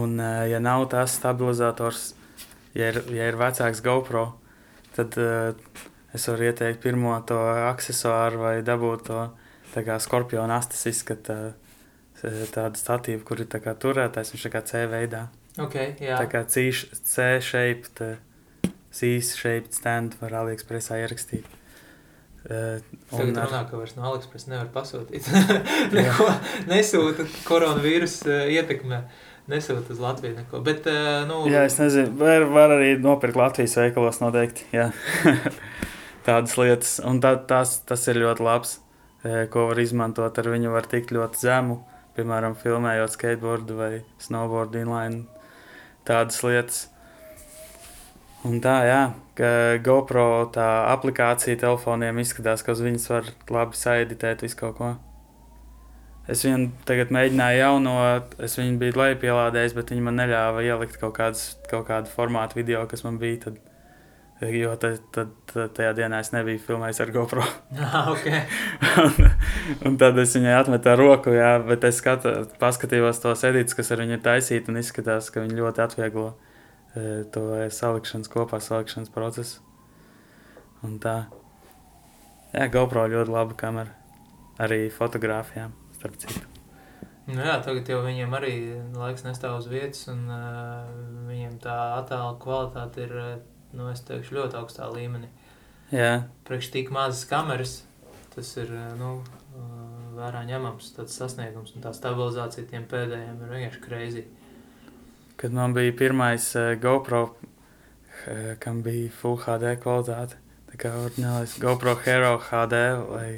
Un, 0.00 0.16
uh, 0.16 0.46
ja 0.48 0.62
nav 0.64 0.86
tas 0.94 1.18
stabilizators, 1.20 2.14
ja 2.72 2.88
ir, 2.94 3.02
ja 3.12 3.28
ir 3.28 3.36
vecāks 3.36 3.84
GoPro, 3.84 4.24
tad 4.96 5.20
uh, 5.20 5.52
es 6.16 6.24
varu 6.32 6.48
ieteikt 6.48 6.80
pirmo 6.80 7.12
to 7.28 7.36
accessoru 7.68 8.40
vai 8.40 8.56
dabūt 8.64 9.06
to 9.10 9.28
skorpionu 10.00 10.56
astes 10.56 10.86
izskata 10.88 11.52
tādu 12.22 12.80
statīvu, 12.80 13.24
kur 13.26 13.42
ir 13.42 13.50
tā 13.52 13.60
kā 13.64 13.74
turētais, 13.78 14.32
viņš 14.32 14.46
ir 14.48 14.54
kā 14.54 14.62
C 14.66 14.86
veidā. 14.90 15.26
Okay, 15.56 15.94
jā. 16.00 16.18
tā 16.20 16.28
kā 16.28 16.42
C-shaped, 16.48 18.02
C-shaped 18.92 19.76
stand 19.76 20.16
var 20.20 20.42
AliExpressā 20.42 21.00
ierakstīt. 21.00 21.46
Uh, 22.46 22.78
Tagad 23.10 23.38
ar... 23.40 23.48
runā, 23.48 23.62
ka 23.66 23.78
vairs 23.80 23.96
no 23.96 24.04
AliExpress 24.10 24.46
nevar 24.50 24.68
pasūtīt. 24.74 25.26
neko 25.96 26.28
nesūta 26.70 27.26
koronavīrus 27.48 28.20
uh, 28.28 28.44
ietekmē. 28.52 29.00
Nesūta 29.50 29.94
uz 29.94 30.02
Latviju 30.02 30.36
neko. 30.36 30.60
Bet, 30.66 30.86
uh, 30.90 31.24
nu... 31.26 31.40
Jā, 31.50 31.64
es 31.66 31.78
nezinu, 31.80 32.12
var, 32.20 32.46
var 32.52 32.76
arī 32.76 32.94
nopirkt 33.02 33.38
Latvijas 33.38 33.74
veikalos 33.80 34.22
noteikti. 34.22 34.68
Tādas 36.26 36.54
lietas. 36.58 36.96
Un 37.06 37.18
tā, 37.22 37.34
tas, 37.50 37.80
tas 37.86 38.06
ir 38.10 38.22
ļoti 38.22 38.46
labs, 38.46 38.78
ko 39.50 39.68
var 39.72 39.82
izmantot. 39.82 40.38
Ar 40.38 40.50
viņu 40.50 40.74
var 40.74 40.86
tikt 40.90 41.14
ļoti 41.14 41.42
zemu. 41.42 41.80
Uh, 41.80 41.95
piemēram, 42.16 42.56
filmējot 42.58 43.14
skateboardu 43.14 43.78
vai 43.78 43.90
snowboardu 44.22 44.82
inline, 44.82 45.24
tādas 46.08 46.42
lietas. 46.44 46.86
Un 48.46 48.60
tā, 48.62 48.76
jā, 48.86 49.00
ka 49.38 49.48
GoPro 49.84 50.46
tā 50.54 50.66
aplikācija 50.92 51.58
telefoniem 51.60 52.20
izskatās, 52.22 52.62
ka 52.62 52.76
uz 52.76 52.82
viņas 52.84 53.10
var 53.10 53.30
labi 53.50 53.78
saeditēt 53.78 54.44
visu 54.46 54.58
kaut 54.60 54.76
ko. 54.78 54.92
Es 56.30 56.42
viņu 56.42 56.72
tagad 56.86 57.12
mēģināju 57.14 57.58
jauno, 57.60 57.94
es 58.42 58.56
viņu 58.58 58.80
biju 58.80 58.98
lejupielādējis, 58.98 59.74
bet 59.78 59.92
viņi 59.94 60.06
man 60.08 60.18
neļāva 60.18 60.64
ielikt 60.66 60.98
kaut, 60.98 61.14
kādas, 61.18 61.52
kaut 61.70 61.86
kādu 61.90 62.10
formātu 62.10 62.58
video, 62.58 62.82
kas 62.90 63.04
man 63.06 63.20
bija. 63.22 63.44
Tad 63.46 63.60
Jo 64.40 64.74
tad, 64.76 64.98
tad, 65.16 65.30
tad 65.48 65.70
tajā 65.78 65.94
dienā 65.96 66.18
es 66.20 66.28
nebiju 66.34 66.60
filmējis 66.60 66.98
ar 67.00 67.12
GoPro. 67.14 67.44
Ah, 67.86 68.10
okay. 68.12 68.42
un, 69.00 69.30
un 69.88 69.96
tad 70.00 70.18
es 70.20 70.34
viņai 70.36 70.58
atmetu 70.58 70.92
roku, 71.00 71.32
jā, 71.32 71.54
bet 71.64 71.86
es 71.88 72.02
skatu, 72.02 72.34
paskatījos 72.60 73.22
tos 73.22 73.46
edītus, 73.48 73.76
kas 73.78 73.94
ar 73.94 74.02
viņu 74.04 74.18
ir 74.18 74.24
taisīti, 74.26 74.68
un 74.68 74.82
izskatās, 74.82 75.30
ka 75.32 75.40
viņi 75.40 75.56
ļoti 75.56 75.84
atvieglo 75.86 76.26
e, 76.92 77.24
to 77.32 77.46
salikšanas 77.78 78.32
kopā, 78.32 78.60
salikšanas 78.60 79.14
procesu. 79.14 79.64
Un 80.84 81.00
tā. 81.00 81.16
Jā, 82.52 82.68
GoPro 82.76 83.08
ļoti 83.08 83.32
laba 83.32 83.56
kamera. 83.56 83.96
Arī 84.60 84.86
fotografijām, 84.92 85.72
starp 85.96 86.20
citu. 86.20 86.44
Nu 87.26 87.40
jā, 87.40 87.56
tagad 87.64 87.88
jau 87.88 88.04
viņiem 88.04 88.36
arī 88.36 88.54
laiks 88.94 89.24
nestāv 89.24 89.56
uz 89.62 89.66
vietas, 89.72 90.04
un 90.12 90.28
uh, 90.28 90.86
viņiem 91.26 91.56
tā 91.64 91.74
attēla 91.96 92.36
kvalitāte 92.42 93.08
ir 93.08 93.16
uh, 93.16 93.36
nu, 93.74 93.88
es 93.90 94.04
teikšu, 94.06 94.36
ļoti 94.38 94.58
augstā 94.60 94.86
līmenī. 94.92 95.30
Jā. 95.94 96.26
Priekš 96.46 96.70
tik 96.74 96.92
mazas 96.94 97.26
kameras, 97.30 97.80
tas 98.34 98.52
ir 98.58 98.70
nu, 98.98 99.18
vērā 100.16 100.42
ņemams 100.48 100.94
sasniegums, 101.12 101.74
un 101.76 101.84
tā 101.84 101.92
stabilizācija 101.96 102.66
tiem 102.70 102.86
pēdējiem 102.90 103.42
ir 103.42 103.52
vienkārši 103.54 103.82
crazy. 103.84 104.24
Kad 105.36 105.52
man 105.52 105.74
bija 105.76 105.92
pirmais 105.96 106.48
uh, 106.56 106.72
GoPro, 106.80 107.26
kam 108.62 108.80
bija 108.82 109.10
Full 109.20 109.38
HD 109.44 109.76
kvalitāte, 109.82 110.38
tā 110.72 110.80
kā 110.80 110.94
ordinālais 111.02 111.58
GoPro 111.60 111.94
Hero 112.06 112.36
HD 112.48 112.80
vai 113.10 113.28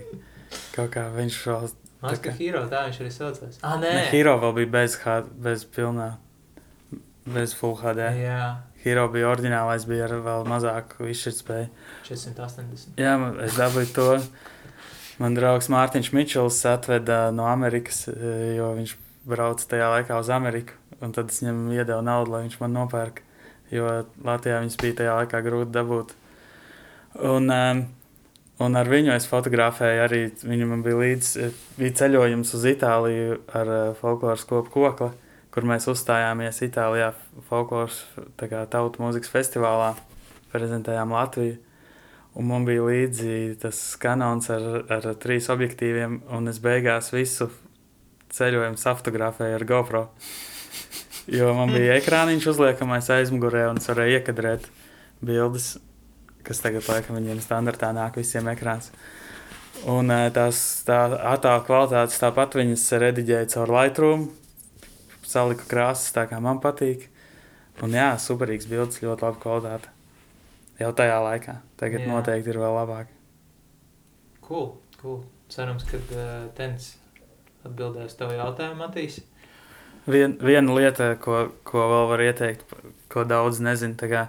kaut 0.77 0.93
kā 0.95 1.09
viņš 1.17 1.41
vēl. 1.51 1.69
Man 1.99 2.15
liekas, 2.15 2.23
ka 2.23 2.37
Hero 2.39 2.63
tā 2.71 2.85
viņš 2.87 3.01
arī 3.03 3.11
saucās. 3.11 3.59
Ah, 3.67 3.75
nē. 3.83 3.91
Ne, 3.91 4.07
Hero 4.13 4.37
vēl 4.39 4.55
bija 4.61 4.73
bez, 4.77 4.95
bez 5.43 5.67
pilnā, 5.75 6.13
bez 7.27 7.57
Full 7.59 7.75
HD. 7.83 8.07
Jā. 8.23 8.43
Hero 8.89 9.05
bija 9.13 9.29
oriģinālais, 9.29 9.85
bija 9.89 10.07
ar 10.07 10.15
vēl 10.25 10.47
mazāku 10.49 11.09
izšķirtspēju. 11.13 11.69
480. 12.09 12.95
Jā, 13.01 13.17
es 13.45 13.59
dabūju 13.59 13.91
to. 13.93 14.07
Man 15.21 15.37
draugs 15.37 15.69
Mārtiņš 15.73 16.13
Mičels 16.15 16.61
atveda 16.71 17.27
no 17.35 17.49
Amerikas, 17.51 18.07
e, 18.09 18.33
jo 18.57 18.71
viņš 18.79 18.95
brauca 19.29 19.69
tajā 19.75 19.91
laikā 19.97 20.21
uz 20.23 20.31
Ameriku. 20.33 20.79
Un 21.05 21.13
tad 21.15 21.31
es 21.33 21.43
viņam 21.43 21.69
iedevu 21.75 22.01
naudu, 22.07 22.33
lai 22.35 22.45
viņš 22.47 22.57
man 22.63 22.75
nopērk. 22.79 23.23
Jo 23.75 23.93
Latvijā 24.25 24.63
viņas 24.63 24.81
bija 24.81 24.99
tajā 25.03 25.21
laikā 25.21 25.45
grūti 25.45 25.75
dabūt. 25.75 26.17
Un, 27.29 27.51
um, 27.53 27.85
un 28.65 28.79
ar 28.81 28.89
viņu 28.89 29.13
es 29.19 29.29
fotografēju 29.29 30.05
arī. 30.07 30.25
Viņam 30.49 30.81
bija 30.87 31.03
līdzi 31.03 31.53
bija 31.77 31.99
ceļojums 32.01 32.55
uz 32.57 32.69
Itāliju 32.73 33.41
ar 33.53 33.75
folkloras 34.01 34.47
kopu 34.49 34.73
kokli 34.79 35.13
kur 35.55 35.67
mēs 35.69 35.89
uzstājāmies 35.91 36.61
Itālijā 36.67 37.13
folkloras 37.49 38.03
tautu 38.39 39.03
mūzikas 39.03 39.33
festivālā, 39.33 39.95
prezentējām 40.53 41.15
Latviju. 41.15 41.57
Un 42.39 42.47
man 42.47 42.67
bija 42.69 42.85
līdzi 42.85 43.57
tas 43.63 43.79
kanons 43.99 44.51
ar, 44.55 44.67
ar 44.93 45.07
trīs 45.19 45.49
objektīviem, 45.51 46.21
un 46.37 46.51
es 46.51 46.61
beigās 46.63 47.11
visu 47.11 47.49
ceļojumu 48.35 48.79
fotografēju 48.79 49.57
ar 49.57 49.65
GoPro. 49.67 50.05
Jo 51.29 51.53
man 51.57 51.73
bija 51.75 51.97
ekrāniņš 51.99 52.47
uzliekamais 52.53 53.09
aizmugurē, 53.13 53.67
un 53.73 53.81
es 53.81 53.89
varēju 53.91 54.21
iekadrēt 54.21 54.69
bildes, 55.25 55.75
kas 56.47 56.63
tagad 56.65 56.87
laikam 56.89 57.19
viņiem 57.19 57.41
standartā 57.45 57.91
nāk 57.97 58.17
visiem 58.21 58.49
ekrāns. 58.53 58.93
Un 59.89 60.11
eh, 60.11 60.29
tās 60.35 60.61
tā 60.87 61.03
attēlu 61.35 61.65
kvalitātes 61.67 62.21
tāpat 62.23 62.57
viņas 62.59 62.87
rediģēja 63.03 63.51
caur 63.55 63.75
Lightroom, 63.77 64.29
saliku 65.29 65.69
krāsas 65.69 66.15
tā, 66.17 66.27
kā 66.31 66.41
man 66.43 66.63
patīk. 66.65 67.09
Un 67.85 67.95
jā, 67.95 68.11
superīgs 68.19 68.67
bildes, 68.71 69.03
ļoti 69.05 69.25
laba 69.25 69.39
kvalitāte. 69.43 69.93
Jau 70.79 70.91
tajā 70.95 71.19
laikā. 71.23 71.55
Tagad 71.79 72.05
jā. 72.05 72.11
noteikti 72.11 72.53
ir 72.53 72.61
vēl 72.63 72.75
labāk. 72.75 73.11
Cool, 74.47 74.71
cool. 75.01 75.23
Cerams, 75.53 75.85
ka 75.89 75.99
uh, 75.99 76.49
Tens 76.57 76.93
atbildēs 77.67 78.15
tev 78.19 78.35
jautājumu, 78.37 78.79
Matīs. 78.83 79.21
Vien, 80.09 80.37
viena 80.41 80.75
lieta, 80.75 81.13
ko, 81.21 81.49
ko 81.69 81.85
vēl 81.91 82.07
var 82.13 82.23
ieteikt, 82.25 82.77
ko 83.13 83.25
daudz 83.29 83.61
nezinu, 83.65 83.97
tā 84.01 84.09
kā, 84.09 84.23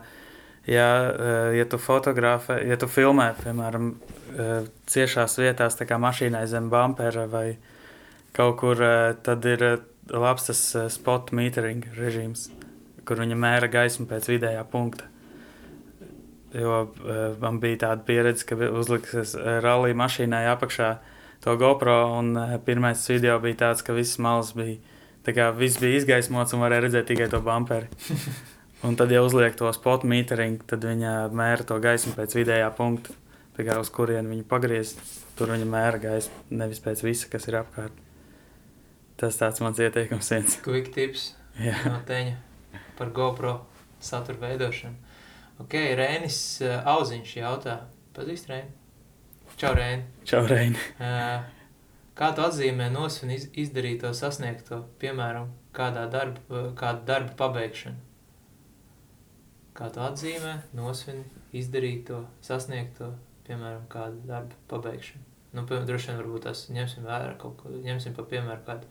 ja, 0.67 0.87
uh, 1.09 1.51
ja 1.55 1.67
tu 1.69 1.79
fotografē, 1.81 2.59
ja 2.67 2.77
tu 2.79 2.89
filmē, 2.91 3.29
piemēram, 3.39 3.93
uh, 3.93 4.55
ciešās 4.91 5.37
vietās, 5.39 5.77
tā 5.79 5.87
kā 5.89 6.01
mašīnai 6.01 6.43
zem 6.51 6.67
bumpera 6.73 7.27
vai 7.31 7.47
kaut 8.35 8.59
kur, 8.61 8.81
tad 9.25 9.45
ir 9.49 9.63
labs 10.13 10.49
tas 10.49 10.59
eh, 10.75 10.89
spot 10.91 11.33
metering 11.35 11.85
režīms, 11.97 12.49
kur 13.07 13.21
viņa 13.21 13.37
mēra 13.39 13.69
gaismu 13.71 14.07
pēc 14.09 14.29
vidējā 14.31 14.65
punkta. 14.71 15.07
Jo 16.49 16.79
uh, 16.81 17.35
man 17.37 17.59
bija 17.61 17.77
tāda 17.83 18.01
pieredze, 18.07 18.41
ka 18.49 18.57
uzliks 18.57 19.13
eh, 19.13 19.59
rallija 19.61 19.97
mašīnai 19.99 20.47
apakšā 20.55 20.95
to 21.45 21.53
GoPro, 21.61 21.97
un 22.17 22.33
pirmais 22.65 23.03
video 23.11 23.37
bija 23.43 23.59
tāds, 23.65 23.83
ka 23.85 23.93
viss 23.93 24.17
malas 24.19 24.49
bija, 24.57 24.79
tā 25.23 25.35
kā 25.37 25.51
viss 25.55 25.77
bija 25.79 26.01
izgaismots 26.01 26.55
un 26.57 26.65
varēja 26.65 26.87
redzēt 26.87 27.11
tikai 27.11 27.29
to 27.31 27.43
bumperi. 27.45 27.91
Un 28.79 28.95
tad, 28.95 29.11
ja 29.11 29.19
uzliek 29.19 29.57
to 29.59 29.67
spot 29.75 30.05
metering, 30.07 30.61
tad 30.63 30.85
viņa 30.87 31.25
mēra 31.35 31.65
to 31.67 31.75
gaismu 31.83 32.13
pēc 32.15 32.37
vidējā 32.37 32.69
punkta, 32.77 33.11
kā 33.59 33.75
uz 33.75 33.89
kurien 33.91 34.29
viņa 34.31 34.45
pagriezt, 34.47 35.01
tur 35.35 35.51
viņa 35.51 35.67
mēra 35.67 35.99
gaismu, 35.99 36.45
nevis 36.61 36.79
pēc 36.79 37.03
visa, 37.03 37.27
kas 37.27 37.49
ir 37.51 37.59
apkārt. 37.59 38.05
Tas 39.19 39.35
tāds 39.35 39.59
mans 39.59 39.79
ieteikums 39.83 40.31
viens. 40.31 40.55
Quick 40.63 40.93
tips 40.95 41.33
Jā. 41.59 41.75
no 41.89 41.99
teņa 42.07 42.37
par 42.95 43.11
GoPro 43.15 43.53
satura 43.99 44.39
veidošanu. 44.45 44.95
Ok, 45.59 45.75
Rēnis 45.99 46.39
uh, 46.63 46.77
Auziņš 46.87 47.33
jautā. 47.41 47.75
Pazīst 48.15 48.47
Rēni? 48.47 48.71
Čau, 49.59 49.73
Rēni. 49.75 50.05
Čau, 50.27 50.45
Rēni. 50.47 50.79
Uh, 51.03 51.43
kā 52.15 52.31
tu 52.35 52.45
atzīmē 52.45 52.87
nosvin 52.93 53.35
iz, 53.35 53.49
izdarīto 53.59 54.13
sasniegto, 54.15 54.85
piemēram, 55.03 55.51
kādā 55.75 56.05
darba, 56.11 56.45
uh, 56.47 56.69
kāda 56.79 57.03
darba 57.11 57.35
pabeigšana? 57.43 57.99
Kā 59.75 59.91
tu 59.95 60.03
atzīmē 60.03 60.61
nosvin 60.79 61.25
izdarīto, 61.55 62.23
sasniegto, 62.43 63.11
piemēram, 63.47 63.83
kāda 63.91 64.23
darba 64.31 64.63
pabeigšana? 64.71 65.28
Nu, 65.49 65.63
piemēram, 65.65 65.87
droši 65.89 66.11
vien 66.11 66.19
varbūt 66.19 66.45
tas 66.45 66.67
ņemsim 66.69 67.07
vērā 67.09 67.33
kaut 67.41 67.57
ko, 67.57 67.71
ņemsim 67.81 68.13
pa 68.13 68.25
piemēru 68.29 68.61
kādu 68.67 68.89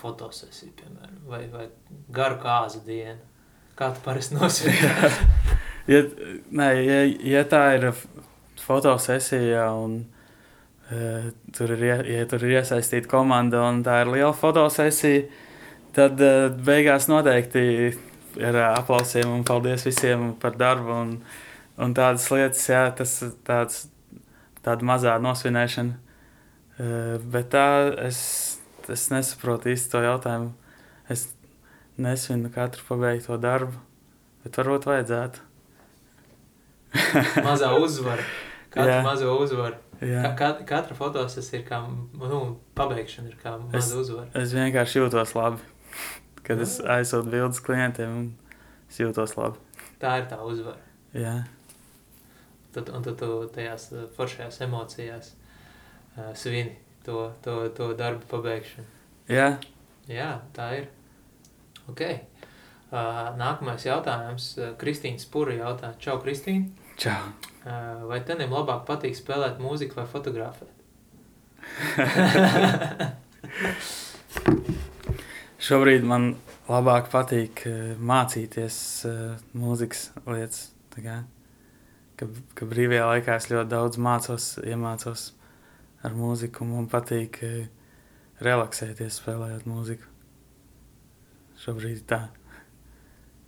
fotosesija, 0.00 0.70
piemēram, 0.78 1.18
vai, 1.26 1.42
vai 1.50 1.66
garu 2.14 2.38
kāzu 2.42 2.84
diena? 2.86 3.18
Kā 3.78 3.90
tu 3.96 4.02
parasti 4.04 4.36
nosvērti? 4.36 5.26
ja, 5.92 6.04
nē, 6.60 6.70
ja, 6.84 7.00
ja 7.32 7.44
tā 7.48 7.64
ir 7.78 7.88
fotosesija 8.60 9.66
un 9.74 9.98
uh, 10.04 11.30
tur 11.56 11.74
ir, 11.74 11.84
ja 12.06 12.26
tur 12.30 12.46
ir 12.46 12.60
iesaistīta 12.60 13.10
komanda 13.10 13.64
un 13.66 13.82
tā 13.86 14.02
ir 14.04 14.14
liela 14.14 14.32
fotosesija, 14.36 15.26
tad 15.96 16.22
uh, 16.22 16.48
beigās 16.54 17.10
noteikti 17.10 17.64
ir 18.38 18.60
uh, 18.60 18.68
aplausījumi 18.76 19.40
un 19.40 19.46
paldies 19.48 19.88
visiem 19.88 20.34
par 20.40 20.54
darbu 20.60 20.98
un, 21.02 21.16
un 21.82 21.96
tādas 21.98 22.28
lietas, 22.30 22.62
jā, 22.70 22.84
tas 22.94 23.16
tāds, 23.46 23.88
tāda 24.66 24.86
mazā 24.86 25.16
nosvinēšana. 25.22 25.98
Uh, 26.80 27.18
bet 27.32 27.50
tā 27.52 27.64
es, 28.06 28.20
es 28.88 29.06
nesaprotu 29.12 29.72
īsti 29.74 29.92
to 29.92 30.00
jautājumu. 30.06 30.52
Es 31.12 31.26
nesvinu 32.00 32.48
katru 32.54 32.84
pabeigto 32.88 33.36
darbu, 33.40 33.76
bet 34.44 34.56
varbūt 34.60 34.86
vajadzētu. 34.88 35.46
Mazā 37.44 37.72
uzvara. 37.78 38.24
Katra 38.70 39.00
Jā. 39.00 39.02
mazo 39.02 39.32
uzvaru. 39.42 39.74
Jā. 40.00 40.20
Ka, 40.22 40.30
kat- 40.38 40.60
katra 40.68 40.94
fotosesija 40.96 41.58
ir 41.58 41.64
kā, 41.66 41.80
nu, 42.14 42.38
pabeigšana 42.78 43.32
ir 43.32 43.38
kā 43.42 43.56
maza 43.58 43.96
uzvara. 43.98 44.28
Es 44.38 44.52
vienkārši 44.54 45.00
jūtos 45.02 45.32
labi, 45.34 45.58
kad 46.46 46.62
es 46.62 46.76
aizsūtu 46.80 47.32
bildes 47.34 47.58
klientiem. 47.66 48.14
un 48.20 48.30
Es 48.90 48.98
jūtos 49.02 49.34
labi. 49.38 49.58
Tā 50.02 50.16
ir 50.22 50.28
tā 50.30 50.38
uzvara. 50.46 50.78
Jā, 51.14 51.34
Tad, 52.74 52.90
un 52.94 53.02
tad 53.06 53.18
tu 53.20 53.28
tajās 53.54 53.88
uh, 53.94 54.06
foršajās 54.16 54.60
emocijās 54.66 55.32
uh, 55.34 56.30
svini 56.38 56.76
to, 57.06 57.32
to, 57.44 57.68
to 57.76 57.92
darbu 57.98 58.24
pabeigšanu. 58.30 58.86
jā. 59.28 59.52
Jā, 60.10 60.40
tā 60.56 60.66
ir. 60.74 60.86
Ok. 61.90 62.00
Uh, 62.90 63.30
nākamais 63.38 63.84
jautājums. 63.86 64.58
Kristīna 64.80 65.22
Spura 65.22 65.54
jautā. 65.54 65.92
Čau, 66.02 66.16
Kristīna. 66.24 66.66
Čau. 66.98 67.30
Uh, 67.60 68.08
vai 68.10 68.18
tenim 68.26 68.50
labāk 68.50 68.82
patīk 68.88 69.14
spēlēt 69.14 69.62
mūziku 69.62 70.00
vai 70.00 70.06
fotografēt? 70.10 70.70
Šobrīd 75.60 76.02
man 76.08 76.32
labāk 76.70 77.10
patīk 77.12 77.60
eh, 77.68 77.92
mācīties 77.98 78.76
eh, 79.08 79.36
mūzikas 79.58 80.06
lietas. 80.26 80.70
Tā 80.94 81.02
kā, 81.04 81.16
ka, 82.20 82.28
ka 82.58 82.68
brīvajā 82.68 83.06
laikā 83.08 83.36
es 83.40 83.48
ļoti 83.50 83.72
daudz 83.72 84.00
mācos, 84.00 84.48
iemācos 84.62 85.30
ar 86.06 86.16
mūziku. 86.16 86.66
Man 86.68 86.88
patīk 86.92 87.40
eh, 87.46 87.68
relaksēties, 88.44 89.20
spēlējot 89.22 89.68
mūziku. 89.68 90.08
Šobrīd 91.60 92.04
tā. 92.08 92.26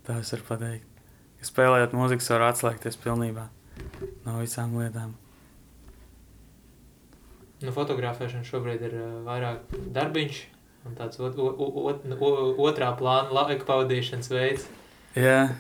Tā 0.07 0.19
es 0.21 0.33
varu 0.35 0.49
pateikt. 0.49 1.03
Ka 1.41 1.49
spēlējot 1.49 1.97
mūziku, 1.97 2.25
var 2.35 2.49
atslēgties 2.51 2.99
pilnībā 3.03 3.49
no 4.27 4.39
visām 4.41 4.75
lietām. 4.79 5.17
Nu, 7.63 7.71
fotografēšana 7.75 8.47
šobrīd 8.47 8.83
ir 8.89 8.95
uh, 8.99 9.11
vairāk 9.27 9.71
darbiņš 9.95 10.39
un 10.89 10.97
tāds 10.99 11.21
ot, 11.23 11.39
ot, 11.39 12.07
o, 12.19 12.31
otrā 12.67 12.91
plāna 12.99 13.31
laika 13.31 13.67
pavadīšanas 13.69 14.31
veids. 14.33 14.67
Jā, 15.15 15.53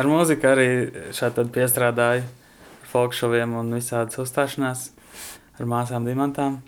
ar 0.00 0.08
mūziku 0.08 0.48
arī 0.50 0.68
šādi 1.16 1.46
piestrādāju 1.54 2.24
ar 2.24 2.88
folkšoviem 2.90 3.54
un 3.60 3.72
visādas 3.76 4.18
uzstāšanās 4.22 4.88
ar 5.60 5.68
māsām 5.68 6.06
dimantām. 6.08 6.60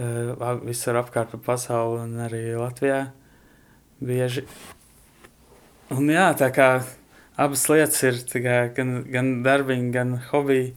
Eh, 0.00 0.34
Visur 0.64 0.96
apkārt 1.00 1.34
pa 1.34 1.40
pasauli 1.50 2.04
un 2.04 2.20
arī 2.24 2.44
Latvijā 2.56 3.10
bieži. 4.00 4.46
Un 5.90 6.06
jā, 6.08 6.30
tā 6.38 6.48
kā 6.54 6.68
abas 7.36 7.66
lietas 7.68 7.98
ir 8.06 8.20
kā 8.30 8.60
gan, 8.76 9.00
gan 9.10 9.32
darbiņi, 9.44 9.90
gan 9.92 10.14
hobiji, 10.30 10.70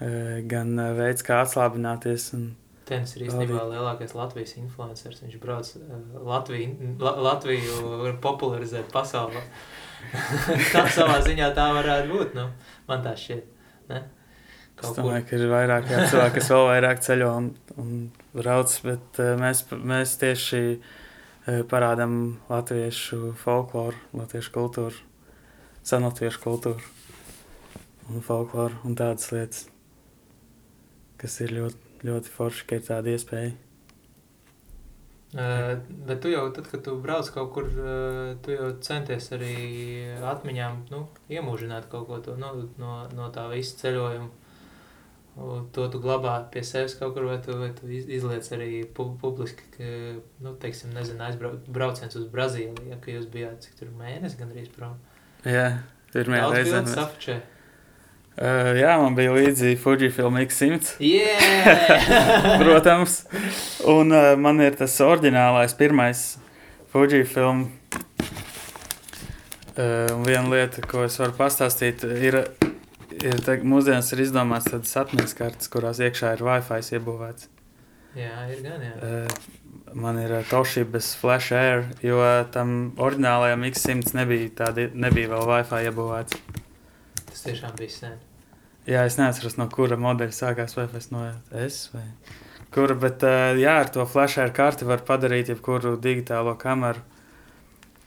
eh, 0.00 0.44
gan 0.50 0.76
veids, 0.98 1.24
kā 1.26 1.40
atslābināties. 1.42 2.34
Un, 2.36 2.52
Tenis 2.84 3.14
ir 3.16 3.24
īstenībā 3.24 3.62
lielākais 3.70 4.12
Latvijas 4.12 4.58
influenceris. 4.60 5.22
Viņš 5.24 5.38
brauc 5.40 5.70
uh, 5.78 5.94
Latviju, 6.28 6.90
La, 7.00 7.14
Latviju 7.30 8.12
popularizēt 8.20 8.90
pasaulē. 8.92 9.40
tā 10.74 10.84
savā 10.92 11.20
ziņā 11.24 11.50
tā 11.56 11.68
varētu 11.76 12.10
būt. 12.10 12.36
Nu, 12.38 12.48
man 12.88 13.04
tā 13.04 13.14
šķiet. 13.18 13.48
Ne? 13.90 14.02
Es 14.74 14.80
Kaut 14.80 14.96
kur. 14.96 15.04
domāju, 15.04 15.26
ka 15.28 15.38
ir 15.38 15.46
vairāk 15.52 15.88
jā, 15.90 16.04
cilvēki, 16.10 16.34
kas 16.40 16.50
vēl 16.50 16.64
vairāk 16.66 17.02
ceļo 17.06 17.30
un, 17.38 17.48
un 17.78 17.90
brauc, 18.34 18.74
bet 18.82 19.20
uh, 19.22 19.34
mēs, 19.38 19.62
mēs 19.70 20.16
tieši 20.18 20.62
uh, 20.74 21.60
parādām 21.70 22.16
latviešu 22.50 23.36
folkloru, 23.38 24.00
latviešu 24.18 24.54
kultūru, 24.56 24.98
senlatviešu 25.86 26.42
kultūru 26.42 26.90
un 28.10 28.24
folkloru 28.24 28.82
un 28.84 28.98
tādas 28.98 29.30
lietas, 29.32 29.68
kas 31.22 31.38
ir 31.44 31.54
ļoti, 31.54 31.94
ļoti 32.10 32.34
forši, 32.34 32.66
ka 32.68 32.80
ir 32.80 32.88
tāda 32.90 33.14
iespēja. 33.14 33.54
Bet 35.34 36.20
tu 36.22 36.30
jau, 36.30 36.44
tad, 36.54 36.68
kad 36.70 36.84
tu 36.86 36.92
brauc 37.02 37.26
kaut 37.34 37.48
kur, 37.56 37.66
tu 38.44 38.54
jau 38.54 38.68
centies 38.86 39.26
arī 39.34 39.54
atmiņām 40.30 40.76
nu, 40.92 41.00
iemūžināt 41.32 41.88
kaut 41.90 42.06
ko 42.06 42.20
to, 42.22 42.36
nu, 42.38 42.52
no, 42.78 42.92
no 43.18 43.30
tā 43.34 43.48
visa 43.50 43.74
ceļojuma. 43.82 44.28
To 45.74 45.88
tu 45.90 45.98
glabā 45.98 46.36
pie 46.54 46.60
sevis 46.62 46.94
kaut 46.94 47.16
kur, 47.16 47.24
vai 47.26 47.40
tu, 47.42 47.56
vai 47.58 47.72
tu 47.74 47.88
iz- 47.90 48.06
izliec 48.06 48.46
arī 48.54 48.68
pu 48.94 49.08
publiski, 49.18 49.66
ka, 49.74 49.88
nu, 50.46 50.52
teiksim, 50.62 50.92
nezinu, 50.94 51.18
aizbrauciens 51.26 52.14
uz 52.20 52.28
Brazīliju, 52.30 52.86
ja, 52.92 53.00
ka 53.02 53.10
jūs 53.10 53.26
bijāt, 53.32 53.58
cik 53.66 53.74
tur 53.80 53.90
mēnesi 53.98 54.38
gandrīz 54.38 54.70
prom. 54.76 54.94
Jā, 55.42 55.80
pirmajā 56.14 56.44
Daudz 56.46 56.60
reizē. 56.60 56.76
bildes 56.78 56.94
Mēs... 56.94 57.00
Uh, 58.34 58.72
jā, 58.74 58.96
man 58.98 59.14
bija 59.14 59.30
līdzi 59.30 59.76
Fujifilm 59.78 60.40
X100. 60.40 60.96
Yeah! 60.98 62.08
Protams, 62.64 63.20
un 63.86 64.10
uh, 64.10 64.32
man 64.34 64.58
ir 64.64 64.74
tas 64.74 64.96
oriģinālais, 65.06 65.76
pirmais 65.78 66.22
Fujifilm. 66.90 67.68
Uh, 69.78 70.10
viena 70.26 70.48
lieta, 70.50 70.82
ko 70.82 71.04
es 71.06 71.20
varu 71.22 71.36
pastāstīt, 71.38 72.02
ir, 72.02 72.40
ir 73.22 73.38
tā, 73.46 73.54
mūsdienās 73.62 74.10
ir 74.16 74.24
izdomāts 74.26 74.66
tādas 74.66 74.96
atmiņas 75.04 75.36
kartes, 75.38 75.70
kurās 75.70 76.02
iekšā 76.02 76.34
ir 76.34 76.44
Wi-Fi 76.48 76.98
iebūvēts. 76.98 77.46
jā, 78.18 78.34
ir 78.50 78.66
gan, 78.66 78.82
jā. 78.82 78.94
Uh, 78.98 79.94
man 79.94 80.18
ir 80.18 80.34
Toshibas 80.50 81.12
Flash 81.22 81.54
Air, 81.54 81.86
jo 82.02 82.18
tam 82.50 82.96
oriģinālajam 82.98 83.70
X100 83.70 84.18
nebija, 84.18 84.50
tādi, 84.64 84.90
nebija 84.90 85.30
vēl 85.36 85.50
Wi-Fi 85.54 85.84
iebūvēts. 85.92 86.63
Tiešām 87.44 87.76
bija 87.78 87.92
sen. 87.92 88.16
Jā, 88.84 89.04
es 89.08 89.16
neatceros, 89.16 89.56
no 89.56 89.64
kura 89.72 89.96
modeļa 90.00 90.34
sākās 90.36 90.76
Wi-Fi 90.76 91.06
no 91.14 91.24
S 91.64 91.88
vai 91.94 92.04
kura, 92.74 92.96
bet 92.98 93.22
uh, 93.24 93.54
jā, 93.58 93.78
ar 93.84 93.90
to 93.94 94.04
flash 94.10 94.40
ar 94.42 94.52
karti 94.54 94.86
var 94.88 95.04
padarīt 95.06 95.52
jebkuru 95.52 95.94
digitālo 96.02 96.56
kameru, 96.60 97.02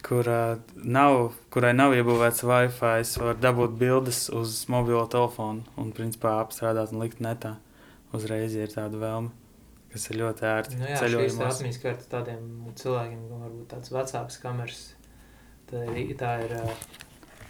kurā 0.06 0.60
nav, 0.76 1.32
kurai 1.54 1.74
nav 1.76 1.96
iebūvēts 1.98 2.44
Wi-Fi, 2.48 3.08
var 3.24 3.40
dabūt 3.44 3.78
bildes 3.80 4.28
uz 4.36 4.60
mobilo 4.72 5.06
telefonu 5.12 5.66
un 5.80 5.94
principā 5.96 6.38
apstrādāt 6.44 6.94
un 6.94 7.04
likt 7.04 7.24
netā. 7.24 7.56
Uzreiz 8.16 8.54
ir 8.56 8.72
tāda 8.72 9.00
vēlme, 9.02 9.34
kas 9.92 10.06
ir 10.12 10.22
ļoti 10.22 10.46
ērti 10.48 10.78
Nu 10.80 10.92
jā, 10.92 11.00
šīs 11.16 11.40
atmiņas 11.44 11.82
kartes 11.84 12.12
tādiem 12.12 12.46
cilvēkiem, 12.80 13.26
kam 13.32 13.48
varbūt 13.48 13.72
tāds 13.74 13.92
vecāks 13.92 14.40
kameras, 14.44 14.84
tā 15.72 15.84
ir, 15.92 16.14
tā 16.20 16.38
ir 16.46 16.56
uh, 16.62 16.86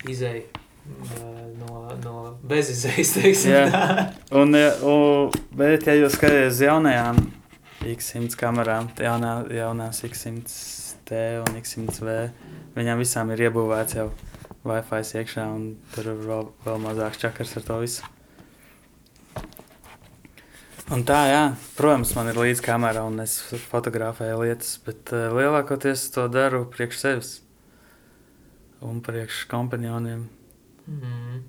izēja 0.09 0.47
uh, 0.47 0.66
no, 1.61 1.81
no 2.03 2.15
bezizējas, 2.47 3.13
teiksim 3.17 3.53
Jā. 3.53 3.63
tā. 3.73 4.07
Un, 4.37 4.55
ja, 4.57 4.71
un, 4.87 5.33
bet, 5.57 5.87
ja 5.87 5.97
jūs 5.97 6.17
skatāties 6.17 6.57
uz 6.57 6.63
jaunajām 6.67 7.21
X100 7.87 8.37
kamerām, 8.39 8.89
jaunā, 8.99 9.33
jaunās 9.53 10.03
X100T 10.07 11.23
un 11.45 11.59
X100V, 11.61 12.17
viņām 12.77 13.03
visām 13.03 13.31
ir 13.35 13.47
iebūvēts 13.47 13.99
jau 13.99 14.09
Wi-Fi 14.67 15.21
iekšā, 15.21 15.47
un 15.55 15.73
tur 15.93 16.11
ir 16.11 16.21
vēl, 16.27 16.47
vēl 16.65 16.79
mazāk 16.83 17.19
čakars 17.21 17.55
ar 17.59 17.67
to 17.67 17.81
visu. 17.83 18.13
Un 20.87 21.03
tā, 21.03 21.19
jā, 21.27 21.41
protams, 21.75 22.13
man 22.15 22.29
ir 22.31 22.37
līdzi 22.39 22.63
kamera, 22.63 23.03
un 23.07 23.19
es 23.19 23.41
fotografēju 23.67 24.39
lietas, 24.39 24.77
bet 24.85 25.11
uh, 25.11 25.27
lielākoties 25.35 26.05
to 26.15 26.29
daru 26.31 26.63
priekš 26.71 27.01
sevis 27.01 27.31
un 28.85 29.01
priekš 29.03 29.45
kompanioniem. 29.51 30.27
Mm. 30.87 31.41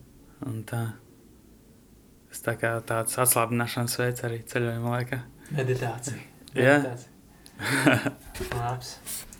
Un 0.46 0.62
tā. 0.68 0.82
Tas 2.28 2.42
tā 2.44 2.54
kā 2.60 2.74
tāds 2.86 3.16
atslābināšanas 3.22 3.96
veids 4.00 4.24
arī 4.26 4.42
ceļojuma 4.50 4.98
laikā. 4.98 5.22
Meditācija. 5.56 6.18
Jā. 6.58 6.76
Meditācija. 6.82 7.14
Labs. 8.58 8.92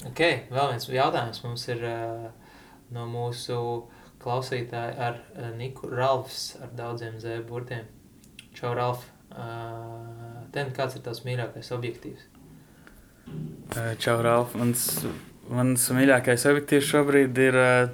Ok, 0.09 0.23
vēl 0.51 0.73
viens 0.73 0.89
jautājums 0.91 1.43
mums 1.45 1.67
ir 1.71 1.85
uh, 1.87 2.25
no 2.95 3.05
mūsu 3.11 3.59
klausītāja 4.23 4.97
ar 5.09 5.21
uh, 5.21 5.51
Niku 5.59 5.91
Ralfs 5.93 6.57
ar 6.63 6.73
daudziem 6.79 7.21
Z 7.23 7.45
burtiem. 7.49 7.87
Čau, 8.57 8.73
Ralf. 8.75 9.05
Uh, 9.29 10.49
ten, 10.55 10.73
kāds 10.75 10.97
ir 10.99 11.05
tavs 11.05 11.23
mīļākais 11.27 11.71
objektīvs? 11.77 12.27
Čau, 14.03 14.17
Ralf. 14.25 14.57
Mans, 14.59 14.89
mans 15.53 15.85
mīļākais 15.95 16.49
objektīvs 16.51 16.91
šobrīd 16.91 17.43
ir 17.45 17.61
uh, 17.61 17.91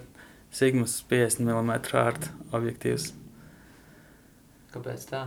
Sigmas 0.54 1.00
50 1.10 1.42
mm 1.42 1.72
ārta 1.98 2.30
objektīvs. 2.54 3.08
Kāpēc 4.74 5.08
tā? 5.10 5.24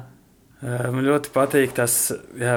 Man 0.63 1.03
ļoti 1.05 1.29
patīk 1.35 1.75
tas, 1.77 1.93
jā, 2.39 2.55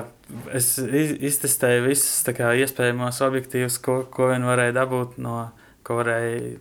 es 0.56 0.70
iz- 0.80 1.16
iztestēju 1.32 1.82
visus 1.90 2.22
kā, 2.32 2.55
iespējamos 2.62 3.18
objektīvus, 3.26 3.76
ko, 3.84 3.98
ko 4.09 4.30
vien 4.30 4.47
varēja 4.48 4.72
dabūt 4.78 5.18
no, 5.20 5.51
ko 5.84 5.98
varēja 5.98 6.56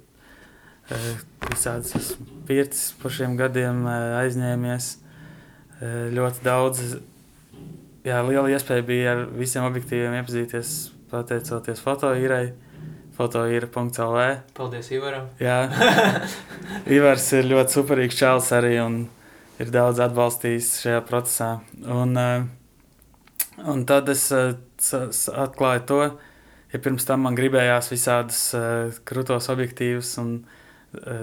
visādas 1.48 2.16
pircis 2.50 2.90
par 3.00 3.14
šiem 3.14 3.38
gadiem 3.40 3.86
aizņēmies. 3.88 4.90
Ļoti 6.18 6.44
daudz, 6.44 6.82
jā, 8.04 8.20
liela 8.28 8.50
iespēja 8.52 8.86
bija 8.86 9.14
ar 9.14 9.22
visiem 9.40 9.64
objektīviem 9.70 10.18
iepazīties 10.20 10.74
pateicoties 11.14 11.80
fotoīrai, 11.86 12.50
fotoīra.lv. 13.20 14.26
Paldies 14.56 14.92
Ivaram. 14.96 15.28
Jā, 15.44 15.58
Ivars 16.98 17.28
ir 17.36 17.50
ļoti 17.52 17.76
superīgs 17.76 18.20
čels 18.20 18.52
arī 18.56 18.78
un 18.82 19.02
ir 19.60 19.74
daudz 19.74 20.00
atbalstījis 20.06 20.72
šajā 20.86 21.02
procesā. 21.08 21.50
Un, 21.84 22.16
eh, 22.18 22.48
un 23.68 23.84
tad 23.90 24.10
es 24.14 24.30
eh, 24.32 24.56
atklāju 25.36 25.86
to, 25.92 26.00
ja 26.72 26.80
pirms 26.80 27.08
tam 27.08 27.28
man 27.28 27.36
gribējās 27.36 27.92
visādus 27.92 28.42
eh, 28.56 29.00
krūtos 29.10 29.52
objektīvus 29.52 30.16
un 30.24 30.34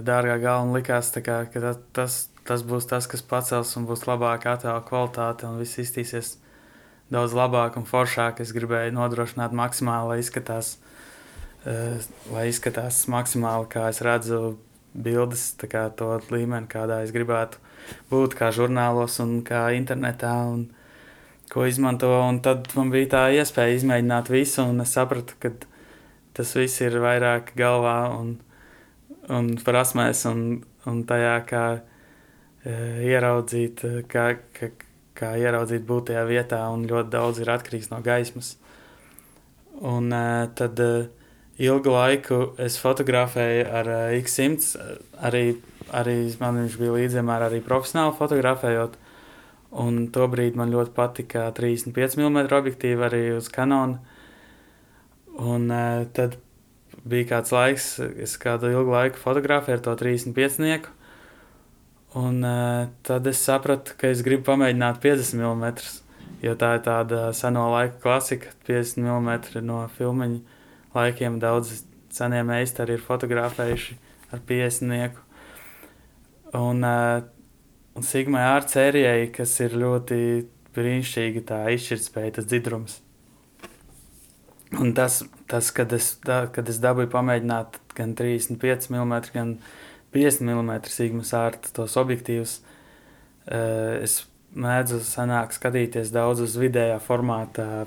dārgā 0.06 0.36
galva 0.39 0.77
likās, 0.77 1.09
kā, 1.16 1.40
ka 1.51 1.60
ta- 1.64 1.78
tas, 1.97 2.28
tas 2.47 2.62
būs 2.62 2.86
tas, 2.86 3.09
kas 3.10 3.24
pacels 3.27 3.73
un 3.81 3.89
būs 3.89 4.05
labāka 4.06 4.52
attēla 4.52 4.85
kvalitāte 4.86 5.48
un 5.48 5.56
viss 5.59 5.81
iztīsies 5.82 6.36
daudz 7.10 7.35
labāk 7.35 7.74
un 7.81 7.86
foršāk. 7.89 8.44
Es 8.44 8.52
gribēju 8.55 8.94
nodrošināt 8.94 9.56
maksimāli, 9.56 10.12
lai 10.12 10.18
izskatās, 10.23 10.77
lai 12.32 12.47
izskatās 12.51 13.01
maksimāli, 13.10 13.66
kā 13.72 13.88
es 13.90 13.98
redzu 14.06 14.56
bildes, 14.94 15.48
kā 15.66 15.88
to 15.97 16.14
līmeni, 16.30 16.68
kādā 16.70 17.02
es 17.05 17.12
gribētu 17.14 17.59
būt, 18.10 18.36
kā 18.38 18.52
žurnālos 18.55 19.18
un 19.24 19.40
kā 19.47 19.68
internetā. 19.76 20.34
Un, 20.52 20.68
ko 21.52 21.66
izmanto, 21.66 22.10
un 22.26 22.40
tad 22.43 22.68
man 22.74 22.90
bija 22.90 23.10
tā 23.12 23.22
iespēja 23.38 23.76
izmēģināt 23.78 24.30
visu, 24.32 24.64
un 24.66 24.82
es 24.82 24.94
sapratu, 24.97 25.36
ka 25.43 25.52
tas 26.36 26.55
viss 26.59 26.82
ir 26.84 26.98
vairāk 27.02 27.52
galvā 27.59 27.98
un, 28.16 28.34
un 29.32 29.52
prasmēs, 29.64 30.24
un, 30.30 30.43
un 30.90 31.05
tajā, 31.09 31.36
kā 31.48 31.64
e, 31.76 32.74
ieraudzīt, 33.12 33.84
e, 33.86 34.02
kā, 34.10 34.26
kā, 34.56 34.72
kā 35.16 35.32
ieraudzīt 35.40 35.86
būt 35.86 36.10
tajā 36.10 36.26
vietā, 36.28 36.64
un 36.74 36.84
ļoti 36.90 37.14
daudz 37.14 37.40
ir 37.43 37.52
atkarīgs 37.55 37.93
no 37.93 38.02
gaismas. 38.05 38.56
Un 39.86 40.10
e, 40.12 40.26
tad 40.59 40.82
e, 40.82 40.90
ilgu 41.58 41.92
laiku 41.92 42.40
es 42.60 42.76
fotografēju 42.80 43.66
ar 43.78 43.88
e, 43.88 43.98
X100, 44.20 44.86
arī, 45.24 45.44
arī 45.96 46.16
man 46.40 46.62
viņš 46.62 46.78
bija 46.80 46.96
līdzjamēr 46.98 47.46
arī 47.48 47.62
profesionāli 47.64 48.16
fotografējot, 48.18 48.98
Un 49.76 50.06
tobrīd 50.14 50.56
man 50.56 50.70
ļoti 50.72 50.94
patika 50.96 51.48
35 51.56 52.16
mm 52.16 52.38
objektīvi 52.56 53.06
arī 53.08 53.22
uz 53.36 53.50
kanāla. 53.52 53.98
Un 55.36 55.68
uh, 55.68 56.06
tad 56.16 56.38
bija 57.04 57.28
kāds 57.34 57.52
laiks, 57.52 57.88
es 58.00 58.38
kādu 58.40 58.70
ilgu 58.72 58.94
laiku 58.94 59.20
fotografēju 59.20 59.76
ar 59.76 59.84
to 59.84 59.96
35 60.00 60.62
nieku. 60.64 60.94
Un 62.16 62.40
uh, 62.46 62.86
tad 63.04 63.28
es 63.28 63.42
sapratu, 63.44 63.98
ka 64.00 64.08
es 64.08 64.24
gribu 64.24 64.46
pamēģināt 64.48 65.02
50 65.02 65.44
mm. 65.44 66.02
Jo 66.44 66.52
tā 66.58 66.76
ir 66.76 66.82
tāda 66.84 67.30
seno 67.36 67.66
laiku 67.72 68.00
klasika, 68.00 68.52
50 68.68 69.02
mm 69.02 69.64
no 69.66 69.82
filmu 69.98 70.30
laikiem. 70.97 71.39
Daudz 71.43 71.85
senie 72.16 72.43
meistari 72.47 72.97
ir 72.97 73.05
fotografējuši 73.05 73.97
ar 74.32 74.44
50 74.48 74.90
nieku. 74.90 75.24
Un, 76.56 76.85
uh, 76.86 77.24
Un 77.97 78.05
Sigmai 78.05 78.43
ārā 78.44 78.68
sērijai, 78.68 79.31
kas 79.32 79.55
ir 79.64 79.73
ļoti 79.81 80.16
brīnišķīga, 80.77 81.43
tā 81.48 81.60
izšķirtspēja, 81.73 82.35
tas 82.36 82.48
dzidrums. 82.51 82.98
Un 84.77 84.93
tas, 84.98 85.23
tas 85.48 85.70
kad, 85.73 85.94
es, 85.97 86.10
da, 86.27 86.43
kad 86.52 86.68
es 86.68 86.81
dabūju 86.82 87.09
pamēģināt 87.14 87.78
gan 87.97 88.12
35 88.18 88.90
mm, 88.93 89.14
gan 89.32 89.55
50 90.12 90.44
mm 90.44 90.74
Sigmas 90.93 91.32
ārta 91.39 91.73
tos 91.78 91.97
objektīvus, 91.97 92.59
eh, 93.48 94.05
es 94.05 94.27
mēdzu 94.52 95.01
sanāk 95.06 95.56
skatīties 95.56 96.12
daudz 96.12 96.44
uz 96.44 96.59
vidējā 96.60 96.98
formāta 97.01 97.86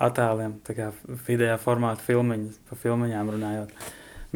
attēliem, 0.00 0.58
tā 0.66 0.76
kā 0.76 0.90
vidējā 1.26 1.56
formāta 1.60 2.04
filmiņas, 2.06 2.60
pa 2.68 2.78
filmiņām 2.80 3.32
runājot, 3.34 3.74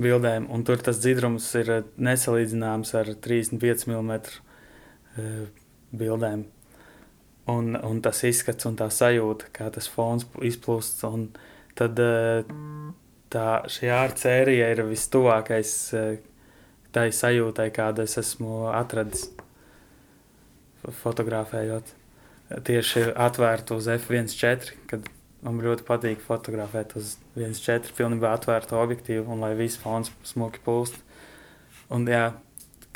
bildēm. 0.00 0.48
Un 0.52 0.64
tur 0.66 0.82
tas 0.84 1.00
dzidrums 1.02 1.46
ir 1.60 1.72
nesalīdzināms 1.96 2.94
ar 3.00 3.14
35 3.26 3.88
mm 3.90 4.12
bildēm. 5.94 6.44
Un, 7.52 7.74
un 7.76 8.00
tas 8.04 8.22
izskats 8.24 8.64
un 8.68 8.76
tā 8.80 8.88
sajūta, 8.92 9.50
kā 9.52 9.68
tas 9.72 9.88
fons 9.92 10.24
izplūst. 10.48 11.02
Tad 11.76 12.00
tā, 13.34 13.48
šī 13.68 13.90
ārcērija 13.92 14.70
ir 14.72 14.84
vistuvākais 14.88 15.74
tai 16.94 17.08
sajūtai, 17.10 17.68
kādu 17.74 18.04
es 18.06 18.16
esmu 18.20 18.68
atradis 18.72 19.26
fotografējot. 21.02 21.92
Tieši 22.64 23.08
atvērtu 23.24 23.78
uz 23.80 23.88
F1.4, 23.96 24.74
kad 24.90 25.06
man 25.44 25.60
ļoti 25.60 25.84
patīk 25.86 26.22
fotografēt 26.24 26.94
uz 26.98 27.16
1.4 27.36 27.92
pilnībā 27.96 28.32
atvērtu 28.34 28.78
objektīvu 28.80 29.28
un 29.34 29.44
lai 29.44 29.52
viss 29.58 29.80
fons 29.80 30.10
smuki 30.26 30.62
plūst. 30.64 30.96
Un 31.92 32.08
jā, 32.08 32.30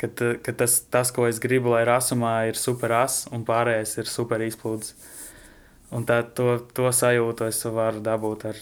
kad, 0.01 0.23
kad 0.45 0.57
tas, 0.57 0.79
tas, 0.89 1.13
ko 1.15 1.27
es 1.29 1.41
gribu, 1.43 1.73
lai 1.75 1.85
rasumā 1.87 2.33
ir 2.49 2.57
super 2.59 2.95
asa 3.03 3.29
un 3.35 3.45
pārējais 3.47 3.99
ir 4.01 4.09
super 4.09 4.41
izplūdes. 4.45 4.95
Un 5.95 6.05
tā, 6.09 6.21
to, 6.37 6.59
to 6.75 6.89
sajūtu 6.93 7.47
es 7.49 7.61
varu 7.73 8.01
dabūt 8.05 8.45
ar, 8.49 8.57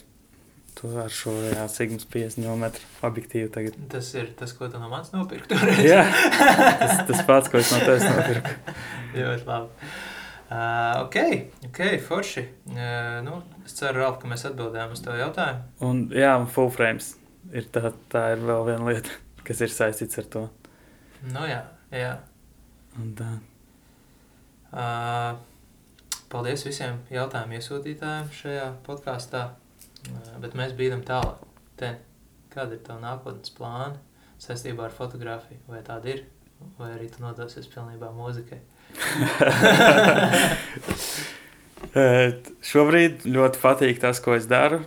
to, 0.80 0.92
ar 1.04 1.12
šo 1.12 1.34
Sigmas 1.72 2.08
50 2.12 2.44
mm 2.44 2.68
objektīvu. 3.08 3.52
Tagad. 3.56 3.80
Tas 3.92 4.14
ir 4.16 4.32
tas, 4.40 4.54
ko 4.56 4.70
tu 4.72 4.80
no 4.80 4.92
manis 4.92 5.12
nopirki. 5.16 5.60
jā, 5.88 6.04
tas, 6.82 7.04
tas 7.10 7.26
pats, 7.28 7.52
ko 7.52 7.60
es 7.60 7.74
no 7.76 7.82
tevis 7.84 8.08
nopirku. 8.08 8.78
Ļoti 9.18 9.50
labi. 9.50 9.92
Uh, 10.48 11.04
ok, 11.04 11.18
ok, 11.68 11.80
forši. 12.08 12.46
Uh, 12.72 13.18
nu, 13.26 13.42
es 13.68 13.76
ceru, 13.76 14.00
Ralf, 14.00 14.22
ka 14.22 14.30
mēs 14.32 14.46
atbildējām 14.48 14.94
uz 14.96 15.02
tavu 15.04 15.20
jautājumu. 15.20 15.66
Un, 15.84 16.06
jā, 16.16 16.32
un 16.40 16.48
full 16.52 16.72
frames 16.74 17.12
ir 17.52 17.68
tā, 17.74 17.92
tā 18.12 18.24
ir 18.36 18.44
vēl 18.48 18.64
viena 18.70 18.88
lieta, 18.88 19.18
kas 19.48 19.62
ir 19.66 19.74
saistīts 19.74 20.20
ar 20.22 20.28
to. 20.34 20.44
Nu, 21.28 21.44
jā, 21.50 21.62
jā. 21.92 22.14
Un 22.98 23.14
tā. 23.18 23.30
Uh, 24.68 25.38
paldies 26.32 26.66
visiem 26.68 27.00
jautājumu 27.12 27.58
iesūtītājiem 27.58 28.28
šajā 28.40 28.68
podkāstā. 28.88 29.44
Uh, 30.08 30.34
bet 30.44 30.52
mēs 30.58 30.76
bijām 30.78 31.04
tālāk. 31.08 31.44
Ten, 31.80 32.00
kāda 32.54 32.78
ir 32.78 32.84
tava 32.86 33.04
nākotnes 33.04 33.54
plāna 33.54 33.98
saistībā 34.42 34.88
ar 34.88 34.96
fotografiju? 34.96 35.60
Vai 35.70 35.82
tāda 35.86 36.06
ir? 36.16 36.24
Vai 36.80 36.90
arī 36.96 37.08
tu 37.14 37.22
nodosies 37.22 37.68
pilnībā 37.74 38.10
mūzikai? 38.16 38.62
Šobrīd 42.68 43.26
ļoti 43.28 43.62
patīk 43.62 44.00
tas, 44.04 44.22
ko 44.24 44.36
es 44.38 44.48
daru. 44.50 44.84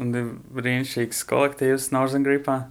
Un 0.00 0.10
ir 0.14 0.30
brīnišķīgs 0.54 1.22
kolektīvs 1.30 1.92
Northern 1.94 2.26
Gripā. 2.26 2.64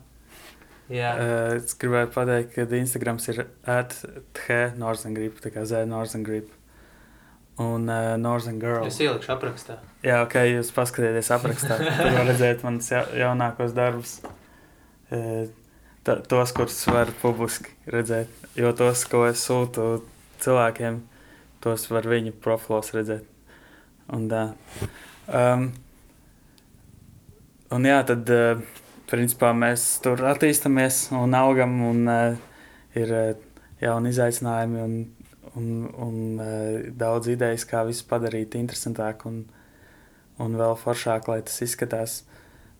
Jā. 0.91 1.13
Es 1.55 1.77
gribēju 1.79 2.11
pateikt, 2.13 2.51
ka 2.57 2.65
Instagrams 2.75 3.29
ir 3.31 3.45
athē 3.63 4.59
Northern 4.79 5.15
Grip, 5.15 5.39
tā 5.41 5.53
kā 5.53 5.63
Z 5.67 5.87
Northern 5.89 6.25
Grip. 6.27 6.51
Un 7.61 7.85
uh, 7.85 8.15
Northern 8.17 8.57
Girl. 8.59 8.87
Es 8.89 8.97
ielikšu 8.97 9.29
aprakstā. 9.35 9.77
Jā, 10.01 10.23
ok, 10.25 10.39
jūs 10.49 10.71
paskatieties 10.73 11.29
aprakstā. 11.35 11.77
Tur 11.99 12.15
var 12.17 12.25
redzēt 12.31 12.63
manas 12.65 12.89
ja 12.89 13.03
jaunākos 13.13 13.75
darbus. 13.77 14.15
Uh, 15.13 15.45
tos, 16.03 16.53
kurus 16.57 16.79
var 16.89 17.13
publiski 17.21 17.75
redzēt. 17.93 18.31
Jo 18.57 18.73
tos, 18.77 19.05
ko 19.09 19.27
es 19.29 19.45
sūtu 19.45 20.01
cilvēkiem, 20.43 21.03
tos 21.63 21.85
var 21.93 22.09
viņu 22.09 22.33
profilos 22.41 22.89
redzēt. 22.97 23.29
Un, 24.11 24.27
uh, 24.27 24.51
um, 25.31 25.67
un 27.71 27.87
jā, 27.87 27.99
tad 28.07 28.31
uh, 28.33 28.59
principā 29.07 29.53
mēs 29.55 29.85
tur 30.03 30.19
attīstāmies 30.27 31.05
un 31.15 31.35
augam 31.37 31.77
un 31.87 32.01
uh, 32.11 32.35
ir 32.99 33.13
uh, 33.15 33.29
jauni 33.79 34.11
izaicinājumi 34.11 34.81
un, 34.83 34.97
un, 35.55 35.69
un 36.05 36.17
uh, 36.35 36.89
daudz 36.99 37.31
idejas, 37.31 37.63
kā 37.69 37.85
visu 37.87 38.03
padarīt 38.09 38.57
interesantāk 38.59 39.23
un, 39.29 39.45
un 40.43 40.59
vēl 40.59 40.75
foršāk, 40.81 41.31
lai 41.31 41.39
tas 41.47 41.63
izskatās 41.63 42.23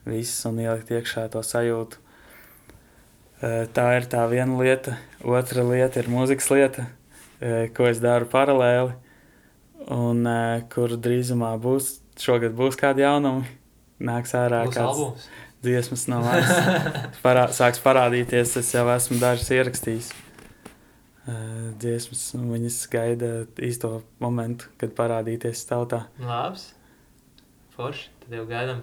viss 0.04 0.44
un 0.50 0.60
ielikt 0.60 0.92
iekšā 0.92 1.30
to 1.32 1.44
sajūtu. 1.46 2.02
Uh, 3.44 3.64
tā 3.72 3.88
ir 3.96 4.12
tā 4.12 4.28
viena 4.32 4.60
lieta. 4.60 4.98
Otra 5.24 5.64
lieta 5.64 6.04
ir 6.04 6.12
mūzikas 6.12 6.52
lieta, 6.52 6.90
uh, 7.40 7.64
ko 7.72 7.88
es 7.88 8.04
daru 8.04 8.28
paralēli 8.28 9.00
un 9.92 10.24
uh, 10.28 10.62
kur 10.72 10.94
drīzumā 10.98 11.54
būs, 11.64 11.98
šogad 12.22 12.54
būs 12.58 12.78
kādi 12.80 13.04
jaunumi. 13.06 13.46
nāks 14.04 14.34
ārā 14.36 14.64
Būs 14.68 14.76
kāds 14.76 14.90
albums. 14.92 15.28
dziesmas 15.64 16.08
no 16.12 16.22
manis. 16.26 16.52
Parā, 17.24 17.48
sāks 17.56 17.80
parādīties, 17.84 18.58
es 18.60 18.72
jau 18.76 18.86
esmu 18.96 19.20
dažas 19.22 19.50
ierakstījis. 19.56 20.12
Uh, 21.24 21.72
dziesmas, 21.80 22.24
un 22.36 22.50
viņas 22.52 22.82
gaida 22.92 23.30
īsto 23.64 24.02
momentu, 24.20 24.68
kad 24.82 24.92
parādīties 24.98 25.62
tautā. 25.70 26.02
Labs. 26.20 26.74
Forši. 27.78 28.10
Tad 28.26 28.36
jau 28.38 28.44
gaidām 28.50 28.82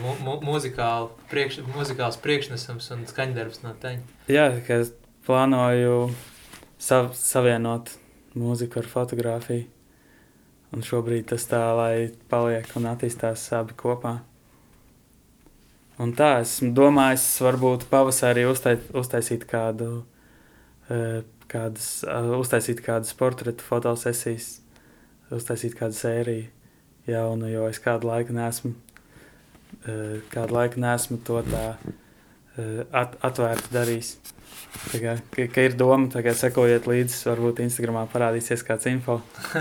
mu, 0.00 0.14
mu, 0.24 0.36
muzikālu 0.46 1.10
priekš, 1.30 1.60
muzikāls 1.74 2.16
priekšnesums 2.22 2.86
un 2.94 3.02
skaņdarbs 3.10 3.60
no 3.66 3.74
teņa. 3.82 4.00
Jā, 4.30 4.46
ka 4.66 4.78
es 4.84 4.92
plānoju 5.26 6.12
sav, 6.80 7.10
savienot 7.18 7.90
mūziku 8.38 8.80
ar 8.80 8.88
fotografiju. 8.90 9.66
Un 10.70 10.84
šobrīd 10.86 11.26
tas 11.32 11.48
tā, 11.50 11.64
lai 11.74 11.94
paliek 12.30 12.68
un 12.78 12.86
attīstās 12.92 13.48
abi 13.58 13.74
kopā. 13.78 14.20
Un 16.00 16.14
tā, 16.16 16.38
es 16.44 16.60
domāju, 16.62 17.18
es 17.18 17.24
varbūt 17.42 17.88
pavasarī 17.90 18.46
uztais, 18.48 18.86
uztaisīt 18.96 19.44
kādu, 19.50 20.04
eh, 20.88 21.20
kādas, 21.50 21.88
uztaisīt 22.38 22.80
kādas 22.86 23.12
portretu 23.18 23.66
fotosesijas, 23.66 24.60
uztaisīt 25.34 25.74
kādu 25.76 25.98
sēriju 25.98 26.46
jaunu, 27.10 27.50
jo 27.50 27.66
es 27.68 27.82
kādu 27.82 28.08
laiku 28.08 28.32
neesmu, 28.32 28.72
eh, 29.84 30.20
kādu 30.30 30.56
laiku 30.56 30.80
neesmu 30.80 31.18
to 31.26 31.42
tā 31.50 31.66
at, 32.92 33.16
atvērti. 33.26 33.72
Tā 34.80 35.00
kā, 35.02 35.14
ka, 35.34 35.46
ka 35.50 35.64
ir 35.66 35.74
doma, 35.78 36.06
tagad 36.12 36.38
sekojiet 36.38 36.86
līdzi, 36.88 37.16
varbūt 37.28 37.62
Instagramā 37.64 38.04
parādīsies 38.12 38.62
kāds 38.66 38.86
info. 38.90 39.18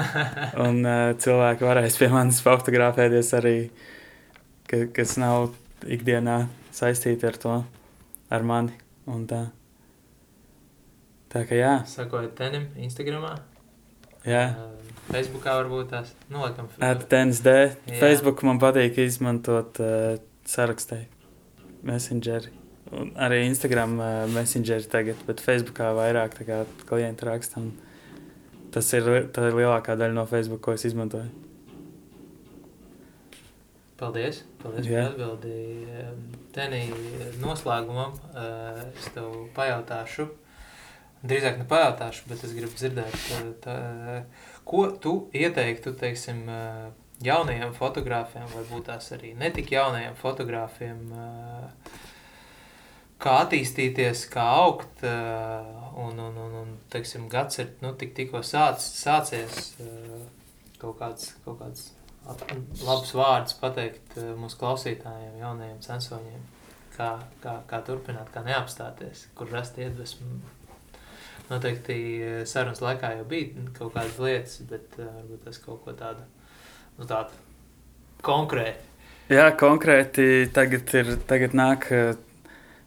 Un 0.65 0.84
uh, 0.85 1.11
cilvēki 1.19 1.65
varēs 1.65 1.97
pie 1.99 2.11
manis 2.13 2.41
fotografēties 2.45 3.31
arī, 3.39 3.55
ka, 4.69 4.85
kas 4.95 5.17
nav 5.21 5.49
ikdienā 5.89 6.43
saistīti 6.76 7.27
ar 7.27 7.39
to, 7.41 7.55
ar 8.30 8.45
mani. 8.47 8.76
Un 9.09 9.26
tā. 9.30 9.47
tā 11.34 11.43
kā 11.49 11.57
jā, 11.57 11.73
Sakojiet 11.89 12.38
tenim 12.38 12.69
Instagramā. 12.77 13.34
jā. 14.27 14.45
Uh, 14.53 14.76
Facebookā 15.09 15.55
varbūt 15.63 15.89
tās. 15.89 16.13
Laikam. 16.30 16.69
At 16.85 17.07
TNSD. 17.09 17.55
Jā. 17.89 17.97
Facebook 17.97 18.45
man 18.45 18.61
patīk 18.61 19.01
izmantot 19.01 19.81
uh, 19.81 20.21
sarakstē. 20.45 21.01
Messengeri. 21.81 22.59
Un 22.90 23.11
arī 23.22 23.44
Instagram 23.45 23.99
uh, 23.99 24.07
messengeri 24.34 24.88
tagad, 24.90 25.20
bet 25.28 25.44
Facebookā 25.45 25.91
vairāk 25.98 26.40
kā 26.48 26.64
klienti 26.90 27.28
raksta. 27.28 27.61
Tas 28.74 28.90
ir, 28.98 29.06
ir 29.30 29.56
lielākā 29.60 29.95
daļa 29.98 30.16
no 30.16 30.26
Facebook, 30.30 30.64
ko 30.66 30.74
es 30.78 30.86
izmantoju. 30.90 31.30
Paldies. 33.99 34.44
Paldies 34.61 34.88
Jā. 34.88 35.03
par 35.03 35.14
atbildi. 35.14 35.56
Tenī 36.56 36.86
noslēgumam 37.41 38.16
uh, 38.16 38.84
es 38.94 39.10
tev 39.16 39.34
pajautāšu. 39.57 40.30
Drīzāk 41.20 41.60
ne 41.60 41.66
pajautāšu, 41.68 42.30
bet 42.32 42.45
es 42.48 42.53
gribu 42.56 42.78
dzirdēt, 42.80 43.16
tā, 43.66 43.76
ko 44.64 44.86
tu 45.03 45.16
ieteiktu, 45.36 45.91
teiksim, 45.99 46.45
uh, 46.48 46.86
jaunajiem 47.26 47.74
fotogrāfiem, 47.76 48.45
varbūt 48.53 48.88
tās 48.88 49.11
arī 49.18 49.34
netik 49.36 49.74
jaunajiem 49.76 50.16
fotogrāfiem, 50.22 51.02
uh, 51.11 52.07
kā 53.19 53.35
attīstīties, 53.43 54.25
kā 54.31 54.45
augt, 54.61 55.03
uh, 55.03 55.65
un, 55.99 56.19
un, 56.19 56.37
un, 56.45 56.57
un 56.61 56.75
teiksim, 56.91 57.27
gads 57.31 57.59
ir, 57.61 57.73
nu, 57.83 57.93
tik 57.99 58.13
tikko 58.17 58.43
sāc, 58.45 58.79
sācies 58.83 59.73
uh, 59.83 60.21
kaut 60.79 60.99
kāds, 61.01 61.33
kaut 61.45 61.59
kāds 61.61 61.89
labs 62.85 63.11
vārds 63.17 63.57
pateikt 63.59 64.15
uh, 64.19 64.31
mūsu 64.39 64.59
klausītājiem, 64.61 65.39
jaunajiem 65.41 65.81
censoņiem, 65.83 66.47
kā, 66.95 67.11
kā, 67.43 67.59
kā 67.67 67.81
turpināt, 67.87 68.31
kā 68.33 68.43
neapstāties, 68.45 69.27
kur 69.35 69.51
rast 69.53 69.79
iedvesmu. 69.79 70.39
Noteikti 71.49 71.95
eh, 72.21 72.41
sarunas 72.45 72.81
laikā 72.83 73.15
jau 73.17 73.23
bija 73.25 73.63
kaut 73.73 73.95
kādas 73.95 74.19
lietas, 74.21 74.59
bet 74.69 74.99
varbūt 74.99 75.47
tas 75.47 75.57
kaut 75.63 75.79
ko 75.81 75.95
tādu, 75.97 76.21
nu 76.99 77.07
tādu 77.09 77.33
konkrēti. 78.21 78.85
Jā, 79.33 79.47
konkrēti 79.57 80.49
tagad, 80.53 80.93
ir, 80.97 81.15
tagad 81.29 81.55
nāk 81.57 81.87
eh, 81.93 82.11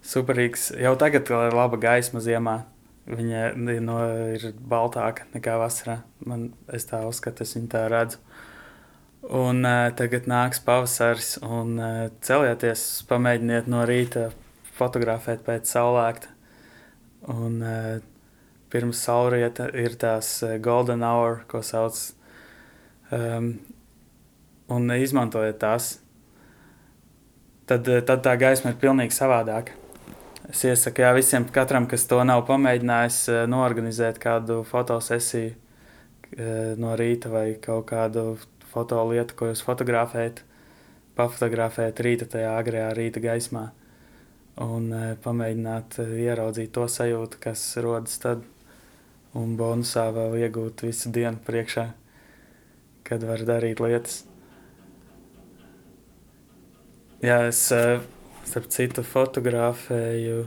superīgs. 0.03 0.71
Jau 0.81 0.95
tagad 0.99 1.31
ir 1.31 1.57
laba 1.57 1.79
gaisma 1.81 2.23
ziemā. 2.23 2.63
Viņa 3.03 3.55
no, 3.83 3.97
ir 4.37 4.53
baltāka 4.55 5.27
nekā 5.33 5.57
vasarā. 5.59 6.03
Man, 6.27 6.53
es 6.71 6.87
tā 6.87 7.03
uzskatu, 7.09 7.43
es 7.43 7.57
viņu 7.57 7.71
tā 7.73 7.87
redzu. 7.91 8.21
Un 9.23 9.63
uh, 9.67 9.89
tagad 9.95 10.27
nāks 10.31 10.63
pavasaris, 10.63 11.37
un 11.47 11.77
uh, 11.79 12.07
celieties, 12.27 13.05
pamēģiniet 13.11 13.69
no 13.71 13.85
rīta 13.87 14.31
fotografēt 14.79 15.45
pēc 15.47 15.71
saulēkta. 15.71 16.31
Un 17.31 17.61
uh, 17.63 17.93
pirms 18.73 19.03
saulrieta 19.07 19.69
ir 19.79 19.95
tās 19.99 20.41
golden 20.63 21.05
hour, 21.07 21.45
ko 21.51 21.63
sauc. 21.63 21.99
Um, 23.13 23.55
un 24.73 24.95
izmantojiet 24.95 25.61
tās. 25.63 25.93
Tad, 27.69 27.87
tad 28.09 28.25
tā 28.25 28.35
gaisma 28.41 28.73
ir 28.73 28.81
pilnīgi 28.83 29.15
savādāka. 29.15 29.82
Es 30.51 30.65
iesaku 30.67 31.05
jā, 31.05 31.13
visiem, 31.15 31.45
katram, 31.55 31.85
kas 31.87 32.03
to 32.11 32.19
nav 32.27 32.41
pamēģinājis, 32.49 33.19
eh, 33.31 33.43
norganizēt 33.51 34.19
kādu 34.23 34.63
fotosesiju 34.67 35.53
eh, 35.53 36.73
no 36.83 36.97
rīta 36.99 37.31
vai 37.31 37.45
kaut 37.63 37.87
kādu 37.93 38.25
fotolietu, 38.73 39.37
ko 39.39 39.53
jūs 39.53 39.63
fotografējat, 39.63 40.41
pafotografēt 41.15 42.03
rīta 42.03 42.27
tajā 42.35 42.57
agrajā 42.59 42.89
rīta 42.99 43.23
gaismā 43.23 43.69
un 44.67 44.89
eh, 44.97 45.13
pamēģināt 45.23 46.01
ieraudzīt 46.03 46.73
to 46.75 46.89
sajūtu, 46.91 47.39
kas 47.45 47.63
rodas 47.85 48.19
tad, 48.25 48.43
un 49.39 49.55
bonusā 49.61 50.09
vēl 50.17 50.41
iegūt 50.41 50.83
visu 50.89 51.13
dienu 51.15 51.39
priekšā, 51.47 51.87
kad 53.07 53.29
var 53.31 53.47
darīt 53.47 53.79
lietas. 53.85 54.25
Jā, 57.23 57.45
es 57.47 57.63
starp 58.47 58.69
citu 58.73 59.03
fotografēju 59.07 60.47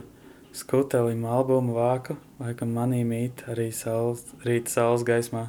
skutelim 0.56 1.24
albumu 1.28 1.76
vāku, 1.76 2.16
laikam 2.40 2.72
manī 2.76 3.02
mīt 3.06 3.44
arī 3.50 3.68
saules, 3.74 4.24
rīta 4.44 4.72
saules 4.72 5.04
gaismā. 5.06 5.46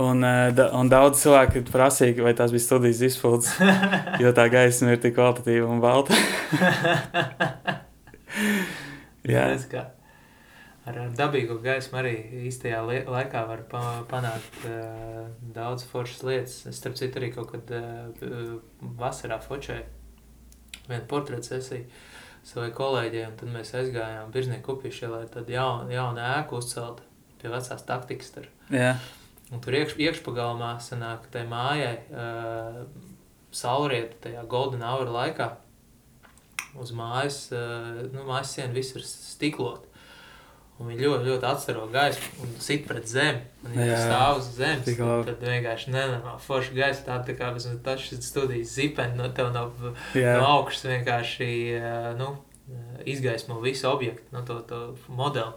Un, 0.00 0.24
eh, 0.24 0.50
da, 0.56 0.70
un 0.78 0.88
daudz 0.88 1.20
cilvēku 1.20 1.66
prasīja, 1.68 2.22
vai 2.24 2.32
tās 2.34 2.50
bija 2.54 2.64
studijas 2.64 3.02
izpildes, 3.10 3.52
jo 4.22 4.32
tā 4.32 4.48
gaisma 4.52 4.94
ir 4.94 5.02
tik 5.02 5.14
kvalitatīva 5.18 5.68
un 5.68 5.82
balta. 5.84 6.16
Jā, 9.28 9.52
Redz, 9.52 9.68
kā 9.70 9.84
ar, 10.88 10.96
ar 11.04 11.10
dabīgo 11.16 11.58
gaismu 11.62 12.00
arī 12.00 12.14
īstajā 12.48 12.80
laikā 13.06 13.44
var 13.46 13.64
pa, 13.70 13.82
panākt 14.10 14.64
uh, 14.66 15.26
daudz 15.54 15.84
foršas 15.90 16.22
lietas. 16.26 16.56
Es 16.70 16.80
starp 16.80 16.96
citu 16.98 17.20
arī 17.20 17.30
kaut 17.34 17.52
kad 17.52 17.74
uh, 17.76 18.56
vasarā 18.98 19.38
fočēju 19.44 20.01
vienu 20.88 21.06
portretu 21.10 21.52
sesiju 21.52 21.86
savai 22.46 22.72
kolēģei, 22.74 23.24
un 23.28 23.34
tad 23.38 23.50
mēs 23.54 23.70
aizgājām 23.78 24.32
Biržnieku 24.34 24.74
upišē, 24.74 25.10
lai 25.12 25.24
tad 25.30 25.50
jaunu, 25.50 25.92
jaunu 25.94 26.22
ēku 26.26 26.58
uzceltu 26.58 27.06
pie 27.38 27.50
vecās 27.52 27.84
taktikas 27.86 28.32
tur. 28.34 28.48
jā, 28.70 28.96
Un 29.52 29.60
tur 29.60 29.76
iekš, 29.76 29.98
iekšpagalmā 30.00 30.72
sanāk 30.80 31.26
tai 31.32 31.42
mājai 31.48 31.96
uh, 32.08 32.78
saulrietu 33.52 34.16
tajā 34.24 34.46
golden 34.48 34.84
hour 34.86 35.10
laikā 35.12 35.50
uz 36.80 36.94
mājas, 36.96 37.44
uh, 37.52 38.00
nu, 38.14 38.24
mājas 38.30 38.54
siena 38.56 38.72
viss 38.72 38.96
ir 38.96 39.04
stiklot. 39.04 39.84
Un 40.82 40.88
viņi 40.90 41.04
ļoti, 41.04 41.26
ļoti 41.28 41.46
atstaro 41.46 41.84
gaismu 41.92 42.42
un 42.42 42.54
sit 42.62 42.88
pret 42.88 43.06
zemi. 43.06 43.44
Un 43.62 43.76
viņi 43.76 43.98
stāv 44.00 44.40
uz 44.40 44.48
zemes. 44.56 44.82
tik 44.88 44.98
un 44.98 45.12
labi. 45.12 45.28
Tad 45.28 45.44
vienkārši 45.46 45.92
nenormāli 45.94 46.42
forša 46.42 46.74
gaisa. 46.74 47.04
Tā 47.06 47.18
tā 47.28 47.36
kā 47.38 47.52
bez 47.54 47.68
taču 47.86 48.18
studijas 48.18 48.72
zipeni 48.74 49.14
no 49.20 49.28
tev 49.36 49.52
no, 49.54 49.68
jā. 50.18 50.34
no 50.40 50.48
augšas 50.56 50.88
vienkārši 50.90 51.48
uh, 51.78 52.08
nu, 52.18 52.32
uh, 52.34 52.98
izgaismo 53.06 53.60
visu 53.62 53.86
objektu, 53.92 54.26
nu, 54.34 54.42
to, 54.48 54.58
to 54.66 54.82
modeli. 55.06 55.54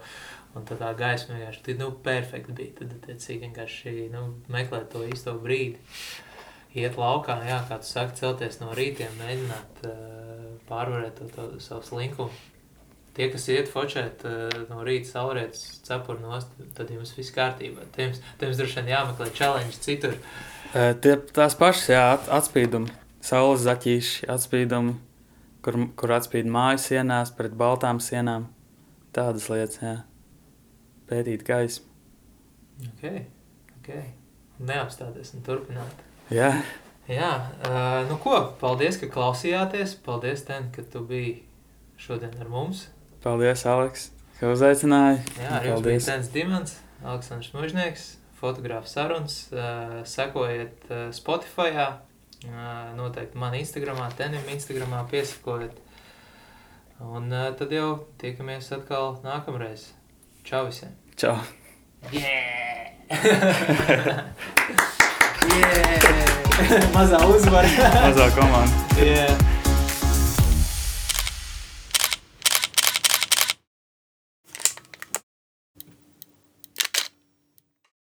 Un 0.55 0.69
tad 0.69 0.83
tā 0.83 0.93
gaisma 0.99 1.39
vienkārši 1.39 1.65
tad, 1.71 1.81
nu, 1.81 1.89
perfekti 2.05 2.57
bija. 2.61 2.77
Tad, 2.83 2.93
attiecīgi, 2.99 3.41
vienkārši 3.47 3.97
nu, 4.13 4.27
meklēt 4.53 4.91
to 4.93 5.01
īsto 5.09 5.33
brīdi. 5.41 5.81
Iet 6.77 6.99
laukā, 7.01 7.39
jā, 7.47 7.63
kā 7.65 7.79
tu 7.81 7.89
saki, 7.89 8.19
celties 8.19 8.61
no 8.61 8.75
rītiem, 8.77 9.17
mēģināt 9.23 9.87
uh, 9.89 10.51
pārvarēt 10.69 11.17
to, 11.17 11.31
to 11.33 11.55
savu 11.63 11.87
slinkumu. 11.87 12.45
Tie, 13.15 13.29
kas 13.31 13.45
iet 13.47 13.69
fočēt 13.71 14.25
uh, 14.27 14.49
no 14.67 14.83
rīta 14.83 15.07
saulrietas 15.13 15.61
cepuru 15.87 16.19
nost, 16.19 16.51
tad 16.75 16.91
jums 16.91 17.13
viss 17.15 17.33
kārtībā. 17.35 17.87
Tiem, 17.95 18.11
tiem 18.41 18.51
droši 18.51 18.81
vien 18.81 18.91
jāmeklē 18.91 19.29
challenge 19.35 19.79
citur. 19.85 20.17
Eh, 20.75 20.91
Tie 20.99 21.15
tās 21.31 21.55
pašas, 21.55 21.87
jā, 21.93 22.03
at, 22.17 22.27
atspīdumi, 22.35 22.91
saules 23.23 23.63
zaķīši, 23.63 24.27
atspīdumi, 24.33 24.97
kur, 25.63 25.79
kur 25.95 26.15
atspīd 26.17 26.49
māju 26.51 26.81
sienās 26.83 27.31
pret 27.37 27.55
baltām 27.55 28.03
sienām. 28.03 28.49
Tādas 29.15 29.47
lietas, 29.47 29.79
jā. 29.79 29.95
Pētīt 31.07 31.45
gaismu. 31.47 31.87
Ok, 32.89 33.05
ok. 33.77 33.93
Neapstāties 34.67 35.31
un 35.37 35.45
turpināt. 35.45 36.03
Jā, 36.33 36.51
Jā, 37.05 37.31
uh, 37.61 37.99
nu 38.09 38.15
ko, 38.17 38.33
paldies, 38.57 38.97
ka 38.97 39.05
klausījāties. 39.13 39.93
Paldies, 40.01 40.41
Ten, 40.47 40.71
ka 40.73 40.81
tu 40.89 41.03
biji 41.05 41.43
šodien 42.01 42.33
ar 42.41 42.49
mums. 42.49 42.87
Paldies, 43.25 43.63
Aleks, 43.65 44.11
ka 44.37 44.51
uzaicināji. 44.53 45.23
Jā, 45.39 45.47
arī 45.57 45.71
jums 45.71 45.81
bija 45.81 46.01
Tens 46.05 46.27
Dimants, 46.29 46.75
Aleksandrs 47.01 47.55
Mužnieks, 47.55 48.03
fotogrāfs 48.37 48.93
sarunas. 48.93 49.37
Uh, 49.49 50.03
sekojiet 50.05 50.85
uh, 50.91 51.07
Spotify, 51.09 51.71
uh, 51.73 51.95
noteikti 52.93 53.41
man 53.41 53.57
Instagramā, 53.57 54.11
Tenim 54.19 54.45
Instagramā 54.53 55.01
piesakojiet. 55.09 55.73
Un 57.01 57.33
uh, 57.33 57.49
tad 57.57 57.73
jau 57.73 58.05
tiekamies 58.21 58.69
atkal 58.77 59.17
nākamreiz. 59.25 59.87
Čau 60.45 60.67
visiem! 60.69 60.93
Čau! 61.17 61.33
Yeah! 62.13 62.93
yeah! 65.49 66.29
Mazā 66.95 67.25
uzvara! 67.25 67.89
Mazā 68.05 68.29
komanda! 68.37 68.85
yeah! 69.01 69.54